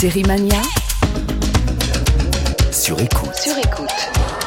Série 0.00 0.24
Mania 0.24 0.60
Sur 2.70 3.00
écoute. 3.00 3.34
sur 3.34 3.56
écoute. 3.56 4.45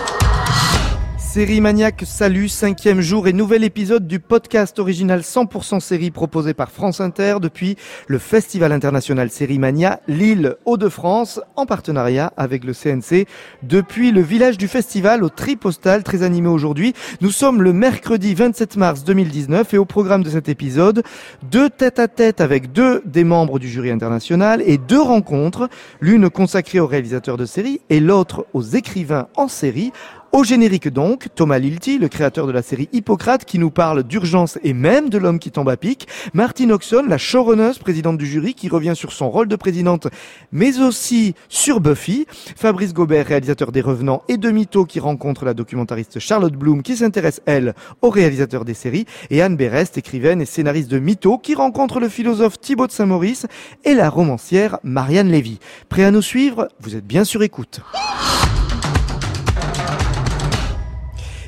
Série 1.39 1.61
Maniac, 1.61 2.03
salut, 2.05 2.49
cinquième 2.49 2.99
jour 2.99 3.29
et 3.29 3.31
nouvel 3.31 3.63
épisode 3.63 4.05
du 4.05 4.19
podcast 4.19 4.77
original 4.77 5.21
100% 5.21 5.79
série 5.79 6.11
proposé 6.11 6.53
par 6.53 6.69
France 6.69 6.99
Inter 6.99 7.37
depuis 7.41 7.77
le 8.07 8.17
Festival 8.17 8.73
international 8.73 9.29
Série 9.29 9.57
Mania 9.57 10.01
Lille 10.09 10.57
Hauts-de-France 10.65 11.39
en 11.55 11.65
partenariat 11.65 12.33
avec 12.35 12.65
le 12.65 12.73
CNC. 12.73 13.25
Depuis 13.63 14.11
le 14.11 14.19
village 14.19 14.57
du 14.57 14.67
festival 14.67 15.23
au 15.23 15.29
tri 15.29 15.55
postal 15.55 16.03
très 16.03 16.23
animé 16.23 16.49
aujourd'hui, 16.49 16.93
nous 17.21 17.31
sommes 17.31 17.61
le 17.61 17.71
mercredi 17.71 18.35
27 18.35 18.75
mars 18.75 19.05
2019 19.05 19.73
et 19.73 19.77
au 19.77 19.85
programme 19.85 20.23
de 20.23 20.31
cet 20.31 20.49
épisode, 20.49 21.03
deux 21.49 21.69
têtes 21.69 21.99
à 21.99 22.09
tête 22.09 22.41
avec 22.41 22.73
deux 22.73 23.01
des 23.05 23.23
membres 23.23 23.59
du 23.59 23.69
jury 23.69 23.91
international 23.91 24.61
et 24.65 24.77
deux 24.77 25.01
rencontres, 25.01 25.69
l'une 26.01 26.29
consacrée 26.29 26.81
aux 26.81 26.87
réalisateurs 26.87 27.37
de 27.37 27.45
séries 27.45 27.79
et 27.89 28.01
l'autre 28.01 28.45
aux 28.51 28.61
écrivains 28.61 29.29
en 29.37 29.47
série 29.47 29.93
au 30.31 30.43
générique 30.43 30.87
donc, 30.87 31.27
Thomas 31.35 31.59
Lilti, 31.59 31.97
le 31.97 32.07
créateur 32.07 32.47
de 32.47 32.51
la 32.51 32.61
série 32.61 32.89
Hippocrate, 32.93 33.45
qui 33.45 33.59
nous 33.59 33.71
parle 33.71 34.03
d'urgence 34.03 34.57
et 34.63 34.73
même 34.73 35.09
de 35.09 35.17
l'homme 35.17 35.39
qui 35.39 35.51
tombe 35.51 35.69
à 35.69 35.77
pic. 35.77 36.07
Martine 36.33 36.71
Oxon, 36.71 37.05
la 37.07 37.17
showrunneuse, 37.17 37.79
présidente 37.79 38.17
du 38.17 38.25
jury, 38.25 38.53
qui 38.53 38.69
revient 38.69 38.93
sur 38.95 39.11
son 39.11 39.29
rôle 39.29 39.47
de 39.47 39.55
présidente, 39.55 40.07
mais 40.51 40.79
aussi 40.79 41.35
sur 41.47 41.79
Buffy. 41.79 42.25
Fabrice 42.55 42.93
Gobert, 42.93 43.27
réalisateur 43.27 43.71
des 43.71 43.81
Revenants 43.81 44.23
et 44.27 44.37
de 44.37 44.49
Mytho, 44.51 44.85
qui 44.85 44.99
rencontre 44.99 45.45
la 45.45 45.53
documentariste 45.53 46.19
Charlotte 46.19 46.53
Bloom, 46.53 46.83
qui 46.83 46.97
s'intéresse, 46.97 47.41
elle, 47.45 47.73
au 48.01 48.09
réalisateur 48.09 48.65
des 48.65 48.73
séries. 48.73 49.05
Et 49.29 49.41
Anne 49.41 49.55
Berest, 49.55 49.97
écrivaine 49.97 50.41
et 50.41 50.45
scénariste 50.45 50.89
de 50.89 50.99
Mytho, 50.99 51.37
qui 51.37 51.55
rencontre 51.55 51.99
le 51.99 52.09
philosophe 52.09 52.59
Thibaut 52.59 52.87
de 52.87 52.91
Saint-Maurice 52.91 53.45
et 53.83 53.93
la 53.93 54.09
romancière 54.09 54.79
Marianne 54.83 55.29
Lévy. 55.29 55.59
Prêt 55.89 56.03
à 56.03 56.11
nous 56.11 56.21
suivre? 56.21 56.67
Vous 56.79 56.95
êtes 56.95 57.05
bien 57.05 57.23
sur 57.23 57.43
écoute. 57.43 57.81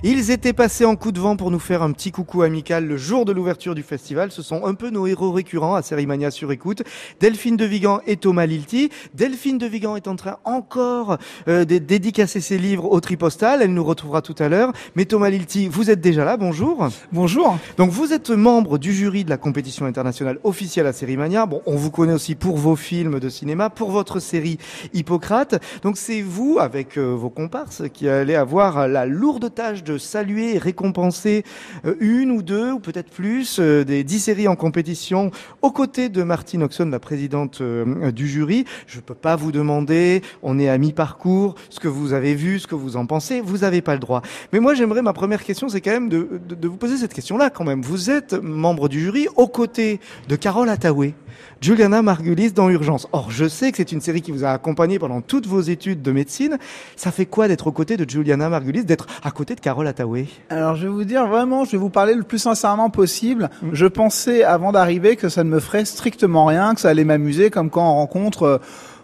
Ils 0.04 0.32
étaient 0.32 0.52
passés 0.52 0.84
en 0.84 0.96
coup 0.96 1.12
de 1.12 1.20
vent 1.20 1.36
pour 1.36 1.52
nous 1.52 1.60
faire 1.60 1.84
un 1.84 1.92
petit 1.92 2.12
coucou 2.12 2.42
amical 2.42 2.88
le 2.88 2.98
jour 2.98 3.24
de 3.24 3.32
l'ouverture 3.32 3.76
du 3.76 3.84
festival. 3.84 4.32
Ce 4.32 4.42
sont 4.42 4.66
un 4.66 4.74
peu 4.74 4.90
nos 4.90 5.06
héros 5.06 5.32
récurrents 5.32 5.76
à 5.76 5.84
Sérimania 5.84 6.32
sur 6.32 6.52
écoute. 6.52 6.82
Delphine 7.20 7.56
de 7.56 7.66
Vigan 7.66 8.02
et 8.08 8.18
Thomas 8.18 8.48
Lilti. 8.48 8.90
Delphine 9.14 9.60
de 9.60 9.68
Vigan 9.68 9.96
est 9.96 10.08
en 10.08 10.16
train 10.16 10.38
encore 10.44 11.20
euh, 11.48 11.66
de 11.66 11.78
dédicacer 11.78 12.42
ses 12.42 12.58
livres 12.58 12.92
au 12.92 13.00
tripostal. 13.00 13.62
Elle 13.62 13.76
nous 13.76 13.84
retrouvera 13.84 14.24
tout 14.24 14.34
à 14.40 14.50
l'heure. 14.50 14.74
Mais 14.96 15.06
Thomas 15.06 15.30
Lilti, 15.30 15.68
vous 15.68 15.92
êtes 15.92 16.02
déjà 16.02 16.26
là. 16.26 16.36
Bonjour. 16.36 16.90
Bonjour. 17.12 17.60
Donc 17.78 17.92
vous 17.92 18.12
êtes 18.12 18.32
membre 18.32 18.80
du 18.80 18.94
jury 18.94 19.24
de 19.24 19.30
la 19.30 19.38
compétition 19.38 19.86
internationale 19.86 20.40
officielle 20.44 20.88
à 20.88 20.94
Sérimania. 20.94 21.46
Bon, 21.46 21.62
on 21.68 21.76
vous 21.76 21.92
connaît 21.92 22.14
aussi 22.14 22.34
pour 22.34 22.58
vos 22.58 22.76
films 22.76 23.20
de 23.20 23.30
cinéma, 23.30 23.70
pour 23.70 23.92
votre 23.92 24.20
série 24.20 24.58
Hippocrate. 24.96 25.62
Donc 25.84 25.98
c'est 25.98 26.24
vous, 26.24 26.58
avec 26.60 26.98
euh, 26.98 27.14
vos 27.14 27.30
comparses, 27.30 27.84
qui 27.94 28.10
allez 28.10 28.34
avoir 28.34 28.88
la 28.88 29.06
lourde 29.06 29.54
tâche 29.54 29.84
de 29.84 29.91
saluer 29.98 30.56
et 30.56 30.58
récompenser 30.58 31.44
euh, 31.86 31.96
une 32.00 32.32
ou 32.32 32.42
deux, 32.42 32.72
ou 32.72 32.80
peut-être 32.80 33.10
plus, 33.10 33.60
euh, 33.60 33.84
des 33.84 34.04
dix 34.04 34.20
séries 34.20 34.48
en 34.48 34.56
compétition, 34.56 35.32
aux 35.62 35.72
côtés 35.72 36.10
de 36.10 36.24
Martine 36.24 36.64
Oxon, 36.64 36.90
la 36.90 37.00
présidente 37.00 37.62
euh, 37.62 38.12
du 38.12 38.28
jury. 38.28 38.66
Je 38.88 38.98
ne 38.98 39.02
peux 39.02 39.16
pas 39.16 39.36
vous 39.36 39.52
demander, 39.52 40.22
on 40.44 40.60
est 40.60 40.70
à 40.70 40.78
mi-parcours, 40.78 41.56
ce 41.70 41.80
que 41.80 41.88
vous 41.88 42.14
avez 42.14 42.36
vu, 42.36 42.60
ce 42.60 42.68
que 42.68 42.76
vous 42.76 42.98
en 42.98 43.06
pensez, 43.06 43.42
vous 43.42 43.60
n'avez 43.60 43.82
pas 43.82 43.94
le 43.94 44.00
droit. 44.00 44.22
Mais 44.54 44.60
moi 44.60 44.74
j'aimerais, 44.74 45.02
ma 45.02 45.14
première 45.14 45.44
question, 45.44 45.70
c'est 45.70 45.82
quand 45.82 45.92
même 45.92 46.10
de, 46.10 46.28
vous 46.64 46.78
poser 46.78 46.98
cette 46.98 47.14
question-là 47.14 47.50
quand 47.50 47.64
même. 47.64 47.82
Vous 47.82 48.10
êtes 48.10 48.34
membre 48.34 48.90
du 48.90 49.00
jury 49.00 49.28
aux 49.36 49.48
côtés 49.48 50.00
de 50.28 50.36
Carole 50.36 50.70
Attaway, 50.70 51.14
Juliana 51.62 52.02
Margulis 52.02 52.54
dans 52.54 52.72
Urgence. 52.72 53.08
Or, 53.12 53.30
je 53.30 53.48
sais 53.48 53.70
que 53.70 53.78
c'est 53.78 53.92
une 53.92 54.02
série 54.02 54.24
qui 54.24 54.32
vous 54.32 54.44
a 54.44 54.50
accompagné 54.50 54.98
pendant 54.98 55.22
toutes 55.22 55.46
vos 55.46 55.62
études 55.62 56.02
de 56.02 56.12
médecine. 56.12 56.58
Ça 56.96 57.12
fait 57.12 57.28
quoi 57.28 57.48
d'être 57.48 57.68
aux 57.68 57.72
côtés 57.72 57.98
de 57.98 58.10
Juliana 58.10 58.50
Margulis, 58.50 58.84
d'être 58.84 59.06
à 59.22 59.30
côté 59.30 59.54
de 59.54 59.60
Carole 59.60 59.86
Attaway 59.86 60.26
Alors 60.50 60.76
je 60.76 60.88
vais 60.88 60.92
vous 60.92 61.04
dire 61.04 61.28
vraiment, 61.28 61.64
je 61.64 61.74
vais 61.74 61.78
vous 61.78 61.92
parler 61.92 62.16
le 62.16 62.24
plus 62.24 62.40
sincèrement 62.40 62.90
possible. 62.90 63.52
Je 63.74 63.86
pensais 63.86 64.44
avant 64.44 64.72
d'arriver 64.72 65.16
que 65.16 65.30
ça 65.30 65.44
ne 65.44 65.52
me 65.52 65.60
ferait 65.60 65.86
strictement 65.86 66.46
rien, 66.46 66.74
que 66.74 66.82
ça 66.82 66.90
allait 66.90 67.04
m'amuser, 67.04 67.52
comme 67.52 67.70
quand 67.70 67.88
on 67.88 67.94
rencontre 67.94 68.42
euh, 68.42 68.58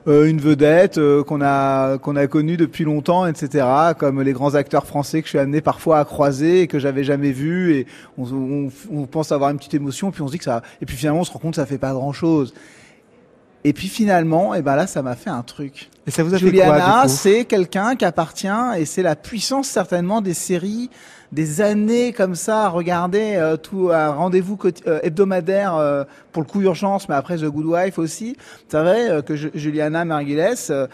une 0.08 0.40
vedette 0.40 0.98
euh, 0.98 1.22
qu'on 1.24 1.42
a 1.42 1.98
qu'on 1.98 2.16
a 2.16 2.28
connue 2.28 2.56
depuis 2.58 2.86
longtemps, 2.86 3.26
etc. 3.28 3.66
Comme 3.98 4.22
les 4.22 4.32
grands 4.34 4.56
acteurs 4.56 4.86
français 4.86 5.22
que 5.22 5.26
je 5.28 5.32
suis 5.32 5.40
amené 5.40 5.60
parfois 5.62 6.00
à 6.00 6.06
croiser 6.06 6.62
et 6.62 6.68
que 6.68 6.80
j'avais 6.80 7.04
jamais 7.04 7.32
vu 7.32 7.74
et 7.76 7.88
on, 8.18 8.24
on- 8.32 8.70
on 8.94 9.06
pense 9.06 9.32
avoir 9.34 9.50
une 9.50 9.58
petite 9.58 9.74
émotion, 9.74 10.12
puis 10.12 10.22
on 10.22 10.28
se 10.28 10.32
dit 10.32 10.38
que 10.38 10.44
ça, 10.46 10.62
et 10.82 10.86
puis 10.86 10.96
finalement 10.96 11.20
on 11.20 11.24
se 11.26 11.32
rend 11.32 11.40
compte 11.40 11.52
que 11.52 11.58
ça 11.58 11.66
fait 11.66 11.78
pas 11.78 11.92
grand 11.94 12.14
chose. 12.14 12.54
Et 13.64 13.74
puis 13.74 13.88
finalement, 13.88 14.54
et 14.56 14.62
ben 14.62 14.76
là, 14.76 14.88
ça 14.88 15.02
m'a 15.02 15.16
fait 15.16 15.30
un 15.30 15.42
truc. 15.42 15.90
Et 16.06 16.12
ça 16.12 16.24
vous 16.24 16.34
a 16.34 16.38
fait 16.38 16.46
Juliana, 16.46 17.08
c'est 17.08 17.44
quelqu'un 17.46 17.96
qui 17.96 18.06
appartient 18.06 18.48
et 18.78 18.86
c'est 18.86 19.02
la 19.04 19.16
puissance 19.16 19.68
certainement 19.68 20.22
des 20.22 20.34
séries, 20.34 20.90
des 21.34 21.60
années 21.60 22.14
comme 22.14 22.36
ça 22.36 22.66
à 22.66 22.70
regarder 22.70 23.34
euh, 23.36 23.58
tout 23.58 23.90
un 23.92 24.10
rendez-vous 24.10 24.58
euh, 24.88 25.00
hebdomadaire 25.04 25.76
euh, 25.76 26.06
pour 26.32 26.44
le 26.44 26.48
coup 26.48 26.62
urgence, 26.62 27.10
mais 27.10 27.16
après 27.16 27.38
The 27.38 27.46
Good 27.46 27.66
Wife 27.66 28.00
aussi. 28.00 28.38
C'est 28.70 28.80
vrai 28.80 29.10
euh, 29.10 29.22
que 29.22 29.36
Ju- 29.36 29.52
Juliana 29.54 30.06
Margulies, 30.06 30.68
euh, 30.70 30.88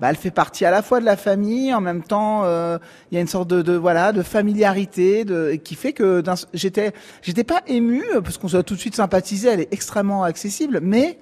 bah, 0.00 0.10
elle 0.10 0.16
fait 0.16 0.30
partie 0.30 0.64
à 0.64 0.70
la 0.70 0.82
fois 0.82 1.00
de 1.00 1.04
la 1.04 1.16
famille, 1.16 1.74
en 1.74 1.80
même 1.80 2.02
temps, 2.04 2.42
euh, 2.44 2.78
il 3.10 3.16
y 3.16 3.18
a 3.18 3.20
une 3.20 3.26
sorte 3.26 3.48
de, 3.48 3.62
de 3.62 3.72
voilà 3.72 4.12
de 4.12 4.22
familiarité, 4.22 5.24
de, 5.24 5.54
qui 5.54 5.74
fait 5.74 5.92
que 5.92 6.22
j'étais 6.54 6.92
j'étais 7.22 7.44
pas 7.44 7.62
ému 7.66 8.04
parce 8.22 8.38
qu'on 8.38 8.48
s'est 8.48 8.62
tout 8.62 8.74
de 8.76 8.80
suite 8.80 8.94
sympathisé. 8.94 9.48
Elle 9.48 9.60
est 9.60 9.72
extrêmement 9.72 10.22
accessible, 10.22 10.78
mais 10.80 11.18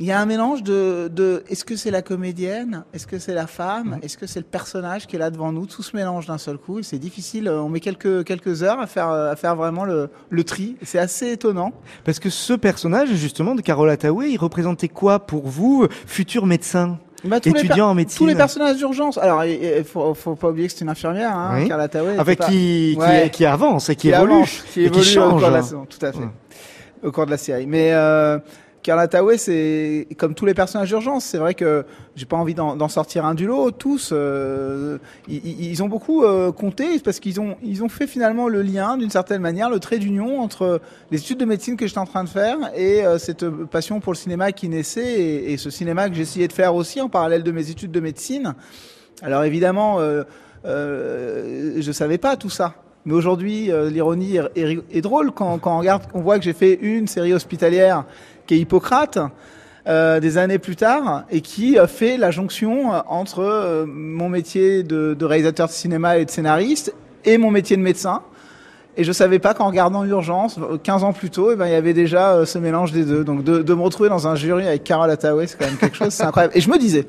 il 0.00 0.06
y 0.06 0.12
a 0.12 0.18
un 0.18 0.24
mélange 0.26 0.62
de, 0.62 1.08
de 1.14 1.44
est-ce 1.48 1.64
que 1.64 1.76
c'est 1.76 1.90
la 1.90 2.00
comédienne, 2.02 2.84
est-ce 2.94 3.06
que 3.06 3.18
c'est 3.18 3.34
la 3.34 3.46
femme, 3.46 3.98
est-ce 4.02 4.16
que 4.16 4.26
c'est 4.26 4.40
le 4.40 4.46
personnage 4.46 5.06
qui 5.06 5.16
est 5.16 5.18
là 5.18 5.30
devant 5.30 5.52
nous, 5.52 5.66
tout 5.66 5.82
se 5.82 5.94
mélange 5.94 6.26
d'un 6.26 6.38
seul 6.38 6.56
coup. 6.56 6.78
et 6.78 6.82
C'est 6.82 6.98
difficile. 6.98 7.46
euh, 7.48 7.60
On 7.60 7.68
met 7.68 7.80
quelques 7.80 8.24
quelques 8.24 8.62
heures 8.62 8.80
à 8.80 8.86
faire 8.86 9.10
euh, 9.10 9.30
à 9.30 9.36
faire 9.36 9.54
vraiment 9.56 9.84
le, 9.84 10.08
le 10.30 10.42
tri. 10.44 10.76
C'est 10.82 10.98
assez 10.98 11.30
étonnant. 11.32 11.72
Parce 12.04 12.18
que 12.18 12.30
ce 12.30 12.54
personnage, 12.54 13.10
justement, 13.14 13.54
de 13.54 13.60
Carole 13.60 13.90
Attaway, 13.90 14.30
il 14.32 14.38
représentait 14.38 14.88
quoi 14.88 15.18
pour 15.20 15.46
vous, 15.46 15.86
futur 16.06 16.46
médecin 16.46 16.98
Bah, 17.24 17.36
Étudiant 17.44 17.90
en 17.90 17.94
médecine. 17.94 18.16
Tous 18.16 18.26
les 18.26 18.34
personnages 18.34 18.78
d'urgence. 18.78 19.18
Alors, 19.18 19.44
il 19.44 19.84
faut, 19.84 20.14
faut 20.14 20.34
pas 20.34 20.48
oublier 20.48 20.68
que 20.68 20.72
c'est 20.72 20.80
une 20.80 20.88
infirmière, 20.88 21.36
hein, 21.36 21.58
Oui. 21.60 21.68
Carla 21.68 21.88
Tawai, 21.88 22.16
Avec 22.16 22.38
pas- 22.38 22.46
qui, 22.46 22.92
qui, 22.94 22.98
Ouais. 22.98 23.28
qui 23.30 23.44
avance 23.44 23.90
et 23.90 23.96
qui, 23.96 24.08
qui 24.08 24.08
évolue. 24.14 24.32
avance, 24.32 24.64
qui 24.72 24.80
et 24.80 24.84
évolue 24.86 25.02
qui 25.02 25.18
au 25.18 25.20
change. 25.20 25.30
cours 25.40 25.48
de 25.50 25.54
la 25.54 25.62
saison, 25.62 25.84
tout 25.86 26.06
à 26.06 26.12
fait. 26.12 26.18
Ouais. 26.20 26.28
Au 27.02 27.12
cours 27.12 27.26
de 27.26 27.30
la 27.30 27.36
série. 27.36 27.66
Mais 27.66 27.90
euh, 27.92 28.38
Carla 28.90 29.06
Tawai, 29.06 29.38
c'est 29.38 30.08
comme 30.18 30.34
tous 30.34 30.46
les 30.46 30.52
personnages 30.52 30.88
d'urgence. 30.88 31.24
C'est 31.24 31.38
vrai 31.38 31.54
que 31.54 31.84
j'ai 32.16 32.26
pas 32.26 32.36
envie 32.36 32.54
d'en 32.54 32.88
sortir 32.88 33.24
un 33.24 33.36
du 33.36 33.46
lot. 33.46 33.70
Tous, 33.70 34.10
euh, 34.12 34.98
ils, 35.28 35.80
ont 35.84 35.86
beaucoup 35.86 36.24
euh, 36.24 36.50
compté 36.50 36.98
parce 36.98 37.20
qu'ils 37.20 37.40
ont 37.40 37.56
ils 37.62 37.84
ont 37.84 37.88
fait 37.88 38.08
finalement 38.08 38.48
le 38.48 38.62
lien 38.62 38.96
d'une 38.96 39.08
certaine 39.08 39.42
manière, 39.42 39.70
le 39.70 39.78
trait 39.78 39.98
d'union 39.98 40.40
entre 40.40 40.80
les 41.12 41.18
études 41.18 41.38
de 41.38 41.44
médecine 41.44 41.76
que 41.76 41.86
j'étais 41.86 42.00
en 42.00 42.04
train 42.04 42.24
de 42.24 42.28
faire 42.28 42.56
et 42.74 43.06
euh, 43.06 43.18
cette 43.18 43.48
passion 43.48 44.00
pour 44.00 44.12
le 44.12 44.18
cinéma 44.18 44.50
qui 44.50 44.68
naissait 44.68 45.22
et, 45.22 45.56
ce 45.56 45.70
cinéma 45.70 46.08
que 46.08 46.16
j'essayais 46.16 46.48
de 46.48 46.52
faire 46.52 46.74
aussi 46.74 47.00
en 47.00 47.08
parallèle 47.08 47.44
de 47.44 47.52
mes 47.52 47.70
études 47.70 47.92
de 47.92 48.00
médecine. 48.00 48.56
Alors 49.22 49.44
évidemment, 49.44 50.00
je 50.64 51.92
savais 51.92 52.18
pas 52.18 52.36
tout 52.36 52.50
ça. 52.50 52.74
Mais 53.06 53.14
aujourd'hui, 53.14 53.70
l'ironie 53.90 54.36
est, 54.56 55.00
drôle 55.00 55.30
quand, 55.30 55.58
quand 55.58 55.76
on 55.76 55.78
regarde, 55.78 56.02
on 56.12 56.20
voit 56.20 56.38
que 56.38 56.44
j'ai 56.44 56.52
fait 56.52 56.74
une 56.74 57.06
série 57.06 57.32
hospitalière 57.32 58.04
qui 58.46 58.54
est 58.54 58.58
Hippocrate 58.58 59.18
euh, 59.88 60.20
des 60.20 60.36
années 60.38 60.58
plus 60.58 60.76
tard 60.76 61.24
et 61.30 61.40
qui 61.40 61.78
euh, 61.78 61.86
fait 61.86 62.16
la 62.18 62.30
jonction 62.30 62.92
euh, 62.92 62.98
entre 63.08 63.40
euh, 63.40 63.86
mon 63.86 64.28
métier 64.28 64.82
de, 64.82 65.14
de 65.18 65.24
réalisateur 65.24 65.68
de 65.68 65.72
cinéma 65.72 66.18
et 66.18 66.24
de 66.26 66.30
scénariste 66.30 66.94
et 67.24 67.38
mon 67.38 67.50
métier 67.50 67.76
de 67.76 67.82
médecin. 67.82 68.20
Et 68.96 69.04
je 69.04 69.12
savais 69.12 69.38
pas 69.38 69.54
qu'en 69.54 69.68
regardant 69.68 70.04
Urgence, 70.04 70.58
euh, 70.58 70.76
15 70.76 71.04
ans 71.04 71.12
plus 71.14 71.30
tôt, 71.30 71.52
eh 71.52 71.56
ben, 71.56 71.66
il 71.66 71.72
y 71.72 71.76
avait 71.76 71.94
déjà 71.94 72.44
ce 72.44 72.58
mélange 72.58 72.92
des 72.92 73.04
deux. 73.04 73.24
Donc 73.24 73.42
de, 73.42 73.62
de 73.62 73.74
me 73.74 73.80
retrouver 73.80 74.10
dans 74.10 74.28
un 74.28 74.34
jury 74.34 74.66
avec 74.66 74.84
Carole 74.84 75.10
Attaway, 75.10 75.46
c'est 75.46 75.56
quand 75.58 75.66
même 75.66 75.78
quelque 75.78 75.96
chose, 75.96 76.10
c'est 76.10 76.24
incroyable. 76.24 76.52
Et 76.56 76.60
je 76.60 76.68
me 76.68 76.76
disais, 76.76 77.06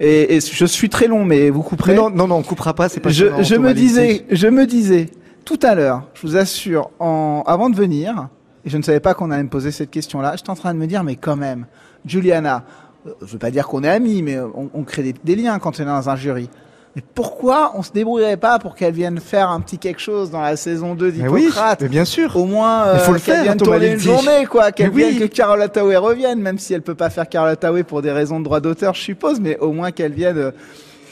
et, 0.00 0.36
et 0.36 0.40
je 0.40 0.64
suis 0.64 0.88
très 0.88 1.08
long, 1.08 1.24
mais 1.24 1.50
vous 1.50 1.58
Mais 1.62 1.68
couperez. 1.68 1.94
non, 1.94 2.08
non, 2.08 2.26
non, 2.26 2.36
on 2.36 2.42
coupera 2.42 2.72
pas, 2.72 2.88
c'est 2.88 3.00
pas 3.00 3.10
je, 3.10 3.26
je 3.42 3.56
me 3.56 3.74
disais, 3.74 4.24
je 4.30 4.46
me 4.46 4.64
disais 4.66 5.10
tout 5.44 5.58
à 5.62 5.74
l'heure, 5.74 6.04
je 6.14 6.22
vous 6.26 6.36
assure, 6.38 6.90
en, 7.00 7.42
avant 7.46 7.68
de 7.68 7.76
venir, 7.76 8.28
et 8.64 8.70
je 8.70 8.76
ne 8.76 8.82
savais 8.82 9.00
pas 9.00 9.14
qu'on 9.14 9.30
allait 9.30 9.42
me 9.42 9.48
poser 9.48 9.70
cette 9.70 9.90
question-là, 9.90 10.34
j'étais 10.36 10.50
en 10.50 10.54
train 10.56 10.72
de 10.74 10.78
me 10.78 10.86
dire, 10.86 11.04
mais 11.04 11.16
quand 11.16 11.36
même, 11.36 11.66
Juliana, 12.06 12.64
euh, 13.06 13.10
je 13.22 13.32
veux 13.32 13.38
pas 13.38 13.50
dire 13.50 13.66
qu'on 13.66 13.82
est 13.84 13.88
amis, 13.88 14.22
mais 14.22 14.38
on, 14.40 14.70
on 14.72 14.82
crée 14.84 15.02
des, 15.02 15.14
des 15.24 15.36
liens 15.36 15.58
quand 15.58 15.78
on 15.78 15.82
est 15.82 15.86
dans 15.86 16.08
un 16.08 16.16
jury. 16.16 16.48
Mais 16.96 17.02
pourquoi 17.14 17.72
on 17.74 17.82
se 17.82 17.90
débrouillerait 17.90 18.36
pas 18.36 18.60
pour 18.60 18.76
qu'elle 18.76 18.94
vienne 18.94 19.18
faire 19.18 19.50
un 19.50 19.60
petit 19.60 19.78
quelque 19.78 20.00
chose 20.00 20.30
dans 20.30 20.40
la 20.40 20.54
saison 20.56 20.94
2 20.94 21.12
Mais 21.16 21.28
oui, 21.28 21.40
d'Hippocrate 21.40 21.80
mais 21.82 21.88
bien 21.88 22.04
sûr. 22.04 22.36
Au 22.36 22.44
moins, 22.44 22.92
Il 22.94 23.00
faut 23.00 23.10
euh, 23.10 23.14
le 23.14 23.20
qu'elle 23.20 23.42
vienne 23.42 23.58
Thomas 23.58 23.72
tourner 23.78 23.92
une 23.94 23.98
journée, 23.98 24.46
quoi. 24.48 24.70
Qu'elle 24.70 24.90
Mais 24.90 24.94
oui. 25.04 25.10
vienne, 25.16 25.28
que 25.28 25.34
Carole 25.34 25.60
Attaway 25.60 25.96
revienne, 25.96 26.40
même 26.40 26.58
si 26.60 26.72
elle 26.72 26.82
peut 26.82 26.94
pas 26.94 27.10
faire 27.10 27.28
Carole 27.28 27.50
Attaway 27.50 27.82
pour 27.82 28.00
des 28.00 28.12
raisons 28.12 28.38
de 28.38 28.44
droit 28.44 28.60
d'auteur, 28.60 28.94
je 28.94 29.00
suppose, 29.00 29.40
mais 29.40 29.58
au 29.58 29.72
moins 29.72 29.90
qu'elle 29.90 30.12
vienne, 30.12 30.38
euh, 30.38 30.50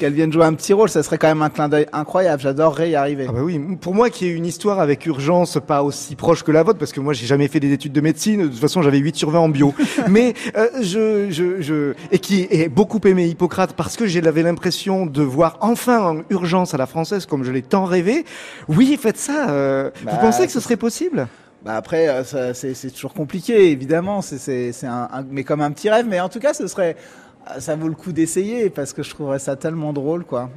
qu'elle 0.03 0.13
vienne 0.15 0.33
jouer 0.33 0.45
un 0.45 0.55
petit 0.55 0.73
rôle, 0.73 0.89
ça 0.89 1.03
serait 1.05 1.17
quand 1.17 1.29
même 1.29 1.43
un 1.43 1.49
clin 1.49 1.69
d'œil 1.69 1.87
incroyable. 1.93 2.43
J'adorerais 2.43 2.91
y 2.91 2.97
arriver. 2.97 3.27
Ah 3.29 3.33
bah 3.33 3.43
oui, 3.45 3.61
pour 3.81 3.95
moi 3.95 4.11
qui 4.11 4.27
ai 4.27 4.31
une 4.31 4.45
histoire 4.47 4.81
avec 4.81 5.07
urgence 5.07 5.59
pas 5.65 5.85
aussi 5.85 6.17
proche 6.17 6.43
que 6.43 6.51
la 6.51 6.65
vôtre, 6.65 6.81
parce 6.81 6.93
que 6.93 6.99
moi 6.99 7.13
j'ai 7.13 7.27
jamais 7.27 7.47
fait 7.47 7.61
des 7.61 7.73
études 7.73 7.93
de 7.93 8.01
médecine, 8.01 8.43
de 8.43 8.49
toute 8.49 8.59
façon 8.59 8.83
j'avais 8.83 8.99
8 8.99 9.15
sur 9.15 9.31
20 9.31 9.39
en 9.39 9.49
bio, 9.49 9.73
mais 10.09 10.35
euh, 10.57 10.67
je, 10.81 11.31
je, 11.31 11.63
je, 11.63 11.95
et 12.11 12.19
qui 12.19 12.49
est 12.51 12.69
beaucoup 12.69 12.99
aimé 13.07 13.27
Hippocrate 13.29 13.75
parce 13.75 13.97
que 13.97 14.07
j'avais 14.07 14.43
l'impression 14.43 15.07
de 15.07 15.23
voir 15.23 15.59
enfin 15.61 16.01
en 16.03 16.17
urgence 16.31 16.75
à 16.75 16.79
la 16.79 16.87
française 16.87 17.27
comme 17.27 17.45
je 17.45 17.53
l'ai 17.53 17.63
tant 17.63 17.85
rêvé. 17.85 18.25
Oui, 18.69 18.99
faites 19.01 19.19
ça. 19.19 19.51
Euh, 19.51 19.91
Bah, 20.05 20.13
vous 20.15 20.19
pensez 20.19 20.47
que 20.47 20.53
ce 20.53 20.59
serait 20.61 20.77
possible? 20.77 21.29
Bah 21.65 21.77
après, 21.77 22.09
euh, 22.09 22.25
c'est 22.55 22.91
toujours 22.93 23.15
compliqué, 23.15 23.71
évidemment. 23.71 24.21
C'est 24.21 24.73
un, 24.83 25.09
un- 25.13 25.25
mais 25.31 25.45
comme 25.45 25.61
un 25.61 25.71
petit 25.71 25.89
rêve. 25.91 26.07
Mais 26.09 26.19
en 26.19 26.29
tout 26.29 26.41
cas, 26.41 26.55
ce 26.55 26.67
serait, 26.67 26.97
ça 27.59 27.77
vaut 27.77 27.89
le 27.89 27.95
coup 27.95 28.13
d'essayer 28.13 28.71
parce 28.71 28.93
que 28.93 29.03
je 29.03 29.11
trouverais 29.11 29.39
ça 29.39 29.57
tellement 29.57 29.93
drôle, 29.93 30.25
quoi. 30.25 30.51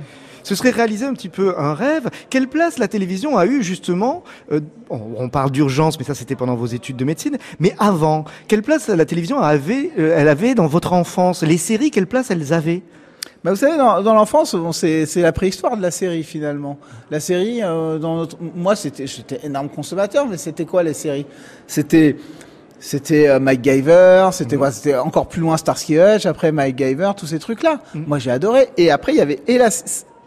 Ce 0.44 0.54
serait 0.54 0.70
réaliser 0.70 1.06
un 1.06 1.14
petit 1.14 1.30
peu 1.30 1.58
un 1.58 1.74
rêve. 1.74 2.08
Quelle 2.30 2.48
place 2.48 2.78
la 2.78 2.88
télévision 2.88 3.36
a 3.36 3.48
eu 3.48 3.64
justement 3.64 4.24
euh, 4.52 4.60
on, 4.92 5.28
parle 5.30 5.50
d'urgence, 5.50 5.98
mais 5.98 6.06
ça 6.06 6.14
c'était 6.14 6.36
pendant 6.36 6.54
vos 6.54 6.68
études 6.68 6.98
de 6.98 7.06
médecine. 7.06 7.38
Mais 7.60 7.74
avant, 7.80 8.26
quelle 8.48 8.62
place 8.62 8.88
la 8.88 9.06
télévision 9.06 9.40
avait, 9.40 9.92
euh, 9.98 10.16
elle 10.16 10.28
avait 10.28 10.54
dans 10.54 10.68
votre 10.68 10.94
enfance? 10.94 11.42
Les 11.42 11.58
séries, 11.58 11.90
quelle 11.90 12.06
place 12.06 12.30
elles 12.30 12.54
avaient? 12.54 12.84
Bah 13.44 13.52
vous 13.52 13.58
savez, 13.58 13.78
dans, 13.78 14.14
l'enfance, 14.14 14.56
c'est 14.72 15.22
la 15.22 15.32
préhistoire 15.32 15.78
de 15.78 15.82
la 15.82 15.92
série 15.92 16.24
finalement. 16.24 16.78
La 17.12 17.20
série, 17.20 17.62
euh, 17.64 17.98
dans 17.98 18.18
notre, 18.18 18.38
moi, 18.56 18.76
c'était, 18.76 19.08
j'étais 19.08 19.40
énorme 19.44 19.70
consommateur, 19.70 20.28
mais 20.28 20.38
c'était 20.38 20.66
quoi 20.66 20.84
les 20.84 20.94
séries? 20.94 21.26
C'était 21.68 22.18
c'était 22.86 23.28
euh, 23.28 23.40
MacGyver, 23.40 24.30
c'était 24.32 24.58
quoi 24.58 24.70
C'était 24.70 24.96
encore 24.96 25.28
plus 25.28 25.42
loin 25.42 25.58
Starsky 25.58 25.98
Hutch, 25.98 26.28
après 26.28 26.52
MacGyver, 26.52 27.14
tous 27.18 27.26
ces 27.26 27.40
trucs-là. 27.40 27.80
Moi, 27.96 28.20
j'ai 28.20 28.30
adoré. 28.30 28.70
Et 28.78 28.92
après, 28.92 29.14
il 29.14 29.18
y 29.18 29.22
avait 29.22 29.40
la 29.48 29.72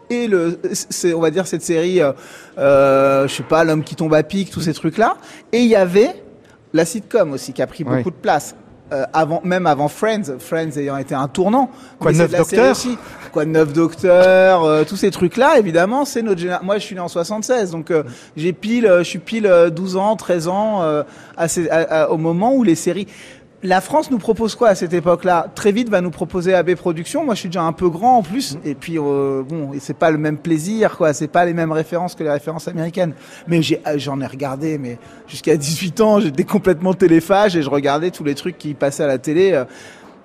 et 0.09 0.27
le, 0.27 0.59
c'est, 0.73 1.13
on 1.13 1.21
va 1.21 1.31
dire 1.31 1.47
cette 1.47 1.61
série, 1.61 2.01
euh, 2.01 2.11
euh, 2.57 3.27
je 3.27 3.35
sais 3.35 3.43
pas, 3.43 3.63
l'homme 3.63 3.83
qui 3.83 3.95
tombe 3.95 4.13
à 4.13 4.23
pic, 4.23 4.49
tous 4.49 4.59
ces 4.59 4.73
trucs-là. 4.73 5.15
Et 5.53 5.59
il 5.59 5.67
y 5.67 5.75
avait 5.75 6.21
la 6.73 6.83
sitcom 6.83 7.31
aussi 7.31 7.53
qui 7.53 7.61
a 7.61 7.67
pris 7.67 7.85
beaucoup 7.85 8.11
de 8.11 8.15
place. 8.15 8.55
Euh, 8.91 9.05
avant, 9.13 9.39
même 9.43 9.67
avant 9.67 9.87
Friends, 9.87 10.39
Friends 10.39 10.71
ayant 10.77 10.97
été 10.97 11.13
un 11.13 11.27
tournant. 11.27 11.69
Quoi 11.99 12.11
neuf 12.11 12.31
c'est 12.47 12.57
Quoi 13.31 13.45
neuf 13.45 13.73
docteur, 13.73 14.63
euh, 14.63 14.83
tous 14.83 14.95
ces 14.95 15.11
trucs-là, 15.11 15.59
évidemment, 15.59 16.05
c'est 16.05 16.21
notre 16.21 16.39
génération. 16.39 16.65
Moi, 16.65 16.77
je 16.77 16.85
suis 16.85 16.95
né 16.95 17.01
en 17.01 17.07
76, 17.07 17.71
donc 17.71 17.91
euh, 17.91 18.03
j'ai 18.35 18.53
pile, 18.53 18.87
euh, 18.87 18.99
je 18.99 19.03
suis 19.03 19.19
pile 19.19 19.45
euh, 19.45 19.69
12 19.69 19.97
ans, 19.97 20.15
13 20.15 20.47
ans, 20.47 20.81
au 22.09 22.17
moment 22.17 22.53
où 22.53 22.63
les 22.63 22.75
séries. 22.75 23.07
La 23.61 23.81
France 23.81 24.09
nous 24.09 24.19
propose 24.19 24.55
quoi 24.55 24.69
à 24.69 24.75
cette 24.75 24.93
époque-là? 24.93 25.47
Très 25.53 25.73
vite 25.73 25.89
va 25.89 25.99
nous 25.99 26.11
proposer 26.11 26.53
AB 26.53 26.75
Productions. 26.75 27.25
Moi, 27.25 27.35
je 27.35 27.41
suis 27.41 27.49
déjà 27.49 27.63
un 27.63 27.73
peu 27.73 27.89
grand 27.89 28.19
en 28.19 28.23
plus, 28.23 28.57
et 28.63 28.73
puis 28.73 28.97
bon, 28.97 29.71
c'est 29.79 29.97
pas 29.97 30.11
le 30.11 30.17
même 30.17 30.37
plaisir, 30.37 30.95
quoi. 30.95 31.11
C'est 31.11 31.27
pas 31.27 31.43
les 31.43 31.53
mêmes 31.53 31.73
références 31.73 32.15
que 32.15 32.23
les 32.23 32.31
références 32.31 32.69
américaines. 32.69 33.13
Mais 33.47 33.59
euh, 33.59 33.97
j'en 33.97 34.21
ai 34.21 34.25
regardé, 34.25 34.77
mais 34.77 34.97
jusqu'à 35.27 35.57
18 35.57 35.99
ans, 35.99 36.21
j'étais 36.21 36.45
complètement 36.45 36.93
téléphage 36.93 37.57
et 37.57 37.61
je 37.61 37.69
regardais 37.69 38.11
tous 38.11 38.23
les 38.23 38.33
trucs 38.33 38.57
qui 38.57 38.73
passaient 38.75 39.03
à 39.03 39.07
la 39.07 39.17
télé. 39.17 39.61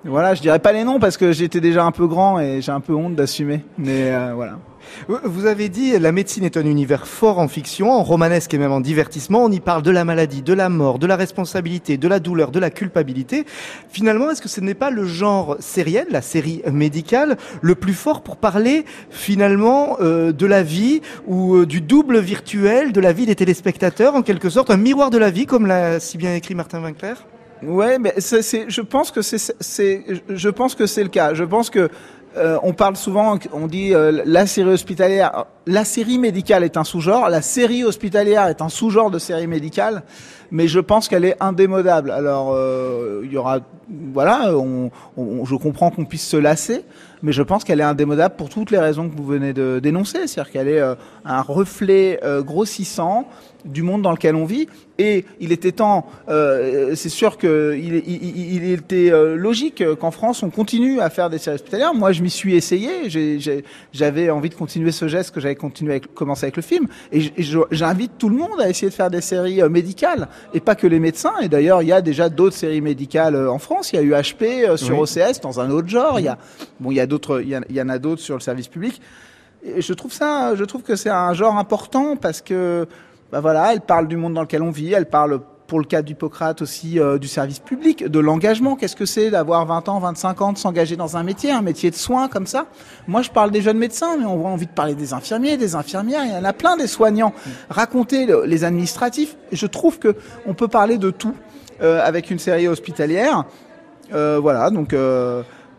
Voilà, 0.05 0.35
je 0.35 0.41
dirais 0.41 0.59
pas 0.59 0.71
les 0.71 0.83
noms 0.83 0.99
parce 0.99 1.17
que 1.17 1.31
j'étais 1.31 1.61
déjà 1.61 1.83
un 1.83 1.91
peu 1.91 2.07
grand 2.07 2.39
et 2.39 2.61
j'ai 2.61 2.71
un 2.71 2.79
peu 2.79 2.93
honte 2.93 3.15
d'assumer. 3.15 3.61
Mais 3.77 4.11
euh, 4.11 4.33
voilà. 4.35 4.59
Vous 5.07 5.45
avez 5.45 5.67
dit 5.67 5.97
la 5.97 6.11
médecine 6.11 6.43
est 6.43 6.57
un 6.57 6.65
univers 6.65 7.07
fort 7.07 7.39
en 7.39 7.47
fiction, 7.47 7.91
en 7.91 8.03
romanesque 8.03 8.53
et 8.53 8.57
même 8.57 8.71
en 8.71 8.81
divertissement. 8.81 9.43
On 9.43 9.51
y 9.51 9.59
parle 9.59 9.81
de 9.81 9.91
la 9.91 10.05
maladie, 10.05 10.41
de 10.41 10.53
la 10.53 10.69
mort, 10.69 10.99
de 10.99 11.07
la 11.07 11.15
responsabilité, 11.15 11.97
de 11.97 12.07
la 12.07 12.19
douleur, 12.19 12.51
de 12.51 12.59
la 12.59 12.69
culpabilité. 12.69 13.45
Finalement, 13.89 14.29
est-ce 14.29 14.41
que 14.41 14.49
ce 14.49 14.61
n'est 14.61 14.75
pas 14.75 14.91
le 14.91 15.05
genre 15.05 15.57
sériel, 15.59 16.07
la 16.11 16.21
série 16.21 16.61
médicale, 16.71 17.37
le 17.61 17.75
plus 17.75 17.93
fort 17.93 18.21
pour 18.21 18.37
parler 18.37 18.85
finalement 19.09 19.97
euh, 20.01 20.31
de 20.31 20.45
la 20.45 20.63
vie 20.63 21.01
ou 21.27 21.55
euh, 21.55 21.65
du 21.65 21.81
double 21.81 22.19
virtuel 22.19 22.91
de 22.91 23.01
la 23.01 23.11
vie 23.11 23.25
des 23.25 23.35
téléspectateurs, 23.35 24.15
en 24.15 24.21
quelque 24.21 24.49
sorte 24.49 24.69
un 24.69 24.77
miroir 24.77 25.09
de 25.09 25.17
la 25.17 25.31
vie, 25.31 25.45
comme 25.45 25.65
l'a 25.65 25.99
si 25.99 26.17
bien 26.17 26.35
écrit 26.35 26.55
Martin 26.55 26.83
Winkler? 26.83 27.15
Ouais, 27.63 27.97
mais 27.99 28.13
je 28.17 28.81
pense 28.81 29.11
que 29.11 29.21
c'est, 29.21 30.03
le 31.03 31.07
cas. 31.07 31.33
Je 31.33 31.43
pense 31.43 31.69
que 31.69 31.89
euh, 32.37 32.57
on 32.63 32.73
parle 32.73 32.97
souvent, 32.97 33.39
on 33.53 33.67
dit 33.67 33.93
euh, 33.93 34.21
la 34.25 34.45
série 34.45 34.71
hospitalière. 34.71 35.45
La 35.67 35.85
série 35.85 36.17
médicale 36.19 36.63
est 36.63 36.75
un 36.75 36.83
sous-genre. 36.83 37.29
La 37.29 37.41
série 37.41 37.85
hospitalière 37.85 38.47
est 38.47 38.61
un 38.61 38.67
sous-genre 38.67 39.09
de 39.09 39.19
série 39.19 39.47
médicale, 39.47 40.03
mais 40.51 40.67
je 40.67 40.81
pense 40.81 41.07
qu'elle 41.07 41.23
est 41.23 41.37
indémodable. 41.39 42.11
Alors, 42.11 42.51
euh, 42.53 43.21
il 43.23 43.31
y 43.31 43.37
aura, 43.37 43.59
voilà, 44.13 44.51
je 45.17 45.55
comprends 45.55 45.91
qu'on 45.91 46.03
puisse 46.03 46.27
se 46.27 46.35
lasser, 46.35 46.83
mais 47.23 47.31
je 47.31 47.41
pense 47.41 47.63
qu'elle 47.63 47.79
est 47.79 47.83
indémodable 47.83 48.35
pour 48.35 48.49
toutes 48.49 48.69
les 48.69 48.79
raisons 48.79 49.09
que 49.09 49.15
vous 49.15 49.25
venez 49.25 49.53
de 49.53 49.79
dénoncer. 49.79 50.27
C'est-à-dire 50.27 50.51
qu'elle 50.51 50.67
est 50.67 50.81
un 51.23 51.41
reflet 51.41 52.19
grossissant 52.41 53.27
du 53.65 53.81
monde 53.81 54.01
dans 54.03 54.11
lequel 54.11 54.35
on 54.35 54.45
vit. 54.45 54.67
Et 54.97 55.25
il 55.41 55.51
était 55.51 55.73
temps, 55.73 56.07
euh, 56.29 56.95
c'est 56.95 57.09
sûr 57.09 57.37
que 57.37 57.75
il, 57.77 57.95
il- 57.95 58.23
il- 58.23 58.53
il 58.63 58.71
était 58.71 59.11
euh, 59.11 59.35
logique 59.35 59.83
qu'en 59.99 60.11
France 60.11 60.41
on 60.43 60.49
continue 60.49 61.01
à 61.01 61.09
faire 61.09 61.29
des 61.29 61.37
séries 61.37 61.55
hospitalières. 61.55 61.93
Moi, 61.93 62.11
je 62.13 62.21
m'y 62.21 62.29
suis 62.29 62.55
essayé. 62.55 62.89
J'avais 63.91 64.29
envie 64.29 64.49
de 64.49 64.55
continuer 64.55 64.91
ce 64.91 65.07
geste 65.07 65.31
que 65.33 65.39
j'avais 65.41 65.55
continué 65.55 65.91
avec, 65.93 66.13
commencé 66.13 66.45
avec 66.45 66.55
le 66.55 66.61
film. 66.61 66.87
Et 67.11 67.21
j'invite 67.71 68.13
tout 68.17 68.29
le 68.29 68.37
monde 68.37 68.59
à 68.61 68.69
essayer 68.69 68.89
de 68.89 68.93
faire 68.93 69.09
des 69.09 69.21
séries 69.21 69.61
euh, 69.61 69.69
médicales 69.69 70.27
et 70.53 70.59
pas 70.59 70.75
que 70.75 70.87
les 70.87 70.99
médecins. 70.99 71.33
Et 71.41 71.49
d'ailleurs, 71.49 71.81
il 71.81 71.87
y 71.89 71.91
a 71.93 72.01
déjà 72.01 72.29
d'autres 72.29 72.55
séries 72.55 72.81
médicales 72.81 73.35
en 73.47 73.59
France. 73.59 73.91
Il 73.91 73.97
y 73.97 73.99
a 73.99 74.01
eu 74.01 74.13
HP 74.13 74.77
sur 74.77 74.97
Oui. 74.99 75.01
OCS 75.03 75.41
dans 75.41 75.59
un 75.59 75.69
autre 75.71 75.87
genre. 75.89 76.19
Il 76.19 76.25
y 76.25 76.29
a 76.29 76.37
bon, 76.79 76.91
il 76.91 76.95
y 76.97 76.99
a 77.01 77.05
d'autres, 77.07 77.41
il 77.41 77.49
y, 77.49 77.81
en- 77.81 77.89
a 77.89 77.99
d'autres 77.99 78.21
sur 78.21 78.35
le 78.35 78.41
service 78.41 78.67
public. 78.67 79.01
Je 79.77 79.93
trouve 79.93 80.13
ça, 80.13 80.53
je 80.55 80.63
trouve 80.63 80.83
que 80.83 80.95
c'est 80.95 81.09
un 81.09 81.33
genre 81.33 81.57
important 81.57 82.15
parce 82.15 82.41
que, 82.41 82.85
bah 83.31 83.39
voilà, 83.41 83.73
elle 83.73 83.81
parle 83.81 84.07
du 84.07 84.17
monde 84.17 84.33
dans 84.33 84.41
lequel 84.41 84.61
on 84.61 84.71
vit, 84.71 84.93
elle 84.93 85.07
parle 85.07 85.39
pour 85.67 85.79
le 85.79 85.85
cas 85.85 86.03
d'Hippocrate 86.03 86.61
aussi 86.61 86.99
euh, 86.99 87.17
du 87.17 87.27
service 87.27 87.57
public, 87.57 88.05
de 88.07 88.19
l'engagement. 88.19 88.75
Qu'est-ce 88.75 88.95
que 88.95 89.07
c'est 89.07 89.31
d'avoir 89.31 89.65
20 89.65 89.89
ans, 89.89 89.97
25 89.99 90.41
ans, 90.43 90.53
de 90.53 90.59
s'engager 90.59 90.95
dans 90.95 91.17
un 91.17 91.23
métier, 91.23 91.49
un 91.51 91.63
métier 91.63 91.89
de 91.89 91.95
soins 91.95 92.27
comme 92.27 92.45
ça? 92.45 92.67
Moi, 93.07 93.23
je 93.23 93.31
parle 93.31 93.49
des 93.49 93.61
jeunes 93.63 93.79
médecins, 93.79 94.15
mais 94.19 94.25
on 94.25 94.45
a 94.45 94.49
envie 94.49 94.67
de 94.67 94.71
parler 94.71 94.93
des 94.93 95.11
infirmiers, 95.13 95.57
des 95.57 95.73
infirmières. 95.73 96.21
Il 96.23 96.31
y 96.31 96.35
en 96.37 96.43
a 96.43 96.53
plein 96.53 96.77
des 96.77 96.85
soignants. 96.85 97.33
Raconter 97.69 98.27
le- 98.27 98.45
les 98.45 98.63
administratifs. 98.63 99.35
Je 99.51 99.65
trouve 99.65 99.97
que 99.97 100.15
on 100.45 100.53
peut 100.53 100.67
parler 100.67 100.99
de 100.99 101.09
tout 101.09 101.33
euh, 101.81 101.99
avec 102.05 102.29
une 102.29 102.37
série 102.39 102.67
hospitalière. 102.67 103.45
Euh, 104.13 104.37
voilà, 104.39 104.69
donc. 104.69 104.93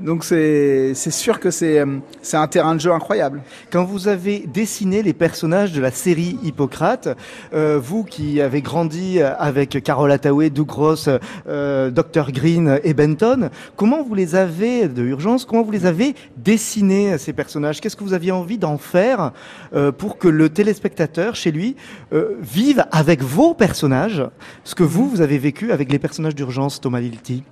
Euh, 0.00 0.04
donc 0.04 0.25
c'est 0.25 0.94
sûr 0.94 1.40
que 1.40 1.50
c'est 1.50 1.78
euh, 1.78 1.98
c'est 2.22 2.37
un 2.37 2.46
terrain 2.46 2.75
de 2.75 2.81
jeu 2.81 2.93
incroyable. 2.93 3.43
Quand 3.70 3.84
vous 3.84 4.08
avez 4.08 4.44
dessiné 4.52 5.02
les 5.02 5.12
personnages 5.12 5.72
de 5.72 5.81
la 5.81 5.90
série 5.90 6.38
Hippocrate, 6.43 7.16
euh, 7.54 7.78
vous 7.82 8.04
qui 8.04 8.40
avez 8.40 8.62
grandi 8.62 9.20
avec 9.20 9.82
Carol 9.82 10.10
Attaway, 10.10 10.50
Doug 10.50 10.70
Ross, 10.70 11.08
euh, 11.48 11.90
Dr 11.90 12.32
Green 12.32 12.81
et 12.84 12.94
Benton, 12.94 13.50
comment 13.76 14.02
vous 14.02 14.14
les 14.14 14.35
avez 14.35 14.88
de 14.88 15.02
urgence 15.02 15.44
Comment 15.44 15.62
vous 15.62 15.70
les 15.70 15.87
avez 15.87 16.14
dessinés 16.37 17.18
ces 17.18 17.32
personnages? 17.32 17.80
Qu'est-ce 17.80 17.97
que 17.97 18.04
vous 18.04 18.14
aviez 18.14 18.32
envie 18.32 18.59
d'en 18.59 18.78
faire 18.78 19.32
euh, 19.75 19.92
pour 19.92 20.18
que 20.18 20.28
le 20.28 20.49
téléspectateur 20.49 21.35
chez 21.35 21.52
lui 21.52 21.76
euh, 22.12 22.37
vive 22.40 22.85
avec 22.92 23.23
vos 23.23 23.54
personnages 23.54 24.25
ce 24.64 24.75
que 24.75 24.82
vous 24.82 25.09
vous 25.09 25.20
avez 25.20 25.38
vécu 25.38 25.73
avec 25.73 25.90
les 25.90 25.99
personnages 25.99 26.35
d'urgence, 26.35 26.80
Thomas 26.80 27.00
Lilti? 27.00 27.42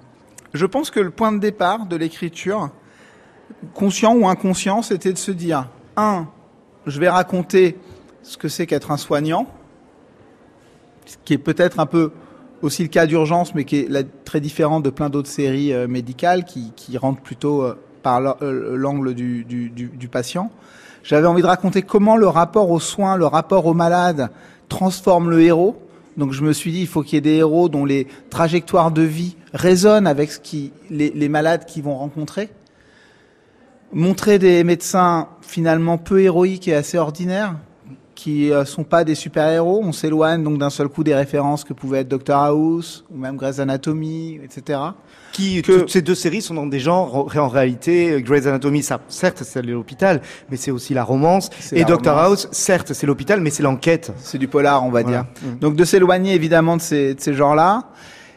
Je 0.54 0.66
pense 0.66 0.90
que 0.90 1.00
le 1.00 1.10
point 1.10 1.32
de 1.32 1.38
départ 1.38 1.86
de 1.86 1.96
l'écriture, 1.96 2.70
conscient 3.74 4.14
ou 4.14 4.28
inconscient, 4.28 4.82
c'était 4.82 5.12
de 5.12 5.18
se 5.18 5.32
dire 5.32 5.68
un, 5.96 6.28
je 6.86 7.00
vais 7.00 7.08
raconter 7.08 7.76
ce 8.22 8.38
que 8.38 8.48
c'est 8.48 8.66
qu'être 8.66 8.92
un 8.92 8.96
soignant, 8.96 9.48
ce 11.06 11.16
qui 11.24 11.34
est 11.34 11.38
peut-être 11.38 11.80
un 11.80 11.86
peu 11.86 12.12
aussi 12.62 12.82
le 12.82 12.88
cas 12.88 13.06
d'urgence, 13.06 13.52
mais 13.56 13.64
qui 13.64 13.78
est 13.78 14.24
très 14.24 14.40
différent 14.40 14.78
de 14.78 14.90
plein 14.90 15.10
d'autres 15.10 15.28
séries 15.28 15.72
euh, 15.72 15.88
médicales 15.88 16.44
qui, 16.44 16.96
rentrent 16.96 17.20
plutôt 17.20 17.62
euh, 17.62 17.76
par 18.04 18.20
euh, 18.40 18.76
l'angle 18.76 19.12
du 19.12 20.08
patient. 20.10 20.50
J'avais 21.02 21.26
envie 21.26 21.42
de 21.42 21.48
raconter 21.48 21.82
comment 21.82 22.16
le 22.16 22.28
rapport 22.28 22.70
aux 22.70 22.80
soins, 22.80 23.16
le 23.16 23.26
rapport 23.26 23.66
aux 23.66 23.74
malades 23.74 24.30
transforme 24.68 25.30
le 25.30 25.42
héros. 25.42 25.83
Donc 26.16 26.32
je 26.32 26.42
me 26.42 26.52
suis 26.52 26.72
dit, 26.72 26.80
il 26.80 26.86
faut 26.86 27.02
qu'il 27.02 27.14
y 27.14 27.18
ait 27.18 27.20
des 27.20 27.36
héros 27.36 27.68
dont 27.68 27.84
les 27.84 28.06
trajectoires 28.30 28.90
de 28.90 29.02
vie 29.02 29.36
résonnent 29.52 30.06
avec 30.06 30.30
ce 30.30 30.38
qui, 30.38 30.72
les, 30.90 31.10
les 31.10 31.28
malades 31.28 31.64
qu'ils 31.66 31.82
vont 31.82 31.96
rencontrer. 31.96 32.50
Montrer 33.92 34.38
des 34.38 34.64
médecins 34.64 35.28
finalement 35.40 35.98
peu 35.98 36.20
héroïques 36.20 36.68
et 36.68 36.74
assez 36.74 36.98
ordinaires, 36.98 37.56
qui 38.14 38.52
euh, 38.52 38.64
sont 38.64 38.84
pas 38.84 39.04
des 39.04 39.14
super-héros. 39.14 39.80
On 39.84 39.92
s'éloigne 39.92 40.42
donc 40.44 40.58
d'un 40.58 40.70
seul 40.70 40.88
coup 40.88 41.02
des 41.04 41.14
références 41.14 41.64
que 41.64 41.72
pouvait 41.72 42.00
être 42.00 42.08
Dr 42.08 42.34
House 42.36 43.04
ou 43.12 43.18
même 43.18 43.36
Grey's 43.36 43.58
Anatomy, 43.58 44.40
etc. 44.44 44.78
qui 45.32 45.62
Que- 45.62 45.80
toutes 45.80 45.90
ces 45.90 46.00
deux 46.02 46.14
séries 46.14 46.40
sont 46.42 46.54
dans 46.54 46.66
des 46.66 46.78
genres 46.78 47.28
en 47.36 47.48
réalité 47.48 48.22
Grey's 48.22 48.46
Anatomy 48.46 48.82
ça 48.84 49.00
certes 49.08 49.42
c'est 49.44 49.62
l'hôpital 49.62 50.20
mais 50.48 50.56
c'est 50.56 50.70
aussi 50.70 50.94
la 50.94 51.02
romance 51.02 51.50
et 51.72 51.80
la 51.80 51.84
Doctor 51.86 52.14
romance. 52.16 52.44
House 52.44 52.48
certes 52.52 52.92
c'est 52.92 53.06
l'hôpital 53.06 53.40
mais 53.40 53.50
c'est 53.50 53.64
l'enquête 53.64 54.12
C'est 54.18 54.38
du 54.38 54.46
polar, 54.48 54.84
on 54.84 54.90
va 54.90 55.02
Voilà. 55.02 55.22
dire. 55.42 55.50
Mm. 55.50 55.58
Donc 55.58 55.74
de 55.76 55.84
s'éloigner 55.84 56.34
évidemment 56.34 56.76
de 56.76 56.82
ces, 56.82 57.14
de 57.14 57.20
ces 57.20 57.34
genres-là. 57.34 57.82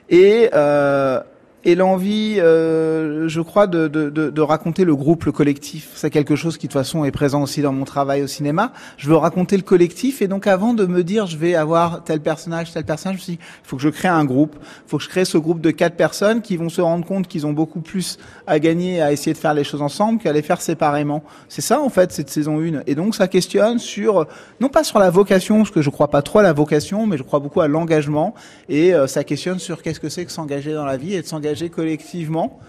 Et, 0.10 0.50
euh, 0.54 1.20
et 1.68 1.76
l'envie, 1.76 2.38
euh, 2.40 3.28
je 3.28 3.42
crois, 3.42 3.68
de, 3.68 3.90
de, 3.90 4.10
de, 4.10 4.42
raconter 4.42 4.86
le 4.86 4.96
groupe, 4.96 5.26
le 5.26 5.34
collectif. 5.34 5.90
C'est 5.96 6.10
quelque 6.10 6.38
chose 6.38 6.58
qui 6.58 6.68
de 6.68 6.72
toute 6.72 6.80
façon 6.80 7.04
est 7.04 7.12
présent 7.12 7.44
aussi 7.44 7.62
dans 7.62 7.74
mon 7.74 7.84
travail 7.84 8.24
au 8.24 8.28
cinéma. 8.28 8.72
Je 8.96 9.10
veux 9.10 9.18
raconter 9.18 9.58
le 9.58 9.64
collectif 9.64 10.22
et 10.22 10.30
donc 10.30 10.48
avant 10.48 10.74
de 10.74 10.86
me 10.86 11.04
dire 11.04 11.26
je 11.26 11.36
vais 11.36 11.56
avoir 11.56 12.06
tel 12.06 12.22
personnage, 12.22 12.72
tel 12.72 12.86
personnage, 12.86 13.18
je 13.18 13.20
me 13.20 13.24
suis 13.24 13.34
dit, 13.34 13.40
il 13.42 13.68
faut 13.68 13.76
que 13.76 13.82
je 13.82 13.90
crée 13.90 14.08
un 14.08 14.24
groupe, 14.24 14.56
il 14.62 14.90
faut 14.90 14.98
que 14.98 15.04
je 15.04 15.10
crée 15.10 15.26
ce 15.26 15.38
groupe 15.38 15.60
de 15.60 15.72
quatre 15.72 15.98
personnes 15.98 16.42
qui 16.42 16.56
vont 16.56 16.70
se 16.70 16.80
rendre 16.80 17.06
compte 17.06 17.28
qu'ils 17.28 17.46
ont 17.46 17.52
beaucoup 17.52 17.82
plus 17.82 18.18
à 18.48 18.60
gagner 18.60 19.02
à 19.02 19.12
essayer 19.12 19.34
de 19.34 19.38
faire 19.38 19.54
les 19.54 19.66
choses 19.66 19.82
ensemble 19.82 20.22
qu'à 20.22 20.32
les 20.32 20.44
faire 20.44 20.62
séparément. 20.62 21.22
C'est 21.50 21.62
ça 21.62 21.82
en 21.82 21.90
fait 21.90 22.14
cette 22.14 22.30
saison 22.30 22.62
1. 22.62 22.84
Et 22.88 22.96
donc 22.96 23.14
ça 23.14 23.28
questionne 23.28 23.78
sur, 23.78 24.26
non 24.62 24.70
pas 24.70 24.86
sur 24.86 25.00
la 25.00 25.10
vocation, 25.10 25.58
parce 25.58 25.72
que 25.72 25.82
je 25.82 25.90
crois 25.90 26.08
pas 26.08 26.22
trop 26.22 26.40
à 26.40 26.44
la 26.44 26.54
vocation, 26.54 27.08
mais 27.08 27.18
je 27.18 27.24
crois 27.24 27.42
beaucoup 27.42 27.60
à 27.60 27.68
l'engagement 27.68 28.36
et 28.70 28.94
euh, 28.94 29.06
ça 29.06 29.26
questionne 29.26 29.60
sur 29.60 29.82
qu'est-ce 29.82 30.00
que 30.00 30.08
c'est 30.08 30.24
que 30.24 30.32
s'engager 30.32 30.74
dans 30.74 30.86
la 30.86 30.96
vie 30.96 31.14
et 31.14 31.22
de 31.22 31.28
s'engager 31.28 31.57
collectivement. 31.66 32.60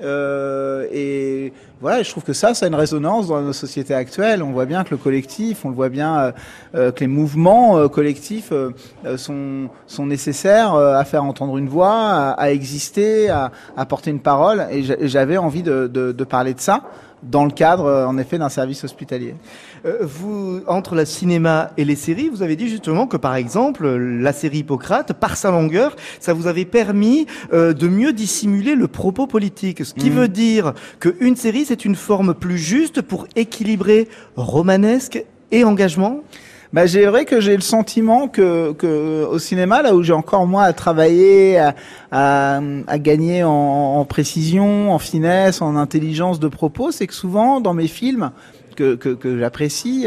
Euh, 0.00 0.86
et 0.92 1.52
voilà, 1.80 2.02
je 2.02 2.10
trouve 2.10 2.22
que 2.22 2.32
ça, 2.32 2.54
ça 2.54 2.66
a 2.66 2.68
une 2.68 2.74
résonance 2.74 3.28
dans 3.28 3.40
nos 3.40 3.52
sociétés 3.52 3.94
actuelles. 3.94 4.42
On 4.42 4.52
voit 4.52 4.66
bien 4.66 4.84
que 4.84 4.90
le 4.90 4.96
collectif, 4.96 5.64
on 5.64 5.70
le 5.70 5.74
voit 5.74 5.88
bien 5.88 6.18
euh, 6.18 6.32
euh 6.74 6.92
que 6.92 7.00
les 7.00 7.08
mouvements 7.08 7.88
collectifs 7.88 8.52
sont, 9.16 9.68
sont 9.86 10.06
nécessaires 10.06 10.74
à 10.74 11.04
faire 11.04 11.24
entendre 11.24 11.58
une 11.58 11.68
voix, 11.68 12.30
à, 12.30 12.50
exister, 12.50 13.28
à, 13.28 13.50
à, 13.76 13.86
porter 13.86 14.10
une 14.10 14.20
parole. 14.20 14.66
Et 14.70 14.82
j'avais 15.08 15.36
envie 15.36 15.62
de, 15.62 16.12
parler 16.28 16.54
de 16.54 16.60
ça 16.60 16.82
dans 17.22 17.44
le 17.44 17.50
cadre, 17.50 18.06
en 18.06 18.18
effet, 18.18 18.38
d'un 18.38 18.48
service 18.48 18.84
hospitalier. 18.84 19.34
Euh, 19.84 19.98
vous, 20.02 20.60
entre 20.66 20.94
la 20.94 21.04
cinéma 21.04 21.70
et 21.76 21.84
les 21.84 21.96
séries, 21.96 22.28
vous 22.28 22.42
avez 22.42 22.56
dit 22.56 22.68
justement 22.68 23.06
que 23.06 23.16
par 23.16 23.34
exemple, 23.34 23.88
la 23.88 24.32
série 24.32 24.58
Hippocrate, 24.58 25.12
par 25.12 25.36
sa 25.36 25.50
longueur, 25.50 25.96
ça 26.20 26.32
vous 26.32 26.46
avait 26.46 26.64
permis 26.64 27.26
euh, 27.52 27.72
de 27.72 27.88
mieux 27.88 28.12
dissimuler 28.12 28.74
le 28.74 28.88
propos 28.88 29.26
politique. 29.26 29.84
Ce 29.84 29.94
qui 29.94 30.10
mmh. 30.10 30.14
veut 30.14 30.28
dire 30.28 30.74
qu'une 31.00 31.36
série, 31.36 31.64
c'est 31.64 31.84
une 31.84 31.96
forme 31.96 32.34
plus 32.34 32.58
juste 32.58 33.02
pour 33.02 33.26
équilibrer 33.36 34.08
romanesque 34.36 35.24
et 35.50 35.64
engagement? 35.64 36.22
Bah, 36.72 36.86
j'ai 36.86 37.06
vrai 37.06 37.24
que 37.24 37.40
j'ai 37.40 37.56
le 37.56 37.62
sentiment 37.62 38.28
que, 38.28 38.72
que 38.72 39.24
au 39.24 39.38
cinéma, 39.38 39.82
là 39.82 39.94
où 39.94 40.02
j'ai 40.02 40.12
encore 40.12 40.46
moi 40.46 40.64
à 40.64 40.72
travailler, 40.72 41.58
à, 41.58 41.74
à, 42.10 42.60
à 42.86 42.98
gagner 42.98 43.44
en, 43.44 43.50
en, 43.50 44.04
précision, 44.04 44.92
en 44.92 44.98
finesse, 44.98 45.62
en 45.62 45.76
intelligence 45.76 46.40
de 46.40 46.48
propos, 46.48 46.90
c'est 46.90 47.06
que 47.06 47.14
souvent 47.14 47.60
dans 47.60 47.74
mes 47.74 47.88
films, 47.88 48.30
que, 48.76 48.94
que, 48.94 49.08
que 49.08 49.38
j'apprécie 49.38 50.06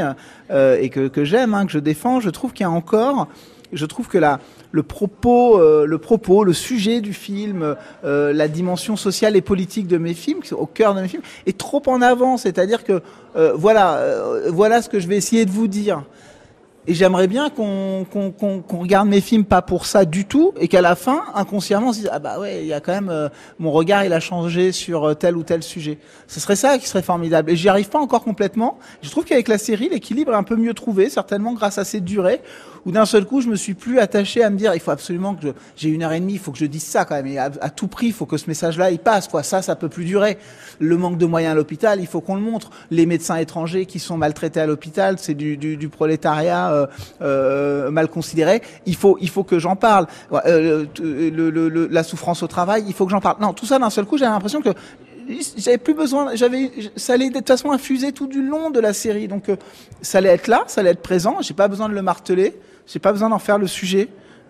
euh, 0.49 0.77
et 0.79 0.89
que, 0.89 1.07
que 1.07 1.25
j'aime, 1.25 1.53
hein, 1.53 1.65
que 1.65 1.71
je 1.71 1.79
défends, 1.79 2.21
je 2.21 2.29
trouve 2.29 2.53
qu'il 2.53 2.63
y 2.63 2.67
a 2.67 2.71
encore, 2.71 3.27
je 3.73 3.85
trouve 3.85 4.07
que 4.07 4.17
la, 4.17 4.39
le 4.71 4.83
propos, 4.83 5.59
euh, 5.59 5.85
le 5.85 5.97
propos, 5.97 6.43
le 6.43 6.53
sujet 6.53 7.01
du 7.01 7.13
film, 7.13 7.75
euh, 8.05 8.33
la 8.33 8.47
dimension 8.47 8.95
sociale 8.95 9.35
et 9.35 9.41
politique 9.41 9.87
de 9.87 9.97
mes 9.97 10.13
films, 10.13 10.41
au 10.51 10.65
cœur 10.65 10.95
de 10.95 11.01
mes 11.01 11.07
films, 11.07 11.23
est 11.45 11.57
trop 11.57 11.83
en 11.87 12.01
avant. 12.01 12.37
C'est-à-dire 12.37 12.83
que 12.83 13.01
euh, 13.35 13.53
voilà, 13.55 13.95
euh, 13.95 14.49
voilà 14.51 14.81
ce 14.81 14.89
que 14.89 14.99
je 14.99 15.07
vais 15.07 15.17
essayer 15.17 15.45
de 15.45 15.51
vous 15.51 15.67
dire. 15.67 16.03
Et 16.87 16.95
j'aimerais 16.95 17.27
bien 17.27 17.51
qu'on 17.51 18.05
qu'on 18.09 18.79
regarde 18.79 19.07
mes 19.07 19.21
films 19.21 19.45
pas 19.45 19.61
pour 19.61 19.85
ça 19.85 20.03
du 20.03 20.25
tout, 20.25 20.53
et 20.59 20.67
qu'à 20.67 20.81
la 20.81 20.95
fin, 20.95 21.21
inconsciemment, 21.35 21.89
on 21.89 21.93
se 21.93 21.99
dise 21.99 22.09
ah 22.11 22.17
bah 22.17 22.39
ouais, 22.39 22.61
il 22.61 22.67
y 22.67 22.73
a 22.73 22.79
quand 22.79 22.93
même 22.93 23.09
euh, 23.09 23.29
mon 23.59 23.71
regard, 23.71 24.03
il 24.03 24.13
a 24.13 24.19
changé 24.19 24.71
sur 24.71 25.09
euh, 25.09 25.13
tel 25.13 25.37
ou 25.37 25.43
tel 25.43 25.61
sujet. 25.61 25.99
Ce 26.27 26.39
serait 26.39 26.55
ça 26.55 26.79
qui 26.79 26.87
serait 26.87 27.03
formidable. 27.03 27.51
Et 27.51 27.55
j'y 27.55 27.69
arrive 27.69 27.89
pas 27.89 27.99
encore 27.99 28.23
complètement. 28.23 28.79
Je 29.03 29.11
trouve 29.11 29.25
qu'avec 29.25 29.47
la 29.47 29.59
série, 29.59 29.89
l'équilibre 29.89 30.31
est 30.31 30.35
un 30.35 30.43
peu 30.43 30.55
mieux 30.55 30.73
trouvé, 30.73 31.09
certainement 31.09 31.53
grâce 31.53 31.77
à 31.77 31.85
cette 31.85 32.03
durée, 32.03 32.41
où 32.85 32.91
d'un 32.91 33.05
seul 33.05 33.25
coup, 33.25 33.41
je 33.41 33.47
me 33.47 33.55
suis 33.55 33.73
plus 33.73 33.99
attaché 33.99 34.43
à 34.43 34.49
me 34.49 34.57
dire 34.57 34.73
il 34.73 34.79
faut 34.79 34.91
absolument 34.91 35.35
que 35.35 35.47
j'ai 35.75 35.89
une 35.89 36.03
heure 36.03 36.13
et 36.13 36.19
demie, 36.19 36.33
il 36.33 36.39
faut 36.39 36.51
que 36.51 36.57
je 36.57 36.65
dise 36.65 36.83
ça 36.83 37.05
quand 37.05 37.15
même, 37.15 37.27
et 37.27 37.37
à, 37.37 37.49
tout 37.49 37.87
prix, 37.87 38.07
il 38.07 38.13
faut 38.13 38.25
que 38.25 38.37
ce 38.37 38.47
message-là 38.47 38.91
il 38.91 38.99
passe. 38.99 39.27
Quoi, 39.27 39.43
ça, 39.43 39.61
ça 39.61 39.75
peut 39.75 39.89
plus 39.89 40.05
durer. 40.05 40.37
Le 40.79 40.97
manque 40.97 41.17
de 41.17 41.25
moyens 41.25 41.53
à 41.53 41.55
l'hôpital, 41.55 41.99
il 41.99 42.07
faut 42.07 42.21
qu'on 42.21 42.35
le 42.35 42.41
montre. 42.41 42.69
Les 42.89 43.05
médecins 43.05 43.37
étrangers 43.37 43.85
qui 43.85 43.99
sont 43.99 44.17
maltraités 44.17 44.59
à 44.59 44.65
l'hôpital, 44.65 45.17
c'est 45.19 45.33
du, 45.33 45.57
du, 45.57 45.77
du 45.77 45.89
prolétariat 45.89 46.71
euh, 46.71 46.87
euh, 47.21 47.91
mal 47.91 48.07
considéré. 48.07 48.61
Il 48.85 48.95
faut, 48.95 49.17
il 49.21 49.29
faut 49.29 49.43
que 49.43 49.59
j'en 49.59 49.75
parle. 49.75 50.07
Euh, 50.45 50.85
le, 50.99 51.49
le, 51.49 51.69
le, 51.69 51.87
la 51.87 52.03
souffrance 52.03 52.43
au 52.43 52.47
travail, 52.47 52.83
il 52.87 52.93
faut 52.93 53.05
que 53.05 53.11
j'en 53.11 53.21
parle. 53.21 53.37
Non, 53.41 53.53
tout 53.53 53.65
ça 53.65 53.79
d'un 53.79 53.89
seul 53.89 54.05
coup, 54.05 54.17
j'ai 54.17 54.25
l'impression 54.25 54.61
que 54.61 54.69
j'avais 55.57 55.77
plus 55.77 55.93
besoin, 55.93 56.35
j'avais, 56.35 56.71
ça 56.95 57.13
allait 57.13 57.29
de 57.29 57.37
toute 57.37 57.47
façon 57.47 57.71
infuser 57.71 58.11
tout 58.11 58.27
du 58.27 58.45
long 58.45 58.69
de 58.69 58.79
la 58.79 58.93
série. 58.93 59.27
Donc, 59.27 59.49
euh, 59.49 59.55
ça 60.01 60.17
allait 60.17 60.29
être 60.29 60.47
là, 60.47 60.63
ça 60.67 60.81
allait 60.81 60.91
être 60.91 61.01
présent. 61.01 61.37
J'ai 61.41 61.53
pas 61.53 61.67
besoin 61.67 61.89
de 61.89 61.93
le 61.93 62.01
marteler, 62.01 62.59
j'ai 62.87 62.99
pas 62.99 63.11
besoin 63.11 63.29
d'en 63.29 63.39
faire 63.39 63.57
le 63.57 63.67
sujet. 63.67 64.09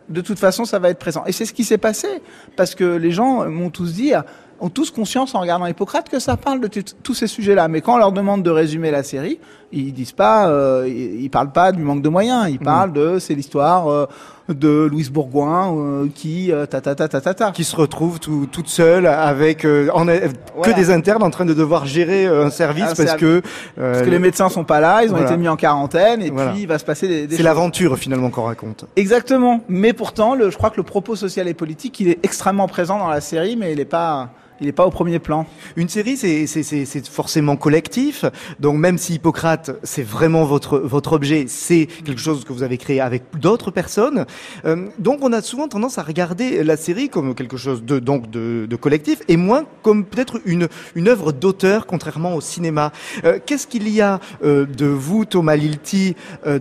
De 0.10 0.22
toute 0.22 0.40
façon, 0.40 0.66
ça 0.66 0.80
va 0.80 0.90
être 0.90 1.00
présent. 1.00 1.24
Et 1.26 1.32
c'est 1.32 1.46
ce 1.46 1.54
qui 1.54 1.64
s'est 1.64 1.78
passé 1.78 2.08
parce 2.56 2.76
que 2.76 2.84
les 2.84 3.12
gens 3.12 3.50
m'ont 3.50 3.70
tous 3.70 3.94
dit 3.94 4.14
ont 4.62 4.70
tous 4.70 4.92
conscience 4.92 5.34
en 5.36 5.42
regardant 5.42 5.66
Hippocrate 5.66 6.08
que 6.08 6.20
ça 6.20 6.38
parle 6.38 6.62
de 6.62 6.68
tous 6.68 7.14
ces 7.14 7.28
sujets-là. 7.28 7.68
Mais 7.68 7.82
quand 7.82 7.96
on 7.96 7.98
leur 7.98 8.12
demande 8.12 8.44
de 8.44 8.50
résumer 8.50 8.92
la 8.92 9.04
série, 9.04 9.40
ils 9.72 9.94
disent 9.94 10.12
pas, 10.12 10.50
euh, 10.50 10.88
ils, 10.88 11.30
parlent 11.30 11.52
pas 11.52 11.72
du 11.72 11.84
manque 11.84 12.02
de 12.02 12.10
moyens. 12.10 12.48
Ils 12.50 12.56
mmh. 12.56 12.64
parlent 12.64 12.94
de 12.94 13.20
c'est 13.20 13.34
l'histoire 13.34 13.90
euh, 13.90 14.06
de 14.54 14.88
Louise 14.90 15.12
Bourgoin 15.12 15.76
euh, 15.76 16.08
qui 16.14 16.52
euh, 16.52 16.66
ta, 16.66 16.82
ta, 16.82 16.96
ta, 16.96 17.08
ta, 17.08 17.22
ta, 17.22 17.52
qui 17.52 17.64
se 17.64 17.76
retrouve 17.76 18.20
tout, 18.20 18.48
toute 18.52 18.68
seule 18.68 19.06
avec 19.06 19.66
euh, 19.66 19.90
en, 19.94 20.06
que 20.06 20.76
des 20.76 20.92
internes 20.92 21.24
en 21.24 21.30
train 21.30 21.46
de 21.46 21.54
devoir 21.54 21.86
gérer 21.86 22.26
un 22.26 22.50
service 22.50 22.94
parce 22.96 23.16
que 23.16 23.42
parce 23.76 24.02
que 24.02 24.10
les 24.10 24.20
médecins 24.20 24.50
sont 24.50 24.64
pas 24.64 24.80
là, 24.80 25.04
ils 25.04 25.10
ont 25.10 25.16
voilà. 25.16 25.28
été 25.28 25.38
mis 25.38 25.48
en 25.48 25.56
quarantaine 25.56 26.22
et 26.22 26.30
voilà. 26.30 26.52
puis 26.52 26.62
il 26.62 26.68
va 26.68 26.80
se 26.80 26.86
passer 26.86 27.08
des, 27.08 27.28
des 27.28 27.38
c'est 27.38 27.44
l'aventure 27.44 27.98
finalement 27.98 28.30
qu'on 28.30 28.44
raconte. 28.44 28.86
Exactement. 28.96 29.62
Mais 29.68 29.94
pourtant, 29.94 30.36
le, 30.36 30.50
je 30.50 30.58
crois 30.58 30.70
que 30.70 30.78
le 30.78 30.84
propos 30.84 31.16
social 31.16 31.48
et 31.48 31.54
politique, 31.54 32.00
il 32.00 32.10
est 32.10 32.20
extrêmement 32.24 32.68
présent 32.68 32.98
dans 32.98 33.10
la 33.10 33.22
série, 33.22 33.56
mais 33.56 33.72
il 33.72 33.78
n'est 33.78 33.86
pas 33.86 34.30
il 34.62 34.68
n'est 34.68 34.72
pas 34.72 34.86
au 34.86 34.92
premier 34.92 35.20
plan. 35.20 35.48
Une 35.76 35.90
série, 35.90 36.16
c'est 36.16 37.08
forcément 37.08 37.58
collectif. 37.58 38.26
Donc 38.60 38.78
même 38.78 38.98
si 38.98 39.16
Hippocrate, 39.16 39.72
c'est 39.84 40.04
vraiment 40.04 40.46
votre 40.46 41.14
objet, 41.14 41.46
c'est 41.48 41.88
quelque 42.06 42.22
chose 42.22 42.46
que 42.46 42.54
vous 42.54 42.64
avez 42.64 42.78
créé 42.78 43.02
avec 43.02 43.24
d'autres 43.40 43.72
personnes. 43.72 44.26
Euh, 44.66 44.88
donc 45.00 45.20
on 45.24 45.34
a 45.34 45.42
souvent 45.42 45.68
tendance 45.68 45.98
à 45.98 46.04
regarder 46.04 46.64
la 46.64 46.78
série 46.78 47.10
comme 47.10 47.34
quelque 47.36 47.58
chose 47.58 47.84
de 47.84 48.76
collectif 48.76 49.22
et 49.28 49.38
moins 49.38 49.66
comme 49.82 50.06
peut-être 50.06 50.40
une 50.46 50.68
œuvre 51.08 51.32
d'auteur, 51.32 51.88
contrairement 51.88 52.36
au 52.36 52.42
cinéma. 52.42 52.92
Euh, 53.26 53.40
Qu'est-ce 53.44 53.66
qu'il 53.66 53.90
y 53.90 54.02
a 54.02 54.20
euh, 54.44 54.66
de 54.66 54.86
vous, 54.86 55.26
Thomas 55.26 55.56
Lilti, 55.56 56.16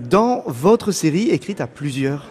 dans 0.09 0.43
votre 0.47 0.93
série 0.93 1.29
écrite 1.29 1.61
à 1.61 1.67
plusieurs? 1.67 2.25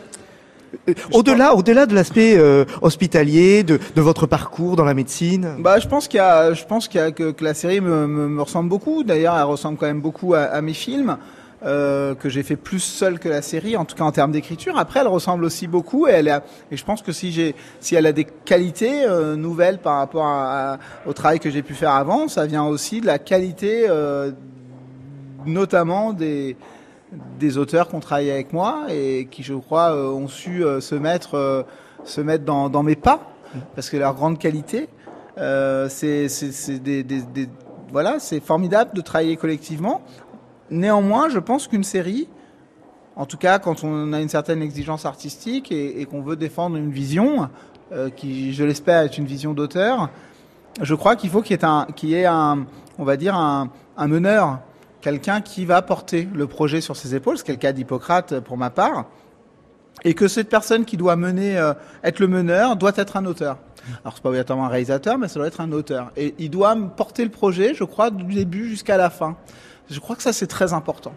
Au-delà, 1.12 1.56
au-delà 1.56 1.86
de 1.86 1.96
l'aspect 1.96 2.38
euh, 2.38 2.66
hospitalier, 2.82 3.64
de, 3.64 3.80
de, 3.96 4.02
votre 4.02 4.26
parcours 4.26 4.76
dans 4.76 4.86
la 4.86 4.94
médecine? 4.94 5.56
Bah, 5.60 5.80
je 5.80 5.88
pense 5.88 6.08
qu'il 6.08 6.18
y 6.18 6.22
a, 6.22 6.54
je 6.54 6.66
pense 6.66 6.88
qu'il 6.88 7.00
y 7.00 7.04
a 7.04 7.12
que, 7.12 7.32
que, 7.32 7.44
la 7.44 7.54
série 7.54 7.82
me, 7.82 8.08
me, 8.08 8.28
me 8.28 8.42
ressemble 8.42 8.70
beaucoup. 8.70 9.04
D'ailleurs, 9.04 9.36
elle 9.38 9.44
ressemble 9.44 9.78
quand 9.78 9.88
même 9.88 10.02
beaucoup 10.02 10.34
à, 10.34 10.42
à 10.42 10.62
mes 10.62 10.74
films. 10.74 11.18
Euh, 11.62 12.16
que 12.16 12.30
j'ai 12.30 12.42
fait 12.42 12.56
plus 12.56 12.80
seul 12.80 13.20
que 13.20 13.28
la 13.28 13.42
série, 13.42 13.76
en 13.76 13.84
tout 13.84 13.94
cas 13.94 14.06
en 14.06 14.14
termes 14.14 14.32
d'écriture. 14.32 14.78
Après, 14.78 15.02
elle 15.02 15.10
ressemble 15.10 15.44
aussi 15.44 15.68
beaucoup 15.68 16.08
et 16.08 16.12
elle 16.12 16.30
a, 16.30 16.42
et 16.72 16.78
je 16.78 16.86
pense 16.86 17.02
que 17.02 17.12
si 17.12 17.34
j'ai, 17.34 17.54
si 17.82 17.96
elle 17.96 18.06
a 18.06 18.14
des 18.14 18.24
qualités 18.24 19.04
euh, 19.04 19.36
nouvelles 19.36 19.78
par 19.80 19.98
rapport 19.98 20.26
à, 20.26 20.76
à, 20.76 20.80
au 21.06 21.12
travail 21.12 21.42
que 21.42 21.50
j'ai 21.50 21.62
pu 21.62 21.74
faire 21.74 21.92
avant, 21.92 22.30
ça 22.30 22.46
vient 22.46 22.64
aussi 22.64 23.02
de 23.02 23.08
la 23.08 23.20
qualité, 23.20 23.88
euh, 23.90 24.32
notamment 25.46 26.14
des, 26.14 26.56
des 27.40 27.58
auteurs 27.58 27.90
qui 27.90 27.96
ont 27.96 28.00
travaillé 28.00 28.32
avec 28.32 28.54
moi 28.54 28.86
et 28.90 29.28
qui, 29.30 29.44
je 29.44 29.54
crois, 29.54 29.96
euh, 29.96 30.10
ont 30.10 30.28
su 30.28 30.64
euh, 30.64 30.80
se 30.80 30.96
mettre, 30.96 31.36
euh, 31.36 31.64
se 32.04 32.22
mettre 32.22 32.46
dans, 32.46 32.84
mes 32.84 32.96
pas, 32.96 33.34
parce 33.76 33.90
que 33.90 33.98
leur 33.98 34.14
grande 34.14 34.38
qualité, 34.38 34.90
c'est 35.38 36.28
voilà, 37.92 38.18
formidable 38.44 38.92
de 38.94 39.02
travailler 39.02 39.38
collectivement. 39.38 40.02
Néanmoins, 40.70 41.30
je 41.30 41.40
pense 41.40 41.68
qu'une 41.68 41.84
série, 41.84 42.30
en 43.16 43.26
tout 43.26 43.38
cas 43.38 43.58
quand 43.58 43.84
on 43.84 44.14
a 44.14 44.22
une 44.22 44.30
certaine 44.30 44.62
exigence 44.62 45.06
artistique 45.06 45.72
et, 45.72 46.06
qu'on 46.06 46.22
veut 46.22 46.36
défendre 46.36 46.76
une 46.76 46.92
vision, 46.92 47.50
qui, 48.16 48.54
je 48.54 48.64
l'espère, 48.64 49.02
est 49.02 49.18
une 49.18 49.26
vision 49.26 49.54
d'auteur, 49.54 50.10
je 50.82 50.94
crois 50.94 51.16
qu'il 51.16 51.32
faut 51.32 51.42
qu'il 51.42 52.10
y 52.10 52.14
ait 52.14 52.28
on 52.28 53.04
va 53.04 53.18
dire 53.18 53.36
un 53.36 54.08
meneur 54.08 54.60
quelqu'un 55.02 55.42
qui 55.42 55.66
va 55.66 55.82
porter 55.82 56.28
le 56.34 56.48
projet 56.48 56.82
sur 56.82 56.96
ses 56.96 57.16
épaules, 57.16 57.38
c'est 57.38 57.50
le 57.50 57.56
cas 57.56 57.72
d'Hippocrate 57.72 58.40
pour 58.40 58.58
ma 58.58 58.70
part, 58.70 59.06
et 60.04 60.14
que 60.14 60.28
cette 60.28 60.50
personne 60.50 60.86
qui 60.86 60.98
doit 60.98 61.16
mener, 61.16 61.58
euh, 61.58 61.74
être 62.04 62.20
le 62.20 62.28
meneur, 62.28 62.76
doit 62.76 62.94
être 62.96 63.18
un 63.18 63.26
auteur. 63.26 63.58
Alors 64.04 64.14
c'est 64.16 64.22
pas 64.22 64.30
obligatoirement 64.30 64.66
un 64.66 64.70
réalisateur, 64.70 65.18
mais 65.18 65.28
ça 65.28 65.40
doit 65.40 65.48
être 65.48 65.62
un 65.62 65.72
auteur. 65.72 66.12
Et 66.16 66.36
il 66.38 66.50
doit 66.50 66.76
porter 66.96 67.24
le 67.24 67.32
projet, 67.32 67.74
je 67.74 67.84
crois, 67.84 68.12
du 68.12 68.34
début 68.34 68.70
jusqu'à 68.70 68.98
la 68.98 69.10
fin. 69.10 69.36
Je 69.90 70.00
crois 70.00 70.16
que 70.16 70.24
ça 70.24 70.34
c'est 70.34 70.48
très 70.48 70.74
important. 70.74 71.14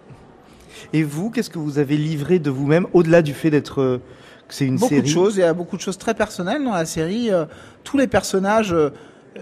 Et 0.93 1.03
vous, 1.03 1.31
qu'est-ce 1.31 1.51
que 1.51 1.59
vous 1.59 1.79
avez 1.79 1.97
livré 1.97 2.39
de 2.39 2.51
vous-même 2.51 2.87
au-delà 2.93 3.23
du 3.23 3.35
fait 3.35 3.51
d'être 3.51 3.81
euh, 3.81 4.01
c'est 4.49 4.67
une 4.67 4.77
beaucoup 4.77 4.89
série? 4.89 5.01
Beaucoup 5.01 5.09
de 5.09 5.15
choses. 5.15 5.37
Il 5.37 5.41
y 5.41 5.45
a 5.45 5.55
beaucoup 5.55 5.77
de 5.77 5.83
choses 5.83 5.99
très 5.99 6.15
personnelles 6.15 6.63
dans 6.65 6.73
la 6.73 6.87
série. 6.87 7.31
Euh, 7.31 7.47
tous 7.85 7.99
les 7.99 8.07
personnages 8.07 8.75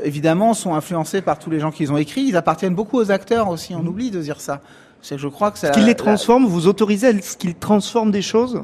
évidemment, 0.04 0.54
sont 0.54 0.74
influencés 0.74 1.22
par 1.22 1.38
tous 1.38 1.50
les 1.50 1.60
gens 1.60 1.70
qu'ils 1.70 1.92
ont 1.92 1.96
écrits. 1.96 2.22
Ils 2.22 2.36
appartiennent 2.36 2.74
beaucoup 2.74 2.98
aux 2.98 3.10
acteurs 3.10 3.48
aussi. 3.48 3.74
On 3.74 3.82
mmh. 3.82 3.88
oublie 3.88 4.10
de 4.10 4.20
dire 4.20 4.40
ça. 4.40 4.60
C'est 5.02 5.18
je 5.18 5.28
crois 5.28 5.50
que 5.50 5.58
ce 5.58 5.66
qu'ils 5.68 5.86
les 5.86 5.94
transforment, 5.94 6.44
la... 6.44 6.50
vous 6.50 6.66
autorisez 6.66 7.08
à 7.08 7.22
ce 7.22 7.36
qu'ils 7.36 7.54
transforment 7.54 8.10
des 8.10 8.22
choses? 8.22 8.62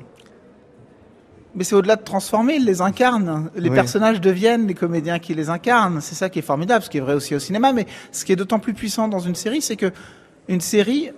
Mais 1.55 1.65
c'est 1.65 1.75
au-delà 1.75 1.97
de 1.97 2.03
transformer, 2.03 2.57
ils 2.57 2.67
les 2.67 2.83
incarnent. 2.83 3.51
Les 3.57 3.71
Oui. 3.71 3.75
personnages 3.75 4.21
deviennent 4.21 4.67
les 4.67 4.75
comédiens 4.75 5.19
qui 5.19 5.35
les 5.35 5.49
incarnent. 5.49 6.03
C'est 6.03 6.15
ça 6.15 6.29
qui 6.29 6.39
est 6.39 6.43
formidable, 6.43 6.85
ce 6.85 6.91
qui 6.91 6.99
est 6.99 7.01
vrai 7.01 7.15
aussi 7.15 7.35
au 7.35 7.39
cinéma. 7.39 7.73
Mais 7.73 7.87
ce 8.13 8.27
qui 8.27 8.33
est 8.33 8.37
d'autant 8.37 8.59
plus 8.59 8.75
puissant 8.75 9.09
dans 9.09 9.21
une 9.21 9.35
série, 9.35 9.63
c'est 9.63 9.77
que 9.77 9.91
une 10.49 10.61
série, 10.61 11.11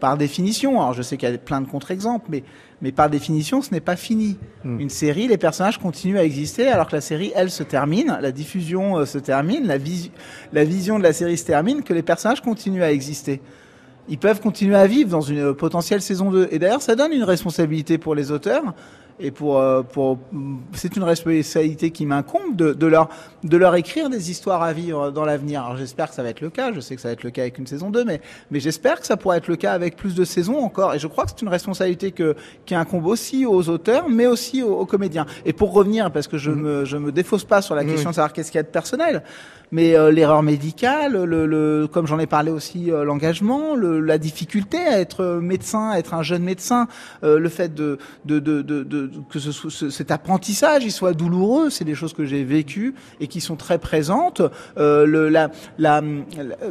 par 0.00 0.16
définition, 0.16 0.80
alors 0.80 0.94
je 0.94 1.02
sais 1.02 1.18
qu'il 1.18 1.28
y 1.28 1.32
a 1.32 1.36
plein 1.36 1.60
de 1.60 1.68
contre-exemples, 1.68 2.26
mais, 2.30 2.42
mais 2.84 2.92
par 2.92 3.08
définition, 3.08 3.62
ce 3.62 3.70
n'est 3.72 3.80
pas 3.80 3.96
fini. 3.96 4.36
Mm. 4.62 4.78
Une 4.78 4.90
série, 4.90 5.26
les 5.26 5.38
personnages 5.38 5.78
continuent 5.78 6.18
à 6.18 6.22
exister 6.22 6.68
alors 6.68 6.86
que 6.86 6.94
la 6.94 7.00
série, 7.00 7.32
elle, 7.34 7.50
se 7.50 7.62
termine, 7.62 8.18
la 8.20 8.30
diffusion 8.30 8.98
euh, 8.98 9.06
se 9.06 9.16
termine, 9.16 9.66
la, 9.66 9.78
vis- 9.78 10.10
la 10.52 10.64
vision 10.64 10.98
de 10.98 11.02
la 11.02 11.14
série 11.14 11.38
se 11.38 11.46
termine, 11.46 11.82
que 11.82 11.94
les 11.94 12.02
personnages 12.02 12.42
continuent 12.42 12.82
à 12.82 12.92
exister. 12.92 13.40
Ils 14.10 14.18
peuvent 14.18 14.42
continuer 14.42 14.76
à 14.76 14.86
vivre 14.86 15.08
dans 15.08 15.22
une 15.22 15.38
euh, 15.38 15.54
potentielle 15.54 16.02
saison 16.02 16.30
2. 16.30 16.48
Et 16.50 16.58
d'ailleurs, 16.58 16.82
ça 16.82 16.94
donne 16.94 17.12
une 17.12 17.24
responsabilité 17.24 17.96
pour 17.96 18.14
les 18.14 18.30
auteurs. 18.30 18.74
Et 19.20 19.30
pour, 19.30 19.58
euh, 19.58 19.82
pour, 19.82 20.18
c'est 20.72 20.96
une 20.96 21.04
responsabilité 21.04 21.90
qui 21.90 22.04
m'incombe 22.04 22.56
de, 22.56 22.72
de 22.72 22.86
leur, 22.86 23.08
de 23.44 23.56
leur 23.56 23.76
écrire 23.76 24.10
des 24.10 24.30
histoires 24.30 24.62
à 24.62 24.72
vivre 24.72 25.12
dans 25.12 25.24
l'avenir. 25.24 25.64
Alors 25.64 25.76
j'espère 25.76 26.08
que 26.08 26.14
ça 26.14 26.22
va 26.22 26.30
être 26.30 26.40
le 26.40 26.50
cas. 26.50 26.72
Je 26.72 26.80
sais 26.80 26.96
que 26.96 27.00
ça 27.00 27.08
va 27.08 27.12
être 27.12 27.22
le 27.22 27.30
cas 27.30 27.42
avec 27.42 27.58
une 27.58 27.66
saison 27.66 27.90
2, 27.90 28.04
mais, 28.04 28.20
mais 28.50 28.58
j'espère 28.58 29.00
que 29.00 29.06
ça 29.06 29.16
pourra 29.16 29.36
être 29.36 29.48
le 29.48 29.56
cas 29.56 29.72
avec 29.72 29.96
plus 29.96 30.14
de 30.14 30.24
saisons 30.24 30.58
encore. 30.58 30.94
Et 30.94 30.98
je 30.98 31.06
crois 31.06 31.24
que 31.24 31.30
c'est 31.30 31.42
une 31.42 31.48
responsabilité 31.48 32.10
que, 32.10 32.34
qui 32.66 32.74
incombe 32.74 33.06
aussi 33.06 33.46
aux 33.46 33.68
auteurs, 33.68 34.08
mais 34.08 34.26
aussi 34.26 34.62
aux, 34.62 34.74
aux 34.74 34.86
comédiens. 34.86 35.26
Et 35.44 35.52
pour 35.52 35.72
revenir, 35.72 36.10
parce 36.10 36.26
que 36.26 36.36
je 36.36 36.50
me, 36.50 36.84
je 36.84 36.96
me 36.96 37.12
défausse 37.12 37.44
pas 37.44 37.62
sur 37.62 37.74
la 37.76 37.84
question 37.84 38.10
de 38.10 38.14
savoir 38.16 38.32
qu'est-ce 38.32 38.50
qu'il 38.50 38.58
y 38.58 38.60
a 38.60 38.64
de 38.64 38.68
personnel, 38.68 39.22
mais 39.74 39.96
euh, 39.96 40.12
l'erreur 40.12 40.44
médicale, 40.44 41.24
le, 41.24 41.46
le, 41.46 41.88
comme 41.92 42.06
j'en 42.06 42.20
ai 42.20 42.28
parlé 42.28 42.52
aussi, 42.52 42.92
euh, 42.92 43.02
l'engagement, 43.02 43.74
le, 43.74 43.98
la 43.98 44.18
difficulté 44.18 44.78
à 44.78 45.00
être 45.00 45.24
médecin, 45.42 45.90
à 45.90 45.98
être 45.98 46.14
un 46.14 46.22
jeune 46.22 46.44
médecin, 46.44 46.86
euh, 47.24 47.40
le 47.40 47.48
fait 47.48 47.74
de, 47.74 47.98
de, 48.24 48.38
de, 48.38 48.62
de, 48.62 49.10
que 49.28 49.40
ce, 49.40 49.50
ce- 49.50 49.90
cet 49.90 50.12
apprentissage 50.12 50.84
il 50.84 50.92
soit 50.92 51.12
douloureux, 51.12 51.70
c'est 51.70 51.84
des 51.84 51.96
choses 51.96 52.12
que 52.12 52.24
j'ai 52.24 52.44
vécues 52.44 52.94
et 53.18 53.26
qui 53.26 53.40
sont 53.40 53.56
très 53.56 53.78
présentes. 53.78 54.42
Euh, 54.78 55.06
le, 55.06 55.28
la, 55.28 55.50
la- 55.78 56.02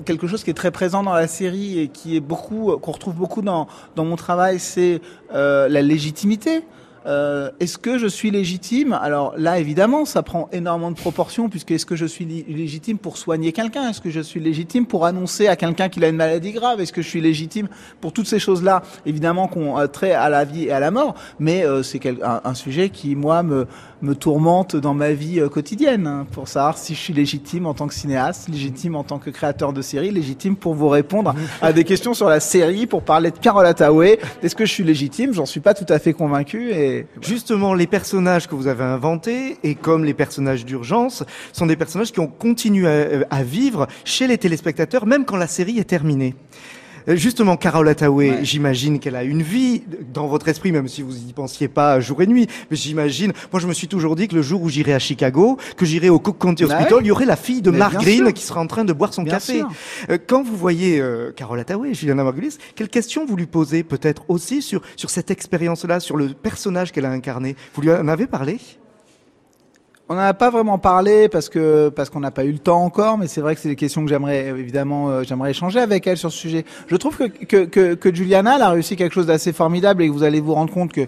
quelque 0.06 0.26
chose 0.28 0.46
qui 0.46 0.52
est 0.52 0.54
très 0.64 0.72
présent 0.72 1.04
dans 1.04 1.14
la 1.14 1.28
série 1.28 1.80
et 1.80 1.90
qui 1.90 2.16
est 2.16 2.22
beaucoup, 2.22 2.78
qu'on 2.82 2.92
retrouve 2.94 3.16
beaucoup 3.16 3.42
dans, 3.42 3.68
dans 3.98 4.06
mon 4.06 4.16
travail, 4.16 4.60
c'est 4.60 5.02
euh, 5.36 5.68
la 5.68 5.82
légitimité. 5.82 6.64
Euh, 7.06 7.52
est-ce 7.60 7.78
que 7.78 7.98
je 7.98 8.08
suis 8.08 8.32
légitime? 8.32 8.94
Alors 8.94 9.34
là, 9.38 9.60
évidemment, 9.60 10.06
ça 10.06 10.24
prend 10.24 10.50
énormément 10.52 10.92
de 10.92 10.96
proportions, 10.96 11.50
puisque 11.50 11.72
est-ce 11.72 11.86
que 11.86 11.96
je 11.96 12.06
suis 12.06 12.26
légitime 12.26 12.98
pour 12.98 13.18
soigner 13.18 13.52
quelqu'un? 13.52 13.90
Est-ce 13.90 14.02
que 14.02 14.10
je 14.10 14.22
suis 14.22 14.40
légitime 14.40 14.86
pour 14.86 15.06
annoncer 15.06 15.48
à 15.48 15.56
quelqu'un 15.56 15.90
qu'il 15.90 16.04
a 16.04 16.10
une 16.10 16.16
maladie 16.16 16.52
grave? 16.52 16.80
Est-ce 16.82 16.94
que 16.94 17.02
je 17.02 17.10
suis 17.10 17.22
légitime 17.22 17.68
pour 18.02 18.14
toutes 18.14 18.28
ces 18.28 18.40
choses-là? 18.40 18.84
Évidemment, 19.06 19.48
qu'on 19.48 19.78
a 19.78 19.88
trait 19.88 20.14
à 20.14 20.30
la 20.30 20.46
vie 20.46 20.66
et 20.66 20.72
à 20.72 20.80
la 20.80 20.92
mort, 20.92 21.16
mais 21.40 21.66
euh, 21.66 21.84
c'est 21.84 22.02
un 22.24 22.54
sujet 22.54 22.90
qui, 22.90 23.16
moi, 23.16 23.44
me, 23.44 23.68
me 24.04 24.16
tourmente 24.16 24.76
dans 24.76 24.94
ma 24.94 25.14
vie 25.14 25.40
euh, 25.40 25.48
quotidienne, 25.50 26.06
hein, 26.08 26.28
pour 26.32 26.48
savoir 26.48 26.78
si 26.78 26.94
je 26.94 27.00
suis 27.00 27.14
légitime 27.14 27.66
en 27.66 27.74
tant 27.74 27.88
que 27.88 27.94
cinéaste, 27.94 28.50
légitime 28.50 28.96
en 28.96 29.04
tant 29.04 29.18
que 29.18 29.30
créateur 29.30 29.72
de 29.72 29.82
série, 29.82 30.12
légitime 30.12 30.58
pour 30.58 30.76
vous 30.76 30.90
répondre 30.90 31.34
à 31.62 31.72
des 31.74 31.86
questions 31.86 32.14
sur 32.14 32.28
la 32.30 32.42
série, 32.42 32.86
pour 32.86 33.04
parler 33.04 33.32
de 33.32 33.38
Carole 33.38 33.66
Attaway. 33.66 34.20
Est-ce 34.44 34.56
que 34.56 34.66
je 34.66 34.72
suis 34.72 34.84
légitime? 34.84 35.34
J'en 35.34 35.46
suis 35.46 35.62
pas 35.62 35.74
tout 35.74 35.92
à 35.92 36.00
fait 36.00 36.14
convaincu. 36.14 36.72
Et 36.72 37.08
Justement, 37.22 37.74
les 37.74 37.88
personnages 37.88 38.48
que 38.48 38.56
vous 38.56 38.68
avez 38.68 38.84
inventés, 38.84 39.58
et 39.64 39.76
comme 39.76 40.04
les 40.04 40.14
personnages 40.14 40.66
d'urgence, 40.66 41.24
sont 41.54 41.66
des 41.66 41.78
personnages 41.78 42.12
qui 42.12 42.20
ont 42.20 42.28
continué 42.28 42.88
à, 42.88 43.26
à 43.30 43.44
vivre 43.44 43.88
chez 44.04 44.28
les 44.28 44.38
téléspectateurs, 44.38 45.06
même 45.06 45.24
quand 45.24 45.38
la 45.38 45.48
série 45.48 45.80
est 45.80 45.86
terminée. 45.86 46.36
Euh, 47.10 47.16
Justement, 47.16 47.58
Carole 47.58 47.88
Attaway, 47.90 48.30
Ouais. 48.32 48.40
j'imagine 48.46 49.00
qu'elle 49.00 49.16
a 49.16 49.24
une 49.24 49.42
vie 49.42 49.84
dans 50.14 50.28
votre 50.28 50.48
esprit, 50.48 50.72
même 50.72 50.88
si 50.88 51.02
vous 51.02 51.16
y 51.16 51.34
pensiez 51.34 51.68
pas 51.68 52.00
jour 52.00 52.22
et 52.22 52.28
nuit. 52.28 52.48
Mais 52.72 52.78
j'imagine, 52.78 53.34
moi 53.52 53.60
je 53.60 53.68
me 53.68 53.74
suis 53.74 53.88
toujours 53.88 54.16
dit 54.16 54.28
que 54.28 54.36
le 54.36 54.42
jour 54.42 54.62
où 54.62 54.70
j'irai 54.70 54.94
à 54.94 55.00
Chicago, 55.00 55.58
que 55.78 55.86
j'irai 55.86 56.10
au 56.10 56.20
Cook 56.20 56.38
County 56.40 56.64
Bah 56.66 56.76
Hospital, 56.78 56.94
ouais. 56.98 57.04
il 57.04 57.08
y 57.08 57.12
aurait 57.12 57.26
la 57.26 57.36
fille 57.36 57.62
de 57.62 57.72
Mais 57.72 57.78
Mark 57.80 57.92
bien 57.94 58.02
Green 58.02 58.18
sûr. 58.26 58.34
qui 58.34 58.44
sera 58.44 58.62
en 58.62 58.68
train 58.68 58.86
de 58.86 58.94
boire 58.94 59.14
son 59.14 59.24
Bien 59.24 59.34
café. 59.34 59.60
sûr. 59.60 59.70
Euh, 60.10 60.18
Quand 60.26 60.44
vous 60.44 60.56
voyez 60.56 61.00
euh, 61.02 61.32
Carole 61.36 61.60
Attaway, 61.60 61.94
Juliana 61.94 62.24
Margulis, 62.24 62.58
quelles 62.76 62.90
questions 62.90 63.26
vous 63.26 63.36
lui 63.36 63.46
posez 63.48 63.84
peut-être 63.84 64.24
aussi 64.30 64.62
sur, 64.62 64.82
sur 64.96 65.10
cette 65.10 65.32
expérience-là, 65.32 66.00
sur 66.00 66.18
le 66.18 66.30
personnage 66.30 66.92
qu'elle 66.92 67.06
a 67.06 67.12
incarné? 67.12 67.56
Vous 67.76 67.82
lui 67.82 67.92
en 67.92 68.08
avez 68.08 68.28
parlé? 68.28 68.60
On 70.14 70.16
n'en 70.18 70.22
a 70.22 70.36
pas 70.36 70.52
vraiment 70.52 70.78
parlé 70.78 71.28
parce 71.28 71.50
que 71.50 71.90
parce 71.90 72.12
qu'on 72.12 72.20
n'a 72.20 72.30
pas 72.30 72.46
eu 72.46 72.52
le 72.52 72.60
temps 72.60 72.84
encore, 72.84 73.18
mais 73.18 73.26
c'est 73.26 73.42
vrai 73.42 73.56
que 73.56 73.62
c'est 73.62 73.70
des 73.70 73.76
questions 73.76 74.04
que 74.04 74.10
j'aimerais 74.10 74.46
évidemment 74.46 75.10
euh, 75.10 75.24
j'aimerais 75.24 75.50
échanger 75.50 75.80
avec 75.80 76.06
elle 76.06 76.18
sur 76.18 76.32
ce 76.32 76.38
sujet. 76.38 76.66
Je 76.86 76.96
trouve 76.98 77.18
que 77.18 77.24
que 77.24 77.66
que, 77.66 77.96
que 77.96 78.14
Juliana 78.14 78.58
elle 78.58 78.62
a 78.62 78.70
réussi 78.70 78.96
quelque 78.96 79.14
chose 79.14 79.26
d'assez 79.26 79.54
formidable 79.54 80.04
et 80.04 80.08
que 80.08 80.14
vous 80.14 80.22
allez 80.22 80.40
vous 80.40 80.54
rendre 80.54 80.72
compte 80.72 80.94
que 80.94 81.08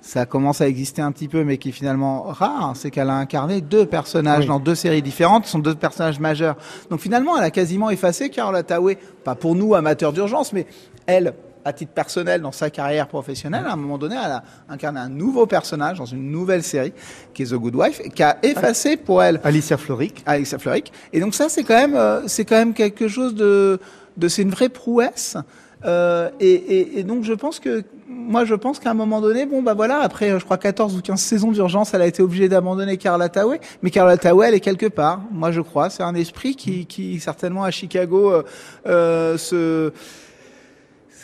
ça 0.00 0.24
commence 0.24 0.62
à 0.62 0.68
exister 0.68 1.02
un 1.02 1.12
petit 1.12 1.28
peu, 1.28 1.44
mais 1.44 1.58
qui 1.58 1.68
est 1.68 1.72
finalement 1.72 2.22
rare, 2.22 2.72
c'est 2.76 2.90
qu'elle 2.90 3.10
a 3.10 3.16
incarné 3.16 3.60
deux 3.60 3.84
personnages 3.84 4.44
Oui. 4.44 4.46
dans 4.46 4.60
deux 4.60 4.74
séries 4.74 5.02
différentes, 5.02 5.44
sont 5.44 5.58
deux 5.58 5.74
personnages 5.74 6.18
majeurs. 6.18 6.56
Donc 6.88 7.00
finalement, 7.00 7.36
elle 7.36 7.44
a 7.44 7.50
quasiment 7.50 7.90
effacé 7.90 8.30
Carole 8.30 8.56
Attaway, 8.56 8.96
pas 9.22 9.34
pour 9.34 9.54
nous 9.54 9.74
amateurs 9.74 10.14
d'urgence, 10.14 10.54
mais 10.54 10.64
elle, 11.06 11.34
à 11.66 11.72
titre 11.72 11.92
personnel, 11.92 12.42
dans 12.42 12.52
sa 12.52 12.70
carrière 12.70 13.08
professionnelle, 13.08 13.64
à 13.66 13.72
un 13.72 13.76
moment 13.76 13.98
donné, 13.98 14.14
elle 14.14 14.30
a 14.30 14.44
incarné 14.68 15.00
un 15.00 15.08
nouveau 15.08 15.46
personnage 15.46 15.98
dans 15.98 16.06
une 16.06 16.30
nouvelle 16.30 16.62
série, 16.62 16.92
qui 17.34 17.42
est 17.42 17.46
The 17.46 17.54
Good 17.54 17.74
Wife, 17.74 18.02
qui 18.14 18.22
a 18.22 18.38
effacé 18.44 18.96
pour 18.96 19.20
elle 19.20 19.40
Alicia 19.42 19.76
Floric 19.76 20.22
Alexa 20.26 20.58
Floric. 20.58 20.92
Et 21.12 21.18
donc 21.18 21.34
ça, 21.34 21.48
c'est 21.48 21.64
quand 21.64 21.74
même, 21.74 21.96
euh, 21.96 22.28
c'est 22.28 22.44
quand 22.44 22.54
même 22.54 22.72
quelque 22.72 23.08
chose 23.08 23.34
de, 23.34 23.80
de 24.16 24.28
c'est 24.28 24.42
une 24.42 24.50
vraie 24.50 24.68
prouesse. 24.68 25.36
Euh, 25.84 26.30
et, 26.38 26.52
et, 26.52 27.00
et 27.00 27.02
donc 27.02 27.24
je 27.24 27.32
pense 27.32 27.58
que, 27.58 27.84
moi 28.08 28.44
je 28.44 28.54
pense 28.54 28.78
qu'à 28.78 28.90
un 28.90 28.94
moment 28.94 29.20
donné, 29.20 29.46
bon 29.46 29.62
bah 29.62 29.74
voilà, 29.74 30.00
après 30.00 30.30
euh, 30.30 30.38
je 30.38 30.44
crois 30.44 30.58
14 30.58 30.96
ou 30.96 31.00
15 31.00 31.20
saisons 31.20 31.52
d'urgence, 31.52 31.94
elle 31.94 32.02
a 32.02 32.06
été 32.06 32.22
obligée 32.22 32.48
d'abandonner 32.48 32.96
Carla 32.96 33.28
Taway. 33.28 33.60
Mais 33.82 33.90
Carla 33.90 34.16
Taway, 34.16 34.48
elle 34.48 34.54
est 34.54 34.60
quelque 34.60 34.86
part. 34.86 35.22
Moi 35.32 35.52
je 35.52 35.60
crois, 35.60 35.90
c'est 35.90 36.02
un 36.02 36.14
esprit 36.14 36.54
qui, 36.54 36.86
qui 36.86 37.20
certainement 37.20 37.64
à 37.64 37.70
Chicago 37.70 38.30
euh, 38.30 38.42
euh, 38.86 39.38
se 39.38 39.92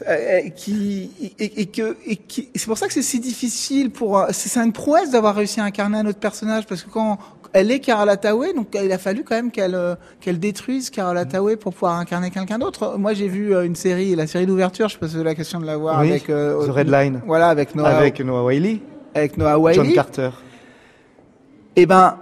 euh, 0.09 0.49
qui 0.51 1.11
et, 1.39 1.63
et 1.63 1.67
que 1.67 1.97
et 2.07 2.17
qui 2.17 2.49
c'est 2.55 2.67
pour 2.67 2.79
ça 2.79 2.87
que 2.87 2.93
c'est 2.93 3.03
si 3.03 3.21
difficile 3.21 3.91
pour 3.91 4.27
c'est 4.31 4.59
une 4.61 4.73
prouesse 4.73 5.11
d'avoir 5.11 5.35
réussi 5.35 5.61
à 5.61 5.65
incarner 5.65 5.99
un 5.99 6.07
autre 6.07 6.19
personnage 6.19 6.67
parce 6.67 6.83
que 6.83 6.91
quand 6.91 7.19
elle 7.55 7.71
est 7.71 7.81
Carol 7.81 8.09
Attaway 8.09 8.55
donc 8.55 8.69
il 8.83 8.91
a 8.93 8.99
fallu 8.99 9.25
quand 9.25 9.35
même 9.35 9.51
qu'elle 9.51 9.75
euh, 9.75 9.95
qu'elle 10.21 10.39
détruise 10.39 10.89
Carol 10.91 11.19
Attaway 11.19 11.57
pour 11.57 11.75
pouvoir 11.75 11.99
incarner 11.99 12.31
quelqu'un 12.31 12.59
d'autre 12.59 12.97
moi 12.99 13.13
j'ai 13.15 13.29
vu 13.29 13.55
euh, 13.55 13.65
une 13.65 13.77
série 13.77 14.15
la 14.17 14.27
série 14.27 14.47
d'ouverture 14.47 14.89
je 14.89 14.99
pas 14.99 15.07
la 15.23 15.35
question 15.35 15.61
de 15.61 15.67
la 15.67 15.77
voir 15.77 16.01
Oui, 16.01 16.11
avec 16.11 16.31
euh, 16.31 16.67
The 16.67 16.71
Red 16.71 16.91
Line. 16.91 17.21
voilà 17.27 17.49
avec 17.49 17.75
Noah 17.75 17.91
avec 17.91 18.21
Noah 18.21 18.45
Wiley, 18.45 18.81
avec 19.15 19.37
Noah 19.37 19.73
John 19.73 19.83
Wiley 19.85 19.95
Carter. 19.95 20.31
eh 21.77 21.87
ben, 21.87 22.17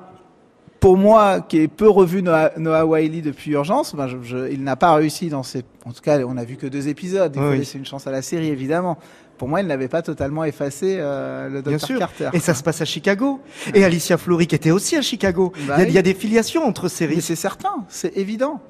pour 0.81 0.97
moi, 0.97 1.41
qui 1.41 1.59
ai 1.59 1.69
peu 1.69 1.89
revu 1.89 2.23
Noah, 2.23 2.53
Noah 2.57 2.87
Wiley 2.87 3.21
depuis 3.21 3.53
Urgence, 3.53 3.95
ben 3.95 4.09
je, 4.09 4.17
je- 4.23 4.51
il 4.51 4.65
n'a 4.65 4.77
pas 4.77 4.95
réussi 4.95 5.29
dans 5.29 5.43
ses. 5.43 5.63
En 5.85 5.93
tout 5.93 6.01
cas, 6.01 6.19
on 6.27 6.37
a 6.37 6.45
vu 6.45 6.57
que 6.57 6.67
deux 6.67 6.89
épisodes. 6.89 7.33
Il 7.37 7.41
Oui, 7.43 7.49
faut 7.49 7.55
laisser 7.55 7.79
une 7.79 7.85
chance 7.87 8.07
à 8.07 8.11
la 8.11 8.23
série, 8.23 8.49
évidemment. 8.49 8.99
Pour 9.39 9.49
moi, 9.49 9.61
il 9.63 9.67
n'avait 9.67 9.89
pas 9.89 10.03
totalement 10.03 10.45
effacé 10.45 10.97
euh, 11.01 11.49
le 11.49 11.63
Bien 11.63 11.77
Dr 11.79 11.87
sûr. 11.87 11.99
Carter. 11.99 12.29
Et 12.35 12.41
ça 12.41 12.53
se 12.55 12.63
passe 12.63 12.81
à 12.83 12.85
Chicago. 12.85 13.41
Et 13.75 13.85
Alicia 13.85 14.19
Floric 14.19 14.53
était 14.53 14.71
aussi 14.71 14.97
à 14.97 15.03
Chicago. 15.03 15.53
Bah 15.55 15.61
il, 15.63 15.69
y 15.69 15.73
a, 15.73 15.77
oui. 15.79 15.85
il 15.89 15.95
y 15.95 15.99
a 15.99 16.03
des 16.03 16.15
filiations 16.15 16.65
entre 16.65 16.89
séries. 16.89 17.23
c'est 17.23 17.37
certain, 17.37 17.85
c'est 17.89 18.17
évident. 18.19 18.61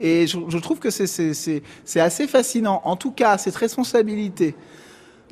Et 0.00 0.26
je, 0.28 0.38
je 0.48 0.58
trouve 0.58 0.78
que 0.78 0.88
c'est 0.90 1.62
assez 1.96 2.26
fascinant. 2.28 2.80
En 2.84 2.96
tout 2.96 3.10
cas, 3.12 3.38
cette 3.38 3.56
responsabilité. 3.56 4.54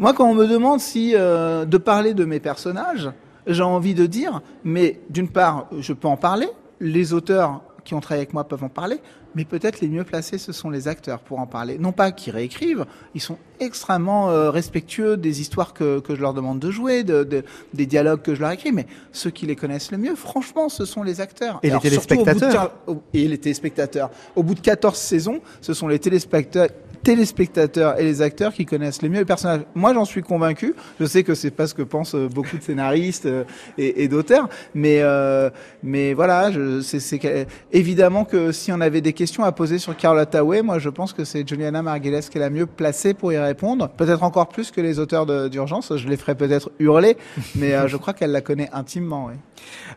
Moi, 0.01 0.13
quand 0.15 0.29
on 0.29 0.35
me 0.35 0.47
demande 0.47 0.81
si 0.81 1.13
euh, 1.15 1.65
de 1.65 1.79
parler 1.79 2.15
de 2.15 2.25
mes 2.25 2.39
personnages, 2.41 3.11
j'ai 3.49 3.63
envie 3.63 3.95
de 3.95 4.07
dire, 4.07 4.41
mais 4.65 5.01
d'une 5.11 5.29
part, 5.29 5.69
je 5.79 5.93
peux 5.93 6.09
en 6.09 6.17
parler. 6.17 6.47
Les 6.81 7.13
auteurs 7.13 7.63
qui 7.85 7.95
ont 7.95 8.01
travaillé 8.01 8.21
avec 8.23 8.35
moi 8.35 8.45
peuvent 8.45 8.63
en 8.65 8.69
parler, 8.69 8.99
mais 9.35 9.45
peut-être 9.47 9.81
les 9.81 9.89
mieux 9.89 10.05
placés, 10.05 10.37
ce 10.37 10.53
sont 10.53 10.69
les 10.69 10.89
acteurs 10.89 11.21
pour 11.21 11.39
en 11.39 11.47
parler. 11.47 11.79
Non 11.79 11.91
pas 11.93 12.13
qu'ils 12.13 12.35
réécrivent, 12.35 12.85
ils 13.15 13.21
sont 13.21 13.39
extrêmement 13.61 14.31
euh, 14.31 14.51
respectueux 14.51 15.17
des 15.17 15.41
histoires 15.41 15.73
que, 15.73 15.99
que 16.01 16.15
je 16.15 16.21
leur 16.21 16.35
demande 16.35 16.59
de 16.61 16.71
jouer, 16.71 17.03
de, 17.03 17.25
de- 17.25 17.45
des 17.73 17.87
dialogues 17.87 18.21
que 18.23 18.35
je 18.35 18.41
leur 18.43 18.51
écris, 18.51 18.73
mais 18.73 18.87
ceux 19.11 19.31
qui 19.31 19.47
les 19.47 19.57
connaissent 19.57 19.91
le 19.91 19.97
mieux, 19.99 20.15
franchement, 20.15 20.69
ce 20.69 20.85
sont 20.85 21.03
les 21.03 21.21
acteurs. 21.23 21.59
Et 21.63 21.69
les 21.69 21.71
Alors, 21.73 21.83
de 21.83 21.89
téléspectateurs. 21.89 22.73
au- 22.87 23.03
et 23.15 23.27
les 23.27 23.39
téléspectateurs. 23.39 24.11
Au 24.37 24.43
bout 24.43 24.55
de 24.55 24.61
14 24.61 24.97
saisons, 24.99 25.41
ce 25.63 25.73
sont 25.73 25.89
les 25.89 25.99
téléspectateurs 25.99 26.77
téléspectateurs 27.03 27.99
et 27.99 28.05
les 28.05 28.23
acteurs 28.23 28.53
qui 28.53 28.67
connaissent 28.67 29.03
les 29.03 29.09
mieux 29.09 29.19
les 29.19 29.25
personnages. 29.25 29.63
Moi, 29.75 29.95
j'en 29.95 30.05
suis 30.05 30.23
convaincu. 30.23 30.75
Je 31.01 31.07
sais 31.07 31.23
que 31.23 31.35
c'est 31.35 31.51
pas 31.51 31.67
ce 31.67 31.75
que 31.75 31.83
pensent 31.83 32.15
euh, 32.15 32.29
beaucoup 32.29 32.57
de 32.57 32.63
scénaristes 32.63 33.27
euh, 33.27 33.45
et, 33.77 34.09
d'auteurs, 34.09 34.49
mais 34.75 34.99
euh, 35.01 35.51
mais 35.83 36.15
voilà, 36.15 36.51
c'est, 36.83 37.47
évidemment 37.73 38.25
que 38.25 38.53
si 38.53 38.73
on 38.73 38.81
avait 38.81 39.01
des 39.01 39.13
questions 39.13 39.45
à 39.45 39.53
poser 39.53 39.79
sur 39.79 39.97
Carla 39.97 40.27
Taway, 40.27 40.63
moi, 40.63 40.79
je 40.79 40.89
pense 40.89 41.13
que 41.13 41.25
c'est 41.25 41.49
Juliana 41.49 41.83
Margulies 41.83 42.29
qui 42.31 42.39
est 42.39 42.41
la 42.41 42.51
mieux 42.51 42.67
placée 42.67 43.15
pour 43.15 43.33
y 43.33 43.39
répondre. 43.39 43.89
Peut-être 43.89 44.23
encore 44.23 44.49
plus 44.49 44.71
que 44.71 44.81
les 44.81 44.99
auteurs 44.99 45.27
d'urgence. 45.49 45.97
Je 45.97 46.09
les 46.09 46.17
ferais 46.17 46.35
peut-être 46.35 46.71
hurler, 46.79 47.17
mais 47.55 47.75
je 47.87 47.97
crois 47.97 48.15
qu'elle 48.15 48.33
la 48.33 48.41
connaît 48.41 48.71
intimement. 48.73 49.31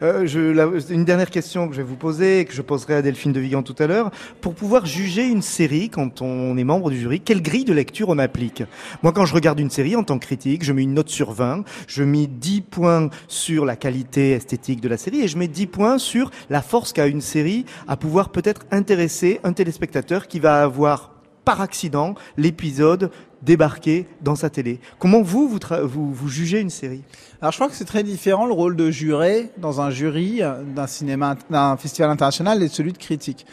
Une 0.02 1.06
dernière 1.06 1.30
question 1.30 1.68
que 1.68 1.74
je 1.74 1.82
vais 1.82 1.88
vous 1.88 1.96
poser 1.96 2.42
et 2.42 2.46
que 2.46 2.54
je 2.54 2.62
poserai 2.62 2.96
à 2.96 3.02
Delphine 3.02 3.34
de 3.34 3.40
Vigan 3.40 3.64
tout 3.64 3.76
à 3.80 3.88
l'heure. 3.88 4.12
Pour 4.42 4.54
pouvoir 4.54 4.86
juger 4.86 5.28
une 5.28 5.42
série, 5.42 5.90
quand 5.90 6.22
on 6.22 6.58
est 6.58 6.64
membre 6.64 6.91
du 6.92 7.00
jury, 7.00 7.20
quelle 7.20 7.42
grille 7.42 7.66
de 7.66 7.74
lecture 7.74 8.10
on 8.10 8.18
applique? 8.18 8.64
Moi, 9.04 9.12
quand 9.12 9.26
je 9.26 9.34
regarde 9.34 9.60
une 9.60 9.70
série 9.70 9.96
en 9.96 10.04
tant 10.04 10.20
que 10.20 10.26
critique, 10.26 10.64
je 10.64 10.74
mets 10.74 10.84
une 10.84 10.94
note 10.94 11.10
sur 11.10 11.32
20, 11.32 11.64
je 11.88 12.04
mets 12.04 12.28
10 12.28 12.62
points 12.62 13.10
sur 13.28 13.66
la 13.66 13.76
qualité 13.76 14.32
esthétique 14.32 14.82
de 14.82 14.90
la 14.90 14.98
série 14.98 15.22
et 15.22 15.28
je 15.28 15.38
mets 15.38 15.48
10 15.48 15.68
points 15.68 15.98
sur 15.98 16.32
la 16.50 16.62
force 16.62 16.94
qu'a 16.94 17.08
une 17.08 17.22
série 17.22 17.66
à 17.88 17.98
pouvoir 17.98 18.30
peut-être 18.30 18.66
intéresser 18.72 19.40
un 19.44 19.54
téléspectateur 19.54 20.28
qui 20.28 20.40
va 20.40 20.62
avoir 20.62 21.12
par 21.46 21.62
accident 21.62 22.16
l'épisode 22.38 23.12
débarqué 23.42 24.08
dans 24.22 24.36
sa 24.36 24.50
télé. 24.50 24.80
Comment 25.00 25.22
vous, 25.22 25.48
vous, 25.48 25.60
vous, 25.84 26.14
vous 26.14 26.28
jugez 26.30 26.60
une 26.60 26.70
série? 26.70 27.02
Alors 27.42 27.52
je 27.52 27.58
crois 27.58 27.70
que 27.70 27.76
c'est 27.76 27.86
très 27.86 28.04
différent 28.04 28.46
le 28.46 28.54
rôle 28.54 28.76
de 28.76 28.92
juré 28.92 29.50
dans 29.58 29.82
un 29.82 29.90
jury 29.90 30.42
d'un 30.76 30.88
cinéma, 30.88 31.36
d'un 31.50 31.76
festival 31.78 32.12
international 32.12 32.62
et 32.62 32.68
celui 32.68 32.94
de 32.94 33.00
critique. 33.00 33.46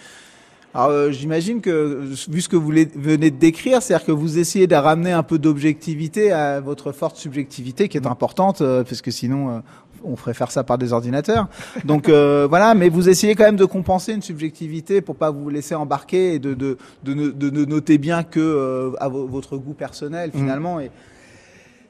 Alors 0.75 0.89
euh, 0.91 1.11
j'imagine 1.11 1.61
que 1.61 2.03
vu 2.29 2.41
ce 2.41 2.49
que 2.49 2.57
vous 2.57 2.69
venez 2.69 3.31
de 3.31 3.37
décrire, 3.37 3.83
c'est-à-dire 3.83 4.07
que 4.07 4.13
vous 4.13 4.39
essayez 4.39 4.67
de 4.67 4.75
ramener 4.75 5.13
un 5.13 5.23
peu 5.23 5.39
d'objectivité 5.39 6.31
à 6.31 6.61
votre 6.61 6.93
forte 6.93 7.17
subjectivité 7.17 7.89
qui 7.89 7.97
est 7.97 8.07
importante, 8.07 8.61
euh, 8.61 8.85
parce 8.85 9.01
que 9.01 9.11
sinon 9.11 9.51
euh, 9.51 9.59
on 10.05 10.17
ferait 10.17 10.35
faire 10.35 10.51
ça 10.51 10.65
par 10.65 10.79
des 10.79 10.93
ordinateurs. 10.93 11.49
Donc 11.85 12.09
euh, 12.09 12.47
voilà, 12.51 12.75
mais 12.75 12.89
vous 12.89 13.09
essayez 13.09 13.35
quand 13.35 13.45
même 13.45 13.57
de 13.57 13.65
compenser 13.65 14.13
une 14.13 14.23
subjectivité 14.23 15.01
pour 15.01 15.17
pas 15.17 15.31
vous 15.31 15.49
laisser 15.49 15.75
embarquer 15.75 16.35
et 16.35 16.39
de, 16.39 16.55
de, 16.55 16.79
de, 17.05 17.31
de 17.31 17.65
noter 17.65 17.99
bien 17.99 18.23
que 18.23 18.41
euh, 18.41 18.91
à 18.99 19.09
votre 19.09 19.57
goût 19.57 19.75
personnel 19.75 20.31
mmh. 20.33 20.39
finalement. 20.39 20.81
Et 20.81 20.91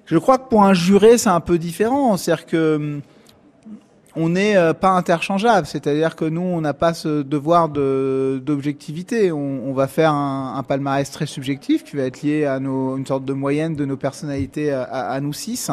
je 0.06 0.18
crois 0.18 0.38
que 0.38 0.48
pour 0.48 0.64
un 0.64 0.74
juré, 0.74 1.18
c'est 1.18 1.28
un 1.28 1.40
peu 1.40 1.58
différent. 1.58 2.16
C'est-à-dire 2.16 2.46
que 2.46 2.76
hum, 2.76 3.00
on 4.20 4.31
n'est 4.31 4.57
euh, 4.57 4.74
pas 4.74 4.90
interchangeable, 4.90 5.66
c'est-à-dire 5.66 6.16
que 6.16 6.24
nous, 6.24 6.40
on 6.40 6.61
n'a 6.61 6.74
pas 6.74 6.92
ce 6.92 7.22
devoir 7.22 7.68
d'objectivité. 7.68 9.31
On, 9.31 9.72
va 9.72 9.87
faire 9.87 10.12
un, 10.12 10.62
palmarès 10.66 11.09
très 11.09 11.26
subjectif 11.26 11.85
qui 11.85 11.96
va 11.96 12.02
être 12.02 12.22
lié 12.22 12.44
à 12.44 12.57
une 12.57 13.07
sorte 13.07 13.24
de 13.24 13.33
moyenne 13.33 13.76
de 13.76 13.85
nos 13.85 13.96
personnalités 13.96 14.72
à, 14.72 14.83
à 14.83 15.20
nous 15.20 15.33
six 15.33 15.70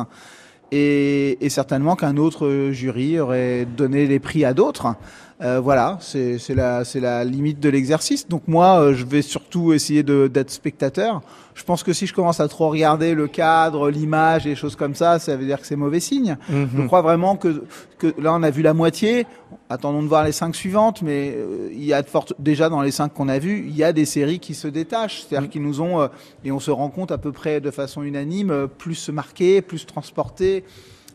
et 0.71 1.49
certainement 1.49 1.95
qu'un 1.95 2.17
autre 2.17 2.69
jury 2.71 3.19
aurait 3.19 3.65
donné 3.65 4.07
les 4.07 4.19
prix 4.19 4.43
à 4.45 4.53
d'autres. 4.53 4.95
Euh, 5.41 5.59
voilà, 5.59 5.97
c'est 5.99 6.39
la, 6.55 6.83
la 6.95 7.23
limite 7.25 7.59
de 7.59 7.67
l'exercice. 7.67 8.27
Donc 8.27 8.43
moi, 8.47 8.79
euh, 8.79 8.93
je 8.93 9.05
vais 9.05 9.21
surtout 9.21 9.73
essayer 9.73 10.01
d'être 10.01 10.49
spectateur. 10.49 11.21
Je 11.55 11.63
pense 11.63 11.83
que 11.83 11.91
si 11.91 12.07
je 12.07 12.13
commence 12.13 12.39
à 12.39 12.47
trop 12.47 12.69
regarder 12.69 13.13
le 13.13 13.27
cadre, 13.27 13.89
l'image 13.89 14.45
et 14.45 14.49
les 14.49 14.55
choses 14.55 14.77
comme 14.77 14.95
ça, 14.95 15.19
ça 15.19 15.35
veut 15.35 15.45
dire 15.45 15.59
que 15.59 15.67
c'est 15.67 15.75
mauvais 15.75 15.99
signe. 15.99 16.37
Mhm. 16.47 16.69
Je 16.77 16.81
crois 16.87 17.01
vraiment 17.01 17.35
que, 17.35 17.63
que 17.97 18.13
là, 18.17 18.33
on 18.33 18.43
a 18.43 18.49
vu 18.49 18.61
la 18.61 18.73
moitié. 18.73 19.27
Attendons 19.69 20.03
de 20.03 20.07
voir 20.07 20.23
les 20.23 20.31
cinq 20.31 20.55
suivantes, 20.55 21.01
mais 21.01 21.33
euh, 21.35 21.69
il 21.71 21.83
y 21.83 21.91
a 21.91 22.01
de 22.01 22.07
fortes, 22.07 22.33
déjà 22.39 22.69
dans 22.69 22.81
les 22.81 22.91
cinq 22.91 23.13
qu'on 23.13 23.27
a 23.27 23.39
vus, 23.39 23.65
il 23.67 23.75
y 23.75 23.83
a 23.83 23.91
des 23.91 24.05
séries 24.05 24.39
qui 24.39 24.53
se 24.53 24.69
détachent, 24.69 25.23
c'est-à-dire 25.23 25.47
mhm. 25.47 25.49
qui 25.49 25.59
nous 25.59 25.81
ont 25.81 26.09
et 26.45 26.51
on 26.51 26.61
se 26.61 26.71
rend 26.71 26.89
compte 26.89 27.11
à 27.11 27.17
peu 27.17 27.33
près 27.33 27.59
de 27.59 27.71
façon 27.71 28.03
unanime, 28.03 28.67
plus 28.77 29.09
marquées, 29.09 29.61
plus 29.61 29.85
transportées. 29.85 30.63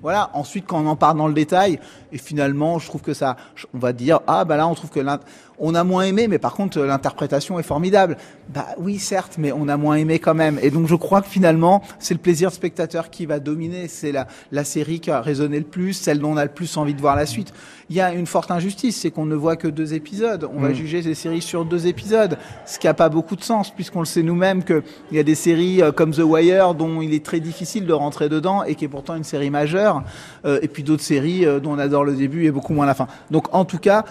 Voilà. 0.03 0.31
Ensuite, 0.35 0.67
quand 0.67 0.81
on 0.83 0.87
en 0.87 0.97
parle 0.97 1.19
dans 1.19 1.29
le 1.29 1.35
détail, 1.35 1.79
et 2.13 2.19
finalement, 2.19 2.79
je 2.79 2.87
trouve 2.87 3.03
que 3.03 3.15
ça, 3.15 3.37
on 3.75 3.79
va 3.79 3.93
dire, 3.93 4.21
ah 4.27 4.45
bah 4.45 4.57
là, 4.57 4.67
on 4.67 4.75
trouve 4.75 4.91
que 4.91 5.01
on 5.61 5.75
a 5.75 5.85
moins 5.85 6.05
aimé, 6.05 6.27
mais 6.27 6.39
par 6.39 6.55
contre, 6.55 6.81
l'interprétation 6.81 7.59
est 7.59 7.63
formidable. 7.63 8.17
Bah 8.53 8.67
oui, 8.79 8.99
certes, 8.99 9.37
mais 9.39 9.53
on 9.53 9.69
a 9.69 9.77
moins 9.77 9.97
aimé 9.97 10.19
quand 10.19 10.35
même. 10.35 10.59
Et 10.63 10.71
donc, 10.71 10.89
je 10.89 10.95
crois 10.95 11.21
que 11.21 11.29
finalement, 11.29 11.83
c'est 11.99 12.15
le 12.15 12.21
plaisir 12.21 12.51
spectateur 12.51 13.11
qui 13.11 13.27
va 13.27 13.39
dominer. 13.39 13.87
C'est 13.87 14.13
la, 14.13 14.27
la 14.51 14.65
série 14.65 15.01
qui 15.01 15.11
a 15.11 15.21
résonné 15.21 15.59
le 15.59 15.65
plus, 15.65 15.93
celle 15.93 16.19
dont 16.19 16.33
on 16.33 16.37
a 16.37 16.45
le 16.45 16.51
plus 16.51 16.77
envie 16.77 16.95
de 16.95 17.01
voir 17.01 17.15
la 17.15 17.27
suite. 17.27 17.53
Il 17.91 17.97
y 17.97 18.01
a 18.01 18.13
une 18.13 18.27
forte 18.27 18.51
injustice, 18.53 19.01
c'est 19.01 19.11
qu'on 19.11 19.27
ne 19.27 19.35
voit 19.35 19.57
que 19.57 19.69
deux 19.69 19.95
épisodes. 19.95 20.49
On 20.55 20.61
va 20.61 20.71
mm. 20.71 20.75
juger 20.75 21.03
ces 21.03 21.15
séries 21.15 21.43
sur 21.43 21.65
deux 21.65 21.87
épisodes, 21.89 22.39
ce 22.65 22.79
qui 22.79 22.87
n'a 22.87 22.95
pas 22.95 23.09
beaucoup 23.09 23.37
de 23.37 23.43
sens, 23.43 23.71
puisqu'on 23.71 24.01
le 24.01 24.07
sait 24.07 24.23
nous-mêmes 24.23 24.63
qu'il 24.63 24.83
y 25.13 25.19
a 25.19 25.25
des 25.25 25.35
séries 25.35 25.83
euh, 25.83 25.91
comme 25.91 26.13
The 26.13 26.21
Wire 26.21 26.75
dont 26.75 27.03
il 27.03 27.13
est 27.15 27.25
très 27.25 27.41
difficile 27.41 27.87
de 27.87 27.93
rentrer 27.93 28.29
dedans 28.29 28.63
et 28.63 28.77
qui 28.77 28.85
est 28.85 28.89
pourtant 28.89 29.17
une 29.17 29.25
série 29.25 29.51
majeure, 29.51 30.05
euh, 30.45 30.61
et 30.63 30.69
puis 30.69 30.85
d'autres 30.85 31.03
séries 31.03 31.45
euh, 31.45 31.59
dont 31.59 31.73
on 31.73 31.79
adore 31.79 32.05
le 32.05 32.15
début 32.15 32.47
et 32.47 32.53
beaucoup 32.53 32.75
moins 32.75 32.87
la 32.87 32.95
fin. 32.95 33.09
Donc, 33.31 33.53
en 33.53 33.65
tout 33.65 33.79
cas, 33.79 34.05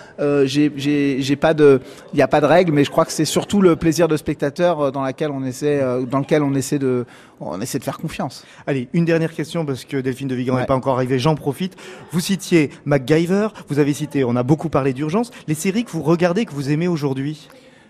j'ai 0.44 1.36
pas 1.40 1.54
de, 1.54 1.82
il 2.14 2.18
n'y 2.18 2.22
a 2.22 2.28
pas 2.28 2.42
de 2.42 2.46
règle, 2.46 2.72
mais 2.72 2.84
je 2.84 2.92
crois 2.92 3.06
que 3.06 3.12
c'est 3.12 3.26
surtout 3.26 3.62
le 3.62 3.76
plaisir 3.76 4.08
de 4.08 4.18
spectateur 4.18 4.92
dans 4.92 5.02
laquelle 5.02 5.32
on 5.32 5.44
essaie, 5.44 5.82
dans 6.10 6.20
lequel 6.20 6.44
on 6.44 6.54
essaie 6.54 6.80
de, 6.80 7.06
on 7.40 7.60
essaie 7.62 7.80
de 7.80 7.84
faire 7.84 7.98
confiance. 7.98 8.46
Allez, 8.68 8.90
une 8.94 9.06
dernière 9.06 9.34
question 9.34 9.66
parce 9.66 9.86
que 9.86 9.98
Delphine 9.98 10.28
de 10.28 10.36
Vigan 10.36 10.58
n'est 10.58 10.66
pas 10.66 10.76
encore 10.76 10.96
arrivée. 10.96 11.20
J'en 11.20 11.36
profite. 11.36 11.76
Vous 12.12 12.20
citiez 12.20 12.70
MacGyver. 12.86 13.48
Vous 13.68 13.80
avez 13.80 13.94
cité, 13.94 14.24
on 14.24 14.36
a 14.36 14.44
beaucoup 14.44 14.70
parlé 14.70 14.94
d'urgence. 14.94 15.32
Les 15.48 15.56
séries 15.56 15.84
que 15.84 15.92
vous 15.92 16.04
regardez, 16.04 16.46
que 16.46 16.54
vous 16.54 16.72
aimez 16.72 16.88
aujourd'hui? 16.88 17.50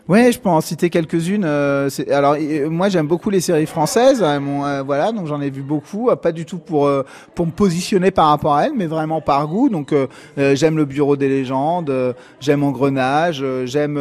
Ouais, 0.10 0.32
je 0.32 0.40
peux 0.40 0.50
en 0.50 0.60
citer 0.60 0.90
quelques-unes. 0.90 1.44
Euh, 1.46 1.88
alors 2.10 2.36
moi 2.72 2.90
j'aime 2.90 3.06
beaucoup 3.06 3.30
les 3.30 3.42
séries 3.42 3.68
françaises, 3.68 4.24
euh, 4.24 4.40
euh, 4.40 4.82
voilà, 4.84 5.12
donc 5.12 5.28
j'en 5.28 5.40
ai 5.40 5.52
vu 5.52 5.62
beaucoup, 5.62 6.10
pas 6.16 6.32
du 6.32 6.46
tout 6.46 6.58
pour 6.58 6.90
pour 7.36 7.46
me 7.46 7.52
positionner 7.52 8.10
par 8.10 8.30
rapport 8.30 8.56
à 8.56 8.66
elles, 8.66 8.74
mais 8.76 8.88
vraiment 8.88 9.22
par 9.22 9.48
goût. 9.48 9.70
Donc 9.70 9.94
j'aime 10.36 10.78
le 10.78 10.86
Bureau 10.86 11.16
des 11.16 11.30
légendes, 11.30 11.94
j'aime 12.40 12.64
Engrenage, 12.64 13.46
j'aime 13.66 14.00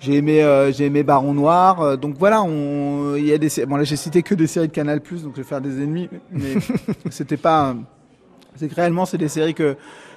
j'ai 0.00 0.14
aimé 0.14 0.42
j'ai 0.70 0.86
aimé 0.86 1.02
Baron 1.02 1.34
Noir. 1.34 1.98
donc 1.98 2.16
voilà, 2.18 2.42
il 3.18 3.26
y 3.26 3.32
a 3.34 3.36
des 3.36 3.50
bon 3.66 3.76
là 3.76 3.84
j'ai 3.84 3.96
cité 3.96 4.22
que 4.22 4.34
des 4.34 4.46
séries 4.46 4.68
de 4.68 4.72
Canal 4.72 5.00
donc 5.00 5.32
je 5.36 5.42
vais 5.42 5.46
faire 5.46 5.60
des 5.60 5.82
ennemis, 5.82 6.08
mais 6.32 6.54
c'était 7.10 7.36
pas 7.36 7.76
c'est 8.54 8.68
que 8.68 8.74
réellement 8.74 9.04
c'est 9.04 9.18
des 9.18 9.28
séries 9.28 9.52
que 9.52 9.76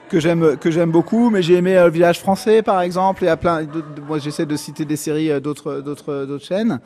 que 0.09 0.19
j'aime 0.19 0.57
que 0.57 0.71
j'aime 0.71 0.91
beaucoup 0.91 1.29
mais 1.29 1.41
j'ai 1.41 1.53
aimé 1.55 1.77
euh, 1.77 1.85
le 1.85 1.91
village 1.91 2.19
français 2.19 2.61
par 2.61 2.81
exemple 2.81 3.23
et 3.23 3.27
à 3.29 3.37
plein 3.37 3.65
moi 4.05 4.17
j'essaie 4.17 4.45
de 4.45 4.55
citer 4.55 4.83
des 4.83 4.95
séries 4.95 5.31
euh, 5.31 5.39
d'autres 5.39 5.81
d'autres 5.81 6.25
d'autres 6.25 6.43
chaînes 6.43 6.79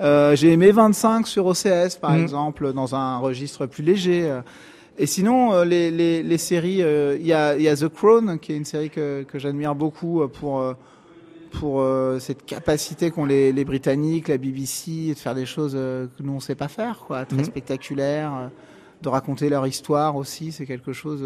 euh, 0.00 0.34
j'ai 0.34 0.52
aimé 0.52 0.72
25 0.72 1.26
sur 1.26 1.46
OCS 1.46 1.96
par 2.00 2.12
mmh. 2.12 2.22
exemple 2.22 2.72
dans 2.72 2.94
un 2.94 3.18
registre 3.18 3.66
plus 3.66 3.84
léger 3.84 4.40
et 4.98 5.06
sinon 5.06 5.62
les, 5.62 5.90
les, 5.90 6.22
les 6.22 6.38
séries 6.38 6.82
il 7.20 7.26
y 7.26 7.32
a 7.32 7.56
il 7.56 7.62
y 7.62 7.68
a 7.68 7.76
The 7.76 7.88
Crown 7.88 8.38
qui 8.40 8.52
est 8.52 8.56
une 8.56 8.64
série 8.64 8.90
que 8.90 9.22
que 9.22 9.38
j'admire 9.38 9.74
beaucoup 9.74 10.26
pour 10.28 10.74
pour 11.52 11.84
cette 12.18 12.46
capacité 12.46 13.10
qu'ont 13.10 13.24
les, 13.24 13.52
les 13.52 13.64
Britanniques 13.64 14.28
la 14.28 14.38
BBC 14.38 15.10
de 15.10 15.18
faire 15.18 15.34
des 15.34 15.46
choses 15.46 15.72
que 15.74 16.22
nous 16.22 16.32
on 16.32 16.40
sait 16.40 16.54
pas 16.54 16.68
faire 16.68 17.04
quoi 17.06 17.24
très 17.24 17.42
mmh. 17.42 17.44
spectaculaires 17.44 18.50
de 19.02 19.08
raconter 19.08 19.48
leur 19.48 19.66
histoire 19.66 20.16
aussi 20.16 20.52
c'est 20.52 20.66
quelque 20.66 20.92
chose 20.92 21.24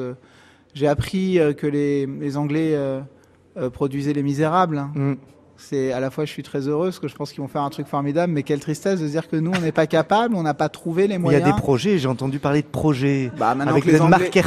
j'ai 0.74 0.88
appris 0.88 1.38
euh, 1.38 1.52
que 1.52 1.66
les, 1.66 2.06
les 2.06 2.36
Anglais 2.36 2.72
euh, 2.74 3.00
euh, 3.56 3.70
produisaient 3.70 4.12
Les 4.12 4.22
Misérables. 4.22 4.78
Hein. 4.78 4.92
Mm. 4.94 5.14
C'est 5.56 5.92
à 5.92 6.00
la 6.00 6.10
fois 6.10 6.24
je 6.24 6.30
suis 6.30 6.42
très 6.42 6.66
heureux 6.66 6.86
parce 6.86 6.98
que 6.98 7.06
je 7.06 7.14
pense 7.14 7.30
qu'ils 7.30 7.40
vont 7.40 7.46
faire 7.46 7.62
un 7.62 7.70
truc 7.70 7.86
formidable, 7.86 8.32
mais 8.32 8.42
quelle 8.42 8.58
tristesse 8.58 9.00
de 9.00 9.06
dire 9.06 9.28
que 9.28 9.36
nous 9.36 9.52
on 9.56 9.60
n'est 9.60 9.70
pas 9.70 9.86
capable, 9.86 10.34
on 10.34 10.42
n'a 10.42 10.52
pas 10.52 10.68
trouvé 10.68 11.06
les 11.06 11.16
moyens. 11.16 11.44
Il 11.44 11.46
y 11.46 11.48
a 11.48 11.54
des 11.54 11.60
projets, 11.60 11.98
j'ai 11.98 12.08
entendu 12.08 12.40
parler 12.40 12.62
de 12.62 12.66
projets 12.66 13.30
bah, 13.38 13.50
avec 13.60 13.84
les 13.84 14.00
Anglais... 14.00 14.18
Marc 14.32 14.38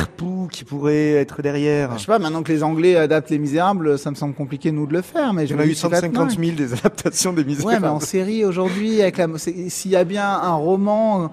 qui 0.52 0.66
pourrait 0.66 1.14
être 1.14 1.42
derrière. 1.42 1.94
Je 1.94 2.02
sais 2.02 2.08
pas, 2.08 2.20
maintenant 2.20 2.44
que 2.44 2.52
les 2.52 2.62
Anglais 2.62 2.98
adaptent 2.98 3.30
Les 3.30 3.40
Misérables, 3.40 3.98
ça 3.98 4.12
me 4.12 4.16
semble 4.16 4.34
compliqué 4.34 4.74
nous 4.74 4.86
de 4.86 4.92
le 4.92 5.02
faire, 5.02 5.34
mais 5.34 5.52
en 5.54 5.60
a 5.60 5.66
eu 5.66 5.76
150 5.76 6.32
000 6.32 6.58
des 6.58 6.74
adaptations 6.74 7.32
des 7.32 7.46
Misérables. 7.46 7.76
Ouais, 7.76 7.80
mais 7.80 7.88
en 7.88 8.02
série 8.02 8.44
aujourd'hui, 8.44 9.02
avec 9.02 9.18
la... 9.18 9.28
s'il 9.38 9.92
y 9.92 9.96
a 9.96 10.04
bien 10.04 10.28
un 10.28 10.56
roman 10.56 11.32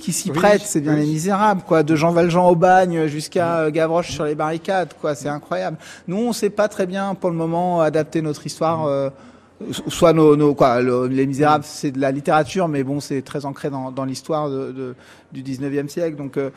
qui 0.00 0.12
s'y 0.12 0.30
prête, 0.30 0.62
c'est 0.64 0.80
bien 0.80 0.96
les 0.96 1.06
misérables, 1.06 1.62
quoi. 1.62 1.82
De 1.82 1.94
Jean 1.94 2.12
Valjean 2.12 2.48
au 2.48 2.56
bagne 2.56 3.06
jusqu'à 3.06 3.58
euh, 3.58 3.70
Gavroche 3.70 4.10
sur 4.10 4.24
les 4.24 4.34
barricades, 4.34 4.94
quoi. 5.00 5.14
C'est 5.14 5.28
incroyable. 5.28 5.76
Nous, 6.08 6.16
on 6.16 6.32
sait 6.32 6.50
pas 6.50 6.68
très 6.68 6.86
bien 6.86 7.14
pour 7.14 7.30
le 7.30 7.36
moment 7.36 7.80
adapter 7.80 8.22
notre 8.22 8.46
histoire. 8.46 8.86
Euh, 8.86 9.10
soit 9.88 10.12
nos, 10.12 10.36
nos 10.36 10.54
quoi, 10.54 10.80
les 10.80 11.26
Misérables, 11.26 11.64
c'est 11.66 11.90
de 11.90 12.00
la 12.00 12.10
littérature, 12.10 12.66
mais 12.66 12.82
bon, 12.82 12.98
c'est 13.00 13.22
très 13.22 13.44
ancré 13.44 13.70
dans, 13.70 13.90
dans 13.90 14.04
l'histoire 14.04 14.48
de, 14.48 14.72
de, 14.72 14.94
du 15.32 15.42
19e 15.42 15.88
siècle. 15.88 16.16
Donc 16.16 16.36
euh, 16.36 16.50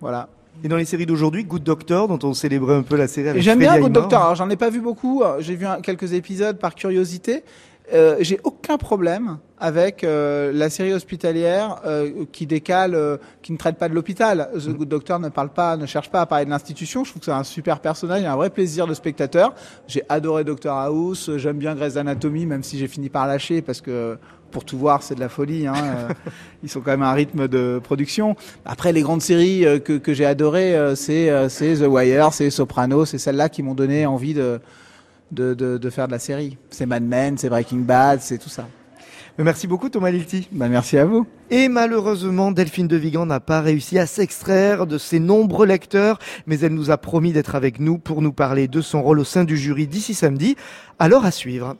voilà. 0.00 0.28
Et 0.64 0.68
dans 0.68 0.76
les 0.76 0.84
séries 0.84 1.06
d'aujourd'hui, 1.06 1.44
Good 1.44 1.62
Doctor, 1.62 2.08
dont 2.08 2.18
on 2.28 2.34
célébrait 2.34 2.74
un 2.74 2.82
peu 2.82 2.96
la 2.96 3.06
série 3.06 3.28
avec 3.28 3.40
J'aime 3.40 3.60
bien 3.60 3.78
Good 3.78 3.92
Doctor. 3.92 4.20
Alors 4.20 4.34
j'en 4.34 4.50
ai 4.50 4.56
pas 4.56 4.68
vu 4.68 4.80
beaucoup. 4.80 5.22
J'ai 5.38 5.54
vu 5.54 5.64
quelques 5.82 6.12
épisodes 6.12 6.58
par 6.58 6.74
curiosité. 6.74 7.44
Euh, 7.92 8.16
j'ai 8.20 8.38
aucun 8.44 8.78
problème 8.78 9.38
avec 9.58 10.04
euh, 10.04 10.52
la 10.54 10.70
série 10.70 10.92
hospitalière 10.92 11.80
euh, 11.84 12.24
qui 12.30 12.46
décale, 12.46 13.18
qui 13.42 13.52
ne 13.52 13.58
traite 13.58 13.76
pas 13.76 13.88
de 13.88 13.94
l'hôpital. 13.94 14.48
The 14.54 14.68
Good 14.68 14.88
Doctor 14.88 15.18
ne 15.18 15.28
parle 15.28 15.50
pas, 15.50 15.76
ne 15.76 15.86
cherche 15.86 16.10
pas 16.10 16.20
à 16.20 16.26
parler 16.26 16.44
de 16.44 16.50
l'institution. 16.50 17.04
Je 17.04 17.10
trouve 17.10 17.20
que 17.20 17.26
c'est 17.26 17.32
un 17.32 17.44
super 17.44 17.80
personnage, 17.80 18.24
un 18.24 18.36
vrai 18.36 18.50
plaisir 18.50 18.86
de 18.86 18.94
spectateur. 18.94 19.54
J'ai 19.88 20.02
adoré 20.08 20.44
Doctor 20.44 20.76
House, 20.78 21.30
j'aime 21.36 21.58
bien 21.58 21.74
Grey's 21.74 21.96
Anatomy, 21.96 22.46
même 22.46 22.62
si 22.62 22.78
j'ai 22.78 22.88
fini 22.88 23.08
par 23.08 23.26
lâcher 23.26 23.60
parce 23.60 23.80
que 23.80 24.18
pour 24.50 24.64
tout 24.64 24.78
voir, 24.78 25.02
c'est 25.02 25.14
de 25.14 25.20
la 25.20 25.28
folie. 25.28 25.66
Hein. 25.66 25.74
Ils 26.62 26.68
sont 26.68 26.80
quand 26.80 26.90
même 26.90 27.02
à 27.02 27.10
un 27.10 27.14
rythme 27.14 27.48
de 27.48 27.80
production. 27.82 28.36
Après, 28.64 28.92
les 28.92 29.02
grandes 29.02 29.22
séries 29.22 29.64
que, 29.84 29.98
que 29.98 30.12
j'ai 30.12 30.26
adorées, 30.26 30.76
c'est 30.96 31.30
The 31.58 31.86
Wire, 31.86 32.32
c'est 32.32 32.50
Soprano, 32.50 33.04
c'est 33.04 33.18
celles-là 33.18 33.48
qui 33.48 33.62
m'ont 33.62 33.74
donné 33.74 34.06
envie 34.06 34.34
de 34.34 34.60
de, 35.30 35.54
de, 35.54 35.78
de 35.78 35.90
faire 35.90 36.06
de 36.06 36.12
la 36.12 36.18
série. 36.18 36.58
C'est 36.70 36.86
Mad 36.86 37.02
Men, 37.02 37.38
c'est 37.38 37.48
Breaking 37.48 37.78
Bad, 37.78 38.20
c'est 38.20 38.38
tout 38.38 38.48
ça. 38.48 38.66
Merci 39.38 39.66
beaucoup 39.66 39.88
Thomas 39.88 40.10
Lilti. 40.10 40.48
Bah, 40.52 40.68
merci 40.68 40.98
à 40.98 41.06
vous. 41.06 41.26
Et 41.50 41.68
malheureusement, 41.68 42.52
Delphine 42.52 42.88
de 42.88 42.96
Vigan 42.96 43.24
n'a 43.26 43.40
pas 43.40 43.60
réussi 43.60 43.98
à 43.98 44.06
s'extraire 44.06 44.86
de 44.86 44.98
ses 44.98 45.18
nombreux 45.18 45.66
lecteurs, 45.66 46.18
mais 46.46 46.58
elle 46.60 46.74
nous 46.74 46.90
a 46.90 46.98
promis 46.98 47.32
d'être 47.32 47.54
avec 47.54 47.80
nous 47.80 47.96
pour 47.96 48.20
nous 48.22 48.32
parler 48.32 48.68
de 48.68 48.80
son 48.82 49.02
rôle 49.02 49.20
au 49.20 49.24
sein 49.24 49.44
du 49.44 49.56
jury 49.56 49.86
d'ici 49.86 50.14
samedi. 50.14 50.56
Alors 50.98 51.24
à 51.24 51.30
suivre. 51.30 51.76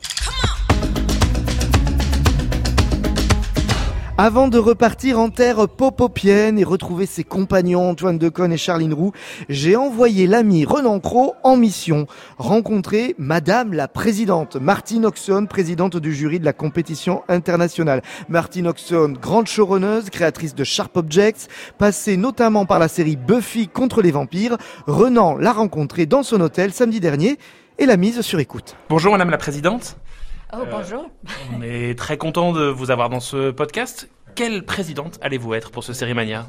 Avant 4.23 4.49
de 4.49 4.59
repartir 4.59 5.19
en 5.19 5.29
terre 5.29 5.67
popopienne 5.67 6.59
et 6.59 6.63
retrouver 6.63 7.07
ses 7.07 7.23
compagnons 7.23 7.89
Antoine 7.89 8.19
Deconne 8.19 8.53
et 8.53 8.57
Charline 8.57 8.93
Roux, 8.93 9.13
j'ai 9.49 9.75
envoyé 9.75 10.27
l'ami 10.27 10.63
Renan 10.63 10.99
Cros 10.99 11.33
en 11.41 11.57
mission 11.57 12.05
rencontrer 12.37 13.15
Madame 13.17 13.73
la 13.73 13.87
Présidente, 13.87 14.57
Martine 14.57 15.07
Oxon, 15.07 15.47
présidente 15.47 15.97
du 15.97 16.13
jury 16.13 16.39
de 16.39 16.45
la 16.45 16.53
compétition 16.53 17.23
internationale. 17.29 18.03
Martine 18.29 18.67
Oxon, 18.67 19.15
grande 19.19 19.47
showrunneuse, 19.47 20.11
créatrice 20.11 20.53
de 20.53 20.63
Sharp 20.63 20.95
Objects, 20.97 21.47
passée 21.79 22.15
notamment 22.15 22.67
par 22.67 22.77
la 22.77 22.89
série 22.89 23.15
Buffy 23.15 23.69
contre 23.69 24.03
les 24.03 24.11
vampires. 24.11 24.57
Renan 24.85 25.35
l'a 25.35 25.51
rencontrée 25.51 26.05
dans 26.05 26.21
son 26.21 26.41
hôtel 26.41 26.73
samedi 26.73 26.99
dernier 26.99 27.39
et 27.79 27.87
l'a 27.87 27.97
mise 27.97 28.21
sur 28.21 28.39
écoute. 28.39 28.75
Bonjour 28.87 29.13
Madame 29.13 29.31
la 29.31 29.39
Présidente. 29.39 29.97
Oh, 30.53 30.65
bonjour. 30.69 31.09
On 31.55 31.61
est 31.61 31.97
très 31.97 32.17
content 32.17 32.51
de 32.51 32.65
vous 32.65 32.91
avoir 32.91 33.09
dans 33.09 33.19
ce 33.19 33.51
podcast. 33.51 34.09
Quelle 34.35 34.65
présidente 34.65 35.17
allez-vous 35.21 35.53
être 35.53 35.71
pour 35.71 35.83
ce 35.83 35.93
Cérémania? 35.93 36.47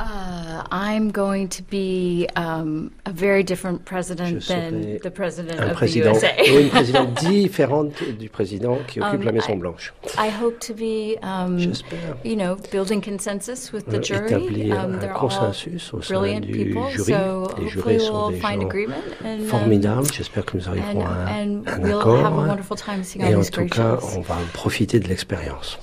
Uh, 0.00 0.64
I'm 0.72 1.12
going 1.12 1.48
to 1.50 1.62
be 1.62 2.26
um, 2.34 2.90
a 3.06 3.12
very 3.12 3.44
different 3.44 3.84
president 3.84 4.42
Je 4.42 4.48
than 4.52 4.98
the 5.04 5.10
president 5.10 5.60
un 5.60 5.70
of 5.70 5.76
président, 5.76 6.14
the 6.14 6.26
USA. 6.26 6.32
ou 6.52 6.58
une 6.58 6.68
présidente 6.68 7.14
différente 7.24 8.02
du 8.18 8.28
président 8.28 8.78
qui 8.88 9.00
occupe 9.00 9.20
Um, 9.20 9.24
la 9.26 9.32
Maison 9.32 9.52
I- 9.54 9.56
Blanche. 9.60 9.92
I 10.18 10.30
hope 10.30 10.58
to 10.66 10.74
be, 10.74 11.16
um, 11.22 11.58
J'espère 11.60 12.16
you 12.24 12.34
know, 12.34 12.56
building 12.72 13.00
consensus 13.00 13.72
with 13.72 13.86
the 13.86 13.94
euh, 13.98 14.02
jury. 14.02 14.26
établir 14.26 14.74
Um, 14.84 14.98
un 15.00 15.08
consensus 15.14 15.94
au 15.94 16.02
sein 16.02 16.40
du 16.40 16.52
people, 16.52 16.82
jury. 16.90 17.12
so 17.12 17.12
Les 17.12 17.64
hopefully 17.66 17.70
jurés 17.70 17.98
sont 18.00 18.12
we'll 18.14 18.30
des 18.32 18.40
find 18.40 18.62
gens 18.62 18.94
and, 19.24 19.40
um, 19.42 19.46
formidables. 19.46 20.12
J'espère 20.12 20.44
que 20.44 20.56
nous 20.56 20.66
and, 20.66 20.72
arriverons 20.72 21.06
à 21.06 21.10
un, 21.10 21.26
and 21.28 21.62
un 21.68 21.78
we'll 21.82 21.98
accord. 22.00 22.18
have 22.26 22.32
a 22.32 22.46
wonderful 22.48 22.76
time 22.76 23.04
seeing 23.04 23.24
Et 23.24 23.28
all 23.28 23.36
en 23.36 23.40
these 23.42 23.50
tout 23.52 23.60
great 23.60 23.72
cas, 23.72 23.98
shows. 24.00 24.16
on 24.18 24.22
va 24.22 24.36
profiter 24.52 24.98
de 24.98 25.06
l'expérience. 25.06 25.78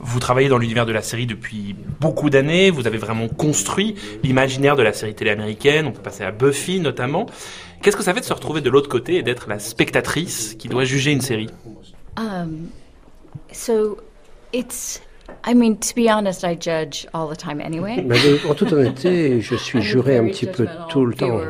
Vous 0.00 0.20
travaillez 0.20 0.48
dans 0.48 0.58
l'univers 0.58 0.86
de 0.86 0.92
la 0.92 1.02
série 1.02 1.26
depuis 1.26 1.76
beaucoup 2.00 2.30
d'années, 2.30 2.70
vous 2.70 2.86
avez 2.86 2.98
vraiment 2.98 3.28
construit 3.28 3.94
l'imaginaire 4.22 4.76
de 4.76 4.82
la 4.82 4.92
série 4.92 5.14
télé 5.14 5.30
américaine, 5.30 5.86
on 5.86 5.92
peut 5.92 6.02
passer 6.02 6.24
à 6.24 6.30
Buffy 6.30 6.80
notamment. 6.80 7.26
Qu'est-ce 7.82 7.96
que 7.96 8.02
ça 8.02 8.14
fait 8.14 8.20
de 8.20 8.24
se 8.24 8.32
retrouver 8.32 8.60
de 8.60 8.70
l'autre 8.70 8.88
côté 8.88 9.16
et 9.16 9.22
d'être 9.22 9.48
la 9.48 9.58
spectatrice 9.58 10.54
qui 10.58 10.68
doit 10.68 10.84
juger 10.84 11.12
une 11.12 11.20
série? 11.20 11.48
Um, 12.16 12.68
I 15.44 15.54
mean, 15.54 15.76
to 15.76 15.94
be 15.94 16.10
honest, 16.10 16.44
I 16.44 16.54
judge 16.54 17.06
all 17.14 17.28
the 17.28 17.36
time 17.36 17.60
anyway. 17.60 18.02
Mais 18.04 18.18
de- 18.18 18.48
en 18.48 18.54
toute 18.54 18.72
honnêteté, 18.72 19.40
je 19.40 19.54
suis 19.66 19.80
juré 19.80 20.18
un 20.18 20.26
petit 20.26 20.46
peu 20.46 20.66
tout 20.88 21.06
le 21.06 21.14
temps. 21.14 21.40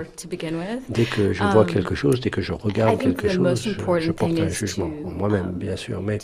Dès 0.89 1.05
que 1.05 1.33
je 1.33 1.43
vois 1.43 1.63
Um, 1.63 1.67
quelque 1.67 1.95
chose, 1.95 2.21
dès 2.21 2.31
que 2.31 2.41
je 2.41 2.53
regarde 2.53 2.99
quelque 3.01 3.29
chose, 3.29 3.63
je, 4.01 4.13
porte 4.13 4.39
un 4.39 4.49
jugement. 4.49 4.91
Moi-même, 5.05 5.47
um, 5.47 5.53
bien 5.53 5.77
sûr. 5.77 6.01
Mais 6.01 6.19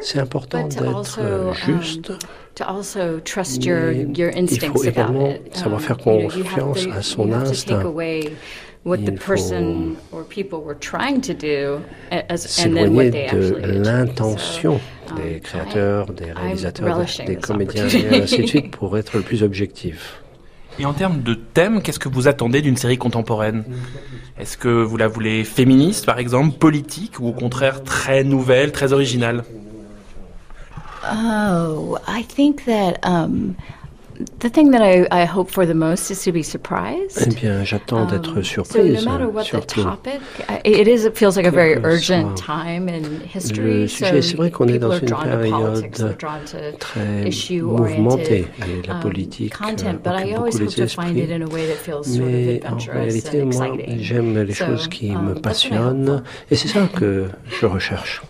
c'est 0.00 0.18
important 0.18 0.66
d'être 0.68 1.18
euh, 1.20 1.48
um, 1.48 1.54
juste. 1.54 2.12
Mais 2.60 4.06
il 4.50 4.60
faut 4.60 4.84
également 4.84 5.32
savoir 5.52 5.80
faire 5.80 5.96
confiance 5.96 6.86
à 6.94 7.02
son 7.02 7.32
instinct. 7.32 7.82
What 8.84 8.98
the 9.04 9.12
person 9.12 9.96
or 10.12 10.24
people 10.24 10.60
were 10.62 10.74
trying 10.78 11.20
to 11.20 11.34
do, 11.34 11.80
as, 12.10 12.58
and 12.64 12.74
then 12.74 12.94
what 12.94 13.10
they 13.12 13.26
de 13.26 13.26
actually 13.26 13.62
achieved. 13.64 13.84
l'intention 13.86 14.80
So, 15.08 15.14
des 15.16 15.34
um, 15.34 15.40
créateurs, 15.40 16.06
I- 16.08 16.14
des 16.14 16.24
I'm 16.30 16.36
réalisateurs, 16.36 16.96
relishing 16.96 17.26
des 17.26 17.36
comédiens 17.36 17.88
et 17.88 18.22
ainsi 18.22 18.42
de 18.42 18.46
suite 18.46 18.70
pour 18.76 18.96
être 18.96 19.16
le 19.16 19.22
plus 19.22 19.42
objectif. 19.42 20.22
Et 20.78 20.86
en 20.86 20.94
termes 20.94 21.20
de 21.22 21.34
thème, 21.34 21.82
qu'est-ce 21.82 21.98
que 21.98 22.08
vous 22.08 22.26
attendez 22.28 22.62
d'une 22.62 22.76
série 22.76 22.96
contemporaine? 22.96 23.64
Est-ce 24.38 24.56
que 24.56 24.68
vous 24.68 24.96
la 24.96 25.08
voulez 25.08 25.44
féministe 25.44 26.06
par 26.06 26.18
exemple, 26.18 26.56
politique 26.56 27.20
ou 27.20 27.28
au 27.28 27.32
contraire 27.32 27.82
très 27.84 28.24
nouvelle, 28.24 28.72
très 28.72 28.92
originale? 28.94 29.44
Oh, 31.02 31.98
I 32.06 32.22
think 32.22 32.64
that 32.66 32.98
um, 33.02 33.56
the 34.40 34.48
thing 34.50 34.70
that 34.72 34.82
I, 34.82 35.06
I 35.10 35.24
hope 35.24 35.50
for 35.50 35.66
the 35.66 35.74
most 35.74 36.10
is 36.10 36.22
to 36.24 36.32
be 36.32 36.42
surprised. 36.42 37.18
Eh 37.26 37.34
bien, 37.34 37.64
j'attends 37.64 38.06
d'être 38.06 38.36
Um, 38.38 38.42
surprise, 38.44 38.72
So 38.72 38.82
no 39.04 39.10
matter 39.12 39.28
what 39.28 39.44
the 39.44 39.50
surtout. 39.50 39.82
topic, 39.82 40.20
I- 40.48 40.60
it 40.64 40.88
is. 40.88 41.04
It 41.04 41.16
feels 41.16 41.36
like 41.36 41.46
a 41.46 41.50
very 41.50 41.74
Quel 41.74 41.82
que 41.82 41.88
urgent 41.88 42.36
soit 42.38 42.46
time 42.46 42.88
in 42.88 43.00
le 43.02 43.26
history. 43.34 43.88
sujet, 43.88 44.22
c'est 44.22 44.36
vrai 44.36 44.50
qu'on 44.50 44.66
est 44.68 44.72
people 44.72 44.88
dans 44.88 44.94
are 44.94 45.00
une 45.02 45.08
drawn 45.08 45.24
to 45.24 45.50
politics, 45.50 45.90
période 46.18 46.78
très 46.78 47.30
mouvementée 47.62 48.48
et 48.66 48.86
la 48.86 48.94
um, 48.94 49.00
politique 49.00 49.54
euh, 49.60 49.64
content. 49.70 49.94
But 50.02 50.12
I 50.12 50.22
occupe 50.22 50.36
always 50.38 50.52
beaucoup 50.52 50.64
hope 50.64 50.76
les 50.76 50.86
to 50.86 50.86
find 50.88 51.16
it 51.16 51.30
esprits. 51.30 51.32
in 51.34 51.42
a 51.42 51.46
way 51.46 51.66
that 51.66 51.76
feels 51.76 52.06
sort 52.06 52.20
of 52.20 52.30
Mais 52.30 52.60
en 52.64 52.66
adventurous 52.66 52.94
réalité, 52.96 53.42
and 53.42 53.46
moi, 53.52 53.66
exciting. 53.68 53.98
j'aime 54.00 54.38
les 54.42 54.54
choses 54.54 54.88
qui 54.88 55.10
um, 55.12 55.24
me 55.26 55.30
hope 55.32 55.42
passionnent 55.42 56.22
et 56.50 56.56
c'est 56.56 56.68
ça 56.68 56.86
que 56.94 57.28
je 57.60 57.66
recherche. 57.66 58.22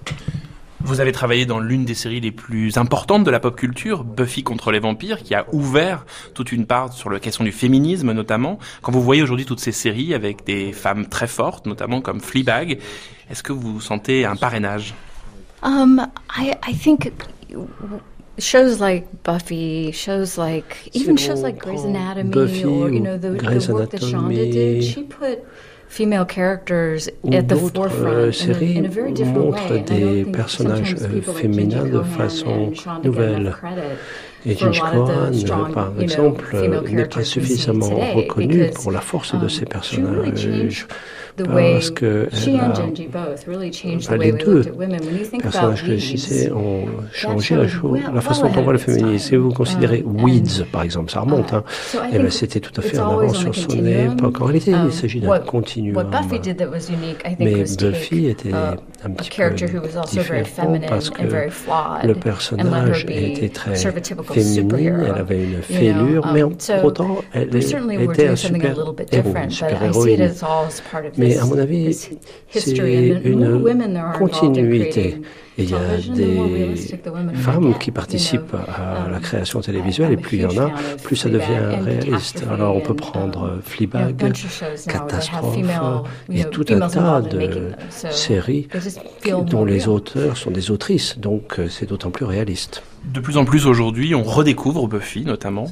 Vous 0.82 1.00
avez 1.00 1.12
travaillé 1.12 1.44
dans 1.44 1.60
l'une 1.60 1.84
des 1.84 1.94
séries 1.94 2.20
les 2.20 2.32
plus 2.32 2.78
importantes 2.78 3.22
de 3.22 3.30
la 3.30 3.38
pop 3.38 3.54
culture, 3.54 4.02
Buffy 4.02 4.42
contre 4.42 4.72
les 4.72 4.78
vampires, 4.78 5.22
qui 5.22 5.34
a 5.34 5.46
ouvert 5.52 6.06
toute 6.34 6.52
une 6.52 6.66
part 6.66 6.92
sur 6.92 7.10
la 7.10 7.20
question 7.20 7.44
du 7.44 7.52
féminisme 7.52 8.12
notamment. 8.12 8.58
Quand 8.82 8.90
vous 8.90 9.02
voyez 9.02 9.22
aujourd'hui 9.22 9.44
toutes 9.44 9.60
ces 9.60 9.72
séries 9.72 10.14
avec 10.14 10.44
des 10.46 10.72
femmes 10.72 11.06
très 11.06 11.26
fortes, 11.26 11.66
notamment 11.66 12.00
comme 12.00 12.20
Fleabag, 12.20 12.78
est-ce 13.30 13.42
que 13.42 13.52
vous 13.52 13.80
sentez 13.80 14.24
un 14.24 14.36
parrainage? 14.36 14.94
Um, 15.62 16.06
I 16.34 16.54
I 16.66 16.74
think 16.74 17.12
shows 18.38 18.80
like 18.80 19.06
Buffy, 19.22 19.92
shows 19.92 20.38
like 20.38 20.90
even 20.94 21.18
shows 21.18 21.42
like 21.42 21.58
Grey's 21.58 21.84
Anatomy, 21.84 22.30
Buffy 22.30 22.64
or 22.64 22.88
you 22.88 23.00
ou 23.00 23.02
know 23.02 23.18
the, 23.18 23.36
Grey's 23.36 23.66
the 23.66 23.74
work 23.74 23.90
that 23.90 24.00
Shonda 24.00 24.50
did. 24.50 24.82
She 24.82 25.02
put 25.02 25.44
female 25.90 26.24
characters 26.24 27.08
at 27.32 27.48
the 27.48 27.56
d'autres 27.56 27.72
forefront 27.72 28.16
in, 28.16 28.28
a, 28.28 28.32
séries 28.32 28.76
in 28.76 28.86
a 28.86 28.88
very 28.88 29.12
different 29.12 29.38
montrent 29.38 29.70
way. 29.70 29.78
And 29.80 29.90
I 29.90 29.98
des 29.98 30.24
personnages 30.24 30.94
euh, 31.00 31.20
féminins 31.20 31.84
de 31.84 32.02
façon 32.02 32.72
nouvelle. 33.02 33.56
Et 34.46 34.54
the 34.54 34.70
Cohan, 34.70 35.72
par 35.74 35.92
exemple, 36.00 36.56
n'est 36.88 37.04
pas 37.04 37.24
suffisamment 37.24 37.90
today 37.90 38.14
reconnu 38.14 38.58
because, 38.58 38.74
pour 38.74 38.92
la 38.92 39.00
force 39.00 39.34
de 39.34 39.42
um, 39.42 39.48
ses 39.48 39.66
personnages. 39.66 40.86
Changed 41.40 41.50
the 41.50 41.54
way 41.54 41.72
Parce 41.74 41.90
que 41.90 42.28
she 42.32 42.48
elle 42.50 42.60
and 42.60 42.72
a- 42.72 42.74
Genji 42.74 43.06
both 43.08 43.46
really 43.46 43.70
changed 43.70 44.08
the 44.08 44.12
way 44.18 44.26
les 44.26 44.32
we 44.32 44.38
deux 44.44 44.52
looked 44.54 44.66
at 44.68 44.76
women. 44.76 45.00
When 45.04 45.18
you 45.18 45.24
think 45.24 45.44
about 45.44 45.52
personnages 45.52 45.82
que 45.82 45.96
je 45.96 46.52
ont 46.52 46.84
changé 47.12 47.56
la, 47.56 47.68
chose, 47.68 47.98
la 48.14 48.20
façon 48.20 48.48
dont 48.48 48.58
on 48.58 48.62
voit 48.62 48.72
le 48.72 48.78
féminisme. 48.78 49.28
Si 49.28 49.36
vous 49.36 49.52
considérez 49.52 50.02
Um, 50.06 50.24
Weeds, 50.24 50.64
par 50.72 50.82
exemple, 50.82 51.10
ça 51.10 51.20
remonte, 51.20 51.52
hein, 51.52 51.62
so 51.68 51.98
I 51.98 52.10
eh 52.14 52.18
ben, 52.18 52.30
c'était 52.30 52.60
tout 52.60 52.72
à 52.76 52.82
fait 52.82 52.98
en 52.98 53.18
avance 53.18 53.36
sur 53.38 53.54
son 53.54 53.68
époque. 53.84 54.40
En 54.40 54.44
réalité, 54.44 54.72
Um, 54.74 54.86
il 54.86 54.92
s'agit 54.92 55.20
d'un 55.20 55.28
what- 55.28 55.40
continuum. 55.40 55.96
What 55.96 56.04
Buffy 56.04 56.38
did 56.40 56.56
that 56.58 56.68
was 56.68 56.88
unique, 56.90 57.20
I 57.24 57.36
think, 57.36 57.40
Mais 57.40 57.64
Buffy 57.90 58.26
était 58.26 58.50
uh, 58.50 58.54
un 58.54 58.76
a 59.04 59.08
petit 59.10 59.30
character 59.30 59.66
peu 59.66 59.78
who 59.78 59.82
was 59.82 59.96
also 59.98 60.20
very 60.20 60.42
différent 60.42 60.68
feminine 60.68 60.88
parce 60.88 61.08
and 61.08 61.12
que 61.12 61.26
very 61.26 61.50
flawed, 61.50 62.04
le 62.06 62.14
personnage 62.14 63.04
était 63.08 63.48
très 63.48 63.74
féminine, 63.76 64.54
superhero, 64.54 65.02
elle 65.06 65.20
avait 65.20 65.44
une 65.44 65.62
fêlure, 65.62 66.26
mais 66.32 66.42
um, 66.42 66.52
pour 66.54 66.84
autant, 66.84 67.16
elle, 67.32 67.54
était 67.54 68.28
un 68.28 68.32
a 68.32 68.36
super 68.36 68.76
héroïne. 69.82 70.30
Mais 71.30 71.38
à 71.38 71.44
mon 71.44 71.58
avis, 71.58 71.92
c'est 72.48 72.78
une 72.78 73.62
continuité. 74.18 75.20
Et 75.58 75.64
il 75.64 75.70
y 75.70 75.74
a 75.74 75.96
des 76.14 76.74
femmes 77.34 77.74
qui 77.78 77.90
participent 77.90 78.54
à 78.54 79.08
la 79.10 79.18
Um, 79.18 79.20
création 79.20 79.60
télévisuelle, 79.60 80.12
et 80.12 80.16
plus 80.16 80.38
il 80.38 80.42
y 80.42 80.46
en 80.46 80.56
a, 80.56 80.70
plus 81.02 81.16
ça 81.16 81.28
devient 81.28 81.76
réaliste. 81.84 82.44
Alors 82.50 82.76
on 82.76 82.80
peut 82.80 82.94
prendre 82.94 83.42
um, 83.42 83.48
know, 83.48 83.58
a 83.58 83.62
Fleabag, 83.62 84.32
Catastrophe, 84.86 85.58
et 86.32 86.44
tout 86.44 86.64
un 86.70 86.88
tas 86.88 87.20
de 87.20 87.72
séries 88.10 88.68
dont 89.46 89.64
les 89.64 89.88
auteurs 89.88 90.36
sont 90.36 90.50
des 90.50 90.70
autrices, 90.70 91.18
donc 91.18 91.58
euh, 91.58 91.68
c'est 91.68 91.86
d'autant 91.86 92.10
plus 92.10 92.24
réaliste. 92.24 92.82
De 93.04 93.18
plus 93.18 93.38
en 93.38 93.44
plus 93.46 93.66
aujourd'hui, 93.66 94.14
on 94.14 94.22
redécouvre 94.22 94.86
Buffy 94.86 95.24
notamment. 95.24 95.66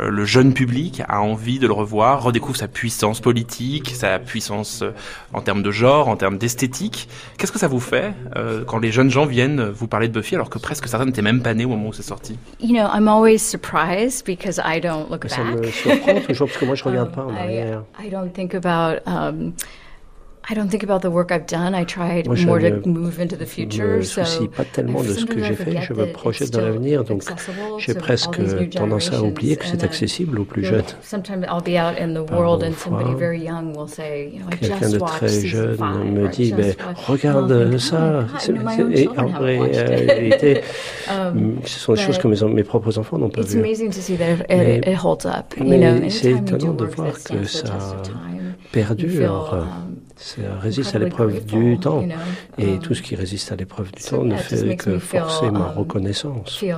Euh, 0.00 0.10
le 0.10 0.24
jeune 0.24 0.54
public 0.54 1.02
a 1.08 1.20
envie 1.20 1.58
de 1.58 1.66
le 1.66 1.72
revoir, 1.72 2.22
redécouvre 2.22 2.56
sa 2.56 2.68
puissance 2.68 3.20
politique, 3.20 3.90
sa 3.94 4.18
puissance 4.20 4.82
euh, 4.82 4.92
en 5.34 5.40
termes 5.40 5.62
de 5.62 5.70
genre, 5.72 6.08
en 6.08 6.16
termes 6.16 6.38
d'esthétique. 6.38 7.08
Qu'est-ce 7.36 7.50
que 7.52 7.58
ça 7.58 7.66
vous 7.68 7.80
fait 7.80 8.14
euh, 8.36 8.64
quand 8.64 8.78
les 8.78 8.92
jeunes 8.92 9.10
gens 9.10 9.26
viennent 9.26 9.68
vous 9.68 9.88
parler 9.88 10.06
de 10.08 10.12
Buffy 10.12 10.36
alors 10.36 10.50
que 10.50 10.58
presque 10.58 10.86
certains 10.88 11.06
n'étaient 11.06 11.20
même 11.20 11.42
pas 11.42 11.52
nés 11.52 11.64
au 11.64 11.70
moment 11.70 11.88
où 11.88 11.92
c'est 11.92 12.02
sorti? 12.02 12.38
You 12.60 12.74
know, 12.74 12.86
I'm 12.94 13.08
always 13.08 13.38
surprised 13.38 14.24
because 14.24 14.60
I 14.64 14.80
don't 14.80 15.10
look 15.10 15.24
Mais 15.24 15.30
ça 15.30 15.42
me 15.44 15.56
back. 15.60 15.72
surprend 15.72 16.20
toujours 16.20 16.46
parce 16.48 16.58
que 16.58 16.64
moi 16.64 16.74
je 16.76 16.84
regarde 16.84 17.08
Um, 17.08 17.14
pas 17.14 17.24
en 17.24 17.30
I, 17.34 17.38
arrière. 17.38 17.82
I 18.02 18.08
don't 18.08 18.32
think 18.32 18.54
about. 18.54 19.00
Um, 19.06 19.52
I 20.50 20.54
don't 20.54 20.70
think 20.70 20.82
about 20.82 21.02
the 21.02 21.10
work 21.10 21.30
I've 21.30 21.46
done. 21.46 21.74
I 21.74 21.84
try 21.84 22.22
Moi, 22.24 22.34
je 22.34 22.46
more 22.46 22.58
ne 22.58 22.70
to 22.70 22.88
move 22.88 23.20
into 23.20 23.36
the 23.36 23.40
Je 23.40 23.44
future. 23.44 23.98
me 23.98 24.02
So 24.02 24.24
soucie 24.24 24.48
pas 24.48 24.64
tellement 24.64 25.02
de 25.02 25.12
ce 25.12 25.26
que 25.26 25.44
j'ai 25.44 25.54
fait, 25.54 25.82
je 25.82 25.92
me 25.92 26.06
projette 26.10 26.50
dans 26.52 26.62
l'avenir, 26.62 27.04
donc 27.04 27.22
j'ai 27.78 27.92
presque 27.94 28.40
tendance 28.70 29.12
à 29.12 29.22
oublier 29.22 29.56
que 29.56 29.66
c'est 29.66 29.84
accessible 29.84 30.38
aux 30.40 30.44
plus 30.44 30.64
jeunes. 30.64 30.82
Sometimes 31.02 31.44
I'll 31.44 31.62
be 31.62 31.76
out 31.78 31.98
in 32.00 32.14
the 32.14 32.30
world 32.30 32.62
and 32.64 32.70
Parfois, 32.70 32.98
somebody 32.98 33.14
very 33.18 33.40
young 33.44 33.76
will 33.76 33.88
say, 33.88 34.30
you 34.32 34.38
know, 34.40 34.48
I 34.50 34.56
Quelqu'un 34.56 34.78
just 34.80 34.94
de 34.94 34.98
très 35.00 35.40
jeune 35.46 35.76
me 36.14 36.28
dit 36.28 36.52
ben, 36.52 36.74
Regarde 37.06 37.76
ça. 37.78 38.26
et 38.94 39.08
en 39.08 39.26
réalité, 39.38 40.62
Um, 41.10 41.56
ce 41.64 41.78
sont 41.80 41.92
des 41.94 42.00
choses 42.00 42.18
que 42.18 42.28
mes, 42.28 42.36
mes 42.54 42.64
propres 42.64 42.98
enfants 42.98 43.18
n'ont 43.18 43.28
pas 43.30 43.40
vues. 43.42 43.60
Mais- 43.60 43.74
c'est 46.10 46.30
étonnant 46.32 46.72
de 46.74 46.84
voir 46.86 47.12
que 47.22 47.44
ça 47.44 47.78
Perdure. 48.72 49.66
Um, 50.18 50.44
ça 50.44 50.58
résiste 50.60 50.94
à 50.94 50.98
l'épreuve 50.98 51.44
du 51.44 51.78
temps. 51.78 52.04
Et 52.58 52.78
tout 52.78 52.94
ce 52.94 53.02
qui 53.02 53.14
résiste 53.16 53.52
à 53.52 53.56
l'épreuve 53.56 53.92
du 53.92 54.02
temps 54.02 54.24
ne 54.24 54.36
fait 54.36 54.76
que 54.76 54.98
forcer 54.98 55.50
ma 55.50 55.72
reconnaissance. 55.72 56.62
Et 56.62 56.72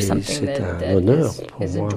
c'est 0.00 0.60
un 0.60 0.94
honneur 0.96 1.32
pour 1.56 1.68
moi 1.68 1.88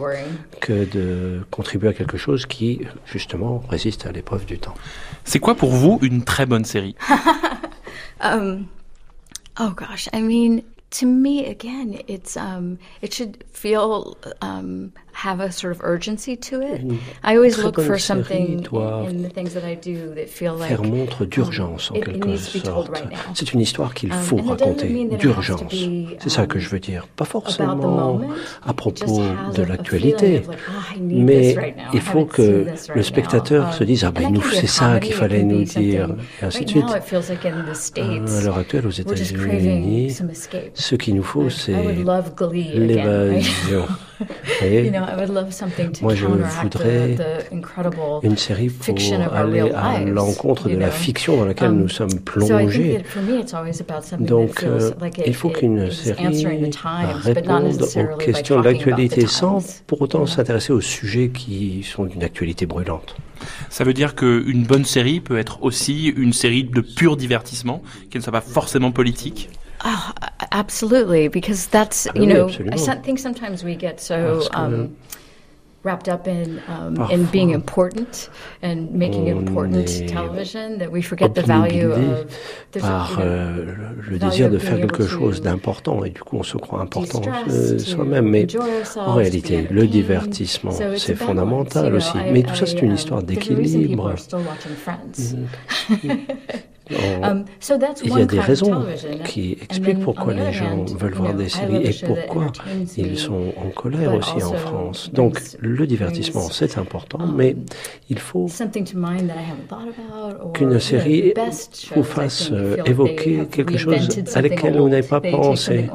que 0.60 0.86
de 0.86 1.42
contribuer 1.52 1.90
à 1.90 1.94
quelque 1.94 2.18
chose 2.18 2.46
qui, 2.46 2.82
justement, 3.06 3.64
résiste 3.70 4.06
à 4.06 4.12
l'épreuve 4.12 4.46
du 4.46 4.60
temps. 4.60 4.76
C'est 5.24 5.40
quoi 5.40 5.56
pour 5.56 5.72
vous 5.72 6.00
une 6.02 6.24
très 6.24 6.46
bonne 6.46 6.66
série? 6.66 6.96
Um, 8.24 8.68
Oh 9.60 9.72
gosh, 9.72 10.08
I 10.14 10.22
mean, 10.22 10.64
to 10.92 11.06
me, 11.06 11.46
again, 11.46 12.02
it's 12.08 12.38
um, 12.38 12.80
it 13.02 13.14
should 13.14 13.44
feel 13.52 14.18
um, 14.42 14.94
have 15.14 15.40
a 15.40 15.52
sort 15.52 15.74
of 15.74 15.82
urgency 15.84 16.36
to 16.38 16.62
it. 16.62 16.82
I 17.24 17.36
always 17.36 17.58
look 17.58 17.80
for 17.80 17.98
something 18.00 18.64
in 19.08 19.24
the 19.24 19.30
things 19.30 19.54
that 19.54 19.64
I 19.64 19.76
do 19.76 20.14
that 20.16 20.30
feel 20.30 20.56
like 20.56 20.70
faire 20.70 20.84
montre 20.84 21.26
d'urgence 21.26 21.92
en 21.92 22.00
quelque 22.00 22.36
sorte. 22.38 23.04
C'est 23.34 23.54
une 23.54 23.62
histoire 23.62 23.94
qu'il 23.94 24.12
faut 24.12 24.38
raconter 24.38 25.08
d'urgence. 25.20 25.74
C'est 26.20 26.30
ça 26.30 26.46
que 26.48 26.60
je 26.60 26.70
veux 26.70 26.80
dire. 26.80 27.08
Pas 27.16 27.26
forcément 27.26 28.22
à 28.66 28.74
propos 28.74 29.22
de 29.56 29.64
l'actualité, 29.64 30.44
mais 31.00 31.76
il 31.94 32.02
faut 32.02 32.26
que 32.26 32.66
le 32.94 33.04
spectateur 33.04 33.74
se 33.74 33.84
dise 33.84 34.04
ah 34.06 34.12
ben 34.12 34.32
nous 34.32 34.42
c'est 34.42 34.68
ça 34.68 35.00
qu'il 35.00 35.14
fallait 35.14 35.44
nous 35.44 35.64
dire 35.64 36.16
et 36.42 36.46
ainsi 36.46 36.66
de 36.66 36.70
suite. 36.70 36.86
À 36.90 38.42
l'heure 38.44 38.58
actuelle 38.58 38.88
aux 38.88 38.92
États-Unis, 38.92 40.18
ce 40.74 40.96
qu'il 40.96 41.16
nous 41.16 41.24
faut 41.24 41.50
c'est 41.50 41.76
l'évasion. 42.74 43.86
Moi, 46.02 46.16
je 46.16 46.26
voudrais 46.26 47.18
une 48.24 48.38
série 48.38 48.70
pour 48.70 48.96
aller 49.34 49.72
à 49.72 50.00
l'encontre 50.02 50.70
de 50.70 50.78
la 50.78 50.92
fiction 50.92 51.38
dans 51.38 51.46
laquelle 51.46 51.72
nous 51.72 51.90
sommes 51.90 52.20
plongés. 52.20 53.04
Donc, 54.20 54.64
euh, 54.64 54.92
il 55.26 55.36
faut 55.36 55.50
qu'une 55.50 55.92
série 55.92 56.46
réponde 57.24 57.82
aux 57.82 58.18
questions 58.18 58.60
de 58.60 58.66
l'actualité 58.66 59.28
sans 59.28 59.60
pour 59.88 60.02
autant 60.02 60.26
s'intéresser 60.26 60.74
aux 60.74 60.82
sujets 60.82 61.30
qui 61.30 61.84
sont 61.84 62.06
d'une 62.06 62.24
actualité 62.24 62.66
brûlante. 62.66 63.16
Ça 63.70 63.84
veut 63.84 63.94
dire 63.94 64.16
qu'une 64.16 64.64
bonne 64.64 64.86
série 64.86 65.20
peut 65.20 65.38
être 65.38 65.64
aussi 65.64 66.08
une 66.08 66.34
série 66.34 66.64
de 66.64 66.82
pur 66.82 67.18
divertissement, 67.18 67.82
qui 68.10 68.18
ne 68.18 68.24
soit 68.24 68.32
pas 68.32 68.42
forcément 68.42 68.92
politique 68.92 69.50
Oh, 69.84 70.12
absolutely, 70.52 71.28
because 71.28 71.68
that's 71.68 72.08
you 72.16 72.28
know 72.28 72.50
I 72.72 72.78
think 73.04 73.20
sometimes 73.20 73.64
we 73.64 73.76
get 73.76 74.00
so 74.00 74.44
um, 74.54 74.96
wrapped 75.84 76.08
up 76.08 76.28
in 76.28 76.62
um, 76.68 77.10
in 77.10 77.26
being 77.26 77.50
important 77.50 78.30
and 78.62 78.92
making 78.92 79.28
important 79.28 79.88
television 80.08 80.78
that 80.78 80.92
we 80.92 81.02
forget 81.02 81.34
the 81.34 81.42
value 81.42 81.92
of 81.92 82.28
par 82.80 83.18
euh, 83.20 83.66
le 84.10 84.20
désir 84.20 84.50
de 84.52 84.60
faire 84.60 84.78
quelque 84.78 85.08
chose 85.08 85.42
d'important 85.42 86.04
et 86.06 86.12
du 86.12 86.22
coup 86.22 86.38
on 86.38 86.44
se 86.44 86.58
croit 86.58 86.82
important 86.82 87.22
euh, 87.50 87.80
soi-même. 87.80 88.28
Mais 88.28 88.46
en 88.98 89.16
réalité 89.16 89.68
le 89.72 89.88
divertissement 89.88 90.72
c'est 90.98 91.16
fondamental 91.16 91.96
aussi. 91.96 92.18
Mais 92.32 92.44
tout 92.44 92.56
ça 92.56 92.66
c'est 92.66 92.82
une 92.82 92.94
histoire 92.94 93.24
d'équilibre 93.24 94.14
Um, 97.24 97.46
il 98.04 98.18
y 98.18 98.22
a 98.22 98.26
des 98.26 98.40
raisons 98.40 98.86
qui 99.26 99.58
expliquent 99.62 100.02
pourquoi 100.02 100.34
les 100.34 100.52
gens 100.52 100.86
veulent 100.86 101.14
voir 101.14 101.34
des 101.34 101.50
séries 101.50 101.88
et 101.88 102.06
pourquoi 102.06 102.48
ils 102.98 103.18
sont 103.18 103.54
en 103.58 103.70
colère 103.70 104.14
aussi 104.14 104.44
en 104.44 104.54
France. 104.54 105.12
Donc 105.14 105.40
le 105.60 105.86
divertissement, 105.88 106.42
c'est 106.42 106.78
important, 106.78 107.20
mais 107.28 107.56
il 108.10 108.20
faut 108.20 108.48
qu'une 110.54 110.80
série 110.80 111.34
vous 111.96 112.04
fasse 112.04 112.52
euh, 112.52 112.78
évoquer 112.86 113.46
quelque 113.52 113.78
chose 113.78 114.08
à 114.36 114.42
laquelle 114.42 114.78
vous 114.78 114.90
n'avez 114.90 115.08
pas 115.08 115.22
pensé. 115.22 115.90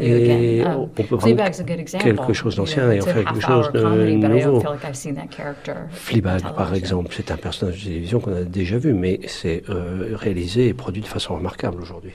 Et 0.00 0.62
on 0.66 0.86
peut 0.86 1.16
prendre 1.16 1.98
quelque 1.98 2.32
chose 2.32 2.56
d'ancien 2.56 2.90
et 2.92 3.00
en 3.00 3.04
faire 3.04 3.24
quelque 3.24 3.40
chose 3.40 3.70
de 3.72 4.26
nouveau. 4.28 4.62
Fleabag, 5.90 6.42
par 6.54 6.74
exemple, 6.74 7.14
c'est 7.16 7.30
un 7.30 7.36
personnage 7.36 7.78
de 7.80 7.84
télévision 7.84 8.20
qu'on 8.20 8.34
a 8.34 8.42
déjà 8.42 8.78
vu, 8.78 8.92
mais 8.92 9.20
c'est 9.26 9.62
euh, 9.68 9.95
réalisé 10.14 10.68
et 10.68 10.74
produit 10.74 11.02
de 11.02 11.06
façon 11.06 11.34
remarquable 11.34 11.80
aujourd'hui. 11.80 12.12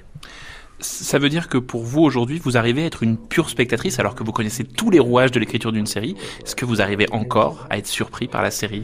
Ça 0.79 1.19
veut 1.19 1.29
dire 1.29 1.47
que 1.47 1.59
pour 1.59 1.83
vous 1.83 2.01
aujourd'hui, 2.01 2.39
vous 2.39 2.57
arrivez 2.57 2.83
à 2.83 2.85
être 2.87 3.03
une 3.03 3.17
pure 3.17 3.49
spectatrice 3.49 3.99
alors 3.99 4.15
que 4.15 4.23
vous 4.23 4.31
connaissez 4.31 4.63
tous 4.63 4.89
les 4.89 4.99
rouages 4.99 5.31
de 5.31 5.39
l'écriture 5.39 5.71
d'une 5.71 5.85
série. 5.85 6.15
Est-ce 6.43 6.55
que 6.55 6.65
vous 6.65 6.81
arrivez 6.81 7.05
encore 7.11 7.67
à 7.69 7.77
être 7.77 7.87
surpris 7.87 8.27
par 8.27 8.41
la 8.41 8.49
série? 8.49 8.83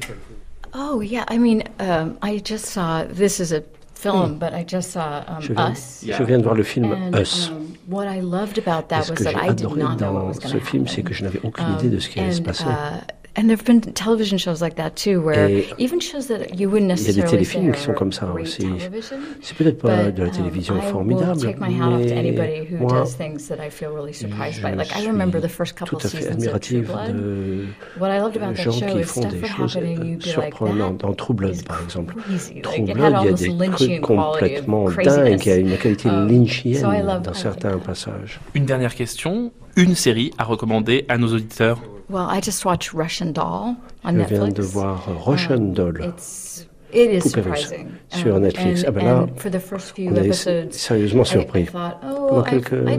Oh 0.76 1.02
yeah, 1.02 1.26
I 1.32 1.40
mean, 1.40 1.64
um, 1.80 2.16
I 2.22 2.40
just 2.44 2.66
saw 2.66 3.04
this 3.04 3.40
is 3.40 3.52
a 3.52 3.64
film, 3.96 4.38
but 4.38 4.54
I 4.54 4.64
just 4.68 4.92
saw 4.92 5.24
um, 5.28 5.42
je, 5.42 5.54
viens, 5.54 5.72
Us. 5.72 6.06
je 6.06 6.24
viens 6.24 6.38
de 6.38 6.44
voir 6.44 6.56
le 6.56 6.64
film 6.64 6.96
Us. 7.20 7.50
Um, 7.50 7.68
what 7.88 8.06
I 8.06 8.22
loved 8.22 8.60
about 8.60 8.90
that 8.90 9.04
ce 9.04 9.14
que 9.14 9.24
j'ai 9.24 9.36
adoré 9.36 9.82
dans 9.98 10.34
ce 10.34 10.60
film, 10.60 10.88
c'est 10.88 11.02
que 11.02 11.14
je 11.14 11.24
n'avais 11.24 11.40
aucune 11.44 11.74
idée 11.80 11.90
de 11.90 12.00
ce 12.00 12.10
qui 12.10 12.20
allait 12.20 12.32
se 12.32 12.42
passer. 12.42 12.66
Uh, 12.66 13.02
And 13.40 13.44
there 13.50 13.56
have 13.56 13.66
been 13.66 13.82
television 13.94 14.40
shows 14.40 14.62
like 14.62 14.78
that 14.78 14.96
too, 14.96 15.22
where 15.22 15.48
Et 15.48 15.68
even 15.78 16.00
shows 16.02 16.26
that 16.30 16.58
you 16.60 16.68
wouldn't 16.72 16.90
il 17.00 17.06
y 17.06 17.10
a 17.10 17.14
des 17.14 17.22
necessarily 17.22 17.30
téléfilms 17.46 17.72
qui 17.72 17.82
sont 17.82 17.94
comme 17.94 18.12
ça 18.12 18.34
aussi. 18.34 18.68
C'est 19.42 19.56
peut-être 19.56 19.78
pas 19.78 20.06
but, 20.06 20.16
de 20.16 20.24
la 20.24 20.30
télévision 20.32 20.74
um, 20.74 20.82
formidable, 20.82 21.40
I 21.42 21.46
will 21.46 21.54
take 21.54 21.60
my 21.60 21.72
hat 21.80 21.94
off 21.94 22.08
to 22.08 22.14
anybody 22.16 22.62
mais 22.62 22.68
who 22.72 22.78
moi, 22.78 23.02
does 23.04 23.16
things 23.16 23.48
that 23.50 23.64
I 23.64 23.70
feel 23.70 23.90
really 23.92 24.14
surprised 24.14 24.64
by. 24.64 24.72
je 24.72 24.76
Like 24.78 24.92
I 24.98 25.06
remember 25.06 25.40
the 25.40 25.48
first 25.50 25.78
suis 25.78 25.86
couple 25.86 25.98
tout 26.00 26.08
à 26.08 26.10
fait 26.10 26.18
seasons 26.18 26.32
of 26.32 26.60
True 26.62 26.80
admirative 26.80 26.86
Blood. 26.88 27.16
de 27.16 27.66
What 28.00 28.10
I 28.10 28.20
loved 28.20 28.38
about 28.38 28.56
that 28.56 28.64
gens 28.64 28.72
show 28.72 28.86
qui 28.88 29.00
is 29.00 29.04
font 29.04 29.22
stuff 29.22 29.34
des 29.34 29.48
choses 29.48 29.78
surprenantes. 30.20 30.98
Dans 31.02 31.10
that 31.10 31.16
True 31.16 31.34
Blood, 31.36 31.64
par 31.64 31.84
exemple. 31.84 32.16
True 32.64 32.86
Blood, 32.86 33.14
had 33.14 33.22
il 33.22 33.26
y 33.26 33.30
a 33.30 33.34
des 33.34 33.48
Lynchian 33.50 33.76
trucs 33.88 34.02
complètement 34.02 34.90
dingues, 34.90 35.42
il 35.46 35.48
y 35.48 35.52
a 35.52 35.58
une 35.58 35.78
qualité 35.78 36.10
Um, 36.10 36.28
lynchienne 36.28 36.82
so 36.82 36.92
I 36.92 37.02
love- 37.04 37.22
dans 37.22 37.34
certains 37.36 37.78
passages. 37.78 38.40
Une 38.56 38.66
dernière 38.66 38.96
question, 38.96 39.52
une 39.76 39.94
série 39.94 40.32
à 40.40 40.44
recommander 40.44 41.06
à 41.08 41.20
nos 41.20 41.28
auditeurs 41.34 41.80
Well, 42.10 42.28
I 42.30 42.40
just 42.40 42.64
watched 42.66 42.94
Russian 42.94 43.34
Doll 43.34 43.76
on 44.06 44.12
Je 44.14 44.18
Netflix. 44.18 44.40
viens 44.40 44.48
de 44.54 44.62
voir 44.62 45.04
Russian 45.26 45.56
Um, 45.58 45.74
Doll. 45.74 46.02
It's 46.06 46.68
It 46.94 47.12
is 47.12 47.20
Poupée 47.34 47.42
russe 47.50 47.60
surprising. 47.68 47.88
sur 48.08 48.36
Um, 48.36 48.42
Netflix. 48.44 48.82
and- 48.82 48.86
Ah 48.88 48.92
ben 48.92 49.06
là, 49.06 49.18
and 49.24 49.28
for 49.36 49.52
the 49.52 49.60
first 49.60 49.94
few 49.94 50.10
on 50.10 50.16
est 50.16 50.72
sérieusement 50.72 51.24
I- 51.24 51.26
I 51.26 51.30
surpris. 51.30 51.66
thought, 51.66 51.98
oh, 52.10 52.28
Pendant 52.30 52.44
quelques 52.44 52.72
I 52.72 52.98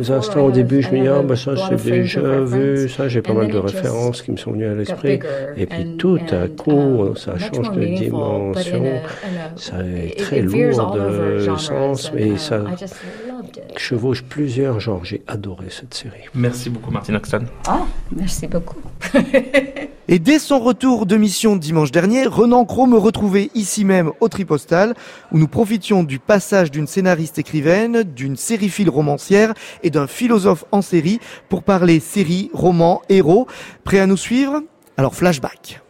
before, 0.00 0.16
instants 0.16 0.46
au 0.46 0.50
début, 0.50 0.82
je 0.82 0.90
me 0.90 1.00
dis, 1.00 1.06
have 1.06 1.18
ah, 1.20 1.22
bah 1.22 1.36
ça 1.36 1.54
j'ai 1.54 1.76
déjà 1.90 2.40
vu, 2.40 2.88
ça 2.88 3.06
j'ai 3.08 3.22
pas 3.22 3.34
mal 3.34 3.52
de 3.52 3.58
références 3.58 4.20
qui 4.22 4.32
me 4.32 4.36
sont 4.36 4.50
venues 4.50 4.66
à 4.66 4.74
l'esprit. 4.74 5.20
Et 5.56 5.66
puis 5.66 5.82
and- 5.84 5.96
tout 5.96 6.18
à 6.32 6.48
coup, 6.48 6.72
um, 6.72 7.16
ça 7.16 7.38
change 7.38 7.70
de 7.70 7.84
dimension, 7.84 8.82
ça 9.54 9.76
est 9.84 10.18
très 10.18 10.40
lourd 10.42 10.96
de 10.96 11.56
sens, 11.56 12.12
mais 12.12 12.36
ça 12.36 12.64
Chevauche 13.76 14.22
plusieurs 14.22 14.80
genres. 14.80 15.04
J'ai 15.04 15.22
adoré 15.26 15.66
cette 15.70 15.94
série. 15.94 16.24
Merci 16.34 16.70
beaucoup 16.70 16.90
Martin 16.90 17.14
Oxton. 17.14 17.44
Ah, 17.66 17.82
merci 18.14 18.46
beaucoup. 18.46 18.80
Et 20.08 20.18
dès 20.18 20.38
son 20.38 20.58
retour 20.58 21.06
de 21.06 21.16
mission 21.16 21.56
dimanche 21.56 21.92
dernier, 21.92 22.26
Renan 22.26 22.64
Cros 22.64 22.86
me 22.86 22.98
retrouvait 22.98 23.50
ici 23.54 23.84
même 23.84 24.10
au 24.20 24.28
Tripostal, 24.28 24.94
où 25.30 25.38
nous 25.38 25.48
profitions 25.48 26.02
du 26.02 26.18
passage 26.18 26.70
d'une 26.70 26.86
scénariste 26.86 27.38
écrivaine, 27.38 28.02
d'une 28.02 28.36
sériephile 28.36 28.90
romancière 28.90 29.54
et 29.82 29.90
d'un 29.90 30.06
philosophe 30.06 30.64
en 30.72 30.82
série 30.82 31.20
pour 31.48 31.62
parler 31.62 32.00
série, 32.00 32.50
roman, 32.52 33.00
héros. 33.08 33.46
Prêt 33.84 34.00
à 34.00 34.06
nous 34.06 34.16
suivre? 34.16 34.60
Alors 34.96 35.14
flashback. 35.14 35.80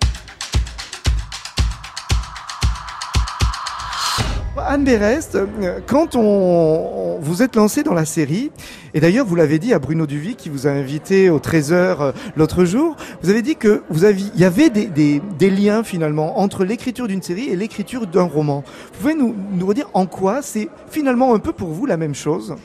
Anne 4.72 4.84
Berest, 4.84 5.34
euh, 5.34 5.80
quand 5.86 6.16
on, 6.16 7.18
vous 7.20 7.42
êtes 7.42 7.56
lancé 7.56 7.82
dans 7.82 7.92
la 7.92 8.06
série, 8.06 8.50
et 8.94 9.00
d'ailleurs 9.00 9.26
vous 9.26 9.34
l'avez 9.34 9.58
dit 9.58 9.74
à 9.74 9.78
Bruno 9.78 10.06
Duvy 10.06 10.34
qui 10.34 10.48
vous 10.48 10.66
a 10.66 10.70
invité 10.70 11.28
au 11.28 11.38
Trésor 11.40 12.00
euh, 12.00 12.12
l'autre 12.36 12.64
jour, 12.64 12.96
vous 13.22 13.28
avez 13.28 13.42
dit 13.42 13.56
que 13.56 13.82
vous 13.90 14.06
aviez, 14.06 14.30
il 14.34 14.40
y 14.40 14.46
avait 14.46 14.70
des, 14.70 15.20
liens 15.50 15.84
finalement 15.84 16.40
entre 16.40 16.64
l'écriture 16.64 17.06
d'une 17.06 17.20
série 17.20 17.50
et 17.50 17.56
l'écriture 17.56 18.06
d'un 18.06 18.22
roman. 18.22 18.64
Vous 18.94 19.00
pouvez 19.02 19.14
nous, 19.14 19.34
nous 19.52 19.66
redire 19.66 19.90
en 19.92 20.06
quoi 20.06 20.40
c'est 20.40 20.70
finalement 20.88 21.34
un 21.34 21.38
peu 21.38 21.52
pour 21.52 21.68
vous 21.68 21.84
la 21.84 21.98
même 21.98 22.14
chose? 22.14 22.56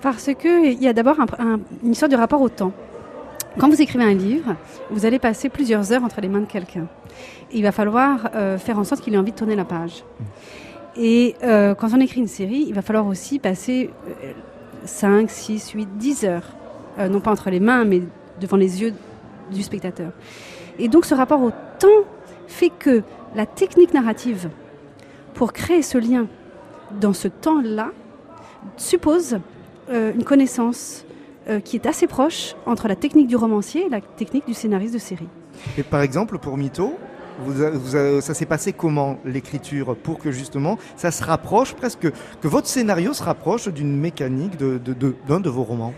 Parce 0.00 0.30
qu'il 0.32 0.82
y 0.82 0.88
a 0.88 0.94
d'abord 0.94 1.20
un- 1.20 1.44
un- 1.44 1.60
une 1.84 1.92
histoire 1.92 2.08
de 2.08 2.16
rapport 2.16 2.40
au 2.40 2.48
temps. 2.48 2.72
Quand 3.58 3.68
vous 3.68 3.82
écrivez 3.82 4.04
un 4.04 4.14
livre, 4.14 4.56
vous 4.90 5.04
allez 5.04 5.18
passer 5.18 5.50
plusieurs 5.50 5.92
heures 5.92 6.04
entre 6.04 6.22
les 6.22 6.28
mains 6.28 6.40
de 6.40 6.46
quelqu'un. 6.46 6.86
Il 7.52 7.64
va 7.64 7.72
falloir 7.72 8.30
euh, 8.34 8.56
faire 8.56 8.78
en 8.78 8.84
sorte 8.84 9.02
qu'il 9.02 9.12
ait 9.12 9.18
envie 9.18 9.32
de 9.32 9.36
tourner 9.36 9.56
la 9.56 9.66
page. 9.66 10.04
Et 10.96 11.36
euh, 11.42 11.74
quand 11.74 11.88
on 11.94 12.00
écrit 12.00 12.20
une 12.20 12.28
série, 12.28 12.64
il 12.66 12.74
va 12.74 12.82
falloir 12.82 13.06
aussi 13.06 13.38
passer 13.38 13.90
euh, 14.24 14.32
5, 14.84 15.30
6, 15.30 15.70
8, 15.70 15.88
10 15.96 16.24
heures, 16.24 16.56
euh, 16.98 17.08
non 17.08 17.20
pas 17.20 17.30
entre 17.30 17.50
les 17.50 17.60
mains, 17.60 17.84
mais 17.84 18.02
devant 18.40 18.56
les 18.56 18.82
yeux 18.82 18.94
du 19.52 19.62
spectateur. 19.62 20.12
Et 20.78 20.88
donc 20.88 21.04
ce 21.04 21.14
rapport 21.14 21.42
au 21.42 21.50
temps 21.78 21.88
fait 22.48 22.70
que 22.70 23.02
la 23.34 23.46
technique 23.46 23.94
narrative, 23.94 24.50
pour 25.34 25.52
créer 25.52 25.82
ce 25.82 25.98
lien 25.98 26.26
dans 27.00 27.12
ce 27.12 27.28
temps-là, 27.28 27.90
suppose 28.76 29.38
euh, 29.90 30.12
une 30.14 30.24
connaissance 30.24 31.04
qui 31.64 31.74
est 31.74 31.86
assez 31.86 32.06
proche 32.06 32.54
entre 32.64 32.86
la 32.86 32.94
technique 32.94 33.26
du 33.26 33.34
romancier 33.34 33.86
et 33.86 33.88
la 33.88 34.00
technique 34.00 34.46
du 34.46 34.54
scénariste 34.54 34.94
de 34.94 35.00
série. 35.00 35.26
Et 35.76 35.82
par 35.82 36.00
exemple 36.00 36.38
pour 36.38 36.56
Mito, 36.56 36.94
ça 38.20 38.34
s'est 38.34 38.46
passé 38.46 38.72
comment 38.72 39.18
l'écriture 39.24 39.96
pour 39.96 40.18
que 40.18 40.30
justement 40.30 40.78
ça 40.96 41.10
se 41.10 41.24
rapproche 41.24 41.74
presque, 41.74 42.08
que 42.40 42.48
votre 42.48 42.66
scénario 42.66 43.12
se 43.12 43.22
rapproche 43.22 43.68
d'une 43.68 43.96
mécanique 43.96 44.56
d'un 44.56 44.78
de, 44.78 44.94
de, 44.94 45.38
de, 45.38 45.50
vos 45.50 45.62
romans? 45.62 45.94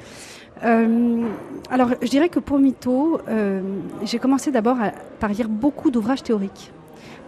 Euh, 0.64 1.26
alors, 1.70 1.90
je 2.01 2.09
dirais 2.09 2.28
que 2.28 2.38
pour 2.38 2.59
Mytho, 2.59 3.20
euh, 3.28 3.61
j'ai 4.05 4.18
commencé 4.18 4.51
d'abord 4.51 4.76
par 5.18 5.30
lire 5.30 5.49
beaucoup 5.49 5.90
d'ouvrages 5.90 6.22
théoriques, 6.22 6.70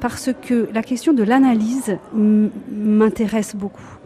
parce 0.01 0.31
que 0.43 0.69
la 0.73 0.83
question 0.83 1.13
de 1.13 1.23
l'analyse 1.23 1.99
m'intéresse 2.15 3.57
beaucoup. 3.57 3.99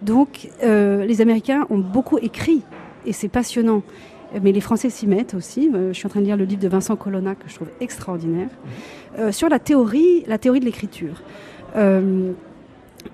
Donc, 0.00 0.48
euh, 0.64 1.04
les 1.04 1.20
Américains 1.20 1.66
ont 1.70 1.78
beaucoup 1.78 2.18
écrit, 2.18 2.62
et 3.06 3.12
c'est 3.12 3.28
passionnant. 3.28 3.82
Mais 4.42 4.50
les 4.50 4.62
Français 4.62 4.88
s'y 4.88 5.06
mettent 5.06 5.34
aussi. 5.34 5.70
je 5.70 5.92
suis 5.92 6.06
en 6.06 6.08
train 6.08 6.20
de 6.20 6.24
lire 6.24 6.38
le 6.38 6.46
livre 6.46 6.62
de 6.62 6.68
Vincent 6.68 6.96
Colonna 6.96 7.34
que 7.34 7.48
je 7.48 7.54
trouve 7.54 7.68
extraordinaire 7.80 8.48
sur 9.30 9.48
la 9.48 9.58
théorie, 9.58 10.24
la 10.26 10.38
théorie 10.38 10.60
de 10.60 10.64
l'écriture. 10.64 11.22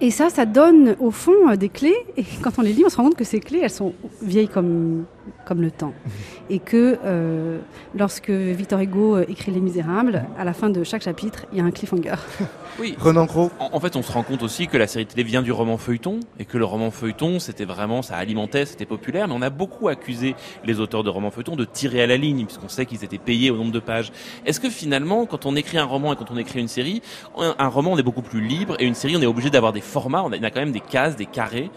Et 0.00 0.10
ça, 0.10 0.28
ça 0.28 0.44
donne 0.46 0.96
au 1.00 1.10
fond 1.10 1.54
des 1.56 1.68
clés. 1.68 1.96
Et 2.16 2.24
quand 2.42 2.58
on 2.58 2.62
les 2.62 2.72
lit, 2.72 2.84
on 2.84 2.88
se 2.88 2.96
rend 2.96 3.04
compte 3.04 3.16
que 3.16 3.24
ces 3.24 3.40
clés, 3.40 3.60
elles 3.62 3.70
sont 3.70 3.94
vieilles 4.22 4.48
comme, 4.48 5.04
comme 5.48 5.62
le 5.62 5.70
temps. 5.70 5.94
Et 6.50 6.58
que 6.58 6.98
euh, 7.04 7.58
lorsque 7.96 8.30
Victor 8.30 8.80
Hugo 8.80 9.16
euh, 9.16 9.24
écrit 9.28 9.50
Les 9.50 9.60
Misérables, 9.60 10.24
à 10.38 10.44
la 10.44 10.52
fin 10.52 10.68
de 10.68 10.84
chaque 10.84 11.02
chapitre, 11.02 11.46
il 11.52 11.58
y 11.58 11.60
a 11.60 11.64
un 11.64 11.70
cliffhanger. 11.70 12.16
Oui. 12.80 12.94
Renan 12.96 13.26
En, 13.58 13.80
fait, 13.80 13.96
on 13.96 14.02
se 14.02 14.12
rend 14.12 14.22
compte 14.22 14.44
aussi 14.44 14.68
que 14.68 14.76
la 14.76 14.86
série 14.86 15.04
télé 15.04 15.24
vient 15.24 15.42
du 15.42 15.50
roman 15.50 15.78
feuilleton 15.78 16.20
et 16.38 16.44
que 16.44 16.56
le 16.58 16.64
roman 16.64 16.92
feuilleton, 16.92 17.40
c'était 17.40 17.64
vraiment, 17.64 18.02
ça 18.02 18.14
alimentait, 18.14 18.66
c'était 18.66 18.86
populaire. 18.86 19.26
Mais 19.26 19.34
on 19.36 19.42
a 19.42 19.50
beaucoup 19.50 19.88
accusé 19.88 20.36
les 20.64 20.78
auteurs 20.78 21.02
de 21.02 21.10
romans 21.10 21.32
feuilleton 21.32 21.56
de 21.56 21.64
tirer 21.64 22.00
à 22.02 22.06
la 22.06 22.16
ligne 22.16 22.44
puisqu'on 22.44 22.68
sait 22.68 22.86
qu'ils 22.86 23.02
étaient 23.02 23.18
payés 23.18 23.50
au 23.50 23.56
nombre 23.56 23.72
de 23.72 23.80
pages. 23.80 24.12
Est-ce 24.46 24.60
que 24.60 24.70
finalement, 24.70 25.26
quand 25.26 25.44
on 25.44 25.56
écrit 25.56 25.76
un 25.76 25.86
roman 25.86 26.12
et 26.12 26.16
quand 26.16 26.30
on 26.30 26.36
écrit 26.36 26.60
une 26.60 26.68
série, 26.68 27.02
un, 27.36 27.66
roman, 27.66 27.94
on 27.94 27.98
est 27.98 28.04
beaucoup 28.04 28.22
plus 28.22 28.40
libre 28.40 28.76
et 28.78 28.84
une 28.84 28.94
série, 28.94 29.16
on 29.16 29.22
est 29.22 29.26
obligé 29.26 29.50
d'avoir 29.50 29.72
des 29.72 29.80
formats. 29.80 30.22
On 30.22 30.30
a, 30.30 30.36
a 30.36 30.50
quand 30.50 30.60
même 30.60 30.70
des 30.70 30.78
cases, 30.78 31.16
des 31.16 31.26
carrés 31.26 31.72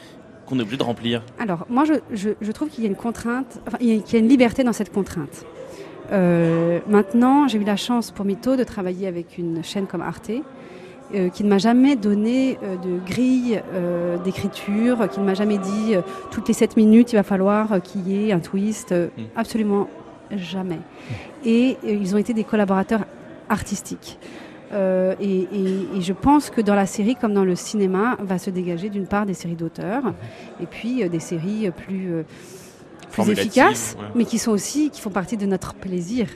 qu'on 0.52 0.60
est 0.60 0.64
obligé 0.64 0.78
de 0.78 0.84
remplir 0.84 1.24
Alors, 1.40 1.66
moi, 1.70 1.86
je, 1.86 2.52
trouve 2.52 2.70
qu'il 2.70 2.84
y 2.84 2.88
a 2.88 2.90
une 2.90 2.96
contrainte, 2.96 3.60
enfin, 3.66 3.78
qu'il 3.78 3.88
y 3.88 4.16
a 4.16 4.20
une 4.20 4.28
liberté 4.28 4.64
dans 4.64 4.74
cette 4.74 4.92
contrainte. 4.92 5.46
Euh, 6.12 6.80
maintenant, 6.90 7.48
j'ai 7.48 7.58
eu 7.58 7.64
la 7.64 7.78
chance 7.78 8.12
pour 8.12 8.26
Mito 8.26 8.58
de 8.58 8.66
travailler 8.66 9.08
avec 9.08 9.38
une 9.38 9.64
chaîne 9.64 9.88
comme 9.88 10.02
Arte, 10.02 10.32
euh, 11.16 11.30
qui 11.30 11.46
ne 11.46 11.50
m'a 11.50 11.58
jamais 11.58 11.96
donné 11.96 12.58
euh, 12.64 12.76
de 12.76 13.00
grille 13.06 13.62
d'écriture, 14.26 15.08
qui 15.10 15.22
ne 15.22 15.26
m'a 15.26 15.36
jamais 15.36 15.58
dit 15.58 15.96
toutes 16.32 16.50
les 16.50 16.54
7 16.54 16.76
minutes 16.76 17.14
il 17.14 17.16
va 17.16 17.24
falloir 17.24 17.82
qu'il 17.82 18.08
y 18.08 18.30
ait 18.30 18.34
un 18.34 18.40
twist, 18.40 18.92
mm. 18.92 19.22
absolument 19.38 19.88
jamais. 20.32 20.80
Et 21.46 21.78
ils 21.84 22.14
ont 22.14 22.18
été 22.18 22.34
des 22.34 22.44
collaborateurs 22.44 23.06
artistiques. 23.50 24.20
Euh, 24.74 25.16
et, 25.20 25.48
je 26.00 26.14
pense 26.14 26.50
que 26.50 26.62
dans 26.62 26.76
la 26.76 26.86
série, 26.86 27.16
comme 27.16 27.34
dans 27.34 27.44
le 27.44 27.56
cinéma, 27.56 28.18
va 28.22 28.38
se 28.38 28.50
dégager 28.50 28.90
d'une 28.90 29.08
part 29.08 29.26
des 29.26 29.34
séries 29.34 29.56
d'auteurs, 29.56 30.04
et 30.62 30.66
puis 30.66 31.04
euh, 31.04 31.10
des 31.10 31.20
séries 31.20 31.70
plus, 31.76 32.14
euh, 32.14 32.24
plus 33.12 33.30
efficaces, 33.30 33.98
mais 34.16 34.26
qui 34.26 34.38
sont 34.40 34.52
aussi, 34.52 34.90
qui 34.90 35.02
font 35.02 35.10
partie 35.10 35.38
de 35.38 35.46
notre 35.46 35.74
plaisir. 35.74 36.28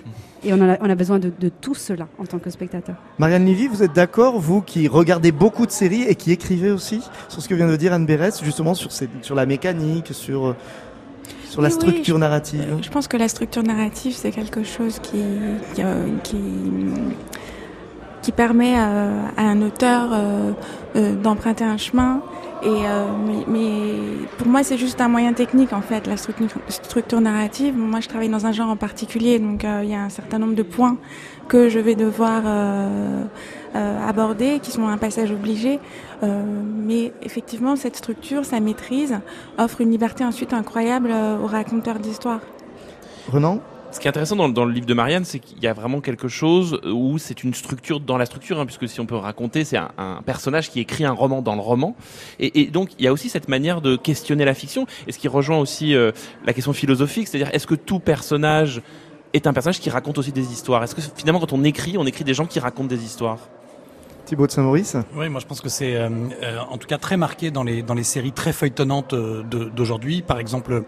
Et 0.44 0.54
on 0.54 0.62
a, 0.62 0.78
on 0.82 0.90
a 0.90 0.96
besoin 0.96 1.18
de, 1.18 1.32
tout 1.50 1.74
cela 1.74 2.08
en 2.20 2.26
tant 2.26 2.38
que 2.38 2.50
spectateur. 2.50 2.96
Marianne 3.18 3.46
Lévy, 3.46 3.68
vous 3.68 3.82
êtes 3.82 3.94
d'accord, 3.94 4.40
vous 4.40 4.62
qui 4.62 4.88
regardez 4.88 5.32
beaucoup 5.32 5.66
de 5.66 5.72
séries 5.72 6.04
et 6.04 6.16
qui 6.16 6.32
écrivez 6.32 6.72
aussi 6.72 7.02
sur 7.30 7.42
ce 7.42 7.48
que 7.48 7.56
vient 7.56 7.68
de 7.68 7.76
dire 7.76 7.94
Anne 7.94 8.06
Berès, 8.06 8.44
justement 8.44 8.74
sur, 8.74 8.92
sur 8.92 9.36
la 9.36 9.46
mécanique, 9.46 10.10
sur, 10.12 10.56
sur 11.50 11.62
la 11.62 11.70
structure 11.72 12.20
narrative? 12.20 12.78
Je 12.82 12.90
pense 12.90 13.08
que 13.08 13.18
la 13.18 13.30
structure 13.30 13.64
narrative, 13.64 14.14
c'est 14.14 14.32
quelque 14.32 14.64
chose 14.64 15.00
qui, 15.00 15.24
qui 15.74 15.82
qui 16.24 16.38
permet 18.32 18.76
euh, 18.78 19.22
à, 19.38 19.44
un 19.44 19.62
auteur 19.62 20.10
euh, 20.12 20.52
euh, 20.96 21.16
d'emprunter 21.16 21.64
un 21.64 21.78
chemin. 21.78 22.22
Et, 22.64 22.84
mais, 23.48 24.26
pour 24.40 24.48
moi, 24.48 24.64
c'est 24.64 24.78
juste 24.78 25.00
un 25.00 25.08
moyen 25.08 25.34
technique, 25.34 25.72
en 25.72 25.82
fait, 25.82 26.08
la 26.08 26.18
structure, 26.18 27.22
narrative. 27.22 27.78
Moi, 27.78 28.00
je 28.00 28.08
travaille 28.08 28.30
dans 28.30 28.48
un 28.48 28.52
genre 28.52 28.70
en 28.70 28.76
particulier, 28.76 29.38
donc 29.38 29.64
il 29.84 29.90
y 29.90 29.94
a 29.94 30.02
un 30.02 30.10
certain 30.10 30.40
nombre 30.40 30.56
de 30.56 30.64
points 30.64 30.98
que 31.48 31.70
je 31.70 31.78
vais 31.78 31.94
devoir 31.94 32.42
aborder, 33.76 34.60
qui 34.64 34.72
sont 34.72 34.88
un 34.88 34.98
passage 34.98 35.30
obligé. 35.32 35.80
mais 36.24 37.14
effectivement, 37.22 37.76
cette 37.76 37.98
structure, 37.98 38.46
sa 38.46 38.60
maîtrise, 38.60 39.20
offre 39.60 39.82
une 39.82 39.92
liberté 39.92 40.26
ensuite 40.26 40.52
incroyable 40.52 41.14
au 41.44 41.46
raconteur 41.46 42.00
d'histoire. 42.00 42.40
Renan? 43.32 43.60
Ce 43.96 44.02
qui 44.02 44.08
est 44.08 44.10
intéressant 44.10 44.36
dans, 44.50 44.66
le 44.66 44.74
livre 44.74 44.86
de 44.86 44.93
Marianne, 44.93 45.24
c'est 45.24 45.39
qu'il 45.39 45.64
y 45.64 45.68
a 45.68 45.74
vraiment 45.74 46.02
quelque 46.02 46.28
chose 46.28 46.82
où 46.84 47.18
c'est 47.18 47.46
une 47.46 47.54
structure 47.54 48.02
dans 48.02 48.18
la 48.18 48.26
structure, 48.26 48.60
hein, 48.60 48.66
puisque 48.66 48.89
si 48.89 49.00
on 49.00 49.06
peut 49.06 49.16
raconter, 49.16 49.64
c'est 49.64 49.78
un, 49.78 50.22
personnage 50.26 50.70
qui 50.70 50.82
écrit 50.82 51.06
un 51.06 51.14
roman 51.14 51.41
dans 51.41 51.56
le 51.56 51.62
roman. 51.62 51.96
Et, 52.39 52.66
donc, 52.66 52.89
il 53.00 53.06
y 53.06 53.08
a 53.08 53.14
aussi 53.14 53.30
cette 53.30 53.48
manière 53.48 53.80
de 53.80 53.96
questionner 53.96 54.43
la 54.43 54.54
fiction, 54.54 54.86
et 55.08 55.14
ce 55.14 55.18
qui 55.18 55.30
rejoint 55.30 55.58
aussi 55.60 55.96
euh, 55.96 56.12
la 56.46 56.52
question 56.52 56.74
philosophique, 56.74 57.30
c'est-à-dire 57.30 57.50
est-ce 57.54 57.68
que 57.68 57.76
tout 57.76 58.00
personnage 58.00 58.82
est 59.32 59.48
un 59.48 59.54
personnage 59.54 59.80
qui 59.80 59.89
raconte 59.89 60.18
aussi 60.18 60.34
des 60.34 60.52
histoires? 60.52 60.84
Est-ce 60.84 60.96
que 60.96 61.02
finalement, 61.16 61.39
quand 61.39 61.54
on 61.54 61.64
écrit, 61.64 61.98
on 61.98 62.06
écrit 62.06 62.26
des 62.26 62.34
gens 62.34 62.48
qui 62.48 62.60
racontent 62.60 62.89
des 62.89 63.02
histoires? 63.02 63.39
Thibaut 64.26 64.46
de 64.46 64.52
Saint-Maurice? 64.52 64.98
Oui, 65.16 65.30
moi 65.30 65.39
je 65.39 65.46
pense 65.46 65.62
que 65.62 65.70
c'est 65.70 65.96
euh, 65.96 66.10
euh, 66.43 66.58
en 66.70 66.78
tout 66.78 66.88
cas 66.88 66.98
très 66.98 67.16
marqué 67.16 67.50
dans 67.50 67.64
les, 67.64 67.82
dans 67.82 67.93
les 67.93 68.04
séries 68.04 68.34
très 68.34 68.52
feuilletonnantes 68.52 69.16
d'aujourd'hui. 69.16 70.22
Par 70.22 70.39
exemple, 70.39 70.84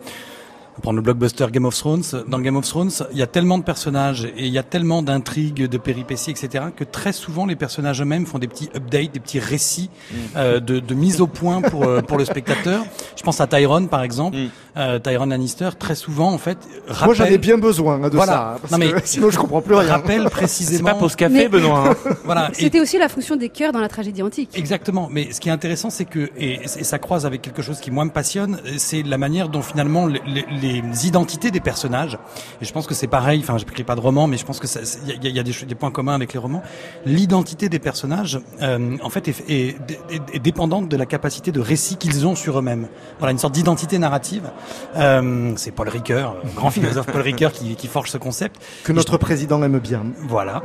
prendre 0.81 0.97
le 0.97 1.01
blockbuster 1.01 1.47
Game 1.51 1.65
of 1.65 1.75
Thrones. 1.75 2.03
Dans 2.27 2.39
Game 2.39 2.55
of 2.55 2.67
Thrones, 2.67 2.91
il 3.11 3.17
y 3.17 3.21
a 3.21 3.27
tellement 3.27 3.57
de 3.57 3.63
personnages 3.63 4.25
et 4.25 4.45
il 4.45 4.53
y 4.53 4.57
a 4.57 4.63
tellement 4.63 5.01
d'intrigues, 5.01 5.67
de 5.67 5.77
péripéties, 5.77 6.31
etc., 6.31 6.65
que 6.75 6.83
très 6.83 7.13
souvent 7.13 7.45
les 7.45 7.55
personnages 7.55 8.01
eux-mêmes 8.01 8.25
font 8.25 8.39
des 8.39 8.47
petits 8.47 8.69
updates, 8.75 9.11
des 9.11 9.19
petits 9.19 9.39
récits 9.39 9.89
mm. 9.89 10.15
euh, 10.35 10.59
de, 10.59 10.79
de, 10.79 10.93
mise 10.93 11.21
au 11.21 11.27
point 11.27 11.61
pour 11.61 11.83
euh, 11.83 12.01
pour 12.01 12.17
le 12.17 12.25
spectateur. 12.25 12.83
Je 13.15 13.23
pense 13.23 13.41
à 13.41 13.47
Tyrone 13.47 13.87
par 13.87 14.03
exemple. 14.03 14.37
Mm. 14.37 14.49
Euh, 14.77 14.99
Tyrone 14.99 15.29
Lannister, 15.29 15.69
très 15.77 15.95
souvent 15.95 16.31
en 16.31 16.37
fait. 16.37 16.57
Rappelle... 16.87 17.05
Moi 17.05 17.15
j'avais 17.15 17.37
bien 17.37 17.57
besoin 17.57 18.03
hein, 18.03 18.09
de 18.09 18.17
ça, 18.19 18.53
hein, 18.53 18.57
parce 18.61 18.71
non, 18.71 18.77
mais 18.77 18.91
que 18.91 19.01
sinon 19.07 19.29
je 19.31 19.37
comprends 19.37 19.61
plus 19.61 19.75
rien. 19.75 19.91
Rappelle 19.91 20.29
précisément. 20.29 20.89
C'est 20.89 20.93
pas 20.93 20.99
pause 20.99 21.15
café, 21.15 21.47
Benoît. 21.47 21.89
Hein. 21.89 22.13
voilà. 22.25 22.51
C'était 22.53 22.79
aussi 22.79 22.97
la 22.97 23.09
fonction 23.09 23.35
des 23.35 23.49
cœurs 23.49 23.71
dans 23.71 23.81
la 23.81 23.89
tragédie 23.89 24.21
antique. 24.21 24.51
Exactement. 24.53 25.09
Mais 25.11 25.31
ce 25.31 25.39
qui 25.39 25.49
est 25.49 25.51
intéressant, 25.51 25.89
c'est 25.89 26.05
que 26.05 26.29
et, 26.37 26.61
et, 26.63 26.67
ça 26.67 26.99
croise 26.99 27.25
avec 27.25 27.41
quelque 27.41 27.61
chose 27.61 27.79
qui 27.79 27.89
moi 27.89 28.05
me 28.05 28.11
passionne, 28.11 28.59
c'est 28.77 29.01
la 29.01 29.17
manière 29.17 29.49
dont 29.49 29.61
finalement 29.61 30.05
les, 30.05 30.21
les, 30.25 30.45
les 30.67 31.07
identités 31.07 31.51
des 31.51 31.59
personnages. 31.59 32.17
Et 32.61 32.65
je 32.65 32.71
pense 32.71 32.87
que 32.87 32.93
c'est 32.93 33.07
pareil. 33.07 33.39
Enfin, 33.41 33.57
je 33.57 33.65
n'écris 33.65 33.83
pas 33.83 33.95
de 33.95 34.01
roman, 34.01 34.27
mais 34.27 34.37
je 34.37 34.45
pense 34.45 34.59
que 34.59 34.67
il 35.07 35.35
y 35.35 35.39
a, 35.39 35.43
des, 35.43 35.51
des, 35.51 35.75
points 35.75 35.91
communs 35.91 36.15
avec 36.15 36.33
les 36.33 36.39
romans. 36.39 36.63
L'identité 37.05 37.69
des 37.69 37.79
personnages, 37.79 38.39
euh, 38.61 38.97
en 39.01 39.09
fait, 39.09 39.27
est, 39.27 39.39
est, 39.49 40.39
dépendante 40.39 40.89
de 40.89 40.97
la 40.97 41.05
capacité 41.05 41.51
de 41.51 41.59
récit 41.59 41.97
qu'ils 41.97 42.27
ont 42.27 42.35
sur 42.35 42.59
eux-mêmes. 42.59 42.87
Voilà, 43.19 43.31
une 43.31 43.39
sorte 43.39 43.53
d'identité 43.53 43.97
narrative. 43.99 44.49
Euh, 44.95 45.53
c'est 45.55 45.71
Paul 45.71 45.89
Ricoeur, 45.89 46.35
grand 46.55 46.69
philosophe 46.69 47.07
Paul 47.07 47.21
Ricoeur, 47.21 47.51
qui, 47.51 47.75
qui, 47.75 47.87
forge 47.87 48.11
ce 48.11 48.17
concept. 48.17 48.61
Que 48.83 48.91
notre 48.91 49.17
président 49.17 49.61
aime 49.63 49.79
bien. 49.79 50.03
Voilà. 50.27 50.61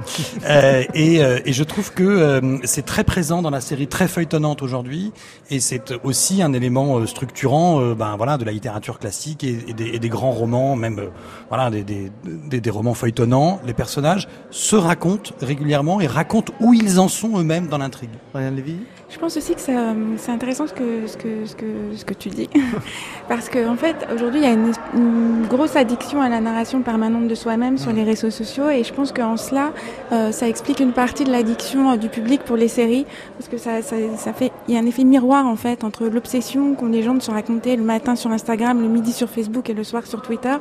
euh, 0.47 0.85
et, 0.95 1.23
euh, 1.23 1.41
et, 1.45 1.53
je 1.53 1.65
trouve 1.65 1.93
que 1.93 2.03
euh, 2.03 2.59
c'est 2.65 2.85
très 2.85 3.05
présent 3.05 3.43
dans 3.43 3.51
la 3.51 3.61
série, 3.61 3.87
très 3.87 4.09
feuilletonnante 4.09 4.63
aujourd'hui, 4.63 5.13
et 5.51 5.61
c'est 5.61 5.93
aussi 6.05 6.43
un 6.43 6.53
élément 6.53 7.07
structurant, 7.07 7.95
ben 7.95 8.17
voilà, 8.17 8.39
de 8.39 8.45
la 8.45 8.53
littérature 8.53 8.99
classique 8.99 9.45
et, 9.45 9.59
et, 9.69 9.73
des, 9.73 9.92
et 9.93 9.99
des 9.99 10.09
grands 10.09 10.31
romans 10.31 10.77
même 10.77 10.99
euh, 10.99 11.09
voilà, 11.49 11.71
des, 11.71 11.85
des, 11.85 12.61
des, 12.61 12.71
romans 12.71 12.95
feuilletonnants, 12.95 13.61
les 13.67 13.75
personnages 13.75 14.29
se 14.51 14.77
racontent 14.77 15.33
régulièrement 15.41 16.01
et 16.01 16.07
racontent 16.07 16.53
où 16.61 16.73
ils 16.73 16.99
en 16.99 17.09
sont 17.09 17.39
eux-mêmes 17.39 17.69
dans 17.69 17.79
l'intrigue. 17.79 18.11
Marianne 18.33 18.57
Lévy 18.57 18.77
Je 19.11 19.19
pense 19.19 19.37
aussi 19.37 19.55
que 19.55 19.61
c'est 19.61 20.33
intéressant 20.33 20.67
ce 20.67 20.73
que, 20.73 21.07
ce 21.07 21.17
que, 21.17 21.45
ce 21.45 21.55
que, 21.55 21.67
ce 21.95 22.05
que 22.05 22.15
tu 22.15 22.31
dis. 22.31 22.49
Parce 23.29 23.49
qu'en 23.51 23.73
en 23.73 23.77
fait, 23.77 23.97
aujourd'hui, 24.15 24.41
il 24.41 24.45
y 24.45 24.47
a 24.47 24.53
une, 24.53 24.73
grosse 25.47 25.77
addiction 25.77 26.23
à 26.23 26.29
la 26.29 26.41
narration 26.41 26.81
permanente 26.81 27.29
de 27.29 27.35
soi-même 27.35 27.77
sur 27.77 27.93
les 27.93 28.05
réseaux 28.05 28.31
sociaux. 28.31 28.71
Et 28.71 28.85
je 28.85 28.95
pense 28.95 29.13
qu'en 29.13 29.37
cela, 29.37 29.73
euh, 30.13 30.33
ça 30.33 30.49
explique 30.49 30.81
une 30.81 30.93
partie 30.93 31.25
de 31.25 31.31
l'addiction 31.31 31.91
euh, 31.91 31.97
du 31.97 32.09
public 32.09 32.43
pour 32.45 32.57
les 32.57 32.69
séries. 32.69 33.05
Parce 33.39 33.51
que 33.51 33.59
ça, 33.59 33.83
ça, 33.83 33.97
ça 34.17 34.33
fait, 34.33 34.51
il 34.69 34.75
y 34.75 34.77
a 34.79 34.81
un 34.81 34.87
effet 34.87 35.05
miroir, 35.05 35.47
en 35.47 35.57
fait, 35.57 35.85
entre 35.85 36.07
l'obsession 36.07 36.75
qu'ont 36.75 36.89
les 36.89 37.03
gens 37.03 37.15
de 37.15 37.21
se 37.21 37.31
raconter 37.31 37.77
le 37.77 37.83
matin 37.83 38.17
sur 38.17 38.31
Instagram, 38.31 38.81
le 38.81 38.89
midi 38.89 39.13
sur 39.13 39.29
Facebook 39.29 39.69
et 39.69 39.75
le 39.75 39.82
soir 39.85 40.07
sur 40.07 40.23
Twitter 40.23 40.57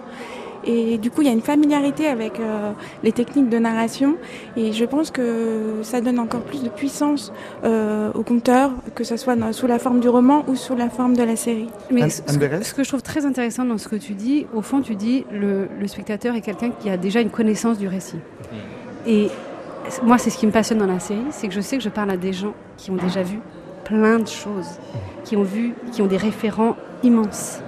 et 0.64 0.98
du 0.98 1.10
coup, 1.10 1.22
il 1.22 1.28
y 1.28 1.30
a 1.30 1.34
une 1.34 1.42
familiarité 1.42 2.08
avec 2.08 2.40
euh, 2.40 2.72
les 3.04 3.12
techniques 3.12 3.50
de 3.50 3.58
narration. 3.58 4.18
Et 4.56 4.74
je 4.74 4.86
pense 4.86 5.12
que 5.12 5.80
ça 5.82 6.02
donne 6.02 6.20
encore 6.20 6.42
plus 6.42 6.64
de 6.64 6.70
puissance 6.70 7.34
euh, 7.64 8.12
au 8.14 8.24
conteur, 8.24 8.72
que 8.94 9.04
ce 9.04 9.18
soit 9.18 9.36
sous 9.54 9.68
la 9.68 9.80
forme 9.80 10.00
du 10.00 10.10
roman 10.10 10.44
ou 10.48 10.56
sous 10.56 10.76
la 10.76 10.90
forme 10.90 11.16
de 11.16 11.24
la 11.24 11.36
série. 11.36 11.70
Mais 11.92 12.10
ce, 12.10 12.22
que, 12.74 12.84
je 12.84 12.90
trouve 12.90 13.02
très 13.02 13.26
intéressant 13.26 13.66
dans 13.66 13.78
ce 13.78 13.88
que 13.88 13.96
tu 13.96 14.14
dis, 14.14 14.46
au 14.54 14.62
fond, 14.62 14.82
tu 14.82 14.96
dis 14.96 15.26
le, 15.32 15.68
le 15.80 15.88
spectateur 15.88 16.36
est 16.36 16.42
quelqu'un 16.42 16.72
qui 16.80 16.90
a 16.90 16.98
déjà 16.98 17.22
une 17.22 17.32
connaissance 17.32 17.78
du 17.78 17.88
récit. 17.88 18.18
Mm. 18.18 19.08
Et 19.08 19.28
moi, 20.04 20.20
c'est 20.20 20.30
ce 20.30 20.38
qui 20.38 20.46
me 20.46 20.52
passionne 20.52 20.78
dans 20.78 20.86
la 20.86 21.00
série, 21.00 21.22
c'est 21.32 21.48
que 21.48 21.54
je 21.54 21.62
sais 21.62 21.78
que 21.78 21.84
je 21.84 21.90
parle 21.90 22.12
à 22.12 22.18
des 22.18 22.34
gens 22.34 22.54
qui 22.78 22.92
ont 22.92 22.98
déjà 22.98 23.24
vu 23.24 23.40
plein 23.84 24.20
de 24.20 24.28
choses, 24.28 24.80
qui 25.24 25.36
ont 25.36 25.44
vu, 25.44 25.74
qui 25.92 26.04
ont 26.04 26.08
des 26.08 26.18
référents 26.18 26.76
immenses. 27.04 27.62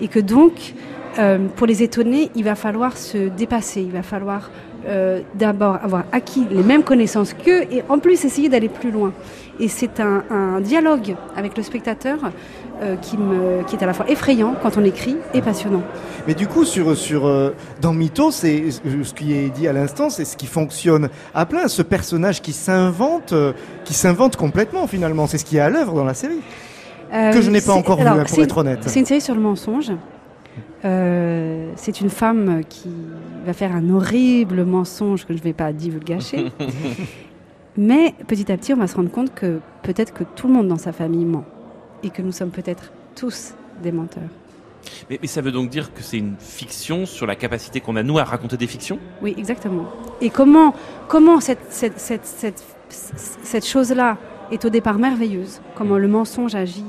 Et 0.00 0.08
que 0.08 0.20
donc, 0.20 0.74
euh, 1.18 1.38
pour 1.56 1.66
les 1.66 1.82
étonner, 1.82 2.30
il 2.36 2.44
va 2.44 2.54
falloir 2.54 2.96
se 2.96 3.28
dépasser, 3.28 3.80
il 3.80 3.90
va 3.90 4.02
falloir 4.02 4.50
euh, 4.86 5.20
d'abord 5.34 5.78
avoir 5.82 6.04
acquis 6.12 6.46
les 6.48 6.62
mêmes 6.62 6.84
connaissances 6.84 7.34
qu'eux 7.34 7.62
et 7.72 7.82
en 7.88 7.98
plus 7.98 8.24
essayer 8.24 8.48
d'aller 8.48 8.68
plus 8.68 8.92
loin. 8.92 9.12
Et 9.58 9.66
c'est 9.66 9.98
un, 9.98 10.60
dialogue 10.60 11.16
avec 11.36 11.56
le 11.56 11.64
spectateur 11.64 12.18
euh, 12.80 12.94
qui, 12.96 13.16
est 13.74 13.82
à 13.82 13.86
la 13.86 13.92
fois 13.92 14.08
effrayant 14.08 14.54
quand 14.62 14.76
on 14.76 14.84
écrit 14.84 15.16
et 15.34 15.42
passionnant. 15.42 15.82
Mais 16.28 16.34
du 16.34 16.46
coup, 16.46 16.64
sur, 16.64 16.94
dans 17.80 17.92
Mythos, 17.92 18.30
c'est 18.30 18.70
ce 18.70 19.14
qui 19.14 19.34
est 19.34 19.48
dit 19.48 19.66
à 19.66 19.72
l'instant, 19.72 20.10
c'est 20.10 20.24
ce 20.24 20.36
qui 20.36 20.46
fonctionne 20.46 21.08
à 21.34 21.44
plein. 21.46 21.66
Ce 21.66 21.82
personnage 21.82 22.40
qui 22.40 22.52
s'invente, 22.52 23.34
qui 23.84 23.94
s'invente 23.94 24.36
complètement 24.36 24.86
finalement, 24.86 25.26
c'est 25.26 25.38
ce 25.38 25.44
qui 25.44 25.56
est 25.56 25.60
à 25.60 25.70
l'œuvre 25.70 25.94
dans 25.94 26.04
la 26.04 26.14
série. 26.14 26.40
Que 27.10 27.42
je 27.42 27.50
n'ai 27.50 27.60
pas 27.60 27.72
encore 27.72 27.98
vu, 27.98 28.06
hein, 28.06 28.24
pour 28.28 28.38
être 28.42 28.58
honnête. 28.58 28.80
C'est 28.86 29.00
une 29.00 29.06
série 29.06 29.20
sur 29.20 29.34
le 29.34 29.40
mensonge. 29.40 29.92
Euh, 30.84 31.72
c'est 31.76 32.00
une 32.00 32.10
femme 32.10 32.62
qui 32.68 32.90
va 33.44 33.52
faire 33.52 33.74
un 33.74 33.90
horrible 33.90 34.64
mensonge 34.64 35.26
que 35.26 35.32
je 35.32 35.38
ne 35.38 35.44
vais 35.44 35.52
pas 35.52 35.72
divulgacher. 35.72 36.52
Mais 37.76 38.14
petit 38.26 38.50
à 38.50 38.56
petit, 38.56 38.72
on 38.72 38.76
va 38.76 38.86
se 38.86 38.96
rendre 38.96 39.10
compte 39.10 39.34
que 39.34 39.60
peut-être 39.82 40.12
que 40.12 40.24
tout 40.24 40.48
le 40.48 40.54
monde 40.54 40.68
dans 40.68 40.78
sa 40.78 40.92
famille 40.92 41.24
ment 41.24 41.44
et 42.02 42.10
que 42.10 42.22
nous 42.22 42.32
sommes 42.32 42.50
peut-être 42.50 42.92
tous 43.14 43.54
des 43.82 43.92
menteurs. 43.92 44.28
Mais, 45.10 45.18
ça 45.26 45.40
veut 45.40 45.52
donc 45.52 45.70
dire 45.70 45.92
que 45.92 46.02
c'est 46.02 46.18
une 46.18 46.36
fiction 46.38 47.06
sur 47.06 47.26
la 47.26 47.36
capacité 47.36 47.80
qu'on 47.80 47.96
a, 47.96 48.02
nous, 48.02 48.18
à 48.18 48.24
raconter 48.24 48.56
des 48.56 48.66
fictions? 48.66 48.98
Oui, 49.22 49.34
exactement. 49.36 49.84
Et 50.20 50.30
comment, 50.30 50.74
comment 51.08 51.40
cette, 51.40 51.66
cette, 51.70 51.98
cette, 51.98 52.64
cette 52.88 53.66
chose-là 53.66 54.16
est 54.50 54.64
au 54.64 54.70
départ 54.70 54.98
merveilleuse, 54.98 55.60
comment 55.74 55.98
le 55.98 56.08
mensonge 56.08 56.54
agit 56.54 56.84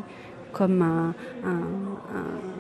comme 0.51 0.81
un, 0.81 1.13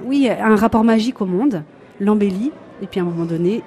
oui, 0.05 0.29
un 0.29 0.55
rapport 0.55 0.83
magique 0.83 1.21
au 1.21 1.25
monde, 1.25 1.63
l'embellit, 1.99 2.51
et 2.81 2.87
puis 2.87 2.99
à 2.99 3.03
un 3.03 3.05
moment 3.07 3.25
donné, 3.25 3.63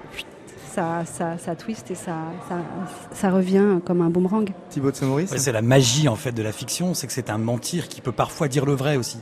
ça, 0.72 1.05
ça, 1.05 1.37
ça 1.39 1.55
twist 1.55 1.91
et 1.91 1.95
ça, 1.95 2.16
ça, 2.49 2.57
ça, 3.12 3.30
revient 3.30 3.80
comme 3.85 4.01
un 4.01 4.09
boomerang. 4.09 4.51
Thibaut 4.70 4.91
de 4.91 4.97
Saint-Maurice 4.97 5.35
C'est 5.37 5.53
la 5.53 5.61
magie 5.61 6.09
en 6.09 6.16
fait 6.16 6.33
de 6.33 6.43
la 6.43 6.53
fiction, 6.53 6.95
c'est 6.95 7.07
que 7.07 7.12
c'est 7.12 7.28
un 7.28 7.39
mentir 7.39 7.89
qui 7.89 8.01
peut 8.01 8.12
parfois 8.12 8.49
dire 8.49 8.64
le 8.64 8.72
vrai 8.72 8.97
aussi. 8.97 9.18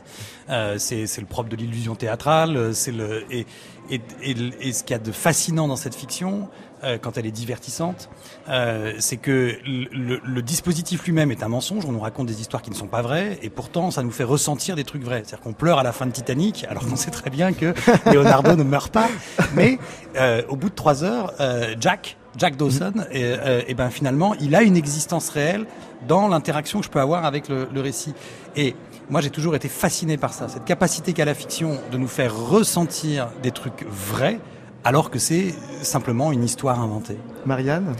Euh, 0.48 0.76
c'est 0.78 1.06
le 1.18 1.26
propre 1.26 1.48
de 1.48 1.56
l'illusion 1.56 1.96
théâtrale, 1.96 2.74
c'est 2.74 2.92
le 2.92 3.24
et, 3.32 3.46
et, 3.90 4.00
et, 4.22 4.72
ce 4.72 4.84
qu'il 4.84 4.94
y 4.94 4.98
a 4.98 5.02
de 5.02 5.10
fascinant 5.10 5.66
dans 5.66 5.76
cette 5.76 5.96
fiction, 5.96 6.48
euh, 6.82 6.98
quand 6.98 7.18
elle 7.18 7.26
est 7.26 7.30
divertissante, 7.30 8.08
euh, 8.48 8.94
c'est 8.98 9.16
que 9.16 9.56
le, 9.64 10.20
le, 10.24 10.42
dispositif 10.42 11.04
lui-même 11.04 11.30
est 11.30 11.42
un 11.42 11.48
mensonge. 11.48 11.84
On 11.86 11.92
nous 11.92 12.00
raconte 12.00 12.26
des 12.26 12.40
histoires 12.40 12.62
qui 12.62 12.70
ne 12.70 12.74
sont 12.74 12.86
pas 12.86 13.02
vraies, 13.02 13.38
et 13.42 13.50
pourtant 13.50 13.90
ça 13.90 14.02
nous 14.02 14.10
fait 14.10 14.24
ressentir 14.24 14.76
des 14.76 14.84
trucs 14.84 15.02
vrais. 15.02 15.22
C'est-à-dire 15.24 15.40
qu'on 15.40 15.52
pleure 15.52 15.78
à 15.78 15.82
la 15.82 15.92
fin 15.92 16.06
de 16.06 16.12
Titanic, 16.12 16.64
alors 16.68 16.86
qu'on 16.86 16.96
sait 16.96 17.10
très 17.10 17.30
bien 17.30 17.52
que 17.52 17.74
Leonardo 18.12 18.56
ne 18.56 18.62
meurt 18.62 18.92
pas. 18.92 19.08
Mais 19.54 19.78
euh, 20.16 20.42
au 20.48 20.56
bout 20.56 20.70
de 20.70 20.74
trois 20.74 21.04
heures, 21.04 21.32
euh, 21.40 21.74
Jack, 21.78 22.16
Jack 22.36 22.56
Dawson, 22.56 22.92
et, 23.10 23.24
euh, 23.24 23.62
et, 23.66 23.74
ben 23.74 23.90
finalement, 23.90 24.34
il 24.40 24.54
a 24.54 24.62
une 24.62 24.76
existence 24.76 25.28
réelle 25.30 25.66
dans 26.08 26.28
l'interaction 26.28 26.80
que 26.80 26.86
je 26.86 26.90
peux 26.90 27.00
avoir 27.00 27.24
avec 27.24 27.48
le, 27.48 27.68
le 27.72 27.80
récit. 27.80 28.14
Et 28.56 28.74
moi, 29.08 29.20
j'ai 29.20 29.30
toujours 29.30 29.54
été 29.54 29.68
fasciné 29.68 30.16
par 30.16 30.32
ça, 30.32 30.48
cette 30.48 30.64
capacité 30.64 31.12
qu'a 31.12 31.24
la 31.24 31.34
fiction 31.34 31.78
de 31.92 31.98
nous 31.98 32.08
faire 32.08 32.36
ressentir 32.36 33.28
des 33.42 33.50
trucs 33.50 33.84
vrais, 33.88 34.40
alors 34.84 35.10
que 35.10 35.18
c'est 35.18 35.54
simplement 35.82 36.32
une 36.32 36.44
histoire 36.44 36.80
inventée. 36.80 37.18
Marianne? 37.46 37.94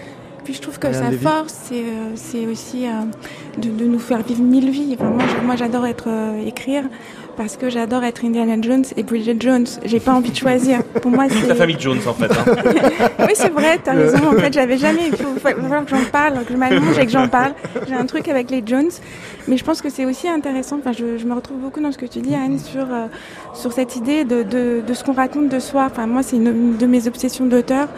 Puis 0.45 0.55
je 0.55 0.61
trouve 0.61 0.79
que 0.79 0.93
sa 0.93 1.11
force, 1.13 1.55
c'est 1.71 1.85
euh, 1.85 2.51
aussi 2.51 2.87
euh, 2.87 2.91
de, 3.59 3.71
de, 3.71 3.85
nous 3.85 3.99
faire 3.99 4.23
vivre 4.23 4.43
mille 4.43 4.71
vies. 4.71 4.97
Enfin, 4.99 5.13
moi, 5.43 5.57
j'adore 5.57 5.87
être 5.87 6.09
euh, 6.09 6.47
écrire 6.47 6.85
parce 7.37 7.57
que 7.57 7.71
j'adore 7.71 8.05
être 8.05 8.25
Indiana 8.25 8.57
Jones 8.61 8.85
et 8.97 9.03
Bridget 9.03 9.37
Jones. 9.41 9.67
J'ai 9.85 10.01
pas 10.01 10.13
envie 10.13 10.31
de 10.31 10.37
choisir. 10.37 10.83
Pour 10.83 11.11
moi, 11.11 11.25
c'est 11.31 11.47
la 11.47 11.55
famille 11.55 11.79
Jones 11.79 12.01
en 12.07 12.13
fait. 12.13 12.31
Hein. 12.31 13.09
oui, 13.21 13.33
c'est 13.35 13.49
vrai. 13.49 13.79
T'as 13.83 13.95
raison. 13.95 14.29
En 14.29 14.39
fait, 14.39 14.53
j'avais 14.53 14.77
jamais. 14.77 15.09
Il 15.09 15.17
faut, 15.17 15.39
falloir 15.41 15.85
que 15.85 15.91
j'en 15.91 16.05
parle, 16.13 16.45
que 16.45 16.53
je 16.53 16.59
m'allonge 16.59 16.99
et 16.99 17.07
que 17.07 17.13
j'en 17.13 17.29
parle. 17.29 17.55
J'ai 17.89 17.95
un 17.95 18.07
truc 18.07 18.29
avec 18.29 18.51
les 18.51 18.63
Jones, 18.65 18.91
mais 19.49 19.57
je 19.57 19.65
pense 19.65 19.81
que 19.81 19.91
c'est 19.91 20.05
aussi 20.05 20.29
intéressant. 20.29 20.79
Enfin, 20.79 20.93
je, 20.93 21.19
je, 21.19 21.27
me 21.27 21.35
retrouve 21.35 21.59
beaucoup 21.59 21.81
dans 21.81 21.93
ce 21.93 21.99
que 21.99 22.07
tu 22.07 22.21
dis, 22.21 22.35
Anne, 22.35 22.59
sur 22.59 22.83
euh, 22.83 23.07
sur 23.55 23.73
cette 23.73 23.97
idée 23.97 24.25
de, 24.25 24.43
de, 24.43 24.83
de 24.87 24.95
ce 24.95 25.03
qu'on 25.05 25.15
raconte 25.15 25.49
de 25.49 25.59
soi. 25.61 25.89
Enfin, 25.91 26.07
moi, 26.07 26.23
c'est 26.23 26.37
une, 26.37 26.77
de 26.77 26.87
mes 26.87 27.09
obsessions 27.09 27.47
d'auteur. 27.47 27.89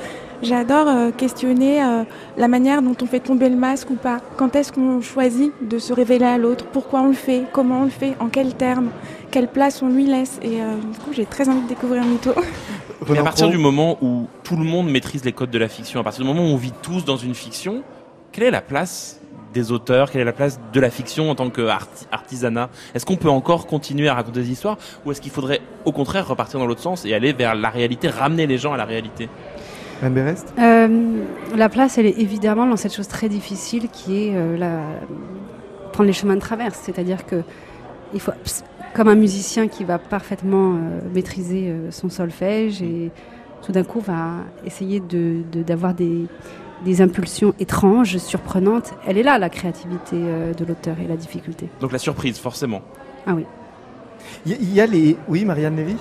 J'adore 0.43 0.89
euh, 0.89 1.11
questionner 1.13 1.85
euh, 1.85 2.03
la 2.37 2.49
manière 2.49 2.83
dont 2.83 2.97
on 3.01 3.07
fait 3.07 3.21
tomber 3.21 3.49
le 3.49 3.55
masque 3.55 3.91
ou 3.91 3.95
pas. 3.95 4.19
Quand 4.37 4.57
est-ce 4.57 4.73
qu'on 4.73 5.01
choisit 5.01 5.53
de 5.63 5.79
se 5.79 5.93
révéler 5.93 6.25
à 6.25 6.37
l'autre? 6.37 6.67
Pourquoi 6.73 7.03
on 7.03 7.07
le 7.07 7.13
fait? 7.13 7.45
Comment 7.53 7.83
on 7.83 7.85
le 7.85 7.91
fait? 7.91 8.17
En 8.19 8.29
quels 8.29 8.55
termes? 8.55 8.91
Quelle 9.31 9.47
place 9.47 9.83
on 9.83 9.89
lui 9.89 10.05
laisse? 10.05 10.41
Et 10.43 10.61
euh, 10.61 10.75
du 10.79 10.99
coup, 10.99 11.13
j'ai 11.13 11.27
très 11.27 11.49
envie 11.49 11.63
de 11.63 11.69
découvrir 11.69 12.03
Mytho. 12.05 12.33
Mais 13.09 13.19
à 13.19 13.23
partir 13.23 13.51
du 13.51 13.59
moment 13.59 13.99
où 14.03 14.27
tout 14.43 14.57
le 14.57 14.65
monde 14.65 14.91
maîtrise 14.91 15.25
les 15.25 15.33
codes 15.33 15.51
de 15.51 15.59
la 15.59 15.69
fiction, 15.69 16.01
à 16.01 16.03
partir 16.03 16.25
du 16.25 16.29
moment 16.29 16.43
où 16.43 16.53
on 16.53 16.57
vit 16.57 16.73
tous 16.83 17.05
dans 17.05 17.17
une 17.17 17.35
fiction, 17.35 17.85
quelle 18.33 18.45
est 18.45 18.51
la 18.51 18.63
place 18.63 19.21
des 19.55 19.71
auteurs? 19.71 20.11
Quelle 20.11 20.23
est 20.23 20.25
la 20.25 20.33
place 20.33 20.59
de 20.73 20.81
la 20.81 20.91
fiction 20.91 21.31
en 21.31 21.37
tant 21.37 21.51
qu'artisanat 21.51 22.69
Est-ce 22.95 23.07
qu'on 23.07 23.17
peut 23.17 23.31
encore 23.31 23.67
continuer 23.67 24.09
à 24.09 24.15
raconter 24.15 24.41
des 24.41 24.51
histoires 24.51 24.79
ou 25.05 25.13
est-ce 25.13 25.21
qu'il 25.21 25.31
faudrait 25.31 25.61
au 25.85 25.93
contraire 25.93 26.27
repartir 26.27 26.59
dans 26.59 26.67
l'autre 26.67 26.81
sens 26.81 27.05
et 27.05 27.15
aller 27.15 27.33
vers 27.33 27.55
la 27.55 27.71
réalité, 27.71 28.09
ramener 28.09 28.49
les 28.49 28.59
gens 28.59 28.73
à 28.73 28.77
la 28.77 28.85
réalité? 28.85 29.29
Euh, 30.59 31.25
La 31.57 31.69
place, 31.69 31.99
elle 31.99 32.07
est 32.07 32.19
évidemment 32.19 32.67
dans 32.67 32.77
cette 32.77 32.95
chose 32.95 33.09
très 33.09 33.29
difficile 33.29 33.89
qui 33.89 34.25
est 34.29 34.37
euh, 34.37 34.57
la... 34.57 34.81
prendre 35.93 36.07
les 36.07 36.13
chemins 36.13 36.35
de 36.35 36.41
traverse. 36.41 36.79
C'est-à-dire 36.83 37.27
que 37.27 37.43
il 38.15 38.21
faut, 38.21 38.33
comme 38.95 39.09
un 39.09 39.15
musicien 39.15 39.69
qui 39.69 39.85
va 39.85 39.99
parfaitement 39.99 40.75
euh, 40.75 41.01
maîtriser 41.15 41.69
euh, 41.69 41.91
son 41.91 42.11
solfège 42.11 42.83
et 42.83 43.11
tout 43.63 43.73
d'un 43.73 43.85
coup 43.85 44.01
va 44.01 44.45
essayer 44.67 45.01
d'avoir 45.67 45.95
de, 45.95 45.99
des, 45.99 46.27
des 46.85 47.01
impulsions 47.01 47.55
étranges, 47.61 48.19
surprenantes. 48.19 48.93
Elle 49.07 49.19
est 49.19 49.23
là, 49.23 49.39
la 49.39 49.49
créativité 49.49 50.17
de 50.17 50.65
l'auteur 50.65 50.97
et 50.99 51.07
la 51.07 51.17
difficulté. 51.17 51.69
Donc 51.81 51.93
la 51.93 51.99
surprise, 51.99 52.39
forcément. 52.39 52.83
Ah 53.25 53.35
oui. 53.35 53.45
Il 54.47 54.75
y, 54.75 54.81
a 54.81 54.87
les... 54.87 55.17
Oui, 55.29 55.45
Marianne 55.45 55.77
Lévy? 55.77 55.97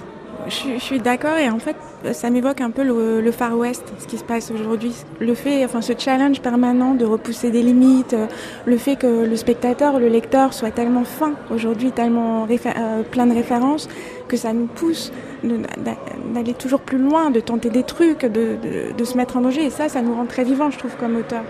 Je, 0.47 0.79
suis 0.79 0.99
d'accord 0.99 1.37
et 1.37 1.49
en 1.49 1.59
fait 1.59 1.75
ça 2.13 2.29
m'évoque 2.29 2.61
un 2.61 2.71
peu 2.71 2.83
le, 2.83 3.31
Far 3.31 3.57
West, 3.57 3.83
ce 3.99 4.07
qui 4.07 4.17
se 4.17 4.23
passe 4.23 4.51
aujourd'hui. 4.51 4.93
Le 5.19 5.33
fait, 5.35 5.63
enfin 5.65 5.81
ce 5.81 5.93
challenge 5.97 6.41
permanent 6.41 6.95
de 6.95 7.05
repousser 7.05 7.51
des 7.51 7.61
limites, 7.61 8.13
euh, 8.13 8.27
le 8.65 8.77
fait 8.77 8.95
que 8.95 9.25
le 9.25 9.35
spectateur, 9.35 9.99
le 9.99 10.07
lecteur 10.07 10.53
soit 10.53 10.71
tellement 10.71 11.03
fin 11.03 11.33
aujourd'hui, 11.49 11.91
tellement 11.91 12.45
euh, 12.49 13.03
plein 13.03 13.27
de 13.27 13.33
références, 13.33 13.87
que 14.27 14.37
ça 14.37 14.53
nous 14.53 14.65
pousse 14.67 15.11
d'aller 15.43 16.53
toujours 16.53 16.81
plus 16.81 16.97
loin, 16.97 17.31
de 17.31 17.39
tenter 17.39 17.69
des 17.69 17.83
trucs, 17.83 18.25
de, 18.25 19.03
se 19.03 19.17
mettre 19.17 19.37
en 19.37 19.41
danger 19.41 19.65
et 19.65 19.69
ça, 19.69 19.89
ça 19.89 20.01
nous 20.01 20.13
rend 20.13 20.25
très 20.25 20.43
vivants, 20.43 20.69
je 20.69 20.77
trouve, 20.77 20.95
comme 20.99 21.15
auteur. 21.15 21.43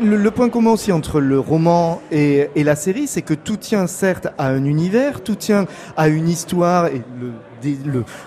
Le, 0.00 0.30
point 0.30 0.48
commun 0.48 0.70
aussi 0.70 0.92
entre 0.92 1.20
le 1.20 1.38
roman 1.38 2.00
et, 2.10 2.48
et 2.54 2.64
la 2.64 2.76
série, 2.76 3.06
c'est 3.06 3.22
que 3.22 3.34
tout 3.34 3.56
tient 3.56 3.86
certes 3.86 4.28
à 4.38 4.48
un 4.48 4.64
univers, 4.64 5.20
tout 5.22 5.34
tient 5.34 5.66
à 5.96 6.08
une 6.08 6.28
histoire 6.28 6.86
et 6.86 7.02
le 7.20 7.32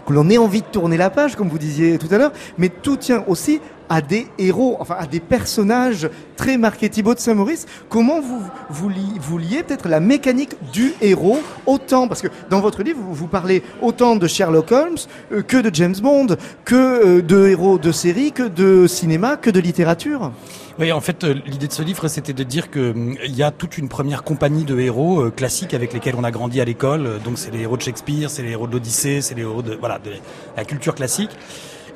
que 0.06 0.14
l'on 0.14 0.30
ait 0.30 0.38
envie 0.38 0.62
de 0.62 0.68
tourner 0.68 0.98
la 0.98 1.10
page, 1.10 1.36
comme 1.36 1.50
vous 1.50 1.58
disiez 1.58 1.98
tout 1.98 2.08
à 2.12 2.18
l'heure, 2.18 2.32
mais 2.58 2.70
tout 2.70 2.98
tient 2.98 3.24
aussi 3.28 3.62
à 3.90 4.02
des 4.02 4.28
héros, 4.38 4.78
enfin 4.80 4.96
à 4.98 5.06
des 5.06 5.20
personnages 5.20 6.10
très 6.36 6.58
marqués. 6.58 6.90
Thibaut 6.90 7.14
de 7.14 7.20
Saint-Maurice, 7.20 7.66
comment 7.90 8.22
vous, 8.22 8.42
vous, 8.70 9.38
liez 9.38 9.64
peut-être 9.64 9.88
la 9.88 10.00
mécanique 10.00 10.56
du 10.72 10.94
héros 11.02 11.40
autant, 11.66 12.08
parce 12.08 12.22
que 12.22 12.28
dans 12.50 12.60
votre 12.60 12.84
livre, 12.84 13.00
vous, 13.02 13.28
parlez 13.28 13.64
autant 13.82 14.16
de 14.16 14.28
Sherlock 14.28 14.72
Holmes 14.72 14.98
euh, 15.32 15.42
que 15.42 15.58
de 15.58 15.74
James 15.74 15.96
Bond, 16.02 16.38
que 16.66 16.76
euh, 16.76 17.22
de 17.22 17.48
héros 17.48 17.78
de 17.78 17.92
série, 17.92 18.32
que 18.32 18.44
de 18.44 18.88
cinéma, 18.88 19.38
que 19.38 19.50
de 19.50 19.60
littérature 19.60 20.32
oui, 20.80 20.92
en 20.92 21.02
fait, 21.02 21.24
euh, 21.24 21.34
l'idée 21.48 21.68
de 21.68 21.74
ce 21.74 21.82
livre, 21.82 22.08
c'était 22.08 22.34
de 22.34 22.44
dire 22.44 22.70
que 22.70 22.92
hum, 22.92 23.18
il 23.26 23.36
y 23.36 23.42
a 23.42 23.50
toute 23.50 23.80
une 23.80 23.90
première 23.90 24.24
compagnie 24.24 24.64
de 24.64 24.78
héros 24.80 25.32
classiques 25.32 25.74
avec 25.74 25.92
lesquels 25.92 26.14
on 26.16 26.24
a 26.24 26.30
grandi 26.30 26.62
à 26.62 26.66
l'école. 26.66 27.20
Donc, 27.26 27.40
c'est 27.40 27.50
les 27.50 27.62
héros 27.62 27.78
de 27.78 27.82
Shakespeare, 27.82 28.30
c'est 28.30 28.44
les 28.44 28.52
héros 28.52 28.68
de 28.68 28.74
l'Odyssée, 28.74 29.22
c'est 29.22 29.34
les 29.34 29.42
héros 29.42 29.64
de 29.64 29.74
voilà 29.74 29.98
de 29.98 30.12
la 30.56 30.66
culture 30.66 30.94
classique. 30.94 31.32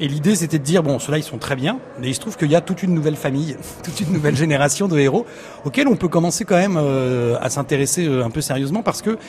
Et 0.04 0.08
l'idée, 0.08 0.36
c'était 0.36 0.58
de 0.58 0.64
dire, 0.64 0.82
bon, 0.82 0.98
ceux-là, 0.98 1.20
ils 1.20 1.24
sont 1.24 1.38
très 1.38 1.56
bien, 1.56 1.78
mais 2.00 2.10
il 2.10 2.16
se 2.16 2.20
trouve 2.20 2.36
qu'il 2.36 2.50
y 2.50 2.56
a 2.56 2.62
toute 2.62 2.82
une 2.82 2.96
nouvelle 2.96 3.16
famille, 3.16 3.56
toute 3.84 4.00
une 4.02 4.12
nouvelle 4.12 4.36
génération 4.36 4.88
de 4.88 4.98
héros 4.98 5.28
auxquels 5.64 5.88
on 5.88 5.96
peut 5.96 6.08
commencer 6.08 6.44
quand 6.44 6.56
même 6.56 6.76
euh, 6.76 7.38
à 7.40 7.52
s'intéresser 7.52 8.08
euh, 8.08 8.26
un 8.26 8.32
peu 8.32 8.42
sérieusement 8.42 8.82
parce 8.82 9.04
que 9.04 9.20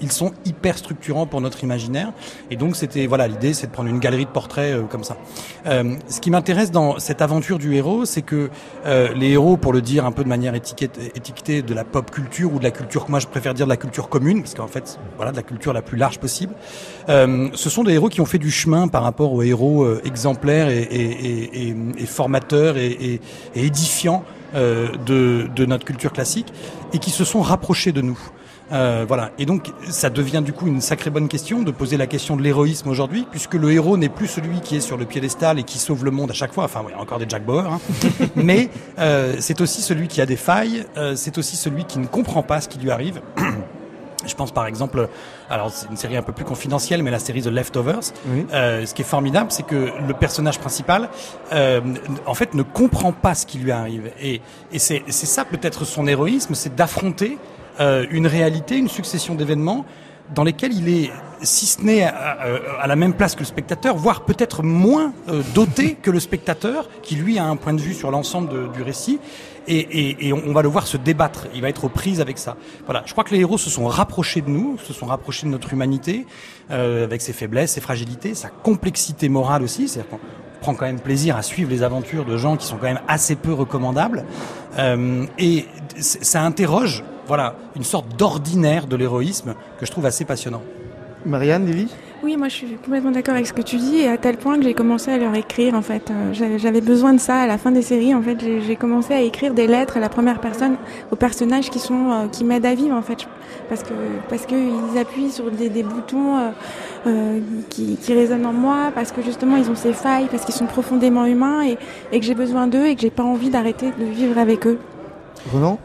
ils, 0.00 0.12
sont 0.12 0.32
hyper 0.44 0.78
structurants 0.78 1.26
pour 1.26 1.40
notre 1.40 1.64
imaginaire. 1.64 2.12
Et 2.48 2.54
donc, 2.54 2.76
c'était, 2.76 3.08
voilà, 3.08 3.26
l'idée, 3.26 3.54
c'est 3.54 3.66
de 3.66 3.72
prendre 3.72 3.88
une 3.88 3.98
galerie 3.98 4.24
de 4.24 4.30
portraits 4.30 4.72
euh, 4.72 4.82
comme 4.84 5.02
ça. 5.02 5.16
ce 5.64 6.20
qui 6.20 6.30
m'intéresse 6.30 6.70
dans 6.70 7.00
cette 7.00 7.22
aventure 7.22 7.58
du 7.58 7.74
héros, 7.74 8.04
c'est 8.04 8.22
que 8.22 8.50
les 8.84 9.30
héros, 9.30 9.56
pour 9.56 9.72
le 9.72 9.82
dire 9.82 10.06
un 10.06 10.12
peu 10.12 10.22
de 10.22 10.28
manière 10.28 10.54
étiquetée 10.54 11.62
de 11.62 11.74
la 11.74 11.82
pop 11.82 12.08
culture 12.08 12.54
ou 12.54 12.58
de 12.58 12.64
la 12.64 12.70
culture 12.70 13.06
moi 13.08 13.18
je 13.18 13.26
préfère 13.26 13.54
dire 13.54 13.66
de 13.66 13.70
la 13.70 13.76
culture 13.76 14.08
commune, 14.08 14.42
parce 14.42 14.54
qu'en 14.54 14.68
fait, 14.68 14.98
voilà, 15.16 15.32
de 15.32 15.36
la 15.36 15.42
culture 15.42 15.72
la 15.72 15.82
plus 15.82 15.98
large 15.98 16.18
possible, 16.18 16.54
ce 17.08 17.70
sont 17.70 17.82
des 17.82 17.94
héros 17.94 18.08
qui 18.08 18.20
ont 18.20 18.26
fait 18.26 18.38
du 18.38 18.50
chemin 18.50 18.86
par 18.86 19.02
rapport 19.02 19.32
aux 19.32 19.42
héros 19.42 19.86
exemplaire 20.20 20.68
et, 20.68 20.82
et, 20.82 21.74
et, 21.98 22.06
formateur 22.06 22.76
et, 22.76 23.20
édifiant 23.54 24.22
euh, 24.54 24.88
de, 25.06 25.48
de, 25.54 25.64
notre 25.64 25.86
culture 25.86 26.12
classique 26.12 26.52
et 26.92 26.98
qui 26.98 27.10
se 27.10 27.24
sont 27.24 27.40
rapprochés 27.40 27.92
de 27.92 28.02
nous. 28.02 28.18
Euh, 28.72 29.04
voilà. 29.08 29.30
Et 29.38 29.46
donc, 29.46 29.72
ça 29.88 30.10
devient 30.10 30.42
du 30.44 30.52
coup 30.52 30.66
une 30.66 30.82
sacrée 30.82 31.10
bonne 31.10 31.28
question 31.28 31.62
de 31.62 31.70
poser 31.70 31.96
la 31.96 32.06
question 32.06 32.36
de 32.36 32.42
l'héroïsme 32.42 32.88
aujourd'hui, 32.88 33.26
puisque 33.30 33.54
le 33.54 33.72
héros 33.72 33.96
n'est 33.96 34.10
plus 34.10 34.26
celui 34.26 34.60
qui 34.60 34.76
est 34.76 34.80
sur 34.80 34.98
le 34.98 35.06
piédestal 35.06 35.58
et 35.58 35.62
qui 35.62 35.78
sauve 35.78 36.04
le 36.04 36.10
monde 36.10 36.30
à 36.30 36.34
chaque 36.34 36.52
fois. 36.52 36.64
Enfin, 36.64 36.82
oui, 36.86 36.92
encore 36.96 37.18
des 37.18 37.26
Jack 37.28 37.44
Bauer, 37.44 37.66
hein. 37.66 37.80
mais 38.36 38.68
euh, 38.98 39.36
c'est 39.40 39.60
aussi 39.60 39.80
celui 39.80 40.06
qui 40.06 40.20
a 40.20 40.26
des 40.26 40.36
failles. 40.36 40.84
C'est 41.16 41.38
aussi 41.38 41.56
celui 41.56 41.84
qui 41.84 41.98
ne 41.98 42.06
comprend 42.06 42.42
pas 42.42 42.60
ce 42.60 42.68
qui 42.68 42.78
lui 42.78 42.90
arrive. 42.90 43.22
Je 44.26 44.34
pense 44.34 44.52
par 44.52 44.66
exemple, 44.66 45.08
alors 45.48 45.70
c'est 45.70 45.88
une 45.88 45.96
série 45.96 46.16
un 46.16 46.22
peu 46.22 46.32
plus 46.32 46.44
confidentielle, 46.44 47.02
mais 47.02 47.10
la 47.10 47.18
série 47.18 47.42
The 47.42 47.46
Leftovers. 47.46 48.12
Euh, 48.52 48.86
ce 48.86 48.94
qui 48.94 49.02
est 49.02 49.04
formidable, 49.04 49.50
c'est 49.50 49.66
que 49.66 49.90
le 50.06 50.14
personnage 50.14 50.58
principal, 50.58 51.08
euh, 51.52 51.80
en 52.26 52.34
fait, 52.34 52.54
ne 52.54 52.62
comprend 52.62 53.12
pas 53.12 53.34
ce 53.34 53.46
qui 53.46 53.58
lui 53.58 53.72
arrive. 53.72 54.10
Et, 54.20 54.40
et 54.72 54.78
c'est 54.78 55.02
ça 55.08 55.44
peut-être 55.44 55.84
son 55.84 56.06
héroïsme, 56.06 56.54
c'est 56.54 56.74
d'affronter 56.74 57.38
euh, 57.80 58.04
une 58.10 58.26
réalité, 58.26 58.76
une 58.76 58.88
succession 58.88 59.34
d'événements 59.34 59.86
dans 60.34 60.44
lesquels 60.44 60.72
il 60.72 60.88
est, 60.88 61.10
si 61.42 61.66
ce 61.66 61.80
n'est 61.82 62.04
à, 62.04 62.86
la 62.86 62.96
même 62.96 63.14
place 63.14 63.34
que 63.34 63.40
le 63.40 63.46
spectateur, 63.46 63.96
voire 63.96 64.24
peut-être 64.24 64.62
moins 64.62 65.12
euh, 65.28 65.42
doté 65.54 65.94
que 65.94 66.10
le 66.10 66.20
spectateur, 66.20 66.88
qui 67.02 67.16
lui 67.16 67.38
a 67.38 67.44
un 67.44 67.56
point 67.56 67.72
de 67.72 67.80
vue 67.80 67.94
sur 67.94 68.10
l'ensemble 68.10 68.70
du 68.72 68.82
récit, 68.82 69.18
et, 69.70 70.32
on, 70.32 70.52
va 70.52 70.62
le 70.62 70.68
voir 70.68 70.86
se 70.86 70.96
débattre. 70.96 71.46
Il 71.54 71.62
va 71.62 71.68
être 71.68 71.84
aux 71.84 71.88
prises 71.88 72.20
avec 72.20 72.38
ça. 72.38 72.56
Voilà. 72.86 73.02
Je 73.06 73.12
crois 73.12 73.24
que 73.24 73.34
les 73.34 73.40
héros 73.40 73.58
se 73.58 73.70
sont 73.70 73.86
rapprochés 73.86 74.40
de 74.40 74.50
nous, 74.50 74.78
se 74.78 74.92
sont 74.92 75.06
rapprochés 75.06 75.46
de 75.46 75.52
notre 75.52 75.72
humanité, 75.72 76.26
euh, 76.70 77.04
avec 77.04 77.22
ses 77.22 77.32
faiblesses, 77.32 77.72
ses 77.72 77.80
fragilités, 77.80 78.34
sa 78.34 78.48
complexité 78.48 79.28
morale 79.28 79.62
aussi. 79.62 79.88
C'est-à-dire 79.88 80.10
qu'on 80.10 80.20
prend 80.60 80.74
quand 80.74 80.86
même 80.86 81.00
plaisir 81.00 81.36
à 81.36 81.42
suivre 81.42 81.70
les 81.70 81.82
aventures 81.82 82.24
de 82.24 82.36
gens 82.36 82.56
qui 82.56 82.66
sont 82.66 82.76
quand 82.76 82.86
même 82.86 83.00
assez 83.08 83.36
peu 83.36 83.52
recommandables. 83.52 84.24
Euh, 84.78 85.26
et 85.38 85.66
ça 85.98 86.42
interroge, 86.42 87.04
voilà, 87.26 87.56
une 87.76 87.84
sorte 87.84 88.16
d'ordinaire 88.16 88.86
de 88.86 88.96
l'héroïsme 88.96 89.54
que 89.78 89.86
je 89.86 89.90
trouve 89.90 90.06
assez 90.06 90.24
passionnant. 90.24 90.62
Marianne, 91.24 91.66
Lévy 91.66 91.88
oui, 92.22 92.36
moi 92.36 92.48
je 92.48 92.54
suis 92.54 92.66
complètement 92.84 93.12
d'accord 93.12 93.34
avec 93.34 93.46
ce 93.46 93.52
que 93.54 93.62
tu 93.62 93.76
dis 93.76 94.06
à 94.06 94.18
tel 94.18 94.36
point 94.36 94.56
que 94.58 94.62
j'ai 94.62 94.74
commencé 94.74 95.10
à 95.10 95.16
leur 95.16 95.34
écrire 95.34 95.74
en 95.74 95.80
fait. 95.80 96.10
Euh, 96.10 96.58
j'avais 96.58 96.82
besoin 96.82 97.14
de 97.14 97.18
ça 97.18 97.36
à 97.36 97.46
la 97.46 97.56
fin 97.56 97.70
des 97.70 97.80
séries 97.80 98.14
en 98.14 98.20
fait. 98.20 98.36
J'ai 98.66 98.76
commencé 98.76 99.14
à 99.14 99.20
écrire 99.22 99.54
des 99.54 99.66
lettres 99.66 99.96
à 99.96 100.00
la 100.00 100.10
première 100.10 100.38
personne 100.38 100.76
aux 101.10 101.16
personnages 101.16 101.70
qui 101.70 101.78
sont 101.78 102.10
euh, 102.10 102.26
qui 102.30 102.44
m'aident 102.44 102.66
à 102.66 102.74
vivre 102.74 102.94
en 102.94 103.00
fait 103.00 103.26
parce 103.70 103.82
que 103.82 103.94
parce 104.28 104.44
que 104.44 104.54
ils 104.54 104.98
appuient 104.98 105.30
sur 105.30 105.50
des, 105.50 105.82
boutons 105.82 106.52
euh, 107.06 107.38
qui, 107.70 107.96
qui 107.96 108.12
résonnent 108.12 108.46
en 108.46 108.52
moi 108.52 108.90
parce 108.94 109.12
que 109.12 109.22
justement 109.22 109.56
ils 109.56 109.70
ont 109.70 109.76
ces 109.76 109.94
failles 109.94 110.26
parce 110.30 110.44
qu'ils 110.44 110.54
sont 110.54 110.66
profondément 110.66 111.24
humains 111.24 111.64
et, 111.64 111.78
et 112.12 112.20
que 112.20 112.26
j'ai 112.26 112.34
besoin 112.34 112.66
d'eux 112.66 112.86
et 112.86 112.96
que 112.96 113.00
j'ai 113.00 113.10
pas 113.10 113.22
envie 113.22 113.48
d'arrêter 113.48 113.92
de 113.98 114.04
vivre 114.04 114.38
avec 114.38 114.66
eux. 114.66 114.78
Renan? 115.54 115.78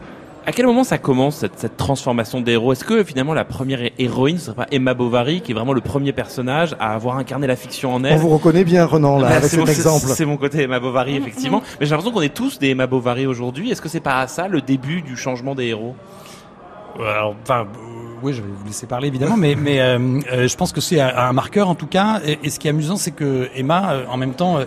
À 0.46 0.52
quel 0.52 0.66
moment 0.66 0.84
ça 0.84 0.98
commence 0.98 1.36
cette, 1.36 1.58
cette 1.58 1.76
transformation 1.76 2.40
d'héros 2.40 2.72
Est-ce 2.72 2.84
que 2.84 3.02
finalement 3.02 3.34
la 3.34 3.44
première 3.44 3.80
héroïne 3.98 4.38
ce 4.38 4.46
serait 4.46 4.56
pas 4.56 4.66
Emma 4.70 4.94
Bovary 4.94 5.40
qui 5.40 5.50
est 5.50 5.54
vraiment 5.54 5.72
le 5.72 5.80
premier 5.80 6.12
personnage 6.12 6.76
à 6.78 6.94
avoir 6.94 7.16
incarné 7.18 7.46
la 7.46 7.56
fiction 7.56 7.94
en 7.94 8.04
elle? 8.04 8.14
On 8.14 8.18
vous 8.18 8.28
reconnaît 8.28 8.64
bien 8.64 8.84
Renan 8.84 9.18
là 9.18 9.28
avec 9.28 9.44
cet 9.50 9.68
exemple. 9.68 10.06
C'est 10.06 10.24
mon 10.24 10.36
côté 10.36 10.62
Emma 10.62 10.78
Bovary 10.78 11.16
effectivement, 11.16 11.62
mais 11.80 11.86
j'ai 11.86 11.90
l'impression 11.90 12.12
qu'on 12.12 12.22
est 12.22 12.34
tous 12.34 12.58
des 12.58 12.70
Emma 12.70 12.86
Bovary 12.86 13.26
aujourd'hui. 13.26 13.70
Est-ce 13.70 13.82
que 13.82 13.88
c'est 13.88 14.00
pas 14.00 14.26
ça 14.28 14.48
le 14.48 14.60
début 14.60 15.02
du 15.02 15.16
changement 15.16 15.54
des 15.54 15.66
héros? 15.66 15.96
Alors, 16.98 17.34
enfin, 17.42 17.66
oui, 18.22 18.32
je 18.32 18.40
vais 18.40 18.48
vous 18.48 18.66
laisser 18.66 18.86
parler 18.86 19.08
évidemment, 19.08 19.36
mais, 19.36 19.54
mais 19.54 19.80
euh, 19.80 20.20
euh, 20.32 20.48
je 20.48 20.56
pense 20.56 20.72
que 20.72 20.80
c'est 20.80 21.00
un, 21.00 21.32
marqueur 21.32 21.68
en 21.68 21.74
tout 21.74 21.86
cas. 21.86 22.20
Et, 22.24 22.50
ce 22.50 22.58
qui 22.58 22.68
est 22.68 22.70
amusant, 22.70 22.96
c'est 22.96 23.10
que 23.10 23.48
Emma, 23.54 23.92
euh, 23.92 24.04
en 24.08 24.16
même 24.16 24.34
temps, 24.34 24.58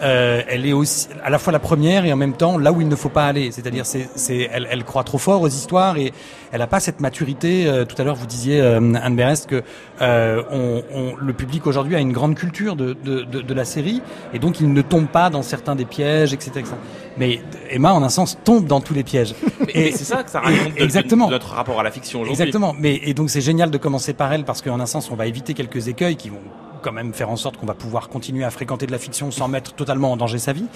elle 0.00 0.66
est 0.66 0.72
aussi 0.72 1.08
à 1.22 1.30
la 1.30 1.38
fois 1.38 1.52
la 1.52 1.58
première 1.58 2.04
et 2.04 2.12
en 2.12 2.16
même 2.16 2.34
temps 2.34 2.58
là 2.58 2.72
où 2.72 2.80
il 2.80 2.88
ne 2.88 2.96
faut 2.96 3.08
pas 3.08 3.26
aller. 3.26 3.50
C'est-à-dire, 3.50 3.86
c'est, 3.86 4.08
c'est, 4.14 4.48
elle, 4.52 4.66
elle 4.70 4.84
croit 4.84 5.04
trop 5.04 5.18
fort 5.18 5.42
aux 5.42 5.48
histoires 5.48 5.96
et 5.96 6.12
elle 6.52 6.60
n'a 6.60 6.66
pas 6.66 6.80
cette 6.80 7.00
maturité. 7.00 7.84
tout 7.88 8.00
à 8.00 8.04
l'heure, 8.04 8.14
vous 8.14 8.26
disiez 8.26 8.60
Anne 8.60 9.16
Berest 9.16 9.46
que 9.46 9.62
on, 10.00 10.82
on, 10.94 11.16
le 11.16 11.32
public 11.32 11.66
aujourd'hui 11.66 11.96
a 11.96 12.00
une 12.00 12.12
grande 12.12 12.34
culture 12.34 12.76
de, 12.76 12.96
de, 13.04 13.22
de, 13.22 13.40
de, 13.40 13.54
la 13.54 13.64
série 13.64 14.02
et 14.32 14.38
donc 14.38 14.60
il 14.60 14.72
ne 14.72 14.82
tombe 14.82 15.06
pas 15.06 15.30
dans 15.30 15.42
certains 15.42 15.74
des 15.74 15.84
pièges, 15.84 16.32
etc. 16.32 16.50
etc. 16.56 16.74
Mais 17.18 17.40
Emma, 17.70 17.92
en 17.92 18.02
un 18.02 18.08
sens, 18.08 18.38
tombe 18.44 18.66
dans 18.66 18.80
tous 18.80 18.94
les 18.94 19.02
pièges. 19.02 19.34
et 19.74 19.92
c'est 19.92 20.04
ça 20.04 20.22
que 20.22 20.30
ça 20.30 20.40
raconte 20.40 20.72
exactement. 20.76 21.28
notre 21.28 21.52
rapport 21.52 21.80
à 21.80 21.82
la 21.82 21.90
fiction 21.90 22.20
aujourd'hui. 22.20 22.40
Exactement. 22.40 22.74
Mais 22.78 23.00
et 23.02 23.14
donc 23.14 23.30
c'est 23.30 23.40
génial 23.40 23.70
de 23.70 23.78
commencer 23.78 24.12
par 24.12 24.32
elle 24.32 24.44
parce 24.44 24.62
qu'en 24.62 24.80
un 24.80 24.86
sens, 24.86 25.10
on 25.10 25.16
va 25.16 25.26
éviter 25.26 25.54
quelques 25.54 25.88
écueils 25.88 26.16
qui 26.16 26.30
vont 26.30 26.40
quand 26.82 26.92
même 26.92 27.12
faire 27.12 27.30
en 27.30 27.36
sorte 27.36 27.56
qu'on 27.56 27.66
va 27.66 27.74
pouvoir 27.74 28.08
continuer 28.08 28.44
à 28.44 28.50
fréquenter 28.50 28.86
de 28.86 28.92
la 28.92 28.98
fiction 28.98 29.30
sans 29.30 29.48
mettre 29.48 29.72
totalement 29.74 30.12
en 30.12 30.16
danger 30.16 30.38
sa 30.38 30.52
vie. 30.52 30.66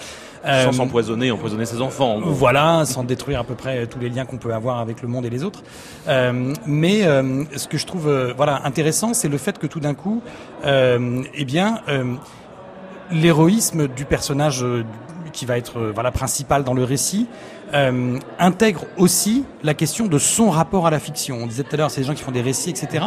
Euh, 0.44 0.64
sans 0.64 0.72
s'empoisonner, 0.72 1.30
empoisonner 1.30 1.66
ses 1.66 1.80
enfants. 1.80 2.20
Voilà, 2.22 2.84
sans 2.84 3.04
détruire 3.04 3.40
à 3.40 3.44
peu 3.44 3.54
près 3.54 3.86
tous 3.86 3.98
les 3.98 4.08
liens 4.08 4.24
qu'on 4.24 4.38
peut 4.38 4.52
avoir 4.52 4.78
avec 4.78 5.02
le 5.02 5.08
monde 5.08 5.24
et 5.26 5.30
les 5.30 5.44
autres. 5.44 5.62
Euh, 6.08 6.52
mais 6.66 7.04
euh, 7.04 7.44
ce 7.56 7.68
que 7.68 7.78
je 7.78 7.86
trouve 7.86 8.32
voilà 8.36 8.64
intéressant, 8.64 9.14
c'est 9.14 9.28
le 9.28 9.38
fait 9.38 9.58
que 9.58 9.66
tout 9.66 9.80
d'un 9.80 9.94
coup, 9.94 10.22
eh 10.64 11.44
bien, 11.44 11.80
l'héroïsme 13.10 13.88
du 13.88 14.04
personnage 14.04 14.64
qui 15.32 15.46
va 15.46 15.56
être 15.56 15.80
voilà 15.94 16.10
principal 16.10 16.64
dans 16.64 16.74
le 16.74 16.84
récit, 16.84 17.26
euh, 17.74 18.18
intègre 18.38 18.84
aussi 18.96 19.44
la 19.62 19.74
question 19.74 20.06
de 20.06 20.18
son 20.18 20.50
rapport 20.50 20.86
à 20.86 20.90
la 20.90 20.98
fiction. 20.98 21.38
On 21.40 21.46
disait 21.46 21.62
tout 21.62 21.74
à 21.74 21.76
l'heure, 21.76 21.90
c'est 21.90 22.00
des 22.00 22.06
gens 22.06 22.14
qui 22.14 22.22
font 22.22 22.32
des 22.32 22.42
récits, 22.42 22.70
etc. 22.70 23.06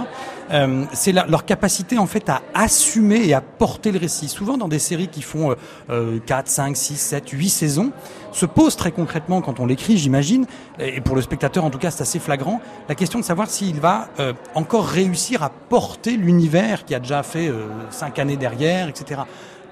Euh, 0.52 0.86
c'est 0.94 1.12
leur 1.12 1.46
capacité 1.46 1.98
en 1.98 2.06
fait 2.06 2.30
à 2.30 2.42
assumer 2.54 3.28
et 3.28 3.34
à 3.34 3.42
porter 3.42 3.92
le 3.92 4.00
récit. 4.00 4.28
Souvent 4.28 4.58
dans 4.58 4.68
des 4.68 4.80
séries 4.80 5.08
qui 5.08 5.22
font 5.22 5.56
euh, 5.90 6.20
4, 6.26 6.48
5, 6.48 6.78
6, 6.78 6.96
7, 6.96 7.30
8 7.30 7.50
saisons, 7.50 7.92
se 8.32 8.46
pose 8.46 8.76
très 8.76 8.92
concrètement 8.92 9.42
quand 9.42 9.60
on 9.60 9.66
l'écrit, 9.66 9.98
j'imagine, 9.98 10.46
et 10.80 11.00
pour 11.00 11.16
le 11.16 11.22
spectateur 11.22 11.64
en 11.64 11.70
tout 11.70 11.78
cas 11.78 11.90
c'est 11.90 12.02
assez 12.02 12.20
flagrant, 12.20 12.60
la 12.90 12.96
question 12.96 13.20
de 13.20 13.24
savoir 13.24 13.50
s'il 13.50 13.80
va 13.80 14.10
euh, 14.20 14.34
encore 14.56 14.86
réussir 14.86 15.42
à 15.42 15.50
porter 15.50 16.18
l'univers 16.18 16.84
qui 16.84 16.94
a 16.94 17.00
déjà 17.00 17.24
fait 17.24 17.50
5 17.92 18.20
années 18.20 18.36
derrière, 18.36 18.90
etc 18.90 19.22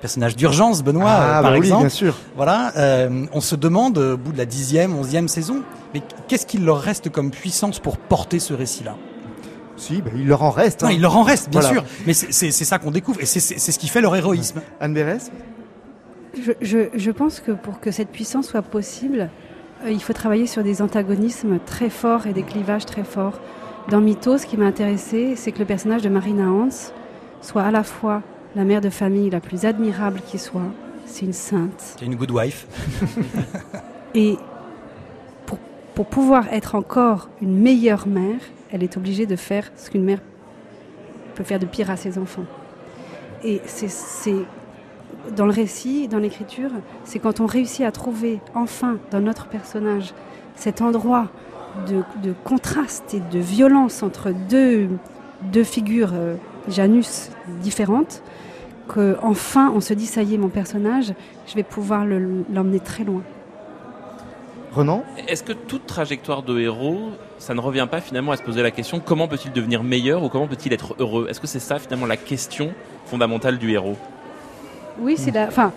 personnage 0.03 0.35
d'urgence, 0.35 0.83
Benoît, 0.83 1.05
ah, 1.07 1.41
par 1.41 1.51
bah 1.51 1.57
exemple. 1.57 1.83
bien 1.83 1.89
sûr. 1.89 2.13
Voilà, 2.35 2.73
euh, 2.75 3.25
on 3.31 3.39
se 3.39 3.55
demande 3.55 3.97
au 3.97 4.17
bout 4.17 4.33
de 4.33 4.37
la 4.37 4.45
dixième, 4.45 4.93
onzième 4.93 5.29
saison, 5.29 5.63
mais 5.93 6.01
qu'est-ce 6.27 6.45
qu'il 6.45 6.65
leur 6.65 6.81
reste 6.81 7.09
comme 7.09 7.31
puissance 7.31 7.79
pour 7.79 7.97
porter 7.97 8.39
ce 8.39 8.53
récit-là? 8.53 8.97
Si, 9.77 10.01
bah, 10.01 10.11
il 10.13 10.27
leur 10.27 10.43
en 10.43 10.49
reste. 10.49 10.83
Hein. 10.83 10.91
il 10.91 10.99
leur 11.01 11.15
en 11.15 11.23
reste, 11.23 11.49
bien 11.49 11.61
sûr. 11.61 11.85
Mais 12.05 12.13
c'est 12.13 12.51
ça 12.51 12.79
qu'on 12.79 12.91
découvre 12.91 13.21
et 13.21 13.25
c'est 13.25 13.39
ce 13.39 13.79
qui 13.79 13.87
fait 13.87 14.01
leur 14.01 14.13
héroïsme. 14.13 14.59
Anne 14.81 14.93
Bérès? 14.93 15.31
Je, 16.35 16.51
je, 16.59 16.89
je, 16.93 17.11
pense 17.11 17.39
que 17.39 17.53
pour 17.53 17.79
que 17.79 17.91
cette 17.91 18.09
puissance 18.09 18.47
soit 18.47 18.61
possible, 18.61 19.29
euh, 19.85 19.91
il 19.91 20.01
faut 20.01 20.13
travailler 20.13 20.47
sur 20.47 20.63
des 20.63 20.81
antagonismes 20.81 21.59
très 21.65 21.89
forts 21.89 22.27
et 22.27 22.33
des 22.33 22.43
clivages 22.43 22.85
très 22.85 23.05
forts. 23.05 23.39
Dans 23.89 24.01
Mythos, 24.01 24.39
ce 24.39 24.47
qui 24.47 24.57
m'a 24.57 24.65
intéressé, 24.65 25.35
c'est 25.37 25.53
que 25.53 25.59
le 25.59 25.65
personnage 25.65 26.01
de 26.01 26.09
Marina 26.09 26.49
Hans 26.49 26.91
soit 27.41 27.61
à 27.61 27.71
la 27.71 27.83
fois 27.83 28.21
la 28.55 28.63
mère 28.63 28.81
de 28.81 28.89
famille 28.89 29.29
la 29.29 29.39
plus 29.39 29.65
admirable 29.65 30.21
qui 30.25 30.37
soit. 30.37 30.71
C'est 31.05 31.25
une 31.25 31.33
sainte. 31.33 31.95
C'est 31.97 32.05
une 32.05 32.15
good 32.15 32.31
wife. 32.31 32.67
Et 34.15 34.37
pour, 35.45 35.57
pour 35.95 36.05
pouvoir 36.05 36.51
être 36.51 36.75
encore 36.75 37.29
une 37.41 37.59
meilleure 37.59 38.07
mère, 38.07 38.39
elle 38.71 38.83
est 38.83 38.97
obligée 38.97 39.25
de 39.25 39.35
faire 39.35 39.71
ce 39.75 39.89
qu'une 39.89 40.03
mère 40.03 40.19
peut 41.35 41.43
faire 41.43 41.59
de 41.59 41.65
pire 41.65 41.89
à 41.89 41.97
ses 41.97 42.17
enfants. 42.17 42.45
Et 43.43 43.61
c'est 43.65 44.35
dans 45.35 45.45
le 45.45 45.51
récit, 45.51 46.07
dans 46.07 46.19
l'écriture, 46.19 46.69
c'est 47.03 47.19
quand 47.19 47.39
on 47.39 47.45
réussit 47.45 47.85
à 47.85 47.91
trouver 47.91 48.39
enfin 48.55 48.97
dans 49.11 49.19
notre 49.19 49.47
personnage 49.47 50.13
cet 50.55 50.81
endroit 50.81 51.29
de, 51.87 52.03
de 52.21 52.33
contraste 52.43 53.13
et 53.13 53.19
de 53.19 53.39
violence 53.39 54.03
entre 54.03 54.31
deux, 54.49 54.89
deux 55.51 55.63
figures 55.63 56.11
euh, 56.13 56.35
Janus 56.68 57.30
différentes, 57.61 58.24
qu'enfin 58.88 59.72
on 59.76 59.82
se 59.82 59.93
dit 59.93 60.05
ça 60.05 60.24
y 60.24 60.36
est, 60.36 60.38
mon 60.38 60.49
personnage, 60.49 61.14
je 61.47 61.55
vais 61.55 61.64
pouvoir 61.64 62.05
l'emmener 62.05 62.80
très 62.80 63.03
loin. 63.03 63.22
Renan 64.74 65.03
Est-ce 65.28 65.43
que 65.43 65.53
toute 65.53 65.86
trajectoire 65.86 66.41
de 66.41 66.59
héros, 66.59 67.11
ça 67.38 67.53
ne 67.53 67.59
revient 67.59 67.88
pas 67.89 68.01
finalement 68.01 68.32
à 68.32 68.38
se 68.38 68.41
poser 68.41 68.64
la 68.64 68.72
question 68.72 68.99
comment 68.99 69.28
peut-il 69.28 69.51
devenir 69.51 69.84
meilleur 69.84 70.24
ou 70.24 70.30
comment 70.30 70.47
peut-il 70.47 70.74
être 70.74 70.95
heureux? 70.99 71.28
Est-ce 71.30 71.39
que 71.39 71.47
c'est 71.47 71.59
ça 71.59 71.78
finalement 71.78 72.07
la 72.07 72.18
question 72.18 72.72
fondamentale 73.05 73.59
du 73.59 73.72
héros? 73.72 73.97
Oui, 74.99 75.16
c'est 75.18 75.32
la. 75.32 75.47
Enfin, 75.47 75.72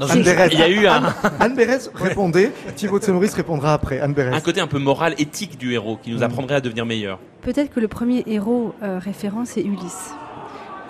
Anne 0.00 0.24
il 0.52 0.58
y 0.58 0.62
a 0.62 0.68
eu 0.68 0.86
un... 0.86 1.02
Anne, 1.40 1.54
Bérez 1.54 1.78
répondait, 1.94 2.52
Thibaut 2.76 2.98
de 2.98 3.34
répondra 3.34 3.74
après. 3.74 4.00
Anne 4.00 4.14
Un 4.18 4.40
côté 4.40 4.60
un 4.60 4.66
peu 4.66 4.78
moral, 4.78 5.14
éthique 5.18 5.58
du 5.58 5.72
héros 5.72 5.98
qui 6.02 6.10
nous 6.10 6.18
mm. 6.18 6.24
apprendrait 6.24 6.56
à 6.56 6.60
devenir 6.60 6.86
meilleur. 6.86 7.18
Peut-être 7.42 7.72
que 7.72 7.80
le 7.80 7.88
premier 7.88 8.24
héros 8.26 8.74
euh, 8.82 8.98
référent, 8.98 9.44
c'est 9.44 9.62
Ulysse. 9.62 10.12